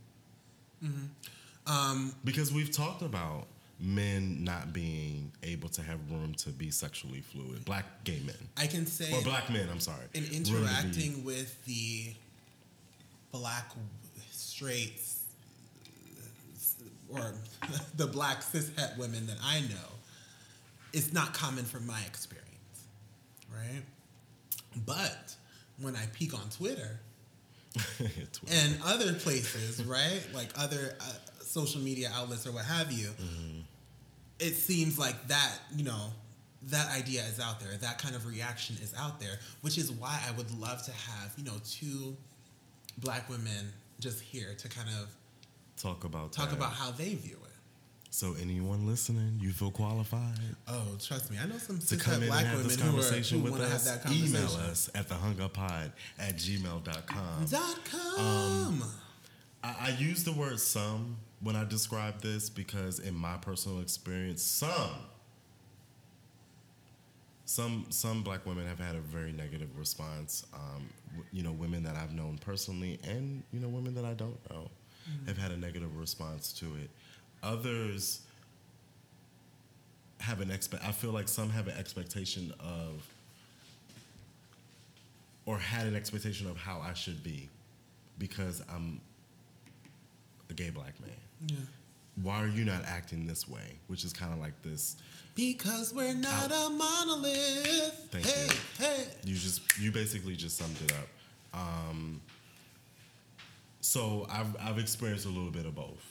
Um, 1.66 2.14
Because 2.24 2.52
we've 2.52 2.70
talked 2.70 3.02
about 3.02 3.46
men 3.78 4.44
not 4.44 4.72
being 4.72 5.32
able 5.42 5.68
to 5.70 5.82
have 5.82 5.98
room 6.10 6.34
to 6.34 6.50
be 6.50 6.70
sexually 6.70 7.20
fluid, 7.20 7.64
black 7.64 8.04
gay 8.04 8.20
men. 8.26 8.36
I 8.56 8.66
can 8.66 8.84
say 8.86 9.12
Or 9.12 9.22
black 9.22 9.48
men, 9.50 9.68
I'm 9.70 9.80
sorry. 9.80 10.04
in 10.14 10.24
interacting 10.26 11.24
with 11.24 11.64
the 11.64 12.14
black 13.32 13.70
straight 14.30 15.00
or 17.08 17.34
the 17.96 18.06
black 18.06 18.40
cishet 18.42 18.96
women 18.98 19.26
that 19.26 19.38
I 19.42 19.60
know, 19.60 19.88
it's 20.92 21.12
not 21.12 21.34
common 21.34 21.64
from 21.64 21.86
my 21.86 22.00
experience, 22.06 22.46
right? 23.52 23.82
But 24.86 25.34
when 25.80 25.96
I 25.96 26.06
peek 26.12 26.34
on 26.34 26.48
Twitter 26.50 27.00
Twitter. 27.96 28.30
and 28.50 28.78
other 28.84 29.14
places, 29.14 29.84
right, 29.84 30.22
like 30.34 30.50
other 30.58 30.96
uh, 31.00 31.12
social 31.40 31.80
media 31.80 32.10
outlets 32.14 32.46
or 32.46 32.52
what 32.52 32.64
have 32.64 32.92
you, 32.92 33.10
it 34.38 34.54
seems 34.54 34.98
like 34.98 35.28
that, 35.28 35.52
you 35.74 35.84
know, 35.84 36.10
that 36.64 36.90
idea 36.94 37.22
is 37.22 37.40
out 37.40 37.60
there. 37.60 37.70
That 37.78 37.98
kind 37.98 38.14
of 38.14 38.26
reaction 38.26 38.76
is 38.82 38.94
out 38.98 39.20
there, 39.20 39.38
which 39.62 39.78
is 39.78 39.90
why 39.90 40.20
I 40.28 40.32
would 40.32 40.50
love 40.58 40.82
to 40.84 40.92
have, 40.92 41.32
you 41.36 41.44
know, 41.44 41.56
two 41.64 42.16
black 43.00 43.28
women 43.28 43.72
just 44.00 44.20
here 44.20 44.54
to 44.58 44.68
kind 44.68 44.88
of 45.00 45.08
Talk 45.76 46.04
about 46.04 46.32
talk 46.32 46.50
that. 46.50 46.56
about 46.58 46.72
how 46.72 46.90
they 46.90 47.14
view 47.14 47.36
it. 47.42 47.46
So, 48.12 48.34
anyone 48.40 48.86
listening, 48.88 49.38
you 49.40 49.52
feel 49.52 49.70
qualified 49.70 50.36
Oh, 50.66 50.96
trust 51.00 51.30
me, 51.30 51.38
I 51.42 51.46
know 51.46 51.58
some 51.58 51.78
to 51.78 51.96
come 51.96 52.14
in 52.14 52.22
and 52.22 52.28
black 52.30 52.44
have 52.44 52.56
women 52.58 52.66
this 52.68 52.76
who, 52.80 52.82
are, 52.82 52.90
conversation 52.90 53.38
who 53.38 53.44
with 53.44 53.52
want 53.52 53.62
to 53.64 53.68
have 53.70 53.76
us? 53.78 53.84
that 53.90 54.02
conversation. 54.02 54.36
Email 54.36 54.70
us 54.70 54.90
at 54.94 55.08
thehunguppod 55.08 55.92
at 56.18 56.36
gmail.com. 56.36 57.44
Dot 57.46 57.78
com. 57.84 58.18
Um, 58.18 58.84
I, 59.62 59.74
I 59.80 59.96
use 59.98 60.24
the 60.24 60.32
word 60.32 60.58
some 60.58 61.16
when 61.40 61.54
I 61.56 61.64
describe 61.64 62.20
this 62.20 62.50
because, 62.50 62.98
in 62.98 63.14
my 63.14 63.36
personal 63.36 63.80
experience, 63.80 64.42
some 64.42 64.90
some 67.50 67.84
some 67.88 68.22
black 68.22 68.46
women 68.46 68.64
have 68.68 68.78
had 68.78 68.94
a 68.94 69.00
very 69.00 69.32
negative 69.32 69.76
response. 69.76 70.46
Um, 70.54 70.88
w- 71.08 71.26
you 71.32 71.42
know, 71.42 71.50
women 71.50 71.82
that 71.82 71.96
I've 71.96 72.12
known 72.14 72.38
personally, 72.38 73.00
and 73.02 73.42
you 73.52 73.58
know, 73.58 73.66
women 73.66 73.92
that 73.96 74.04
I 74.04 74.14
don't 74.14 74.38
know, 74.50 74.70
have 75.26 75.36
had 75.36 75.50
a 75.50 75.56
negative 75.56 75.96
response 75.98 76.52
to 76.54 76.66
it. 76.76 76.90
Others 77.42 78.20
have 80.20 80.40
an 80.40 80.52
expect. 80.52 80.84
I 80.86 80.92
feel 80.92 81.10
like 81.10 81.26
some 81.26 81.50
have 81.50 81.66
an 81.66 81.76
expectation 81.76 82.54
of, 82.60 83.04
or 85.44 85.58
had 85.58 85.88
an 85.88 85.96
expectation 85.96 86.48
of 86.48 86.56
how 86.56 86.80
I 86.80 86.94
should 86.94 87.24
be, 87.24 87.48
because 88.20 88.62
I'm 88.72 89.00
a 90.50 90.54
gay 90.54 90.70
black 90.70 90.94
man. 91.00 91.10
Yeah. 91.48 91.56
Why 92.22 92.40
are 92.44 92.48
you 92.48 92.64
not 92.64 92.84
acting 92.84 93.26
this 93.26 93.48
way? 93.48 93.78
Which 93.88 94.04
is 94.04 94.12
kind 94.12 94.32
of 94.32 94.38
like 94.38 94.62
this. 94.62 94.96
Because 95.40 95.94
we're 95.94 96.12
not 96.12 96.52
a 96.52 96.68
monolith. 96.68 98.08
Thank 98.10 98.26
hey, 98.26 98.44
you. 98.44 98.84
hey. 98.84 99.04
You 99.24 99.34
just 99.34 99.62
you 99.78 99.90
basically 99.90 100.36
just 100.36 100.58
summed 100.58 100.76
it 100.84 100.92
up. 100.92 101.58
Um, 101.58 102.20
so 103.80 104.26
I've 104.30 104.54
I've 104.60 104.78
experienced 104.78 105.24
a 105.24 105.30
little 105.30 105.50
bit 105.50 105.64
of 105.64 105.74
both. 105.74 106.04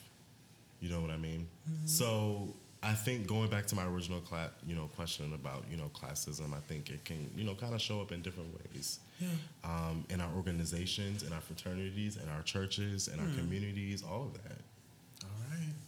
You 0.82 0.90
know 0.90 1.00
what 1.00 1.12
I 1.12 1.18
mean? 1.18 1.48
So 1.86 2.56
I 2.82 2.94
think 2.94 3.28
going 3.28 3.50
back 3.52 3.68
to 3.68 3.76
my 3.76 3.86
original 3.86 4.20
class, 4.20 4.50
you 4.66 4.76
know, 4.76 4.90
question 4.96 5.32
about 5.36 5.64
you 5.70 5.78
know 5.78 5.92
classism, 5.94 6.52
I 6.56 6.60
think 6.62 6.90
it 6.90 7.06
can 7.06 7.30
you 7.36 7.44
know 7.44 7.54
kind 7.54 7.76
of 7.76 7.82
show 7.82 8.02
up 8.02 8.12
in 8.12 8.24
different 8.24 8.50
ways. 8.58 9.00
Yeah. 9.20 9.28
Um, 9.64 10.06
in 10.10 10.22
our 10.22 10.30
organizations, 10.36 11.22
in 11.22 11.34
our 11.34 11.42
fraternities, 11.42 12.18
in 12.18 12.28
our 12.30 12.42
churches, 12.42 13.08
in 13.08 13.20
our 13.20 13.28
communities, 13.38 14.02
all 14.02 14.24
of 14.24 14.34
that. 14.44 14.58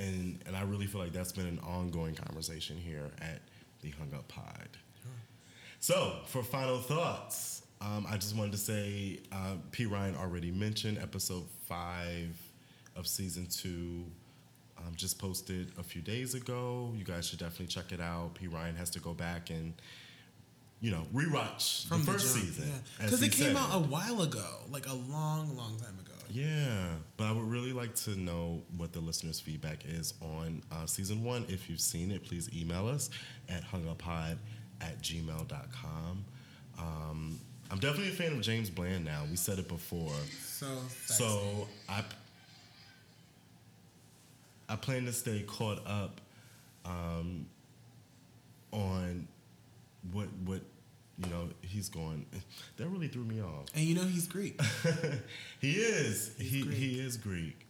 And 0.02 0.40
and 0.48 0.56
I 0.56 0.64
really 0.64 0.88
feel 0.88 1.00
like 1.00 1.14
that's 1.14 1.32
been 1.32 1.46
an 1.48 1.60
ongoing 1.60 2.16
conversation 2.16 2.76
here 2.78 3.12
at 3.22 3.42
the 3.82 3.92
Hung 3.92 4.14
Up 4.14 4.28
Pod. 4.28 4.70
So 5.80 6.18
for 6.28 6.44
final 6.44 6.78
thoughts, 6.78 7.64
um, 7.82 8.06
I 8.08 8.16
just 8.18 8.36
wanted 8.36 8.52
to 8.52 8.58
say 8.60 9.20
uh, 9.32 9.56
P 9.72 9.86
Ryan 9.88 10.16
already 10.16 10.52
mentioned 10.52 11.00
episode 11.00 11.44
five 11.68 12.36
of 12.96 13.08
season 13.08 13.48
two. 13.48 14.06
Um, 14.78 14.94
just 14.96 15.20
posted 15.20 15.72
a 15.80 15.84
few 15.84 16.02
days 16.02 16.34
ago. 16.34 16.92
You 16.96 17.04
guys 17.04 17.28
should 17.28 17.40
definitely 17.40 17.68
check 17.68 17.92
it 17.92 18.02
out. 18.02 18.36
P 18.36 18.48
Ryan 18.48 18.76
has 18.76 18.90
to 18.92 19.00
go 19.00 19.14
back 19.14 19.50
and 19.50 19.74
you 20.82 20.90
know 20.92 21.06
rewatch 21.14 21.88
From 21.88 22.04
the 22.04 22.12
first 22.12 22.36
jump, 22.36 22.46
season 22.46 22.72
Because 22.98 23.20
he 23.20 23.28
it 23.28 23.32
came 23.32 23.48
said 23.48 23.58
out 23.58 23.76
a 23.76 23.80
while 23.80 24.22
ago, 24.22 24.48
like 24.72 24.88
a 24.88 24.94
long, 24.94 25.56
long 25.56 25.78
time 25.78 25.98
ago. 26.00 26.11
Yeah, 26.34 26.88
but 27.18 27.26
I 27.26 27.34
would 27.34 27.50
really 27.50 27.74
like 27.74 27.94
to 27.96 28.12
know 28.12 28.62
what 28.78 28.94
the 28.94 29.02
listeners' 29.02 29.42
feedback 29.42 29.84
is 29.86 30.14
on 30.22 30.64
uh, 30.72 30.86
season 30.86 31.26
one. 31.26 31.46
If 31.50 31.70
you've 31.70 31.82
seen 31.82 32.10
it, 32.10 32.24
please 32.24 32.50
email 32.56 32.88
us 32.88 33.10
at 33.50 33.64
hunguppod 33.66 34.38
at 34.80 35.02
gmail.com. 35.02 36.26
Um, 36.80 37.40
I'm 37.70 37.80
definitely 37.80 38.10
a 38.10 38.16
fan 38.16 38.32
of 38.32 38.42
James 38.42 38.70
Bland 38.70 39.04
now. 39.04 39.24
We 39.30 39.36
said 39.36 39.60
it 39.60 39.68
before. 39.68 40.14
So, 40.42 40.68
sexy. 40.88 41.24
So 41.24 41.68
I, 41.90 42.04
I 44.70 44.76
plan 44.78 45.04
to 45.06 45.14
stay 45.14 45.44
caught 45.46 45.86
up 45.86 46.22
um, 46.86 47.46
on 48.72 49.28
what 50.14 50.28
what 50.46 50.62
you 51.18 51.30
know 51.30 51.50
he's 51.62 51.90
going. 51.90 52.26
That 52.78 52.88
really 52.88 53.08
threw 53.08 53.24
me 53.24 53.42
off. 53.42 53.66
and 53.76 53.84
you 53.84 53.96
know 53.96 54.04
he's 54.04 54.28
Greek. 54.28 54.60
he 55.60 55.72
is. 55.74 56.32
He's 56.38 56.50
he 56.52 56.62
Greek. 56.64 56.78
he 56.78 57.00
is 57.00 57.18
Greek. 57.18 57.66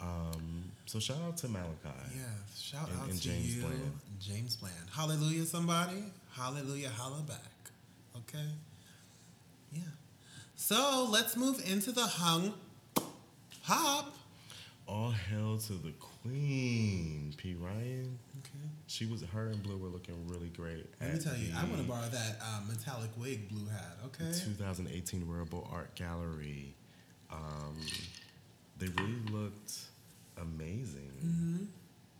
Um, 0.00 0.64
so 0.86 0.98
shout 0.98 1.18
out 1.26 1.36
to 1.38 1.48
Malachi. 1.48 1.74
Yeah, 2.14 2.22
shout 2.58 2.88
And- 2.90 3.00
out 3.00 3.08
and 3.08 3.16
to 3.20 3.28
James 3.28 3.56
you, 3.56 3.62
Bland. 3.62 3.92
James 4.20 4.56
Bland. 4.56 4.74
Hallelujah, 4.92 5.44
somebody. 5.44 6.04
Hallelujah, 6.32 6.90
holla 6.90 7.22
back. 7.22 7.70
Okay. 8.16 8.48
Yeah. 9.72 9.80
So 10.56 11.06
let's 11.10 11.36
move 11.36 11.62
into 11.68 11.90
the 11.92 12.06
hung 12.06 12.54
hop. 13.62 14.14
All 14.86 15.10
hail 15.10 15.56
to 15.56 15.72
the 15.72 15.92
queen, 15.92 17.32
P. 17.38 17.54
Ryan. 17.54 18.18
Okay. 18.40 18.68
She 18.86 19.06
was 19.06 19.22
her 19.22 19.46
and 19.46 19.62
Blue 19.62 19.78
were 19.78 19.88
looking 19.88 20.14
really 20.28 20.48
great. 20.48 20.86
Let 21.00 21.14
me 21.14 21.18
tell 21.20 21.36
you, 21.36 21.52
I 21.56 21.64
want 21.64 21.78
to 21.78 21.88
borrow 21.88 22.06
that 22.08 22.36
um, 22.42 22.68
metallic 22.68 23.10
wig 23.16 23.48
Blue 23.48 23.66
had. 23.66 23.94
Okay. 24.06 24.38
2018 24.38 25.26
Wearable 25.26 25.68
Art 25.72 25.94
Gallery. 25.94 26.74
Um, 27.32 27.80
they 28.78 28.88
really 28.88 29.22
looked 29.30 29.72
amazing. 30.40 31.12
Mm-hmm. 31.24 31.64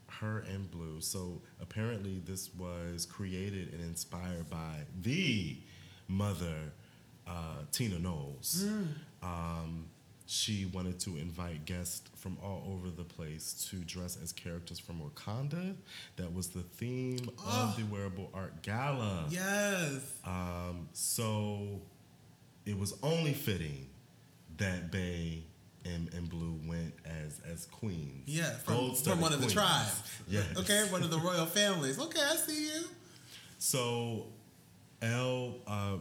Her 0.08 0.44
and 0.48 0.70
Blue. 0.70 1.00
So 1.00 1.42
apparently, 1.60 2.22
this 2.24 2.48
was 2.54 3.04
created 3.04 3.72
and 3.74 3.82
inspired 3.82 4.48
by 4.48 4.84
the 5.02 5.58
mother, 6.08 6.72
uh, 7.26 7.62
Tina 7.72 7.98
Knowles. 7.98 8.64
Mm. 8.66 8.86
Um, 9.22 9.86
she 10.26 10.66
wanted 10.72 10.98
to 11.00 11.16
invite 11.18 11.64
guests 11.66 12.08
from 12.16 12.38
all 12.42 12.62
over 12.72 12.88
the 12.90 13.04
place 13.04 13.68
to 13.70 13.76
dress 13.76 14.16
as 14.22 14.32
characters 14.32 14.78
from 14.78 15.00
Wakanda. 15.00 15.74
That 16.16 16.32
was 16.34 16.48
the 16.48 16.62
theme 16.62 17.28
Oh. 17.38 17.68
of 17.70 17.76
the 17.76 17.84
Wearable 17.94 18.30
Art 18.32 18.62
Gala. 18.62 19.26
Yes. 19.28 20.00
Um, 20.24 20.88
so 20.94 21.82
it 22.64 22.78
was 22.78 22.94
only 23.02 23.34
fitting 23.34 23.88
that 24.56 24.90
Bay 24.90 25.44
and, 25.84 26.12
and 26.14 26.28
Blue 26.30 26.58
went 26.66 26.94
as 27.04 27.40
as 27.52 27.66
queens. 27.66 28.22
Yeah, 28.26 28.48
from, 28.50 28.94
from 28.94 29.20
one 29.20 29.34
of 29.34 29.42
the 29.42 29.50
tribes. 29.50 30.00
Yes. 30.26 30.46
Okay, 30.56 30.84
one 30.90 31.02
of 31.02 31.10
the 31.10 31.18
royal 31.28 31.44
families. 31.44 31.98
Okay, 32.00 32.22
I 32.22 32.36
see 32.36 32.64
you. 32.68 32.84
So 33.58 34.26
Elle 35.02 35.56
uh, 35.66 35.96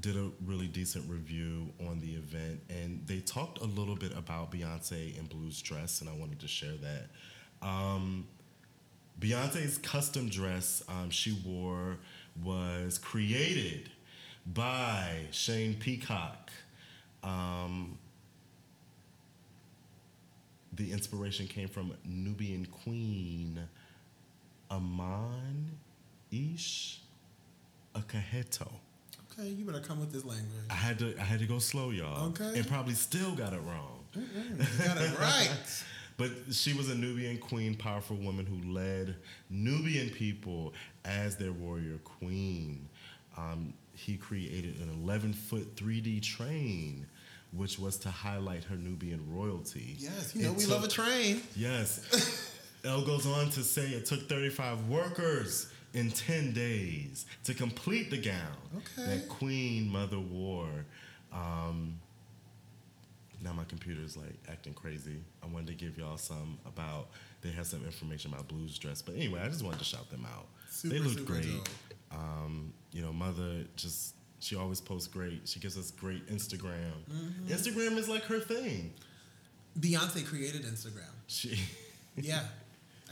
did 0.00 0.16
a 0.16 0.30
really 0.44 0.66
decent 0.66 1.08
review 1.08 1.72
on 1.88 2.00
the 2.00 2.12
event, 2.12 2.60
and 2.68 3.06
they 3.06 3.20
talked 3.20 3.60
a 3.60 3.64
little 3.64 3.96
bit 3.96 4.16
about 4.16 4.52
Beyonce 4.52 5.18
and 5.18 5.28
Blue's 5.28 5.60
dress, 5.60 6.00
and 6.00 6.08
I 6.08 6.14
wanted 6.14 6.40
to 6.40 6.48
share 6.48 6.76
that. 6.76 7.66
Um, 7.66 8.26
Beyonce's 9.20 9.78
custom 9.78 10.28
dress 10.28 10.82
um, 10.88 11.10
she 11.10 11.32
wore 11.44 11.98
was 12.42 12.98
created 12.98 13.90
by 14.46 15.26
Shane 15.32 15.74
Peacock. 15.74 16.50
Um, 17.24 17.98
the 20.72 20.92
inspiration 20.92 21.48
came 21.48 21.68
from 21.68 21.94
Nubian 22.04 22.66
queen 22.66 23.60
Aman 24.70 25.72
Ish 26.30 27.00
Akaheto. 27.94 28.70
Okay, 29.38 29.48
you 29.50 29.64
better 29.64 29.80
come 29.80 30.00
with 30.00 30.12
this 30.12 30.24
language. 30.24 30.48
I 30.70 30.74
had 30.74 30.98
to 30.98 31.14
I 31.18 31.22
had 31.24 31.38
to 31.40 31.46
go 31.46 31.58
slow, 31.58 31.90
y'all. 31.90 32.28
Okay. 32.30 32.58
And 32.58 32.66
probably 32.66 32.94
still 32.94 33.32
got 33.34 33.52
it 33.52 33.60
wrong. 33.62 34.04
Got 34.84 34.96
it 34.98 35.18
right. 35.18 35.48
But 36.16 36.32
she 36.50 36.72
was 36.74 36.88
a 36.90 36.96
Nubian 36.96 37.38
queen, 37.38 37.76
powerful 37.76 38.16
woman 38.16 38.44
who 38.44 38.72
led 38.72 39.14
Nubian 39.50 40.10
people 40.10 40.74
as 41.04 41.36
their 41.36 41.52
warrior 41.52 41.98
queen. 41.98 42.88
Um, 43.36 43.72
he 43.94 44.16
created 44.16 44.80
an 44.80 44.90
11 45.04 45.32
foot 45.32 45.76
3D 45.76 46.20
train, 46.20 47.06
which 47.52 47.78
was 47.78 47.98
to 47.98 48.10
highlight 48.10 48.64
her 48.64 48.74
Nubian 48.74 49.24
royalty. 49.32 49.94
Yes, 50.00 50.34
you 50.34 50.42
know 50.42 50.50
It 50.50 50.56
we 50.56 50.62
took- 50.64 50.72
love 50.72 50.82
a 50.82 50.88
train. 50.88 51.40
Yes. 51.54 52.50
Elle 52.84 53.02
goes 53.02 53.24
on 53.24 53.50
to 53.50 53.62
say 53.62 53.82
it 53.90 54.04
took 54.06 54.28
35 54.28 54.88
workers 54.88 55.70
in 55.98 56.10
10 56.10 56.52
days 56.52 57.26
to 57.44 57.54
complete 57.54 58.10
the 58.10 58.18
gown 58.18 58.56
Okay. 58.76 59.06
that 59.16 59.28
Queen 59.28 59.88
Mother 59.90 60.18
wore. 60.18 60.84
Um, 61.32 61.98
now 63.42 63.52
my 63.52 63.64
computer's 63.64 64.16
like 64.16 64.34
acting 64.48 64.74
crazy. 64.74 65.16
I 65.42 65.46
wanted 65.46 65.68
to 65.68 65.74
give 65.84 65.96
y'all 65.98 66.16
some 66.16 66.58
about, 66.66 67.08
they 67.42 67.50
had 67.50 67.66
some 67.66 67.84
information 67.84 68.32
about 68.32 68.48
Blue's 68.48 68.78
dress. 68.78 69.02
But 69.02 69.14
anyway, 69.16 69.40
I 69.42 69.48
just 69.48 69.62
wanted 69.64 69.78
to 69.78 69.84
shout 69.84 70.10
them 70.10 70.26
out. 70.32 70.46
they 70.82 70.88
Super, 70.90 71.04
look 71.04 71.18
super 71.18 71.32
great. 71.34 71.68
Um, 72.10 72.72
you 72.92 73.02
know, 73.02 73.12
Mother 73.12 73.64
just, 73.76 74.14
she 74.40 74.56
always 74.56 74.80
posts 74.80 75.08
great. 75.08 75.42
She 75.48 75.60
gives 75.60 75.76
us 75.76 75.90
great 75.90 76.26
Instagram. 76.28 76.92
Mm-hmm. 77.12 77.52
Instagram 77.52 77.96
is 77.98 78.08
like 78.08 78.22
her 78.24 78.38
thing. 78.40 78.92
Beyonce 79.78 80.24
created 80.26 80.62
Instagram. 80.64 81.10
She. 81.26 81.58
Yeah, 82.20 82.40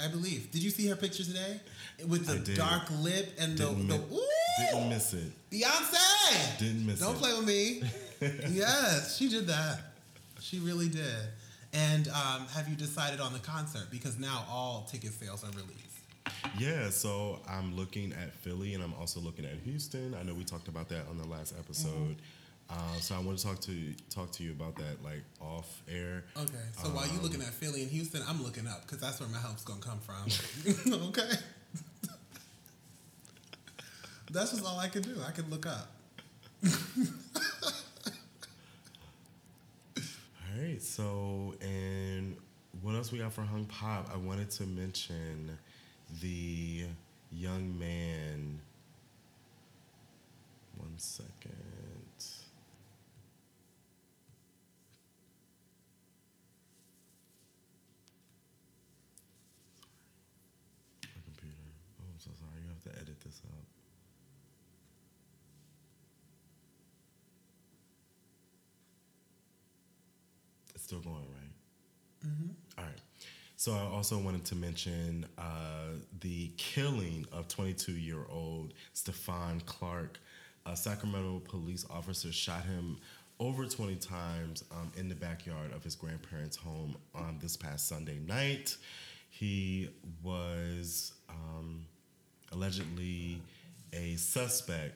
I 0.02 0.08
believe. 0.08 0.50
Did 0.50 0.64
you 0.64 0.70
see 0.70 0.88
her 0.88 0.96
picture 0.96 1.22
today 1.22 1.60
with 2.06 2.26
the 2.26 2.54
dark 2.54 2.90
lip 3.00 3.32
and 3.38 3.56
the, 3.56 3.68
Didn't, 3.68 3.88
the 3.88 3.98
mi- 3.98 4.04
ooh, 4.12 4.70
didn't 4.70 4.88
miss 4.88 5.14
it. 5.14 5.32
Beyonce? 5.50 6.58
Didn't 6.58 6.86
miss 6.86 7.00
it. 7.00 7.04
Don't 7.04 7.16
play 7.16 7.32
with 7.34 7.46
me. 7.46 7.82
yes, 8.50 9.16
she 9.16 9.28
did 9.28 9.46
that. 9.46 9.80
She 10.40 10.58
really 10.58 10.88
did. 10.88 11.16
And 11.72 12.08
um, 12.08 12.46
have 12.54 12.68
you 12.68 12.76
decided 12.76 13.20
on 13.20 13.32
the 13.32 13.38
concert? 13.38 13.90
Because 13.90 14.18
now 14.18 14.44
all 14.50 14.88
ticket 14.90 15.12
sales 15.12 15.44
are 15.44 15.50
released. 15.50 15.82
Yeah, 16.58 16.90
so 16.90 17.40
I'm 17.48 17.76
looking 17.76 18.12
at 18.12 18.32
Philly 18.34 18.74
and 18.74 18.82
I'm 18.82 18.94
also 18.94 19.20
looking 19.20 19.44
at 19.44 19.54
Houston. 19.64 20.14
I 20.14 20.22
know 20.22 20.34
we 20.34 20.44
talked 20.44 20.68
about 20.68 20.88
that 20.88 21.06
on 21.08 21.18
the 21.18 21.26
last 21.26 21.54
episode. 21.58 22.16
Uh, 22.68 22.94
so 23.00 23.14
I 23.14 23.20
want 23.20 23.38
to 23.38 23.44
talk 23.44 23.60
to 23.60 23.94
talk 24.10 24.32
to 24.32 24.42
you 24.42 24.50
about 24.50 24.74
that 24.76 25.02
like 25.04 25.22
off 25.40 25.82
air. 25.88 26.24
Okay, 26.36 26.52
so 26.82 26.88
while 26.88 27.06
you're 27.06 27.22
looking 27.22 27.40
at 27.40 27.48
Philly 27.48 27.82
and 27.82 27.90
Houston, 27.90 28.22
I'm 28.26 28.42
looking 28.42 28.66
up 28.66 28.82
because 28.82 28.98
that's 28.98 29.20
where 29.20 29.28
my 29.28 29.38
help's 29.38 29.62
gonna 29.62 29.80
come 29.80 30.00
from. 30.00 30.92
okay, 31.08 31.30
that's 34.36 34.50
just 34.50 34.66
all 34.66 34.78
I 34.78 34.88
could 34.88 35.02
do. 35.02 35.16
I 35.26 35.30
could 35.30 35.50
look 35.50 35.64
up. 35.66 35.88
All 39.96 40.62
right. 40.62 40.82
So, 40.82 41.54
and 41.62 42.36
what 42.82 42.94
else 42.94 43.10
we 43.10 43.18
got 43.18 43.32
for 43.32 43.40
Hung 43.42 43.64
Pop? 43.64 44.10
I 44.12 44.18
wanted 44.18 44.50
to 44.52 44.64
mention 44.64 45.56
the 46.20 46.84
young 47.32 47.78
man. 47.78 48.60
One 50.76 50.98
second. 50.98 51.54
My 61.02 61.22
computer. 61.24 61.56
Oh, 62.00 62.04
I'm 62.12 62.20
so 62.20 62.30
sorry. 62.38 62.60
You 62.62 62.68
have 62.68 62.82
to 62.94 63.00
edit 63.00 63.18
this 63.24 63.40
out. 63.46 63.64
It's 70.75 70.75
still 70.86 71.00
going, 71.00 71.16
right? 71.16 72.30
All 72.78 72.84
right. 72.84 73.00
So 73.56 73.72
I 73.72 73.80
also 73.92 74.18
wanted 74.18 74.44
to 74.44 74.54
mention 74.54 75.26
uh, 75.36 75.96
the 76.20 76.52
killing 76.56 77.26
of 77.32 77.48
22-year-old 77.48 78.72
Stephon 78.94 79.64
Clark. 79.66 80.20
A 80.64 80.76
Sacramento 80.76 81.42
police 81.48 81.84
officer 81.90 82.30
shot 82.30 82.62
him 82.64 82.98
over 83.40 83.66
20 83.66 83.96
times 83.96 84.62
um, 84.70 84.92
in 84.96 85.08
the 85.08 85.14
backyard 85.16 85.72
of 85.72 85.82
his 85.82 85.96
grandparents' 85.96 86.56
home 86.56 86.96
on 87.16 87.38
this 87.42 87.56
past 87.56 87.88
Sunday 87.88 88.20
night. 88.24 88.76
He 89.28 89.90
was 90.22 91.14
um, 91.28 91.84
allegedly 92.52 93.40
a 93.92 94.14
suspect 94.14 94.94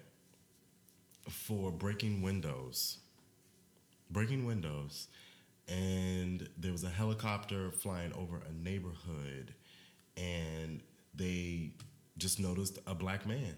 for 1.29 1.73
breaking 1.73 2.23
windows 2.23 2.99
breaking 4.11 4.45
windows 4.45 5.09
and 5.70 6.48
there 6.59 6.72
was 6.72 6.84
a 6.84 6.88
helicopter 6.88 7.70
flying 7.70 8.12
over 8.14 8.42
a 8.48 8.52
neighborhood 8.52 9.55
and 10.16 10.82
they 11.14 11.70
just 12.18 12.40
noticed 12.40 12.78
a 12.86 12.94
black 12.94 13.26
man 13.26 13.56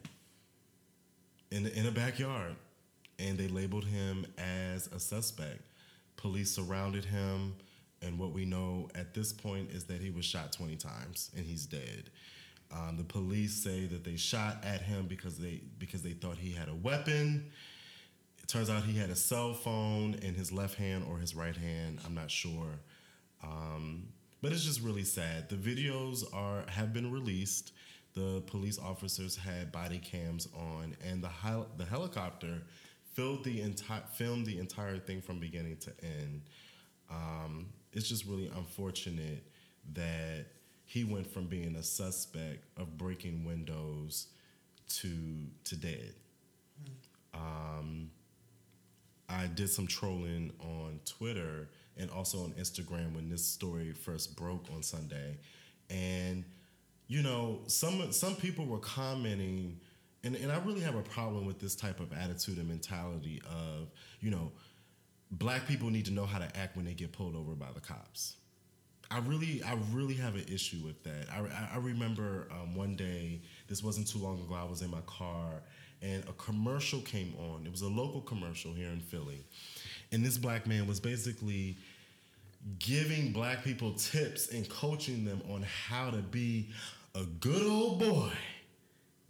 in 1.50 1.66
in 1.66 1.86
a 1.86 1.90
backyard 1.90 2.54
and 3.18 3.38
they 3.38 3.48
labeled 3.48 3.84
him 3.84 4.26
as 4.38 4.86
a 4.88 5.00
suspect. 5.00 5.62
Police 6.16 6.50
surrounded 6.50 7.04
him 7.04 7.54
and 8.02 8.18
what 8.18 8.32
we 8.32 8.44
know 8.44 8.88
at 8.94 9.14
this 9.14 9.32
point 9.32 9.70
is 9.70 9.84
that 9.84 10.00
he 10.00 10.10
was 10.10 10.24
shot 10.24 10.52
20 10.52 10.76
times 10.76 11.30
and 11.36 11.46
he's 11.46 11.66
dead. 11.66 12.10
Um, 12.72 12.96
the 12.96 13.04
police 13.04 13.62
say 13.62 13.86
that 13.86 14.02
they 14.04 14.16
shot 14.16 14.64
at 14.64 14.82
him 14.82 15.06
because 15.06 15.38
they 15.38 15.62
because 15.78 16.02
they 16.02 16.12
thought 16.12 16.36
he 16.36 16.52
had 16.52 16.68
a 16.68 16.74
weapon 16.74 17.50
it 18.42 18.48
turns 18.48 18.68
out 18.68 18.84
he 18.84 18.98
had 18.98 19.10
a 19.10 19.16
cell 19.16 19.54
phone 19.54 20.14
in 20.14 20.34
his 20.34 20.52
left 20.52 20.74
hand 20.74 21.04
or 21.08 21.18
his 21.18 21.34
right 21.34 21.56
hand. 21.56 22.00
I'm 22.04 22.14
not 22.14 22.30
sure. 22.30 22.80
Um, 23.42 24.08
but 24.40 24.52
it's 24.52 24.64
just 24.64 24.82
really 24.82 25.04
sad. 25.04 25.48
The 25.48 25.56
videos 25.56 26.24
are 26.34 26.64
have 26.68 26.92
been 26.92 27.10
released. 27.12 27.72
The 28.14 28.42
police 28.46 28.78
officers 28.78 29.36
had 29.36 29.72
body 29.72 29.98
cams 29.98 30.48
on, 30.54 30.96
and 31.08 31.22
the 31.22 31.28
hel- 31.28 31.68
the 31.78 31.84
helicopter 31.84 32.62
filmed 33.12 33.44
the 33.44 33.60
entire 33.60 34.02
filmed 34.14 34.46
the 34.46 34.58
entire 34.58 34.98
thing 34.98 35.20
from 35.20 35.38
beginning 35.38 35.76
to 35.78 35.92
end. 36.02 36.42
Um, 37.10 37.68
it's 37.92 38.08
just 38.08 38.26
really 38.26 38.50
unfortunate 38.56 39.44
that 39.94 40.46
he 40.84 41.04
went 41.04 41.26
from 41.26 41.46
being 41.46 41.76
a 41.76 41.82
suspect 41.82 42.64
of 42.76 42.98
breaking 42.98 43.44
windows 43.44 44.26
to 44.88 45.10
to 45.64 45.76
dead. 45.76 46.14
Um, 47.34 48.10
I 49.28 49.46
did 49.46 49.70
some 49.70 49.86
trolling 49.86 50.52
on 50.60 51.00
Twitter 51.04 51.68
and 51.96 52.10
also 52.10 52.42
on 52.44 52.52
Instagram 52.52 53.14
when 53.14 53.28
this 53.28 53.44
story 53.44 53.92
first 53.92 54.36
broke 54.36 54.66
on 54.74 54.82
Sunday, 54.82 55.36
and 55.90 56.44
you 57.08 57.22
know 57.22 57.60
some 57.66 58.12
some 58.12 58.34
people 58.36 58.66
were 58.66 58.78
commenting, 58.78 59.78
and 60.24 60.36
and 60.36 60.50
I 60.50 60.58
really 60.58 60.80
have 60.80 60.94
a 60.96 61.02
problem 61.02 61.46
with 61.46 61.58
this 61.60 61.74
type 61.74 62.00
of 62.00 62.12
attitude 62.12 62.58
and 62.58 62.68
mentality 62.68 63.40
of 63.50 63.88
you 64.20 64.30
know 64.30 64.52
black 65.30 65.66
people 65.66 65.88
need 65.90 66.04
to 66.06 66.12
know 66.12 66.26
how 66.26 66.38
to 66.38 66.56
act 66.56 66.76
when 66.76 66.84
they 66.84 66.94
get 66.94 67.12
pulled 67.12 67.34
over 67.36 67.52
by 67.54 67.70
the 67.74 67.80
cops. 67.80 68.36
I 69.10 69.18
really, 69.20 69.62
I 69.62 69.76
really 69.92 70.14
have 70.14 70.36
an 70.36 70.44
issue 70.48 70.78
with 70.84 71.02
that. 71.04 71.26
I, 71.30 71.74
I- 71.74 71.78
remember 71.78 72.48
um, 72.50 72.74
one 72.74 72.96
day, 72.96 73.42
this 73.68 73.82
wasn't 73.82 74.08
too 74.08 74.18
long 74.18 74.40
ago, 74.40 74.54
I 74.54 74.64
was 74.64 74.80
in 74.80 74.90
my 74.90 75.02
car 75.06 75.62
and 76.02 76.24
a 76.28 76.32
commercial 76.32 77.00
came 77.00 77.34
on. 77.38 77.64
It 77.64 77.70
was 77.70 77.82
a 77.82 77.88
local 77.88 78.20
commercial 78.20 78.72
here 78.72 78.88
in 78.88 79.00
Philly. 79.00 79.44
And 80.10 80.24
this 80.24 80.36
black 80.36 80.66
man 80.66 80.86
was 80.86 81.00
basically 81.00 81.76
giving 82.78 83.32
black 83.32 83.64
people 83.64 83.92
tips 83.94 84.48
and 84.48 84.68
coaching 84.68 85.24
them 85.24 85.40
on 85.50 85.62
how 85.62 86.10
to 86.10 86.18
be 86.18 86.68
a 87.14 87.24
good 87.40 87.66
old 87.66 87.98
boy 87.98 88.30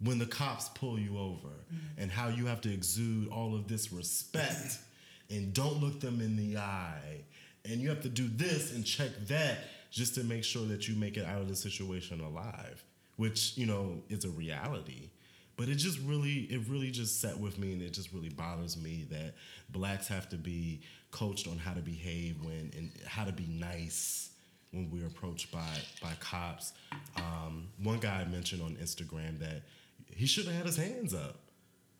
when 0.03 0.19
the 0.19 0.25
cops 0.25 0.69
pull 0.69 0.99
you 0.99 1.17
over 1.17 1.47
mm-hmm. 1.47 1.77
and 2.01 2.11
how 2.11 2.27
you 2.27 2.45
have 2.45 2.61
to 2.61 2.71
exude 2.71 3.29
all 3.29 3.55
of 3.55 3.67
this 3.67 3.91
respect 3.91 4.77
and 5.29 5.53
don't 5.53 5.81
look 5.81 5.99
them 5.99 6.21
in 6.21 6.35
the 6.35 6.57
eye 6.57 7.23
and 7.65 7.79
you 7.79 7.89
have 7.89 8.01
to 8.01 8.09
do 8.09 8.27
this 8.35 8.73
and 8.73 8.85
check 8.85 9.09
that 9.27 9.59
just 9.89 10.15
to 10.15 10.23
make 10.23 10.43
sure 10.43 10.65
that 10.65 10.87
you 10.87 10.95
make 10.95 11.17
it 11.17 11.25
out 11.25 11.41
of 11.41 11.47
the 11.47 11.55
situation 11.55 12.19
alive 12.19 12.83
which 13.15 13.57
you 13.57 13.65
know 13.65 14.01
is 14.09 14.25
a 14.25 14.29
reality 14.29 15.09
but 15.55 15.69
it 15.69 15.75
just 15.75 15.99
really 15.99 16.47
it 16.49 16.61
really 16.67 16.91
just 16.91 17.21
set 17.21 17.37
with 17.37 17.57
me 17.59 17.73
and 17.73 17.81
it 17.81 17.93
just 17.93 18.11
really 18.11 18.29
bothers 18.29 18.77
me 18.77 19.05
that 19.09 19.35
blacks 19.69 20.07
have 20.07 20.29
to 20.29 20.37
be 20.37 20.81
coached 21.11 21.47
on 21.47 21.57
how 21.57 21.73
to 21.73 21.81
behave 21.81 22.43
when 22.43 22.71
and 22.75 22.91
how 23.05 23.23
to 23.23 23.31
be 23.31 23.45
nice 23.47 24.31
when 24.71 24.89
we're 24.89 25.05
approached 25.05 25.51
by 25.51 25.77
by 26.01 26.13
cops. 26.19 26.73
Um, 27.15 27.67
one 27.81 27.99
guy 27.99 28.25
mentioned 28.25 28.61
on 28.61 28.75
Instagram 28.75 29.39
that 29.39 29.61
he 30.09 30.25
should 30.25 30.45
have 30.45 30.55
had 30.55 30.65
his 30.65 30.77
hands 30.77 31.13
up. 31.13 31.37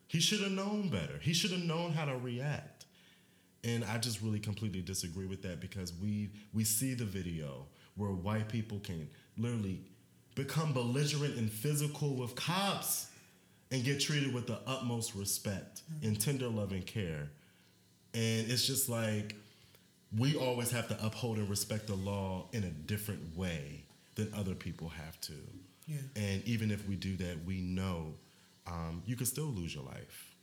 He 0.07 0.19
should 0.19 0.41
have 0.41 0.51
known 0.51 0.89
better. 0.89 1.17
He 1.21 1.33
should 1.33 1.51
have 1.51 1.63
known 1.63 1.93
how 1.93 2.05
to 2.05 2.17
react. 2.17 2.85
And 3.63 3.83
I 3.85 3.97
just 3.97 4.21
really 4.21 4.39
completely 4.39 4.81
disagree 4.81 5.25
with 5.25 5.41
that 5.43 5.59
because 5.59 5.93
we 5.93 6.31
we 6.53 6.63
see 6.63 6.95
the 6.95 7.05
video 7.05 7.65
where 7.95 8.09
white 8.09 8.49
people 8.49 8.79
can 8.79 9.07
literally 9.37 9.79
become 10.35 10.73
belligerent 10.73 11.37
and 11.37 11.51
physical 11.51 12.15
with 12.15 12.35
cops 12.35 13.07
and 13.73 13.83
get 13.83 13.99
treated 13.99 14.31
with 14.31 14.45
the 14.45 14.59
utmost 14.67 15.15
respect 15.15 15.81
and 16.03 16.21
tender 16.21 16.47
love 16.47 16.71
and 16.71 16.85
care. 16.85 17.27
And 18.13 18.49
it's 18.51 18.67
just 18.67 18.87
like 18.87 19.35
we 20.15 20.35
always 20.35 20.69
have 20.69 20.87
to 20.89 21.05
uphold 21.05 21.39
and 21.39 21.49
respect 21.49 21.87
the 21.87 21.95
law 21.95 22.45
in 22.53 22.63
a 22.63 22.69
different 22.69 23.35
way 23.35 23.83
than 24.13 24.31
other 24.37 24.53
people 24.53 24.89
have 24.89 25.19
to. 25.21 25.33
Yeah. 25.87 25.97
And 26.15 26.43
even 26.45 26.69
if 26.69 26.87
we 26.87 26.95
do 26.95 27.15
that, 27.17 27.43
we 27.45 27.61
know 27.61 28.13
um, 28.67 29.01
you 29.07 29.15
could 29.15 29.27
still 29.27 29.45
lose 29.45 29.73
your 29.73 29.85
life. 29.85 30.35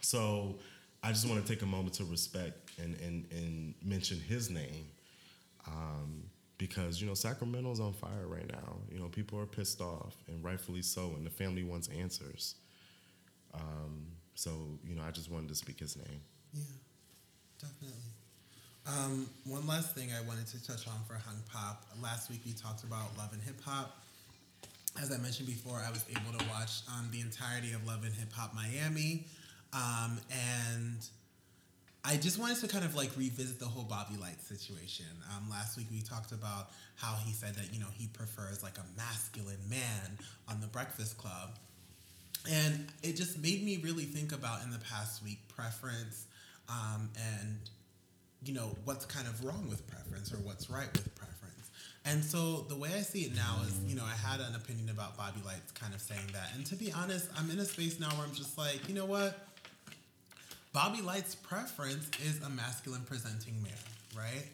So 0.00 0.56
I 1.02 1.08
just 1.08 1.28
want 1.28 1.44
to 1.44 1.52
take 1.52 1.60
a 1.60 1.66
moment 1.66 1.96
to 1.96 2.04
respect 2.06 2.70
and, 2.78 2.98
and, 3.02 3.26
and 3.30 3.74
mention 3.84 4.18
his 4.18 4.48
name 4.48 4.86
um, 5.68 6.22
because, 6.62 7.00
you 7.00 7.08
know, 7.08 7.14
Sacramento's 7.14 7.80
on 7.80 7.92
fire 7.92 8.28
right 8.28 8.48
now. 8.48 8.76
You 8.88 9.00
know, 9.00 9.08
people 9.08 9.36
are 9.40 9.46
pissed 9.46 9.80
off 9.80 10.14
and 10.28 10.44
rightfully 10.44 10.82
so, 10.82 11.12
and 11.16 11.26
the 11.26 11.30
family 11.30 11.64
wants 11.64 11.88
answers. 11.88 12.54
Um, 13.52 14.06
so, 14.36 14.50
you 14.84 14.94
know, 14.94 15.02
I 15.02 15.10
just 15.10 15.28
wanted 15.28 15.48
to 15.48 15.56
speak 15.56 15.80
his 15.80 15.96
name. 15.96 16.20
Yeah, 16.54 16.60
definitely. 17.60 17.98
Um, 18.86 19.28
one 19.44 19.66
last 19.66 19.96
thing 19.96 20.10
I 20.16 20.24
wanted 20.24 20.46
to 20.46 20.64
touch 20.64 20.86
on 20.86 21.02
for 21.04 21.14
Hung 21.14 21.42
Pop. 21.52 21.84
Last 22.00 22.30
week 22.30 22.42
we 22.46 22.52
talked 22.52 22.84
about 22.84 23.08
Love 23.18 23.32
and 23.32 23.42
Hip 23.42 23.60
Hop. 23.64 23.98
As 25.02 25.10
I 25.10 25.16
mentioned 25.16 25.48
before, 25.48 25.82
I 25.84 25.90
was 25.90 26.04
able 26.10 26.38
to 26.38 26.44
watch 26.48 26.82
um, 26.96 27.08
the 27.10 27.22
entirety 27.22 27.72
of 27.72 27.84
Love 27.88 28.04
and 28.04 28.14
Hip 28.14 28.32
Hop 28.34 28.54
Miami. 28.54 29.26
Um, 29.72 30.20
and 30.30 31.04
I 32.04 32.16
just 32.16 32.38
wanted 32.38 32.58
to 32.58 32.68
kind 32.68 32.84
of 32.84 32.96
like 32.96 33.10
revisit 33.16 33.60
the 33.60 33.66
whole 33.66 33.84
Bobby 33.84 34.16
Lytes 34.16 34.42
situation. 34.42 35.06
Um, 35.36 35.48
last 35.48 35.76
week 35.76 35.86
we 35.92 36.00
talked 36.00 36.32
about 36.32 36.70
how 36.96 37.14
he 37.24 37.32
said 37.32 37.54
that, 37.54 37.72
you 37.72 37.78
know, 37.78 37.86
he 37.92 38.08
prefers 38.08 38.62
like 38.62 38.76
a 38.78 38.84
masculine 38.96 39.60
man 39.70 40.18
on 40.48 40.60
the 40.60 40.66
Breakfast 40.66 41.16
Club. 41.16 41.58
And 42.50 42.86
it 43.04 43.14
just 43.14 43.40
made 43.40 43.64
me 43.64 43.80
really 43.84 44.02
think 44.02 44.32
about 44.32 44.64
in 44.64 44.70
the 44.72 44.80
past 44.80 45.22
week 45.22 45.38
preference 45.54 46.26
um, 46.68 47.08
and, 47.16 47.58
you 48.44 48.52
know, 48.52 48.74
what's 48.84 49.04
kind 49.04 49.28
of 49.28 49.44
wrong 49.44 49.68
with 49.68 49.86
preference 49.86 50.32
or 50.32 50.38
what's 50.38 50.68
right 50.68 50.92
with 50.92 51.14
preference. 51.14 51.70
And 52.04 52.24
so 52.24 52.66
the 52.68 52.74
way 52.74 52.90
I 52.96 53.02
see 53.02 53.20
it 53.20 53.36
now 53.36 53.60
is, 53.64 53.78
you 53.86 53.94
know, 53.94 54.04
I 54.04 54.28
had 54.28 54.40
an 54.40 54.56
opinion 54.56 54.88
about 54.88 55.16
Bobby 55.16 55.40
Lytes 55.46 55.72
kind 55.74 55.94
of 55.94 56.00
saying 56.00 56.26
that. 56.32 56.50
And 56.56 56.66
to 56.66 56.74
be 56.74 56.90
honest, 56.92 57.28
I'm 57.38 57.48
in 57.48 57.60
a 57.60 57.64
space 57.64 58.00
now 58.00 58.08
where 58.08 58.26
I'm 58.26 58.34
just 58.34 58.58
like, 58.58 58.88
you 58.88 58.94
know 58.96 59.04
what? 59.06 59.38
Bobby 60.72 60.98
Lytes' 61.02 61.34
preference 61.42 62.08
is 62.24 62.40
a 62.42 62.48
masculine 62.48 63.02
presenting 63.02 63.62
man, 63.62 63.72
right? 64.16 64.44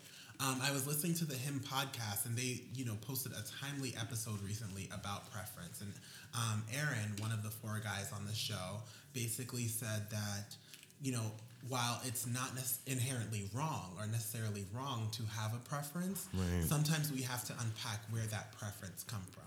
Um, 0.40 0.61
I 0.62 0.73
was 0.73 0.86
listening 0.86 1.15
to 1.16 1.24
the 1.24 1.35
Him 1.35 1.61
podcast, 1.65 2.27
and 2.27 2.36
they, 2.36 2.62
you 2.74 2.85
know, 2.85 2.95
posted 3.03 3.32
a 3.32 3.43
timely 3.61 3.95
episode 4.01 4.40
recently 4.43 4.89
about 4.93 5.31
preference. 5.32 5.81
And 5.81 5.93
um, 6.35 6.62
Aaron, 6.74 7.15
one 7.20 7.32
of 7.32 7.43
the 7.43 7.51
four 7.51 7.81
guys 7.82 8.11
on 8.15 8.24
the 8.27 8.35
show, 8.35 8.78
basically 9.12 9.66
said 9.66 10.11
that, 10.11 10.57
you 11.03 11.12
know, 11.12 11.32
while 11.69 12.01
it's 12.05 12.27
not 12.27 12.55
nec- 12.55 12.65
inherently 12.86 13.49
wrong 13.53 13.97
or 13.99 14.07
necessarily 14.07 14.65
wrong 14.73 15.09
to 15.12 15.23
have 15.24 15.55
a 15.55 15.59
preference, 15.69 16.28
Right. 16.35 16.65
sometimes 16.65 17.12
we 17.12 17.23
have 17.23 17.45
to 17.47 17.53
unpack 17.61 18.01
where 18.11 18.27
that 18.27 18.57
preference 18.59 19.03
come 19.05 19.23
from. 19.32 19.45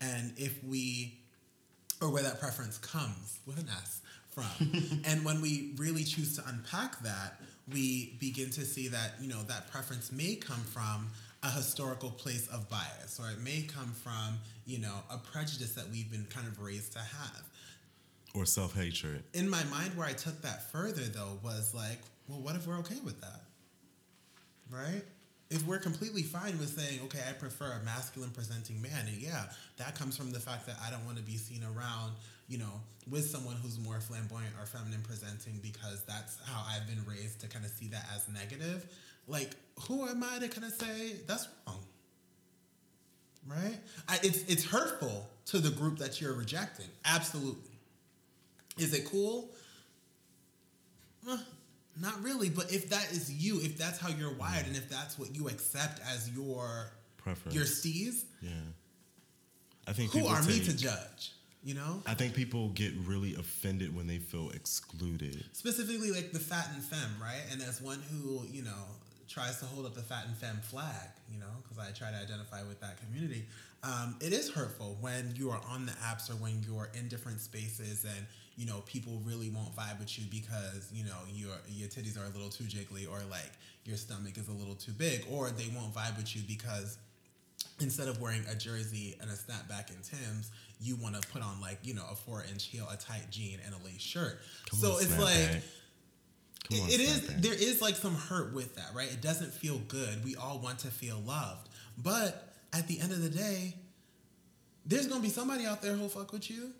And 0.00 0.32
if 0.36 0.62
we 0.64 1.18
or 2.00 2.10
where 2.10 2.22
that 2.22 2.40
preference 2.40 2.78
comes 2.78 3.38
with 3.46 3.58
an 3.58 3.68
S 3.68 4.00
from. 4.32 5.02
and 5.04 5.24
when 5.24 5.40
we 5.40 5.74
really 5.76 6.04
choose 6.04 6.36
to 6.36 6.42
unpack 6.48 7.00
that, 7.02 7.40
we 7.72 8.16
begin 8.18 8.50
to 8.50 8.64
see 8.64 8.88
that, 8.88 9.12
you 9.20 9.28
know, 9.28 9.42
that 9.44 9.70
preference 9.70 10.10
may 10.10 10.34
come 10.34 10.60
from 10.60 11.08
a 11.42 11.50
historical 11.50 12.10
place 12.10 12.46
of 12.48 12.68
bias, 12.68 13.18
or 13.20 13.30
it 13.30 13.40
may 13.40 13.62
come 13.62 13.92
from, 13.92 14.38
you 14.64 14.78
know, 14.78 14.94
a 15.10 15.18
prejudice 15.18 15.74
that 15.74 15.88
we've 15.90 16.10
been 16.10 16.26
kind 16.26 16.46
of 16.46 16.60
raised 16.60 16.92
to 16.92 16.98
have. 16.98 17.42
Or 18.34 18.46
self 18.46 18.74
hatred. 18.74 19.24
In 19.34 19.48
my 19.48 19.62
mind, 19.64 19.96
where 19.96 20.06
I 20.06 20.12
took 20.12 20.40
that 20.42 20.70
further, 20.70 21.02
though, 21.02 21.38
was 21.42 21.74
like, 21.74 21.98
well, 22.28 22.40
what 22.40 22.56
if 22.56 22.66
we're 22.66 22.78
okay 22.78 22.98
with 23.04 23.20
that? 23.20 23.42
Right? 24.70 25.02
If 25.50 25.66
we're 25.66 25.80
completely 25.80 26.22
fine 26.22 26.58
with 26.58 26.78
saying, 26.78 27.00
okay, 27.04 27.20
I 27.28 27.32
prefer 27.32 27.78
a 27.80 27.84
masculine 27.84 28.30
presenting 28.30 28.80
man, 28.80 29.06
and 29.06 29.16
yeah, 29.16 29.44
that 29.76 29.98
comes 29.98 30.16
from 30.16 30.32
the 30.32 30.40
fact 30.40 30.66
that 30.66 30.76
I 30.86 30.90
don't 30.90 31.04
want 31.04 31.18
to 31.18 31.22
be 31.22 31.36
seen 31.36 31.62
around, 31.62 32.12
you 32.52 32.58
know, 32.58 32.80
with 33.10 33.24
someone 33.24 33.56
who's 33.62 33.78
more 33.78 33.98
flamboyant 33.98 34.52
or 34.60 34.66
feminine 34.66 35.00
presenting 35.02 35.58
because 35.62 36.02
that's 36.06 36.36
how 36.44 36.62
I've 36.68 36.86
been 36.86 37.02
raised 37.08 37.40
to 37.40 37.48
kind 37.48 37.64
of 37.64 37.70
see 37.70 37.88
that 37.88 38.04
as 38.14 38.28
negative. 38.28 38.86
Like, 39.26 39.52
who 39.88 40.06
am 40.06 40.22
I 40.22 40.38
to 40.38 40.48
kind 40.48 40.66
of 40.66 40.72
say 40.74 41.14
that's 41.26 41.48
wrong? 41.66 41.82
Right? 43.48 43.76
I, 44.06 44.18
it's 44.22 44.42
it's 44.44 44.64
hurtful 44.64 45.28
to 45.46 45.58
the 45.60 45.70
group 45.70 45.98
that 45.98 46.20
you're 46.20 46.34
rejecting. 46.34 46.86
Absolutely. 47.06 47.72
Is 48.76 48.92
it 48.92 49.06
cool? 49.10 49.48
Uh, 51.28 51.38
not 52.00 52.22
really, 52.22 52.50
but 52.50 52.70
if 52.70 52.90
that 52.90 53.10
is 53.12 53.32
you, 53.32 53.60
if 53.60 53.78
that's 53.78 53.98
how 53.98 54.08
you're 54.10 54.34
wired, 54.34 54.66
and 54.66 54.76
if 54.76 54.88
that's 54.90 55.18
what 55.18 55.34
you 55.34 55.48
accept 55.48 56.00
as 56.14 56.28
your 56.30 56.92
Preference. 57.16 57.54
your 57.54 57.64
steez, 57.64 58.24
Yeah. 58.42 58.50
I 59.88 59.92
think 59.92 60.12
who 60.12 60.26
are 60.26 60.42
me 60.42 60.60
to 60.60 60.76
judge? 60.76 61.32
You 61.64 61.74
know, 61.74 62.02
I 62.06 62.14
think 62.14 62.34
people 62.34 62.70
get 62.70 62.92
really 63.06 63.34
offended 63.36 63.94
when 63.94 64.08
they 64.08 64.18
feel 64.18 64.50
excluded. 64.50 65.44
specifically 65.52 66.10
like 66.10 66.32
the 66.32 66.40
fat 66.40 66.68
and 66.74 66.82
femme, 66.82 67.16
right? 67.20 67.42
And 67.52 67.62
as 67.62 67.80
one 67.80 68.02
who 68.10 68.42
you 68.50 68.62
know 68.62 68.84
tries 69.28 69.60
to 69.60 69.66
hold 69.66 69.86
up 69.86 69.94
the 69.94 70.02
fat 70.02 70.24
and 70.26 70.36
femme 70.36 70.60
flag, 70.62 71.08
you 71.32 71.38
know, 71.38 71.46
because 71.62 71.78
I 71.78 71.92
try 71.92 72.10
to 72.10 72.16
identify 72.16 72.62
with 72.64 72.80
that 72.80 72.98
community, 73.00 73.46
um, 73.84 74.16
it 74.20 74.32
is 74.32 74.50
hurtful 74.50 74.96
when 75.00 75.32
you 75.36 75.50
are 75.50 75.60
on 75.70 75.86
the 75.86 75.92
apps 75.92 76.30
or 76.30 76.34
when 76.34 76.60
you're 76.66 76.90
in 76.94 77.08
different 77.08 77.40
spaces 77.40 78.04
and 78.04 78.26
you 78.56 78.66
know 78.66 78.82
people 78.84 79.20
really 79.24 79.48
won't 79.48 79.74
vibe 79.74 79.98
with 79.98 80.18
you 80.18 80.24
because 80.30 80.90
you 80.92 81.04
know 81.04 81.18
your 81.32 81.54
your 81.68 81.88
titties 81.88 82.20
are 82.20 82.26
a 82.26 82.32
little 82.34 82.50
too 82.50 82.64
jiggly 82.64 83.08
or 83.08 83.18
like 83.30 83.52
your 83.84 83.96
stomach 83.96 84.36
is 84.36 84.48
a 84.48 84.52
little 84.52 84.74
too 84.74 84.92
big, 84.92 85.24
or 85.30 85.50
they 85.50 85.68
won't 85.74 85.94
vibe 85.94 86.16
with 86.16 86.34
you 86.36 86.42
because 86.46 86.98
instead 87.80 88.08
of 88.08 88.20
wearing 88.20 88.44
a 88.50 88.54
jersey 88.54 89.16
and 89.20 89.30
a 89.30 89.34
snapback 89.34 89.90
and 89.90 90.02
Tim's, 90.04 90.50
you 90.82 90.96
want 90.96 91.20
to 91.20 91.28
put 91.28 91.42
on 91.42 91.60
like 91.60 91.78
you 91.82 91.94
know 91.94 92.04
a 92.10 92.14
four 92.14 92.44
inch 92.50 92.66
heel, 92.66 92.86
a 92.92 92.96
tight 92.96 93.30
jean, 93.30 93.58
and 93.64 93.74
a 93.74 93.84
lace 93.84 94.00
shirt. 94.00 94.38
Come 94.70 94.80
so 94.80 94.92
on, 94.92 95.02
it's 95.02 95.18
like 95.18 95.62
Come 96.68 96.80
on, 96.80 96.88
it 96.88 97.00
is 97.00 97.20
snapback. 97.20 97.42
there 97.42 97.54
is 97.54 97.80
like 97.82 97.96
some 97.96 98.14
hurt 98.14 98.52
with 98.52 98.74
that, 98.76 98.90
right? 98.94 99.10
It 99.10 99.20
doesn't 99.20 99.52
feel 99.52 99.78
good. 99.88 100.24
We 100.24 100.36
all 100.36 100.58
want 100.58 100.80
to 100.80 100.88
feel 100.88 101.18
loved, 101.26 101.68
but 101.98 102.54
at 102.72 102.88
the 102.88 103.00
end 103.00 103.12
of 103.12 103.22
the 103.22 103.28
day, 103.30 103.74
there's 104.86 105.06
gonna 105.06 105.20
be 105.20 105.28
somebody 105.28 105.66
out 105.66 105.82
there 105.82 105.94
who'll 105.94 106.08
fuck 106.08 106.32
with 106.32 106.50
you, 106.50 106.72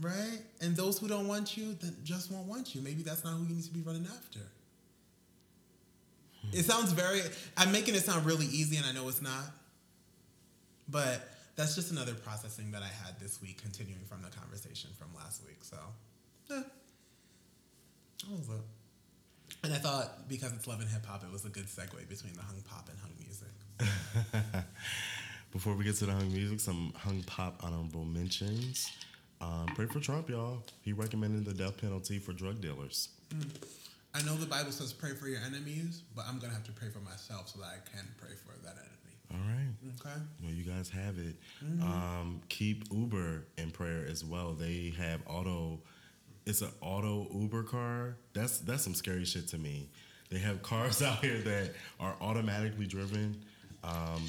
right? 0.00 0.38
And 0.60 0.76
those 0.76 0.98
who 0.98 1.08
don't 1.08 1.28
want 1.28 1.56
you, 1.56 1.74
that 1.74 2.04
just 2.04 2.30
won't 2.30 2.46
want 2.46 2.74
you. 2.74 2.80
Maybe 2.80 3.02
that's 3.02 3.24
not 3.24 3.34
who 3.34 3.44
you 3.44 3.54
need 3.54 3.64
to 3.64 3.72
be 3.72 3.80
running 3.80 4.06
after. 4.06 4.40
Hmm. 6.42 6.58
It 6.58 6.64
sounds 6.64 6.92
very. 6.92 7.20
I'm 7.56 7.72
making 7.72 7.94
it 7.94 8.02
sound 8.02 8.26
really 8.26 8.46
easy, 8.46 8.76
and 8.76 8.86
I 8.86 8.92
know 8.92 9.08
it's 9.08 9.22
not. 9.22 9.44
But 10.88 11.28
that's 11.58 11.74
just 11.74 11.90
another 11.90 12.14
processing 12.14 12.70
that 12.70 12.82
I 12.82 12.86
had 13.04 13.18
this 13.18 13.42
week, 13.42 13.60
continuing 13.60 14.04
from 14.08 14.22
the 14.22 14.28
conversation 14.28 14.90
from 14.96 15.08
last 15.16 15.44
week. 15.44 15.58
So, 15.62 15.76
yeah, 16.48 16.62
that 18.22 18.30
was 18.30 18.48
it. 18.48 18.64
And 19.64 19.74
I 19.74 19.78
thought 19.78 20.28
because 20.28 20.52
it's 20.52 20.68
love 20.68 20.80
and 20.80 20.88
hip 20.88 21.04
hop, 21.04 21.24
it 21.24 21.32
was 21.32 21.44
a 21.44 21.48
good 21.48 21.66
segue 21.66 22.08
between 22.08 22.34
the 22.34 22.42
hung 22.42 22.62
pop 22.62 22.88
and 22.88 22.98
hung 23.00 23.10
music. 23.18 24.64
Before 25.52 25.74
we 25.74 25.82
get 25.82 25.96
to 25.96 26.06
the 26.06 26.12
hung 26.12 26.32
music, 26.32 26.60
some 26.60 26.92
hung 26.96 27.24
pop 27.24 27.58
honorable 27.64 28.04
mentions. 28.04 28.92
Um, 29.40 29.66
pray 29.74 29.86
for 29.86 29.98
Trump, 29.98 30.28
y'all. 30.28 30.62
He 30.82 30.92
recommended 30.92 31.44
the 31.44 31.54
death 31.54 31.80
penalty 31.80 32.20
for 32.20 32.32
drug 32.32 32.60
dealers. 32.60 33.08
I 34.14 34.22
know 34.22 34.36
the 34.36 34.46
Bible 34.46 34.70
says 34.70 34.92
pray 34.92 35.14
for 35.14 35.26
your 35.26 35.40
enemies, 35.40 36.02
but 36.14 36.24
I'm 36.28 36.38
gonna 36.38 36.52
have 36.52 36.64
to 36.64 36.72
pray 36.72 36.90
for 36.90 37.00
myself 37.00 37.48
so 37.48 37.58
that 37.60 37.66
I 37.66 37.90
can 37.90 38.06
pray 38.16 38.36
for 38.46 38.52
that 38.64 38.76
enemy. 38.76 38.97
All 39.30 39.38
right. 39.38 39.72
Okay. 40.00 40.20
Well, 40.42 40.52
you 40.52 40.64
guys 40.64 40.88
have 40.90 41.18
it. 41.18 41.36
Mm-hmm. 41.64 41.82
Um, 41.82 42.40
keep 42.48 42.84
Uber 42.90 43.46
in 43.58 43.70
prayer 43.70 44.06
as 44.08 44.24
well. 44.24 44.54
They 44.54 44.94
have 44.98 45.20
auto. 45.26 45.80
It's 46.46 46.62
an 46.62 46.70
auto 46.80 47.26
Uber 47.34 47.64
car. 47.64 48.16
That's 48.32 48.58
that's 48.60 48.82
some 48.84 48.94
scary 48.94 49.24
shit 49.24 49.48
to 49.48 49.58
me. 49.58 49.90
They 50.30 50.38
have 50.38 50.62
cars 50.62 51.02
out 51.02 51.18
here 51.24 51.38
that 51.38 51.74
are 52.00 52.16
automatically 52.20 52.86
driven. 52.86 53.42
Um, 53.84 54.26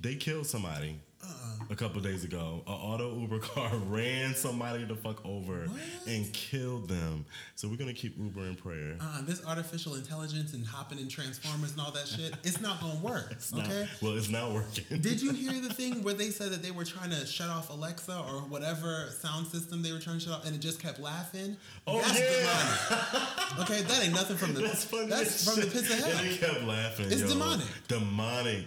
they 0.00 0.14
killed 0.14 0.46
somebody 0.46 1.00
Uh-uh. 1.24 1.64
a 1.70 1.74
couple 1.76 2.00
days 2.00 2.24
ago. 2.24 2.62
An 2.66 2.72
auto 2.72 3.18
Uber 3.18 3.38
car 3.38 3.70
ran 3.86 4.34
somebody 4.34 4.84
the 4.84 4.94
fuck 4.94 5.24
over 5.24 5.62
What? 5.66 5.80
and 6.06 6.30
killed 6.32 6.88
them. 6.88 7.24
So 7.56 7.68
we're 7.68 7.76
gonna 7.76 7.92
keep 7.94 8.18
Uber 8.18 8.42
in 8.46 8.54
prayer. 8.56 8.96
Uh, 9.00 9.22
this 9.22 9.44
artificial 9.46 9.94
intelligence 9.94 10.52
and 10.52 10.64
hopping 10.66 10.98
in 10.98 11.08
transformers 11.08 11.72
and 11.72 11.80
all 11.80 11.90
that 11.92 12.06
shit, 12.06 12.34
it's 12.44 12.60
not 12.60 12.80
gonna 12.80 13.00
work. 13.00 13.28
It's 13.32 13.52
not- 13.52 13.66
okay. 13.66 13.88
well, 14.02 14.16
it's 14.16 14.28
not 14.28 14.52
working. 14.52 15.00
Did 15.00 15.20
you 15.22 15.32
hear 15.32 15.60
the 15.60 15.72
thing 15.80 16.02
where 16.02 16.14
they 16.14 16.30
said 16.30 16.50
that 16.52 16.62
they 16.62 16.70
were 16.70 16.84
trying 16.84 17.10
to 17.10 17.24
shut 17.26 17.48
off 17.48 17.70
Alexa 17.70 18.12
or 18.28 18.40
whatever 18.42 19.08
sound 19.18 19.46
system 19.46 19.82
they 19.82 19.92
were 19.92 19.98
trying 20.00 20.18
to 20.18 20.24
shut 20.24 20.34
off, 20.34 20.46
and 20.46 20.54
it 20.54 20.60
just 20.60 20.80
kept 20.80 21.00
laughing? 21.00 21.56
Oh, 21.86 22.00
that's 22.00 22.18
yeah. 22.20 22.38
demonic. 22.40 23.60
Okay, 23.60 23.82
that 23.82 24.04
ain't 24.04 24.14
nothing 24.14 24.36
from 24.36 24.52
the 24.54 24.60
That's 24.62 24.84
funny. 24.84 25.06
that's 25.06 25.44
from 25.44 25.60
the 25.60 25.66
pits 25.70 25.90
of 25.92 25.98
hell. 26.04 26.18
And 26.18 26.26
it 26.28 26.40
kept 26.40 26.62
laughing. 26.64 27.06
It's 27.06 27.22
yo. 27.22 27.28
demonic. 27.28 27.66
Demonic. 27.88 28.64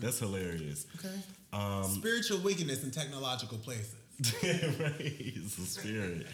That's 0.00 0.18
hilarious. 0.18 0.86
Okay, 0.98 1.14
Um, 1.52 1.84
spiritual 1.84 2.38
wickedness 2.38 2.84
in 2.84 2.90
technological 2.90 3.58
places. 3.58 3.94
right. 4.80 4.94
It's 4.98 5.58
a 5.58 5.62
spirit. 5.66 6.26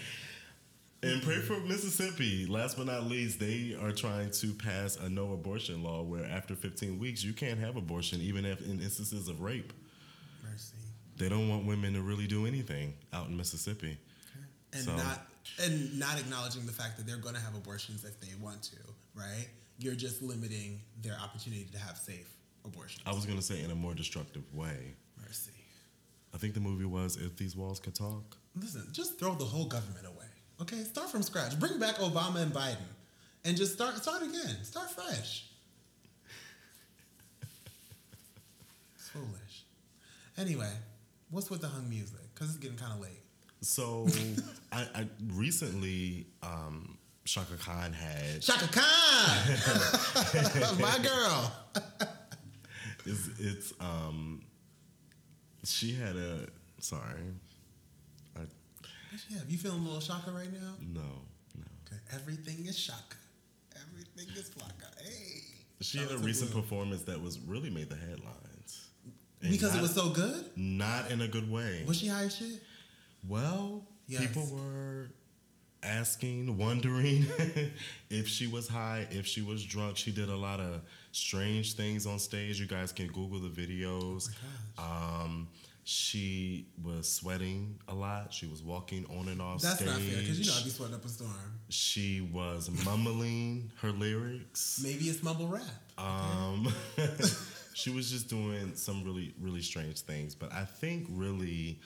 And 1.03 1.23
pray 1.23 1.37
for 1.37 1.59
Mississippi. 1.61 2.47
Last 2.47 2.77
but 2.77 2.87
not 2.87 3.05
least, 3.05 3.39
they 3.39 3.77
are 3.81 3.93
trying 3.93 4.31
to 4.33 4.53
pass 4.55 4.97
a 4.97 5.09
no 5.09 5.33
abortion 5.33 5.83
law 5.83 6.03
where 6.03 6.25
after 6.25 6.55
15 6.57 6.99
weeks 6.99 7.23
you 7.23 7.33
can't 7.33 7.61
have 7.61 7.77
abortion, 7.77 8.21
even 8.21 8.45
if 8.45 8.61
in 8.67 8.81
instances 8.81 9.29
of 9.29 9.41
rape. 9.41 9.73
Mercy. 10.43 10.75
They 11.17 11.29
don't 11.29 11.49
want 11.49 11.65
women 11.65 11.95
to 11.95 12.03
really 12.03 12.27
do 12.27 12.47
anything 12.47 12.95
out 13.13 13.29
in 13.29 13.37
Mississippi. 13.37 13.99
Okay. 14.31 14.45
and 14.73 14.85
So- 14.85 14.97
not 14.97 15.27
and 15.63 15.97
not 15.99 16.19
acknowledging 16.19 16.67
the 16.67 16.73
fact 16.73 16.97
that 16.97 17.07
they're 17.07 17.19
going 17.19 17.37
to 17.37 17.41
have 17.41 17.55
abortions 17.55 18.05
if 18.05 18.19
they 18.21 18.35
want 18.43 18.63
to, 18.65 18.77
right? 19.15 19.49
You're 19.79 19.95
just 19.95 20.21
limiting 20.21 20.81
their 21.03 21.17
opportunity 21.23 21.69
to 21.73 21.79
have 21.79 21.97
safe 21.97 22.29
abortions. 22.65 23.03
I 23.07 23.13
was 23.13 23.25
going 23.27 23.39
to 23.39 23.45
say 23.45 23.63
in 23.63 23.71
a 23.71 23.75
more 23.77 23.95
destructive 23.95 24.43
way. 24.53 24.95
I 26.35 26.39
think 26.39 26.55
the 26.55 26.61
movie 26.61 26.85
was 26.85 27.17
If 27.17 27.37
These 27.37 27.57
Walls 27.57 27.81
Could 27.81 27.95
Talk. 27.95 28.37
Listen, 28.55 28.87
just 28.93 29.19
throw 29.19 29.35
the 29.35 29.45
whole 29.45 29.67
government 29.67 30.07
away. 30.07 30.27
Okay, 30.61 30.83
start 30.85 31.11
from 31.11 31.23
scratch. 31.23 31.59
Bring 31.59 31.79
back 31.79 31.97
Obama 31.97 32.43
and 32.43 32.53
Biden, 32.53 32.77
and 33.45 33.57
just 33.57 33.73
start 33.75 33.97
start 33.97 34.23
again. 34.23 34.57
Start 34.63 34.91
fresh. 34.91 35.47
It's 38.95 39.09
foolish. 39.11 39.65
Anyway, 40.39 40.73
what's 41.31 41.51
with 41.51 41.61
the 41.61 41.69
hung 41.69 41.89
music? 41.89 42.21
Because 42.35 42.51
it's 42.51 42.59
getting 42.59 42.79
kind 42.79 42.93
of 42.93 43.01
late. 43.01 43.23
So 43.61 44.07
I, 44.73 44.87
I 44.95 45.07
recently, 45.33 46.27
um, 46.43 46.99
Chaka 47.25 47.57
Khan 47.57 47.93
had 47.93 48.41
Chaka 48.43 48.69
Khan, 48.69 48.81
my 50.81 50.99
girl. 51.03 51.53
It's, 53.05 53.29
it's 53.39 53.73
um 53.81 54.43
she 55.67 55.95
had 55.95 56.17
a 56.17 56.47
sorry. 56.81 57.23
I 58.37 58.41
Yeah, 59.29 59.39
you 59.49 59.59
feeling 59.59 59.81
a 59.81 59.83
little 59.85 60.01
Chaka 60.01 60.31
right 60.31 60.53
now? 60.53 60.75
no, 60.81 61.01
no. 61.57 61.65
Okay, 61.87 62.01
everything 62.13 62.67
is 62.67 62.79
Shaka. 62.79 63.17
Everything 63.77 64.29
is 64.37 64.51
Flocka. 64.51 64.89
Hey. 65.03 65.43
She 65.81 65.99
Shout 65.99 66.11
had 66.11 66.19
a 66.21 66.23
recent 66.23 66.53
performance 66.53 67.03
that 67.03 67.21
was 67.21 67.39
really 67.41 67.71
made 67.71 67.91
the 67.91 67.97
headlines. 67.97 68.89
And 69.43 69.51
Because 69.53 69.75
it 69.75 69.83
was 69.83 69.95
so 69.95 70.09
good? 70.11 70.51
not 70.57 71.11
in 71.11 71.21
a 71.21 71.29
good 71.29 71.51
way. 71.51 71.85
Was 71.87 71.99
she 71.99 72.09
high 72.09 72.25
as 72.25 72.37
shit? 72.37 72.63
well, 73.29 73.87
Yes. 74.09 74.21
people 74.27 74.47
were 74.53 75.11
asking, 75.83 76.57
wondering 76.57 77.27
if 78.11 78.27
she 78.29 78.47
was 78.47 78.69
high, 78.69 79.07
if 79.11 79.27
she 79.27 79.43
was 79.43 79.65
drunk. 79.65 79.97
She 79.97 80.11
did 80.13 80.29
a 80.29 80.37
lot 80.37 80.61
of 80.61 80.81
strange 81.17 81.75
things 81.75 82.07
on 82.07 82.19
stage. 82.19 82.61
You 82.61 82.67
guys 82.67 82.93
can 82.93 83.07
Google 83.09 83.41
the 83.41 83.49
videos. 83.49 84.29
Oh 84.79 84.83
um, 85.25 85.49
she 85.85 86.67
was 86.83 87.11
sweating 87.11 87.79
a 87.89 87.95
lot. 87.95 88.33
She 88.33 88.47
was 88.47 88.63
walking 88.63 89.07
on 89.07 89.29
and 89.29 89.41
off 89.41 89.63
That's 89.63 89.77
stage. 89.77 89.87
not 89.87 90.01
fair 90.01 90.19
because 90.19 90.39
you 90.39 90.47
know 90.47 90.53
I'd 90.59 90.65
be 90.65 90.71
sweating 90.71 90.95
up 90.95 91.05
a 91.05 91.09
storm. 91.09 91.31
She 91.69 92.21
was 92.33 92.69
mumbling 92.85 93.71
her 93.81 93.93
lyrics. 93.93 94.81
Maybe 94.83 95.05
it's 95.05 95.23
mumble 95.23 95.47
rap. 95.49 95.63
Um, 95.97 96.69
she 97.75 97.91
was 97.91 98.11
just 98.11 98.29
doing 98.29 98.75
some 98.75 99.05
really, 99.05 99.33
really 99.41 99.63
strange 99.63 100.01
things. 100.01 100.35
But 100.35 100.53
I 100.53 100.65
think 100.65 101.07
really 101.11 101.79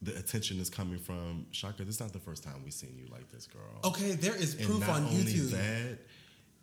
the 0.00 0.16
attention 0.16 0.60
is 0.60 0.70
coming 0.70 0.98
from 0.98 1.46
Chaka. 1.52 1.84
This 1.84 1.96
is 1.96 2.00
not 2.00 2.12
the 2.12 2.18
first 2.18 2.44
time 2.44 2.54
we've 2.64 2.72
seen 2.72 2.96
you 2.96 3.06
like 3.12 3.30
this, 3.30 3.46
girl. 3.46 3.62
Okay, 3.84 4.12
there 4.12 4.34
is 4.34 4.54
proof 4.54 4.80
not 4.80 4.90
on 4.90 5.04
only 5.04 5.24
YouTube. 5.24 5.50
that, 5.50 5.98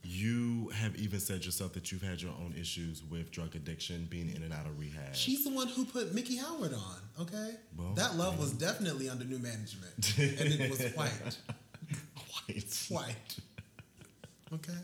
you 0.05 0.69
have 0.75 0.95
even 0.97 1.19
said 1.19 1.43
yourself 1.43 1.73
that 1.73 1.91
you've 1.91 2.03
had 2.03 2.21
your 2.21 2.31
own 2.31 2.53
issues 2.59 3.01
with 3.09 3.31
drug 3.31 3.55
addiction, 3.55 4.05
being 4.09 4.29
in 4.29 4.43
and 4.43 4.53
out 4.53 4.65
of 4.65 4.77
rehab. 4.79 5.15
She's 5.15 5.43
the 5.43 5.49
one 5.49 5.67
who 5.67 5.83
put 5.85 6.13
Mickey 6.13 6.37
Howard 6.37 6.73
on. 6.73 6.97
Okay, 7.21 7.51
Well, 7.77 7.93
that 7.95 8.15
love 8.15 8.37
was 8.39 8.51
definitely 8.51 9.09
under 9.09 9.25
new 9.25 9.39
management, 9.39 9.93
and 10.17 10.61
it 10.61 10.69
was 10.69 10.81
white, 10.93 11.37
White. 12.47 12.85
white. 12.89 13.35
Okay. 14.53 14.77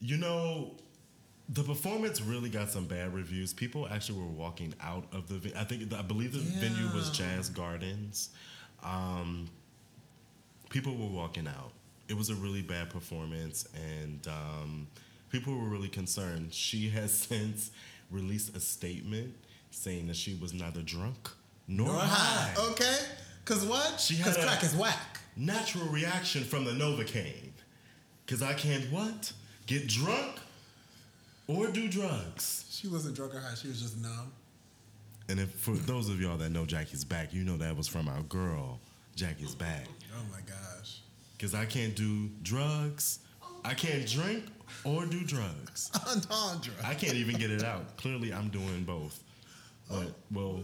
You 0.00 0.18
know, 0.18 0.74
the 1.48 1.62
performance 1.62 2.20
really 2.20 2.50
got 2.50 2.70
some 2.70 2.84
bad 2.86 3.14
reviews. 3.14 3.52
People 3.54 3.88
actually 3.88 4.18
were 4.20 4.26
walking 4.26 4.74
out 4.80 5.06
of 5.12 5.28
the. 5.28 5.58
I 5.58 5.64
think 5.64 5.92
I 5.94 6.02
believe 6.02 6.32
the 6.32 6.40
venue 6.40 6.92
was 6.94 7.10
Jazz 7.10 7.48
Gardens. 7.48 8.30
Um, 8.82 9.48
people 10.68 10.94
were 10.96 11.06
walking 11.08 11.46
out. 11.48 11.72
It 12.08 12.16
was 12.16 12.30
a 12.30 12.34
really 12.34 12.62
bad 12.62 12.90
performance, 12.90 13.68
and 13.74 14.26
um, 14.28 14.86
people 15.30 15.54
were 15.56 15.68
really 15.68 15.88
concerned. 15.88 16.52
She 16.54 16.88
has 16.90 17.12
since 17.28 17.70
released 18.10 18.56
a 18.56 18.60
statement 18.60 19.34
saying 19.70 20.06
that 20.06 20.16
she 20.16 20.34
was 20.40 20.52
neither 20.54 20.82
drunk 20.82 21.28
nor, 21.68 21.88
Or 21.88 21.98
high. 21.98 22.52
high. 22.54 22.70
Okay. 22.70 22.96
Cause 23.44 23.64
what? 23.64 24.00
She 24.00 24.16
Cause 24.22 24.36
had 24.36 24.44
crack 24.46 24.62
is 24.64 24.74
whack. 24.74 25.20
Natural 25.36 25.84
reaction 25.86 26.42
from 26.44 26.64
the 26.64 26.70
Novocaine. 26.72 27.50
Cause 28.26 28.42
I 28.42 28.54
can't 28.54 28.84
what? 28.92 29.32
Get 29.66 29.86
drunk 29.88 30.36
or 31.46 31.68
do 31.68 31.88
drugs. 31.88 32.66
She 32.70 32.88
wasn't 32.88 33.14
drunk 33.16 33.34
or 33.34 33.40
high. 33.40 33.54
She 33.54 33.68
was 33.68 33.80
just 33.80 34.00
numb. 34.00 34.32
And 35.28 35.38
if 35.40 35.50
for 35.52 35.72
those 35.72 36.08
of 36.08 36.20
y'all 36.20 36.36
that 36.38 36.50
know 36.50 36.64
Jackie's 36.66 37.04
back, 37.04 37.32
you 37.34 37.42
know 37.44 37.56
that 37.56 37.76
was 37.76 37.86
from 37.88 38.08
our 38.08 38.22
girl, 38.22 38.80
Jackie's 39.16 39.54
back. 39.54 39.86
Oh 40.16 40.22
my 40.32 40.40
gosh. 40.40 40.95
Cause 41.38 41.54
I 41.54 41.66
can't 41.66 41.94
do 41.94 42.28
drugs, 42.42 43.18
I 43.64 43.74
can't 43.74 44.06
drink 44.08 44.44
or 44.84 45.04
do 45.06 45.22
drugs. 45.26 45.90
I 46.82 46.94
can't 46.94 47.14
even 47.14 47.36
get 47.36 47.50
it 47.50 47.62
out. 47.62 47.96
Clearly, 47.98 48.32
I'm 48.32 48.48
doing 48.48 48.84
both. 48.84 49.22
But 49.90 50.12
well, 50.32 50.60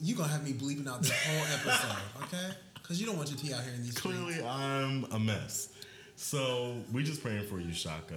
You 0.00 0.14
gonna 0.14 0.28
have 0.32 0.44
me 0.44 0.52
bleeping 0.52 0.86
out 0.86 1.02
this 1.02 1.12
whole 1.12 1.44
episode, 1.72 1.96
okay? 2.24 2.54
Cause 2.82 3.00
you 3.00 3.06
don't 3.06 3.16
want 3.16 3.30
your 3.30 3.38
tea 3.38 3.52
out 3.54 3.62
here 3.62 3.72
in 3.74 3.82
these 3.82 3.96
streets. 3.96 4.16
clearly 4.18 4.44
I'm 4.44 5.04
a 5.12 5.18
mess. 5.18 5.68
So 6.16 6.74
we 6.92 7.02
just 7.02 7.22
praying 7.22 7.46
for 7.46 7.60
you, 7.60 7.72
Chaka. 7.72 8.14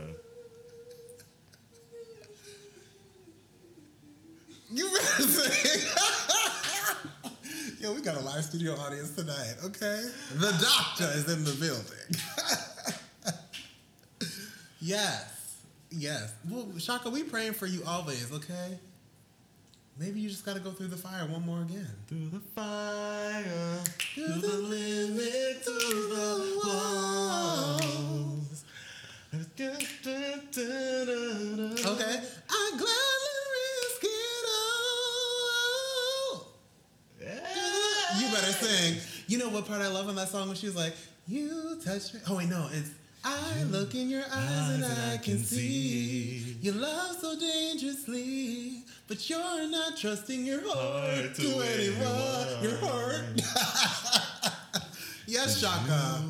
You 4.73 4.89
better 4.89 5.23
sing. 5.23 5.81
Yo, 7.79 7.93
we 7.93 8.01
got 8.01 8.15
a 8.15 8.19
live 8.21 8.43
studio 8.43 8.73
audience 8.73 9.11
tonight, 9.15 9.53
okay? 9.63 10.01
The 10.35 10.51
doctor 10.51 11.11
is 11.13 11.31
in 11.31 11.43
the 11.43 11.53
building. 11.59 12.09
yes. 14.81 15.57
Yes. 15.91 16.33
Well, 16.49 16.71
Chaka, 16.79 17.11
we 17.11 17.21
praying 17.21 17.53
for 17.53 17.67
you 17.67 17.83
always, 17.85 18.31
okay? 18.31 18.79
Maybe 19.99 20.21
you 20.21 20.29
just 20.29 20.43
gotta 20.43 20.59
go 20.59 20.71
through 20.71 20.87
the 20.87 20.97
fire 20.97 21.27
one 21.27 21.45
more 21.45 21.61
again. 21.61 21.87
Through 22.07 22.29
the 22.29 22.39
fire, 22.39 23.43
To 24.15 24.25
through 24.25 24.41
the 24.41 24.57
limit, 24.57 25.63
to 25.65 25.69
the 25.69 26.61
walls. 26.65 28.63
Okay. 31.85 32.19
I 32.49 32.71
gladly 32.71 33.32
You 38.45 38.51
better 38.51 38.65
sing. 38.65 38.95
You 39.27 39.37
know 39.37 39.49
what 39.49 39.67
part 39.67 39.81
I 39.81 39.87
love 39.87 40.07
on 40.09 40.15
that 40.15 40.27
song 40.29 40.47
when 40.47 40.57
she 40.57 40.65
was 40.65 40.75
like, 40.75 40.93
"You 41.27 41.79
touch 41.83 42.13
me." 42.13 42.19
Oh 42.29 42.37
wait, 42.37 42.49
no, 42.49 42.67
it's 42.73 42.89
I 43.23 43.63
look 43.63 43.95
in 43.95 44.09
your 44.09 44.23
eyes 44.29 44.69
and 44.71 44.85
I 44.85 45.17
can 45.17 45.37
see 45.39 46.57
you 46.61 46.73
love 46.73 47.15
so 47.21 47.39
dangerously, 47.39 48.83
but 49.07 49.29
you're 49.29 49.69
not 49.69 49.95
trusting 49.97 50.45
your 50.45 50.61
heart 50.61 51.15
Heart 51.15 51.35
to 51.35 51.41
to 51.41 51.61
anyone. 51.61 52.63
Your 52.63 52.77
heart. 52.79 53.23
yes, 55.27 55.61
Chaka. 55.61 56.21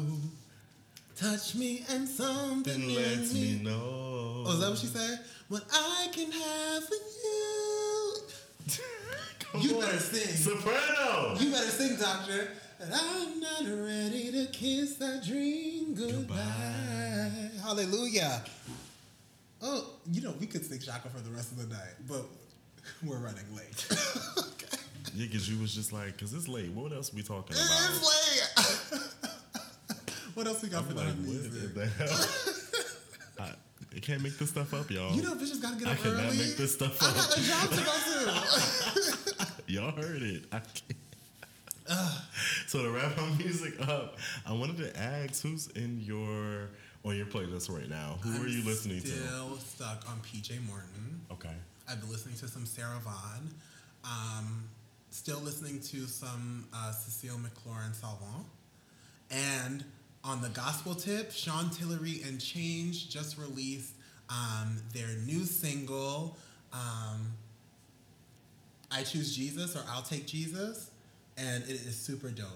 Touch 1.15 1.55
me 1.55 1.83
and 1.89 2.07
something 2.07 2.63
Then 2.87 2.95
lets 2.95 3.33
me. 3.33 3.55
me 3.55 3.63
know. 3.63 4.43
Oh, 4.45 4.51
is 4.53 4.59
that 4.59 4.69
what 4.69 4.77
she 4.77 4.87
said? 4.87 5.19
What 5.47 5.63
I 5.71 6.07
can 6.11 6.31
have 6.31 6.83
with 6.89 7.23
you. 7.23 8.13
You 9.59 9.79
better 9.79 9.99
sing. 9.99 10.35
Soprano. 10.35 11.35
You 11.39 11.51
better 11.51 11.69
sing, 11.69 11.97
doctor. 11.97 12.49
And 12.79 12.93
I'm 12.93 13.39
not 13.39 13.61
ready 13.61 14.31
to 14.31 14.47
kiss 14.51 14.95
that 14.95 15.23
dream 15.25 15.93
goodbye. 15.95 17.31
Hallelujah. 17.63 18.43
Oh, 19.61 19.85
you 20.11 20.21
know, 20.21 20.33
we 20.39 20.47
could 20.47 20.65
sing 20.65 20.79
Chaka 20.79 21.09
for 21.09 21.21
the 21.21 21.29
rest 21.29 21.51
of 21.51 21.57
the 21.57 21.73
night, 21.73 21.93
but 22.09 22.25
we're 23.05 23.19
running 23.19 23.45
late. 23.55 23.87
okay. 24.37 24.77
Yeah, 25.15 25.27
because 25.27 25.49
you 25.49 25.61
was 25.61 25.73
just 25.73 25.93
like, 25.93 26.13
because 26.13 26.33
it's 26.33 26.47
late. 26.47 26.71
What 26.71 26.91
else 26.91 27.13
we 27.13 27.21
talking 27.21 27.55
about? 27.55 27.89
It's 27.89 28.91
late. 28.91 29.01
what 30.33 30.47
else 30.47 30.61
we 30.63 30.69
got 30.69 30.83
for 30.83 30.91
I'm 30.91 30.95
the 30.97 31.03
like, 31.03 31.13
what 31.13 31.25
music? 31.25 31.63
in 31.63 31.73
the 31.73 31.85
hell? 31.85 33.47
I, 33.47 33.95
I 33.95 33.99
can't 33.99 34.21
make 34.23 34.37
this 34.37 34.49
stuff 34.49 34.73
up, 34.73 34.89
y'all. 34.89 35.13
You 35.15 35.21
know, 35.21 35.35
bitches 35.35 35.61
gotta 35.61 35.77
get 35.77 35.87
up 35.87 35.93
I 35.93 35.93
up 35.93 35.99
cannot 36.17 36.35
make 36.35 36.57
this 36.57 36.73
stuff 36.73 37.01
up. 37.01 37.09
I 37.09 37.15
got 37.15 37.37
a 37.37 37.41
job 37.41 37.69
to 37.69 37.75
go 37.85 39.11
to. 39.13 39.17
Y'all 39.73 39.89
heard 39.89 40.21
it. 40.21 40.43
I 40.51 40.59
can't. 40.59 41.87
so 42.67 42.83
to 42.83 42.91
wrap 42.91 43.17
our 43.17 43.35
music 43.37 43.73
up, 43.81 44.19
I 44.45 44.53
wanted 44.53 44.77
to 44.77 44.95
ask 44.95 45.41
who's 45.41 45.67
in 45.69 45.99
your 45.99 46.69
on 47.03 47.17
your 47.17 47.25
playlist 47.25 47.75
right 47.75 47.89
now. 47.89 48.19
Who 48.21 48.33
are 48.33 48.45
I'm 48.45 48.49
you 48.49 48.63
listening 48.63 49.01
to? 49.01 49.07
Still 49.07 49.57
stuck 49.57 50.07
on 50.07 50.19
PJ 50.19 50.63
Morton. 50.67 51.21
Okay. 51.31 51.55
I've 51.89 51.99
been 51.99 52.11
listening 52.11 52.35
to 52.35 52.47
some 52.47 52.67
Sarah 52.67 53.01
Vaughan. 53.03 53.49
Um, 54.03 54.69
still 55.09 55.39
listening 55.39 55.79
to 55.79 56.05
some 56.05 56.67
uh, 56.71 56.91
Cécile 56.91 57.43
McLorin 57.43 57.95
Salvant. 57.95 58.45
And 59.31 59.83
on 60.23 60.43
the 60.43 60.49
gospel 60.49 60.93
tip, 60.93 61.31
Sean 61.31 61.71
Tillery 61.71 62.21
and 62.27 62.39
Change 62.39 63.09
just 63.09 63.39
released 63.39 63.95
um, 64.29 64.77
their 64.93 65.17
new 65.25 65.45
single, 65.45 66.37
um, 66.71 67.33
I 68.93 69.03
Choose 69.03 69.35
Jesus 69.35 69.75
or 69.75 69.83
I'll 69.89 70.01
Take 70.01 70.27
Jesus. 70.27 70.91
And 71.37 71.63
it 71.63 71.71
is 71.71 71.95
super 71.95 72.29
dope. 72.29 72.47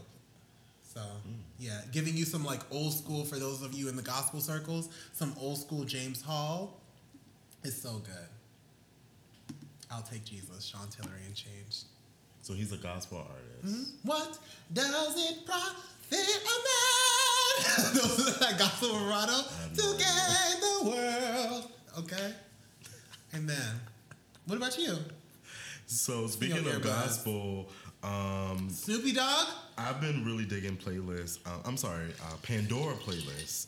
So, 0.83 0.99
mm. 0.99 1.35
yeah, 1.59 1.81
giving 1.91 2.15
you 2.15 2.25
some 2.25 2.45
like 2.45 2.61
old 2.71 2.93
school 2.93 3.23
for 3.23 3.37
those 3.37 3.61
of 3.61 3.73
you 3.73 3.89
in 3.89 3.95
the 3.95 4.01
gospel 4.01 4.39
circles, 4.39 4.89
some 5.13 5.35
old 5.39 5.57
school 5.57 5.83
James 5.83 6.21
Hall. 6.21 6.79
It's 7.63 7.81
so 7.81 8.01
good. 8.03 9.55
I'll 9.91 10.01
take 10.01 10.25
Jesus, 10.25 10.65
Sean 10.65 10.87
Tillery, 10.89 11.21
and 11.25 11.35
change. 11.35 11.83
So 12.41 12.53
he's 12.53 12.71
a 12.71 12.77
gospel 12.77 13.19
artist. 13.19 13.75
Hmm? 13.75 14.07
What 14.07 14.39
does 14.73 15.31
it 15.31 15.45
profit 15.45 15.87
a 16.11 16.57
man? 16.67 17.93
Those 17.93 18.39
that 18.39 18.57
gospel 18.57 18.97
vibrato 18.97 19.41
to 19.75 19.81
no 19.81 19.97
gain 19.97 20.61
the 20.61 20.89
world. 20.89 21.71
Okay. 21.99 22.33
Amen. 23.35 23.81
What 24.45 24.57
about 24.57 24.77
you? 24.77 24.97
So 25.87 26.27
speaking 26.27 26.67
of 26.67 26.81
gospel, 26.81 27.69
um, 28.03 28.69
Snoopy 28.69 29.13
Dog? 29.13 29.47
I've 29.77 30.01
been 30.01 30.23
really 30.25 30.45
digging 30.45 30.75
playlists. 30.77 31.39
Uh, 31.45 31.59
I'm 31.65 31.77
sorry, 31.77 32.07
uh, 32.23 32.35
Pandora 32.43 32.93
playlists. 32.95 33.67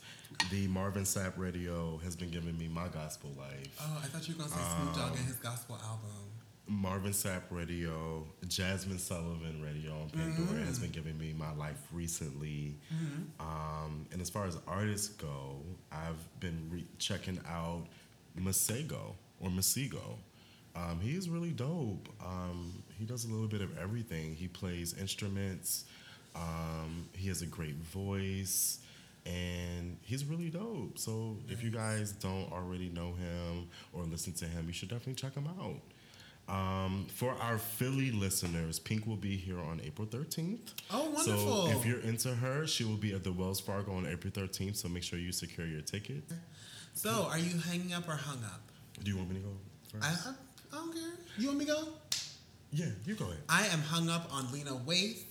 The 0.52 0.68
Marvin 0.68 1.04
Sapp 1.04 1.34
Radio 1.38 1.98
has 2.04 2.16
been 2.16 2.30
giving 2.30 2.58
me 2.58 2.68
my 2.68 2.88
gospel 2.90 3.32
life. 3.38 3.76
Oh, 3.82 4.02
I 4.04 4.08
thought 4.08 4.28
you 4.28 4.36
were 4.36 4.44
gonna 4.44 4.52
say 4.52 4.60
Snoop 4.82 4.96
Dogg 4.96 5.18
and 5.18 5.26
his 5.26 5.36
gospel 5.38 5.78
album. 5.84 6.10
Marvin 6.68 7.14
Sapp 7.14 7.44
Radio, 7.50 8.28
Jazmine 8.46 9.00
Sullivan 9.00 9.62
Radio 9.64 9.92
on 10.02 10.10
Pandora 10.12 10.64
has 10.66 10.78
been 10.78 10.92
giving 10.92 11.18
me 11.18 11.34
my 11.36 11.52
life 11.56 11.82
recently. 11.92 12.78
Um, 13.40 14.06
and 14.12 14.22
as 14.22 14.30
far 14.30 14.46
as 14.46 14.58
artists 14.68 15.08
go, 15.08 15.62
I've 15.92 16.40
been 16.40 16.70
re- 16.72 16.86
checking 17.00 17.40
out 17.48 17.88
Masego 18.40 19.16
or 19.40 19.50
Masego. 19.50 20.18
Um, 20.80 21.00
he 21.00 21.16
is 21.16 21.30
really 21.30 21.52
dope. 21.52 22.08
Um, 22.26 22.84
he 22.98 23.06
does 23.06 23.26
a 23.26 23.28
little 23.28 23.48
bit 23.48 23.62
of 23.62 23.78
everything. 23.78 24.36
He 24.36 24.48
plays 24.48 24.96
instruments. 25.00 25.86
Um, 26.36 27.10
he 27.14 27.28
has 27.28 27.42
a 27.42 27.46
great 27.46 27.76
voice, 27.76 28.80
and 29.26 29.98
he's 30.02 30.26
really 30.26 30.50
dope. 30.50 30.98
So 30.98 31.38
if 31.50 31.64
you 31.64 31.72
guys 31.72 32.12
don't 32.12 32.52
already 32.52 32.90
know 32.90 33.14
him 33.14 33.68
or 33.94 34.04
listen 34.04 34.34
to 34.34 34.46
him, 34.46 34.66
you 34.68 34.74
should 34.74 34.90
definitely 34.90 35.16
check 35.16 35.34
him 35.34 35.48
out. 35.60 35.82
Um, 36.50 37.06
for 37.14 37.36
our 37.42 37.60
Philly 37.60 38.12
listeners, 38.12 38.80
Pink 38.80 39.06
will 39.06 39.16
be 39.16 39.38
here 39.38 39.60
on 39.60 39.82
April 39.84 40.08
13th. 40.08 40.74
Oh, 40.92 41.10
wonderful. 41.12 41.68
So 41.68 41.78
if 41.78 41.86
you're 41.86 42.00
into 42.00 42.34
her, 42.34 42.66
she 42.66 42.84
will 42.84 42.98
be 42.98 43.14
at 43.14 43.24
the 43.24 43.32
Wells 43.32 43.60
Fargo 43.60 43.94
on 43.94 44.08
April 44.08 44.32
13th. 44.32 44.78
So 44.78 44.88
make 44.88 45.04
sure 45.04 45.20
you 45.20 45.32
secure 45.32 45.68
your 45.68 45.82
ticket. 45.82 46.24
So, 46.94 47.28
are 47.30 47.38
you 47.38 47.60
hanging 47.60 47.94
up 47.94 48.10
or 48.10 48.16
hung 48.16 48.44
up? 48.44 48.62
Do 49.04 49.12
you 49.12 49.18
want 49.18 49.30
me 49.30 49.36
to 49.36 49.42
go 49.42 49.52
first? 49.92 50.28
I, 50.28 50.34
I, 50.72 50.76
don't 50.76 50.94
care. 50.94 51.02
You 51.38 51.48
want 51.48 51.60
me 51.60 51.66
to 51.66 51.72
go? 51.72 51.88
yeah, 52.72 52.86
you 53.06 53.16
go 53.16 53.26
ahead. 53.26 53.38
I 53.48 53.68
am 53.68 53.80
hung 53.80 54.10
up 54.10 54.28
on 54.34 54.52
Lena 54.52 54.72
Waithe. 54.72 55.22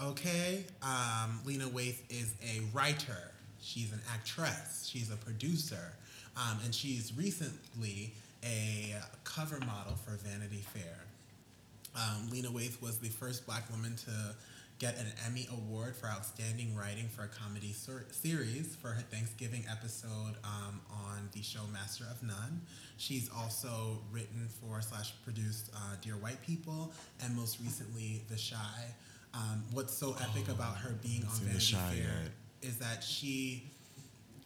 Okay, 0.00 0.64
um, 0.82 1.40
Lena 1.44 1.66
Waithe 1.66 1.98
is 2.10 2.34
a 2.42 2.60
writer. 2.76 3.30
She's 3.60 3.92
an 3.92 4.00
actress. 4.12 4.88
She's 4.90 5.12
a 5.12 5.16
producer, 5.16 5.92
um, 6.36 6.58
and 6.64 6.74
she's 6.74 7.12
recently 7.16 8.12
a 8.44 8.96
cover 9.24 9.60
model 9.60 9.94
for 10.04 10.12
Vanity 10.16 10.64
Fair. 10.74 10.98
Um, 11.94 12.30
Lena 12.30 12.48
Waithe 12.48 12.80
was 12.82 12.98
the 12.98 13.08
first 13.08 13.46
Black 13.46 13.70
woman 13.70 13.94
to 13.96 14.34
get 14.82 14.98
an 14.98 15.06
Emmy 15.24 15.46
Award 15.52 15.94
for 15.94 16.08
Outstanding 16.08 16.74
Writing 16.74 17.06
for 17.06 17.22
a 17.22 17.28
Comedy 17.28 17.72
ser- 17.72 18.04
Series 18.10 18.74
for 18.74 18.88
her 18.88 19.02
Thanksgiving 19.12 19.64
episode 19.70 20.34
um, 20.42 20.80
on 20.90 21.28
the 21.30 21.40
show 21.40 21.60
Master 21.72 22.02
of 22.10 22.20
None. 22.20 22.60
She's 22.96 23.30
also 23.30 24.00
written 24.10 24.48
for 24.60 24.80
slash 24.80 25.12
produced 25.22 25.70
uh, 25.72 25.94
Dear 26.02 26.14
White 26.14 26.42
People 26.42 26.92
and 27.22 27.36
most 27.36 27.60
recently 27.60 28.24
The 28.28 28.34
Chi. 28.34 28.56
Um, 29.34 29.62
what's 29.72 29.94
so 29.94 30.16
epic 30.20 30.48
about 30.48 30.78
her 30.78 30.98
being 31.00 31.22
on 31.26 31.36
Vanity 31.36 31.74
Chi 31.74 31.78
Fair 31.78 31.98
yet. 31.98 32.68
is 32.68 32.78
that 32.78 33.04
she 33.04 33.70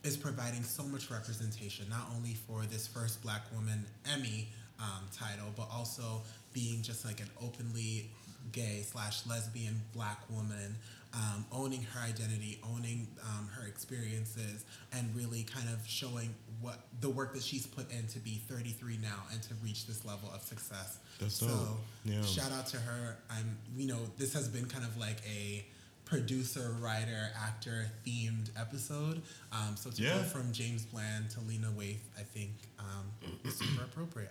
is 0.04 0.18
providing 0.18 0.62
so 0.62 0.82
much 0.82 1.10
representation, 1.10 1.86
not 1.88 2.10
only 2.14 2.34
for 2.46 2.64
this 2.66 2.86
first 2.86 3.22
Black 3.22 3.40
woman 3.54 3.86
Emmy 4.12 4.48
um, 4.80 5.06
title, 5.16 5.48
but 5.56 5.68
also 5.72 6.20
being 6.52 6.82
just 6.82 7.06
like 7.06 7.20
an 7.20 7.30
openly 7.42 8.10
gay 8.52 8.82
slash 8.90 9.26
lesbian 9.26 9.80
Black 9.94 10.18
woman, 10.30 10.76
um, 11.14 11.44
owning 11.52 11.82
her 11.82 12.00
identity, 12.00 12.58
owning 12.74 13.06
um, 13.24 13.48
her 13.54 13.66
experiences, 13.66 14.64
and 14.92 15.14
really 15.16 15.42
kind 15.44 15.68
of 15.68 15.86
showing 15.86 16.34
what 16.60 16.80
the 17.00 17.08
work 17.10 17.34
that 17.34 17.42
she's 17.42 17.66
put 17.66 17.90
in 17.92 18.06
to 18.08 18.18
be 18.18 18.40
33 18.48 18.98
now 19.02 19.22
and 19.32 19.42
to 19.42 19.54
reach 19.62 19.86
this 19.86 20.04
level 20.04 20.30
of 20.34 20.42
success. 20.42 20.98
That's 21.20 21.34
so 21.34 21.46
dope. 21.46 21.78
Yeah. 22.04 22.22
shout 22.22 22.52
out 22.52 22.66
to 22.68 22.76
her. 22.78 23.16
I'm, 23.30 23.56
you 23.76 23.86
know, 23.88 23.98
this 24.18 24.32
has 24.34 24.48
been 24.48 24.66
kind 24.66 24.84
of 24.84 24.96
like 24.98 25.18
a 25.30 25.64
producer, 26.04 26.74
writer, 26.80 27.30
actor 27.44 27.86
themed 28.06 28.48
episode. 28.58 29.20
Um, 29.52 29.76
so 29.76 29.90
to 29.90 30.02
Yeah. 30.02 30.18
go 30.18 30.22
from 30.22 30.52
James 30.52 30.84
Bland 30.84 31.30
to 31.30 31.40
Lena 31.40 31.68
Waithe, 31.68 31.98
I 32.18 32.22
think 32.22 32.50
um, 32.78 33.10
is 33.44 33.56
super 33.58 33.82
appropriate. 33.84 34.30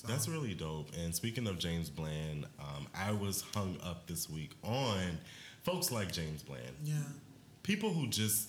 So, 0.00 0.08
That's 0.08 0.28
really 0.28 0.54
dope. 0.54 0.88
And 0.98 1.14
speaking 1.14 1.46
of 1.46 1.58
James 1.58 1.90
Bland, 1.90 2.46
um, 2.58 2.86
I 2.94 3.12
was 3.12 3.44
hung 3.54 3.76
up 3.84 4.06
this 4.06 4.30
week 4.30 4.52
on 4.64 5.18
folks 5.62 5.92
like 5.92 6.10
James 6.10 6.42
Bland. 6.42 6.74
yeah, 6.82 6.94
People 7.62 7.90
who 7.92 8.06
just 8.06 8.48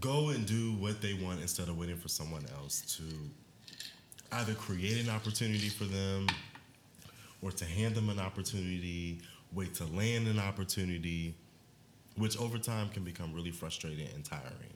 go 0.00 0.30
and 0.30 0.46
do 0.46 0.72
what 0.76 1.02
they 1.02 1.12
want 1.12 1.42
instead 1.42 1.68
of 1.68 1.76
waiting 1.76 1.98
for 1.98 2.08
someone 2.08 2.46
else 2.58 2.80
to 2.96 3.02
either 4.32 4.54
create 4.54 5.04
an 5.06 5.10
opportunity 5.10 5.68
for 5.68 5.84
them 5.84 6.26
or 7.42 7.50
to 7.50 7.66
hand 7.66 7.94
them 7.94 8.08
an 8.08 8.18
opportunity, 8.18 9.20
wait 9.52 9.74
to 9.74 9.84
land 9.84 10.26
an 10.26 10.38
opportunity, 10.38 11.34
which 12.16 12.38
over 12.38 12.56
time 12.56 12.88
can 12.88 13.04
become 13.04 13.34
really 13.34 13.50
frustrating 13.50 14.08
and 14.14 14.24
tiring. 14.24 14.72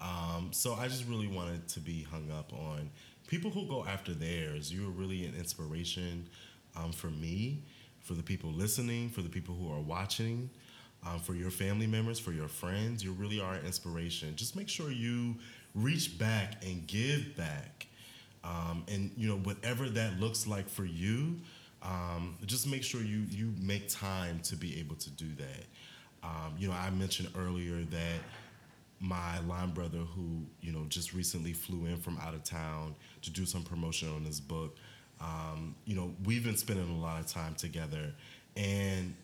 Um, 0.00 0.48
so 0.50 0.74
I 0.74 0.88
just 0.88 1.06
really 1.06 1.28
wanted 1.28 1.68
to 1.68 1.80
be 1.80 2.02
hung 2.02 2.32
up 2.32 2.52
on 2.52 2.90
people 3.26 3.50
who 3.50 3.66
go 3.66 3.84
after 3.84 4.12
theirs. 4.12 4.72
You're 4.72 4.90
really 4.90 5.24
an 5.24 5.34
inspiration 5.34 6.28
um, 6.76 6.92
for 6.92 7.08
me, 7.08 7.62
for 8.00 8.14
the 8.14 8.22
people 8.22 8.50
listening, 8.50 9.08
for 9.08 9.22
the 9.22 9.28
people 9.28 9.54
who 9.54 9.72
are 9.72 9.80
watching, 9.80 10.50
um, 11.06 11.18
for 11.20 11.34
your 11.34 11.50
family 11.50 11.86
members, 11.86 12.18
for 12.18 12.32
your 12.32 12.48
friends. 12.48 13.04
You 13.04 13.12
really 13.12 13.40
are 13.40 13.54
an 13.54 13.66
inspiration. 13.66 14.36
Just 14.36 14.56
make 14.56 14.68
sure 14.68 14.90
you 14.90 15.36
reach 15.74 16.18
back 16.18 16.64
and 16.64 16.86
give 16.86 17.36
back. 17.36 17.86
Um, 18.42 18.84
and 18.88 19.10
you 19.16 19.28
know 19.28 19.38
whatever 19.38 19.88
that 19.88 20.20
looks 20.20 20.46
like 20.46 20.68
for 20.68 20.84
you, 20.84 21.36
um, 21.82 22.36
just 22.44 22.66
make 22.66 22.82
sure 22.82 23.00
you 23.00 23.24
you 23.30 23.54
make 23.58 23.88
time 23.88 24.40
to 24.40 24.56
be 24.56 24.78
able 24.78 24.96
to 24.96 25.10
do 25.10 25.26
that. 25.36 25.64
Um, 26.22 26.54
you 26.58 26.68
know, 26.68 26.74
I 26.74 26.90
mentioned 26.90 27.30
earlier 27.36 27.84
that 27.84 28.20
my 29.00 29.38
line 29.40 29.70
brother, 29.70 29.98
who 29.98 30.42
you 30.60 30.72
know 30.72 30.84
just 30.88 31.12
recently 31.12 31.52
flew 31.52 31.86
in 31.86 31.96
from 31.96 32.18
out 32.18 32.34
of 32.34 32.44
town 32.44 32.94
to 33.24 33.30
do 33.30 33.44
some 33.44 33.62
promotion 33.62 34.08
on 34.14 34.24
his 34.24 34.40
book, 34.40 34.76
um, 35.20 35.74
you 35.84 35.94
know, 35.96 36.14
we've 36.24 36.44
been 36.44 36.56
spending 36.56 36.88
a 36.88 37.00
lot 37.00 37.20
of 37.20 37.26
time 37.26 37.54
together. 37.54 38.12
And 38.56 39.14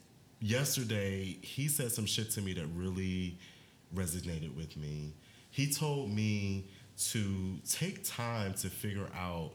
yesterday, 0.40 1.38
he 1.42 1.68
said 1.68 1.92
some 1.92 2.06
shit 2.06 2.30
to 2.32 2.40
me 2.42 2.52
that 2.54 2.66
really 2.74 3.38
resonated 3.94 4.56
with 4.56 4.76
me. 4.76 5.14
He 5.50 5.72
told 5.72 6.10
me 6.10 6.66
to 7.10 7.58
take 7.68 8.04
time 8.04 8.54
to 8.54 8.68
figure 8.68 9.08
out 9.16 9.52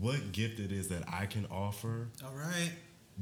what 0.00 0.32
gift 0.32 0.60
it 0.60 0.72
is 0.72 0.88
that 0.88 1.02
I 1.12 1.26
can 1.26 1.46
offer 1.50 2.08
all 2.24 2.34
right. 2.34 2.72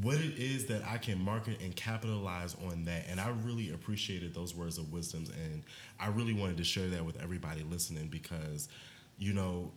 what 0.01 0.17
it 0.19 0.39
is 0.39 0.67
that 0.67 0.83
I 0.87 0.99
can 0.99 1.19
market 1.23 1.61
and 1.61 1.75
capitalize 1.75 2.55
on 2.71 2.85
that. 2.85 3.07
And 3.09 3.21
I 3.21 3.31
really 3.43 3.73
appreciated 3.73 4.35
those 4.35 4.55
words 4.55 4.79
of 4.79 4.93
wisdoms. 4.93 5.31
And 5.31 5.65
I 5.99 6.09
really 6.09 6.35
wanted 6.35 6.59
to 6.59 6.65
share 6.65 6.89
that 6.89 7.05
with 7.05 7.21
everybody 7.21 7.65
listening 7.65 8.07
because, 8.07 8.69
you 9.19 9.33
know, 9.33 9.73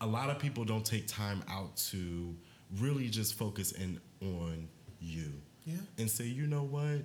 a 0.00 0.06
lot 0.06 0.30
of 0.30 0.38
people 0.38 0.64
don't 0.64 0.84
take 0.84 1.06
time 1.06 1.42
out 1.48 1.76
to 1.76 2.34
really 2.78 3.08
just 3.08 3.34
focus 3.34 3.72
in 3.72 4.00
on 4.22 4.68
you 5.00 5.32
Yeah. 5.64 5.76
and 5.98 6.10
say, 6.10 6.24
you 6.26 6.46
know 6.46 6.62
what? 6.64 7.02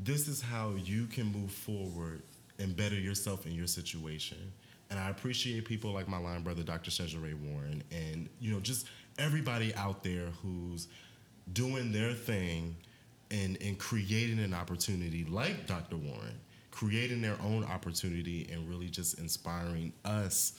This 0.00 0.28
is 0.28 0.40
how 0.40 0.72
you 0.76 1.06
can 1.06 1.26
move 1.32 1.50
forward 1.50 2.22
and 2.58 2.76
better 2.76 2.94
yourself 2.98 3.46
in 3.46 3.52
your 3.54 3.66
situation. 3.66 4.52
And 4.90 4.98
I 4.98 5.10
appreciate 5.10 5.64
people 5.64 5.92
like 5.92 6.08
my 6.08 6.18
line 6.18 6.42
brother, 6.42 6.62
Dr. 6.62 6.90
Ray 7.18 7.34
Warren, 7.34 7.82
and 7.90 8.28
you 8.40 8.52
know, 8.52 8.60
just 8.60 8.86
everybody 9.18 9.74
out 9.74 10.02
there 10.02 10.26
who's 10.42 10.88
doing 11.52 11.92
their 11.92 12.12
thing 12.12 12.76
and, 13.30 13.58
and 13.62 13.78
creating 13.78 14.38
an 14.38 14.54
opportunity 14.54 15.24
like 15.24 15.66
Dr. 15.66 15.96
Warren, 15.96 16.40
creating 16.70 17.20
their 17.20 17.36
own 17.42 17.64
opportunity 17.64 18.48
and 18.52 18.68
really 18.68 18.88
just 18.88 19.18
inspiring 19.18 19.92
us 20.04 20.52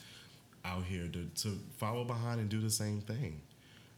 out 0.65 0.83
here 0.83 1.07
to, 1.07 1.25
to 1.43 1.59
follow 1.77 2.03
behind 2.03 2.39
and 2.39 2.49
do 2.49 2.59
the 2.59 2.69
same 2.69 3.01
thing. 3.01 3.41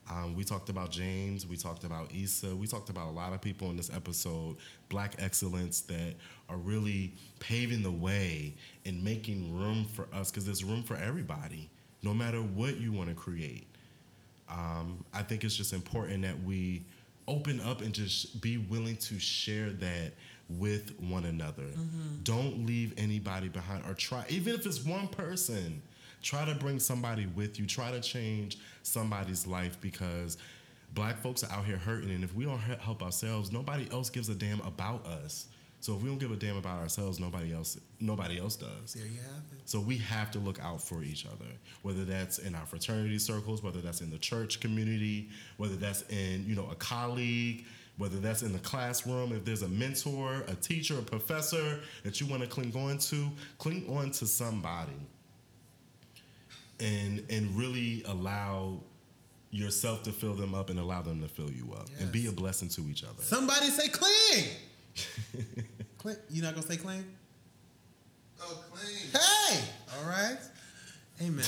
Um, 0.10 0.36
we 0.36 0.44
talked 0.44 0.70
about 0.70 0.92
James, 0.92 1.48
we 1.48 1.56
talked 1.56 1.84
about 1.84 2.12
Issa, 2.14 2.56
we 2.56 2.68
talked 2.68 2.90
about 2.90 3.08
a 3.08 3.12
lot 3.12 3.34
of 3.34 3.42
people 3.42 3.70
in 3.70 3.78
this 3.78 3.92
episode, 3.94 4.58
black 4.90 5.16
excellence 5.20 5.82
that 5.82 6.16
are 6.50 6.58
really 6.58 7.14
paving 7.40 7.82
the 7.84 7.92
way 7.92 8.56
and 8.86 9.02
making 9.04 9.58
room 9.58 9.86
for 9.86 10.08
us 10.14 10.30
because 10.32 10.46
there's 10.46 10.64
room 10.64 10.84
for 10.84 10.98
everybody, 10.98 11.70
no 12.04 12.14
matter 12.14 12.40
what 12.40 12.78
you 12.78 12.92
want 12.92 13.10
to 13.10 13.16
create. 13.16 13.68
Um, 14.50 15.06
I 15.14 15.24
think 15.24 15.44
it's 15.46 15.56
just 15.56 15.72
important 15.72 16.24
that 16.24 16.42
we 16.44 16.84
open 17.28 17.62
up 17.62 17.82
and 17.82 17.94
just 17.94 18.42
be 18.42 18.58
willing 18.58 18.98
to 18.98 19.18
share 19.20 19.70
that 19.70 20.12
with 20.50 21.00
one 21.00 21.24
another. 21.26 21.64
Don't 22.24 22.66
leave 22.66 22.94
anybody 22.98 23.48
behind 23.48 23.84
or 23.88 23.94
try, 23.94 24.26
even 24.28 24.56
if 24.56 24.66
it's 24.66 24.84
one 24.84 25.08
person, 25.08 25.82
try 26.22 26.46
to 26.46 26.56
bring 26.56 26.80
somebody 26.80 27.28
with 27.28 27.60
you. 27.60 27.66
Try 27.66 27.92
to 27.92 28.00
change 28.00 28.58
somebody's 28.84 29.48
life 29.48 29.78
because 29.82 30.38
black 30.94 31.18
folks 31.18 31.44
are 31.44 31.52
out 31.52 31.66
here 31.66 31.78
hurting. 31.78 32.12
And 32.12 32.24
if 32.24 32.34
we 32.36 32.46
don't 32.46 32.60
help 32.60 33.04
ourselves, 33.04 33.52
nobody 33.52 33.88
else 33.92 34.10
gives 34.10 34.30
a 34.30 34.36
damn 34.36 34.62
about 34.62 35.06
us. 35.06 35.48
So 35.82 35.96
if 35.96 36.04
we 36.04 36.10
don't 36.10 36.20
give 36.20 36.32
a 36.32 36.36
damn 36.36 36.58
about 36.58 36.80
ourselves, 36.80 37.20
nobody 37.20 37.52
else, 37.52 37.80
nobody 38.00 38.40
else 38.40 38.56
does. 38.56 38.94
There 38.94 39.04
you 39.04 39.18
have 39.18 39.44
it. 39.52 39.62
So 39.68 39.80
we 39.80 39.98
have 39.98 40.30
to 40.32 40.40
look 40.40 40.64
out 40.64 40.80
for 40.80 41.02
each 41.02 41.26
other, 41.26 41.50
whether 41.82 42.06
that's 42.06 42.38
in 42.38 42.54
our 42.54 42.68
fraternity 42.68 43.18
circles, 43.18 43.64
whether 43.64 43.82
that's 43.82 44.02
in 44.02 44.12
the 44.12 44.20
church 44.20 44.60
community, 44.60 45.30
whether 45.58 45.76
that's 45.76 46.04
in 46.04 46.46
you 46.48 46.56
know 46.56 46.68
a 46.72 46.76
colleague, 46.76 47.66
whether 47.98 48.18
that's 48.18 48.44
in 48.44 48.54
the 48.54 48.60
classroom. 48.60 49.32
If 49.32 49.44
there's 49.44 49.64
a 49.64 49.68
mentor, 49.70 50.44
a 50.48 50.54
teacher, 50.54 51.00
a 51.00 51.02
professor 51.02 51.80
that 52.04 52.22
you 52.22 52.28
want 52.28 52.44
to 52.44 52.48
cling 52.48 52.76
on 52.76 53.00
to, 53.00 53.30
cling 53.58 53.88
on 53.90 54.12
to 54.12 54.28
somebody, 54.28 54.92
and 56.82 57.24
and 57.30 57.56
really 57.58 58.04
allow 58.08 58.82
yourself 59.52 60.04
to 60.04 60.12
fill 60.12 60.34
them 60.34 60.56
up 60.56 60.70
and 60.70 60.80
allow 60.80 61.02
them 61.02 61.22
to 61.22 61.28
fill 61.28 61.52
you 61.52 61.74
up, 61.74 61.88
and 62.00 62.12
be 62.12 62.28
a 62.28 62.32
blessing 62.32 62.70
to 62.70 62.82
each 62.90 63.04
other. 63.04 63.22
Somebody 63.22 63.68
say 63.68 63.88
cling. 63.90 64.46
cling. 65.98 66.16
You 66.30 66.42
not 66.42 66.56
gonna 66.56 66.68
say 66.68 66.78
cling? 66.78 67.06
Oh, 68.42 68.64
clean. 68.72 69.12
Hey. 69.14 69.60
All 69.98 70.10
right. 70.10 70.38
Amen. 71.22 71.46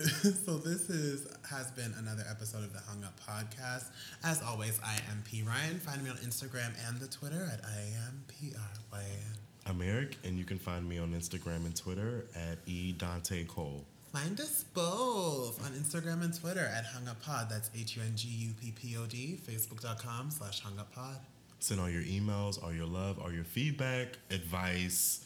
so 0.46 0.56
this 0.56 0.88
is 0.88 1.26
has 1.50 1.70
been 1.72 1.92
another 1.98 2.24
episode 2.30 2.64
of 2.64 2.72
the 2.72 2.78
Hung 2.78 3.04
Up 3.04 3.20
Podcast. 3.20 3.84
As 4.24 4.42
always, 4.42 4.80
I 4.82 4.94
am 5.10 5.22
P 5.24 5.42
Ryan. 5.42 5.78
Find 5.78 6.02
me 6.02 6.08
on 6.08 6.16
Instagram 6.16 6.72
and 6.88 6.98
the 6.98 7.06
Twitter 7.06 7.50
at 7.52 7.60
I 7.62 7.80
am 8.06 8.24
P 8.26 8.52
R 8.56 8.70
Y 8.92 8.98
A 8.98 9.02
N. 9.02 9.39
I'm 9.66 9.80
Eric, 9.82 10.16
and 10.24 10.38
you 10.38 10.44
can 10.44 10.58
find 10.58 10.88
me 10.88 10.98
on 10.98 11.12
Instagram 11.12 11.64
and 11.66 11.76
Twitter 11.76 12.24
at 12.34 12.58
E 12.66 12.92
Dante 12.92 13.44
Cole. 13.44 13.84
Find 14.12 14.38
us 14.40 14.64
both 14.74 15.64
on 15.64 15.72
Instagram 15.72 16.24
and 16.24 16.36
Twitter 16.38 16.64
at 16.76 16.84
Hung 16.86 17.06
Up 17.06 17.22
Pod. 17.22 17.48
That's 17.48 17.70
H 17.78 17.96
U 17.96 18.02
N 18.02 18.12
G 18.16 18.28
U 18.28 18.52
P 18.60 18.72
P 18.72 18.96
O 18.96 19.06
D. 19.06 19.38
Facebook.com 19.48 20.30
slash 20.30 20.60
Hung 20.60 20.78
Up 20.78 20.92
Pod. 20.92 21.16
Send 21.60 21.80
all 21.80 21.88
your 21.90 22.02
emails, 22.02 22.62
all 22.62 22.72
your 22.72 22.86
love, 22.86 23.18
all 23.20 23.30
your 23.30 23.44
feedback, 23.44 24.18
advice. 24.30 25.24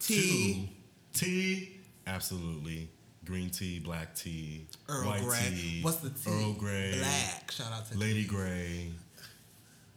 Tea. 0.00 0.68
to 1.12 1.24
Tea. 1.24 1.80
Absolutely. 2.06 2.88
Green 3.24 3.50
tea, 3.50 3.80
black 3.80 4.14
tea, 4.14 4.66
Earl 4.88 5.06
white 5.06 5.22
Grey. 5.22 5.38
tea. 5.50 5.78
What's 5.82 5.96
the 5.96 6.10
tea? 6.10 6.30
Earl 6.30 6.52
Grey. 6.52 6.94
Black. 6.98 7.50
Shout 7.50 7.72
out 7.72 7.90
to 7.90 7.98
Lady 7.98 8.22
tea. 8.22 8.28
Grey. 8.28 8.90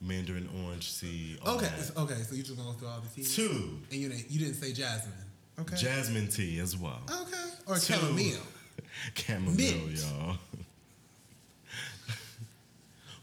Mandarin 0.02 0.48
orange 0.66 1.00
tea. 1.00 1.38
all 1.46 1.56
Okay, 1.58 1.66
that. 1.68 1.98
okay. 1.98 2.16
So 2.24 2.36
you 2.36 2.44
just 2.44 2.56
gonna 2.58 2.70
go 2.72 2.76
through 2.78 2.88
all 2.88 3.02
the 3.02 3.10
teas? 3.10 3.36
Two. 3.36 3.80
And 3.92 4.00
you 4.00 4.10
didn't 4.10 4.32
you 4.32 4.40
didn't 4.40 4.56
say 4.56 4.72
jasmine. 4.74 5.14
Okay. 5.60 5.76
Jasmine 5.76 6.28
tea 6.30 6.60
as 6.60 6.78
well. 6.78 7.02
okay. 7.10 7.50
Or 7.68 7.76
Two. 7.76 7.94
chamomile. 7.94 8.38
Chamomile, 9.14 9.56
Mint. 9.88 10.00
y'all. 10.02 10.38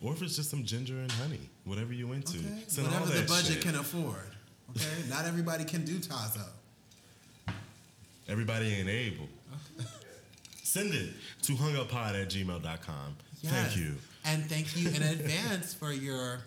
or 0.02 0.12
if 0.12 0.22
it's 0.22 0.36
just 0.36 0.50
some 0.50 0.64
ginger 0.64 0.98
and 0.98 1.10
honey, 1.12 1.40
whatever 1.64 1.92
you 1.94 2.12
into. 2.12 2.38
Okay. 2.38 2.62
Send 2.68 2.86
all 2.88 2.92
Whatever 3.00 3.20
the 3.20 3.26
budget 3.26 3.52
shit. 3.54 3.62
can 3.62 3.74
afford. 3.76 4.16
Okay. 4.76 4.86
Not 5.08 5.24
everybody 5.24 5.64
can 5.64 5.84
do 5.84 5.98
Tazo. 5.98 6.42
Everybody 8.28 8.74
ain't 8.74 8.88
able. 8.88 9.28
Send 10.62 10.92
it 10.92 11.10
to 11.42 11.52
hunguppod 11.54 12.20
at 12.20 12.28
gmail.com. 12.28 13.16
Thank 13.44 13.76
you. 13.76 13.94
And 14.24 14.44
thank 14.46 14.76
you 14.76 14.88
in 14.90 15.02
advance 15.02 15.72
for 15.72 15.92
your 15.92 16.40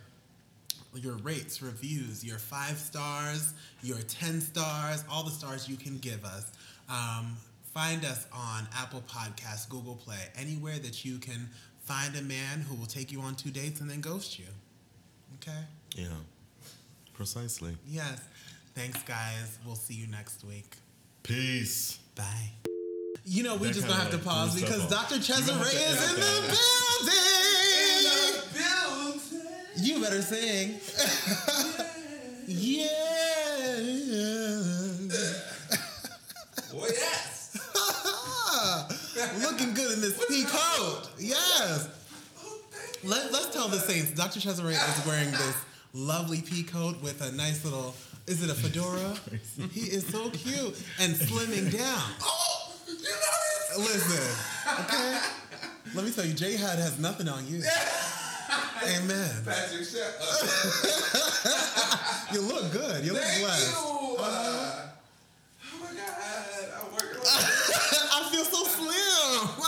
your 0.96 1.16
rates, 1.18 1.62
reviews, 1.62 2.24
your 2.24 2.38
five 2.38 2.78
stars, 2.78 3.54
your 3.84 4.00
ten 4.00 4.42
stars, 4.42 5.04
all 5.10 5.24
the 5.24 5.32
stars 5.32 5.68
you 5.70 5.78
can 5.78 5.98
give 6.00 6.24
us. 6.26 6.52
Um, 6.90 7.38
find 7.74 8.04
us 8.06 8.26
on 8.34 8.68
Apple 8.76 9.04
Podcasts, 9.08 9.70
Google 9.70 9.96
Play, 9.96 10.18
anywhere 10.38 10.80
that 10.80 11.06
you 11.06 11.18
can 11.18 11.50
find 11.80 12.16
a 12.16 12.22
man 12.22 12.62
who 12.62 12.76
will 12.76 12.86
take 12.86 13.12
you 13.12 13.22
on 13.22 13.36
two 13.36 13.52
dates 13.52 13.82
and 13.82 13.90
then 13.90 14.02
ghost 14.02 14.40
you. 14.40 14.46
Okay? 15.36 15.60
Yeah. 15.96 16.08
Precisely. 17.14 17.76
Yes. 17.88 18.22
Thanks, 18.76 19.02
guys. 19.04 19.60
We'll 19.66 19.76
see 19.76 19.94
you 19.94 20.08
next 20.08 20.44
week. 20.44 20.76
Peace. 21.24 22.00
Bye. 22.16 22.52
You 23.26 23.44
know, 23.44 23.56
we 23.56 23.68
That 23.68 23.74
just 23.74 23.88
gonna 23.88 24.00
have 24.00 24.12
to 24.12 24.18
pause 24.18 24.60
because 24.60 24.88
Dr. 24.90 25.16
Cesare 25.16 25.48
gonna 25.48 25.64
have 25.64 25.72
to 25.72 25.78
is 25.78 26.10
in 26.10 26.20
the 26.20 26.52
that. 27.06 27.89
Building. 29.80 29.96
You 29.96 30.04
better 30.04 30.22
sing. 30.22 30.80
yeah. 32.48 32.88
Oh 36.72 36.88
yes. 36.88 37.58
Looking 39.44 39.74
good 39.74 39.92
in 39.94 40.02
this 40.02 40.26
pea 40.28 40.44
coat. 40.46 41.10
Yes. 41.18 41.90
Let, 43.04 43.32
let's 43.32 43.50
tell 43.54 43.68
the 43.68 43.80
saints. 43.80 44.12
Dr. 44.12 44.40
Cesare 44.40 44.72
is 44.72 45.06
wearing 45.06 45.32
this 45.32 45.56
lovely 45.94 46.42
pea 46.42 46.64
coat 46.64 47.02
with 47.02 47.22
a 47.22 47.32
nice 47.32 47.64
little, 47.64 47.96
is 48.28 48.44
it 48.44 48.50
a 48.50 48.54
fedora? 48.54 49.16
he 49.72 49.82
is 49.82 50.06
so 50.08 50.30
cute 50.30 50.82
and 51.00 51.14
slimming 51.16 51.72
down. 51.72 52.12
Oh, 52.22 52.76
you 52.88 52.94
know 52.94 53.00
this. 53.02 53.78
Listen, 53.78 54.84
okay? 54.84 55.20
Let 55.96 56.06
me 56.06 56.12
tell 56.12 56.26
you, 56.26 56.34
J 56.34 56.58
Hud 56.58 56.78
has 56.78 57.00
nothing 57.00 57.28
on 57.28 57.48
you. 57.48 57.64
Amen. 58.84 59.30
Patrick, 59.46 59.86
shut 59.86 60.16
up. 60.22 60.26
You 62.34 62.42
look 62.42 62.72
good. 62.72 63.04
You 63.04 63.14
look 63.14 63.24
Thank 63.24 63.42
blessed. 63.44 63.72
you. 63.72 63.78
Uh, 64.20 64.88
oh 65.66 65.80
my 65.82 65.88
God, 65.88 66.70
I'm 66.80 66.92
working 66.92 67.18
on 67.18 67.26
I 67.26 68.30
feel 68.32 68.44
so 68.46 68.64
slim. 68.66 69.66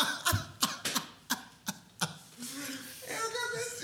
Eric, 3.09 3.33
I 3.41 3.45
miss 3.55 3.83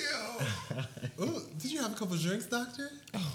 you. 1.18 1.26
Ooh, 1.26 1.42
did 1.58 1.72
you 1.72 1.82
have 1.82 1.94
a 1.94 1.96
couple 1.96 2.16
drinks, 2.18 2.46
doctor? 2.46 2.92
Oh, 3.16 3.34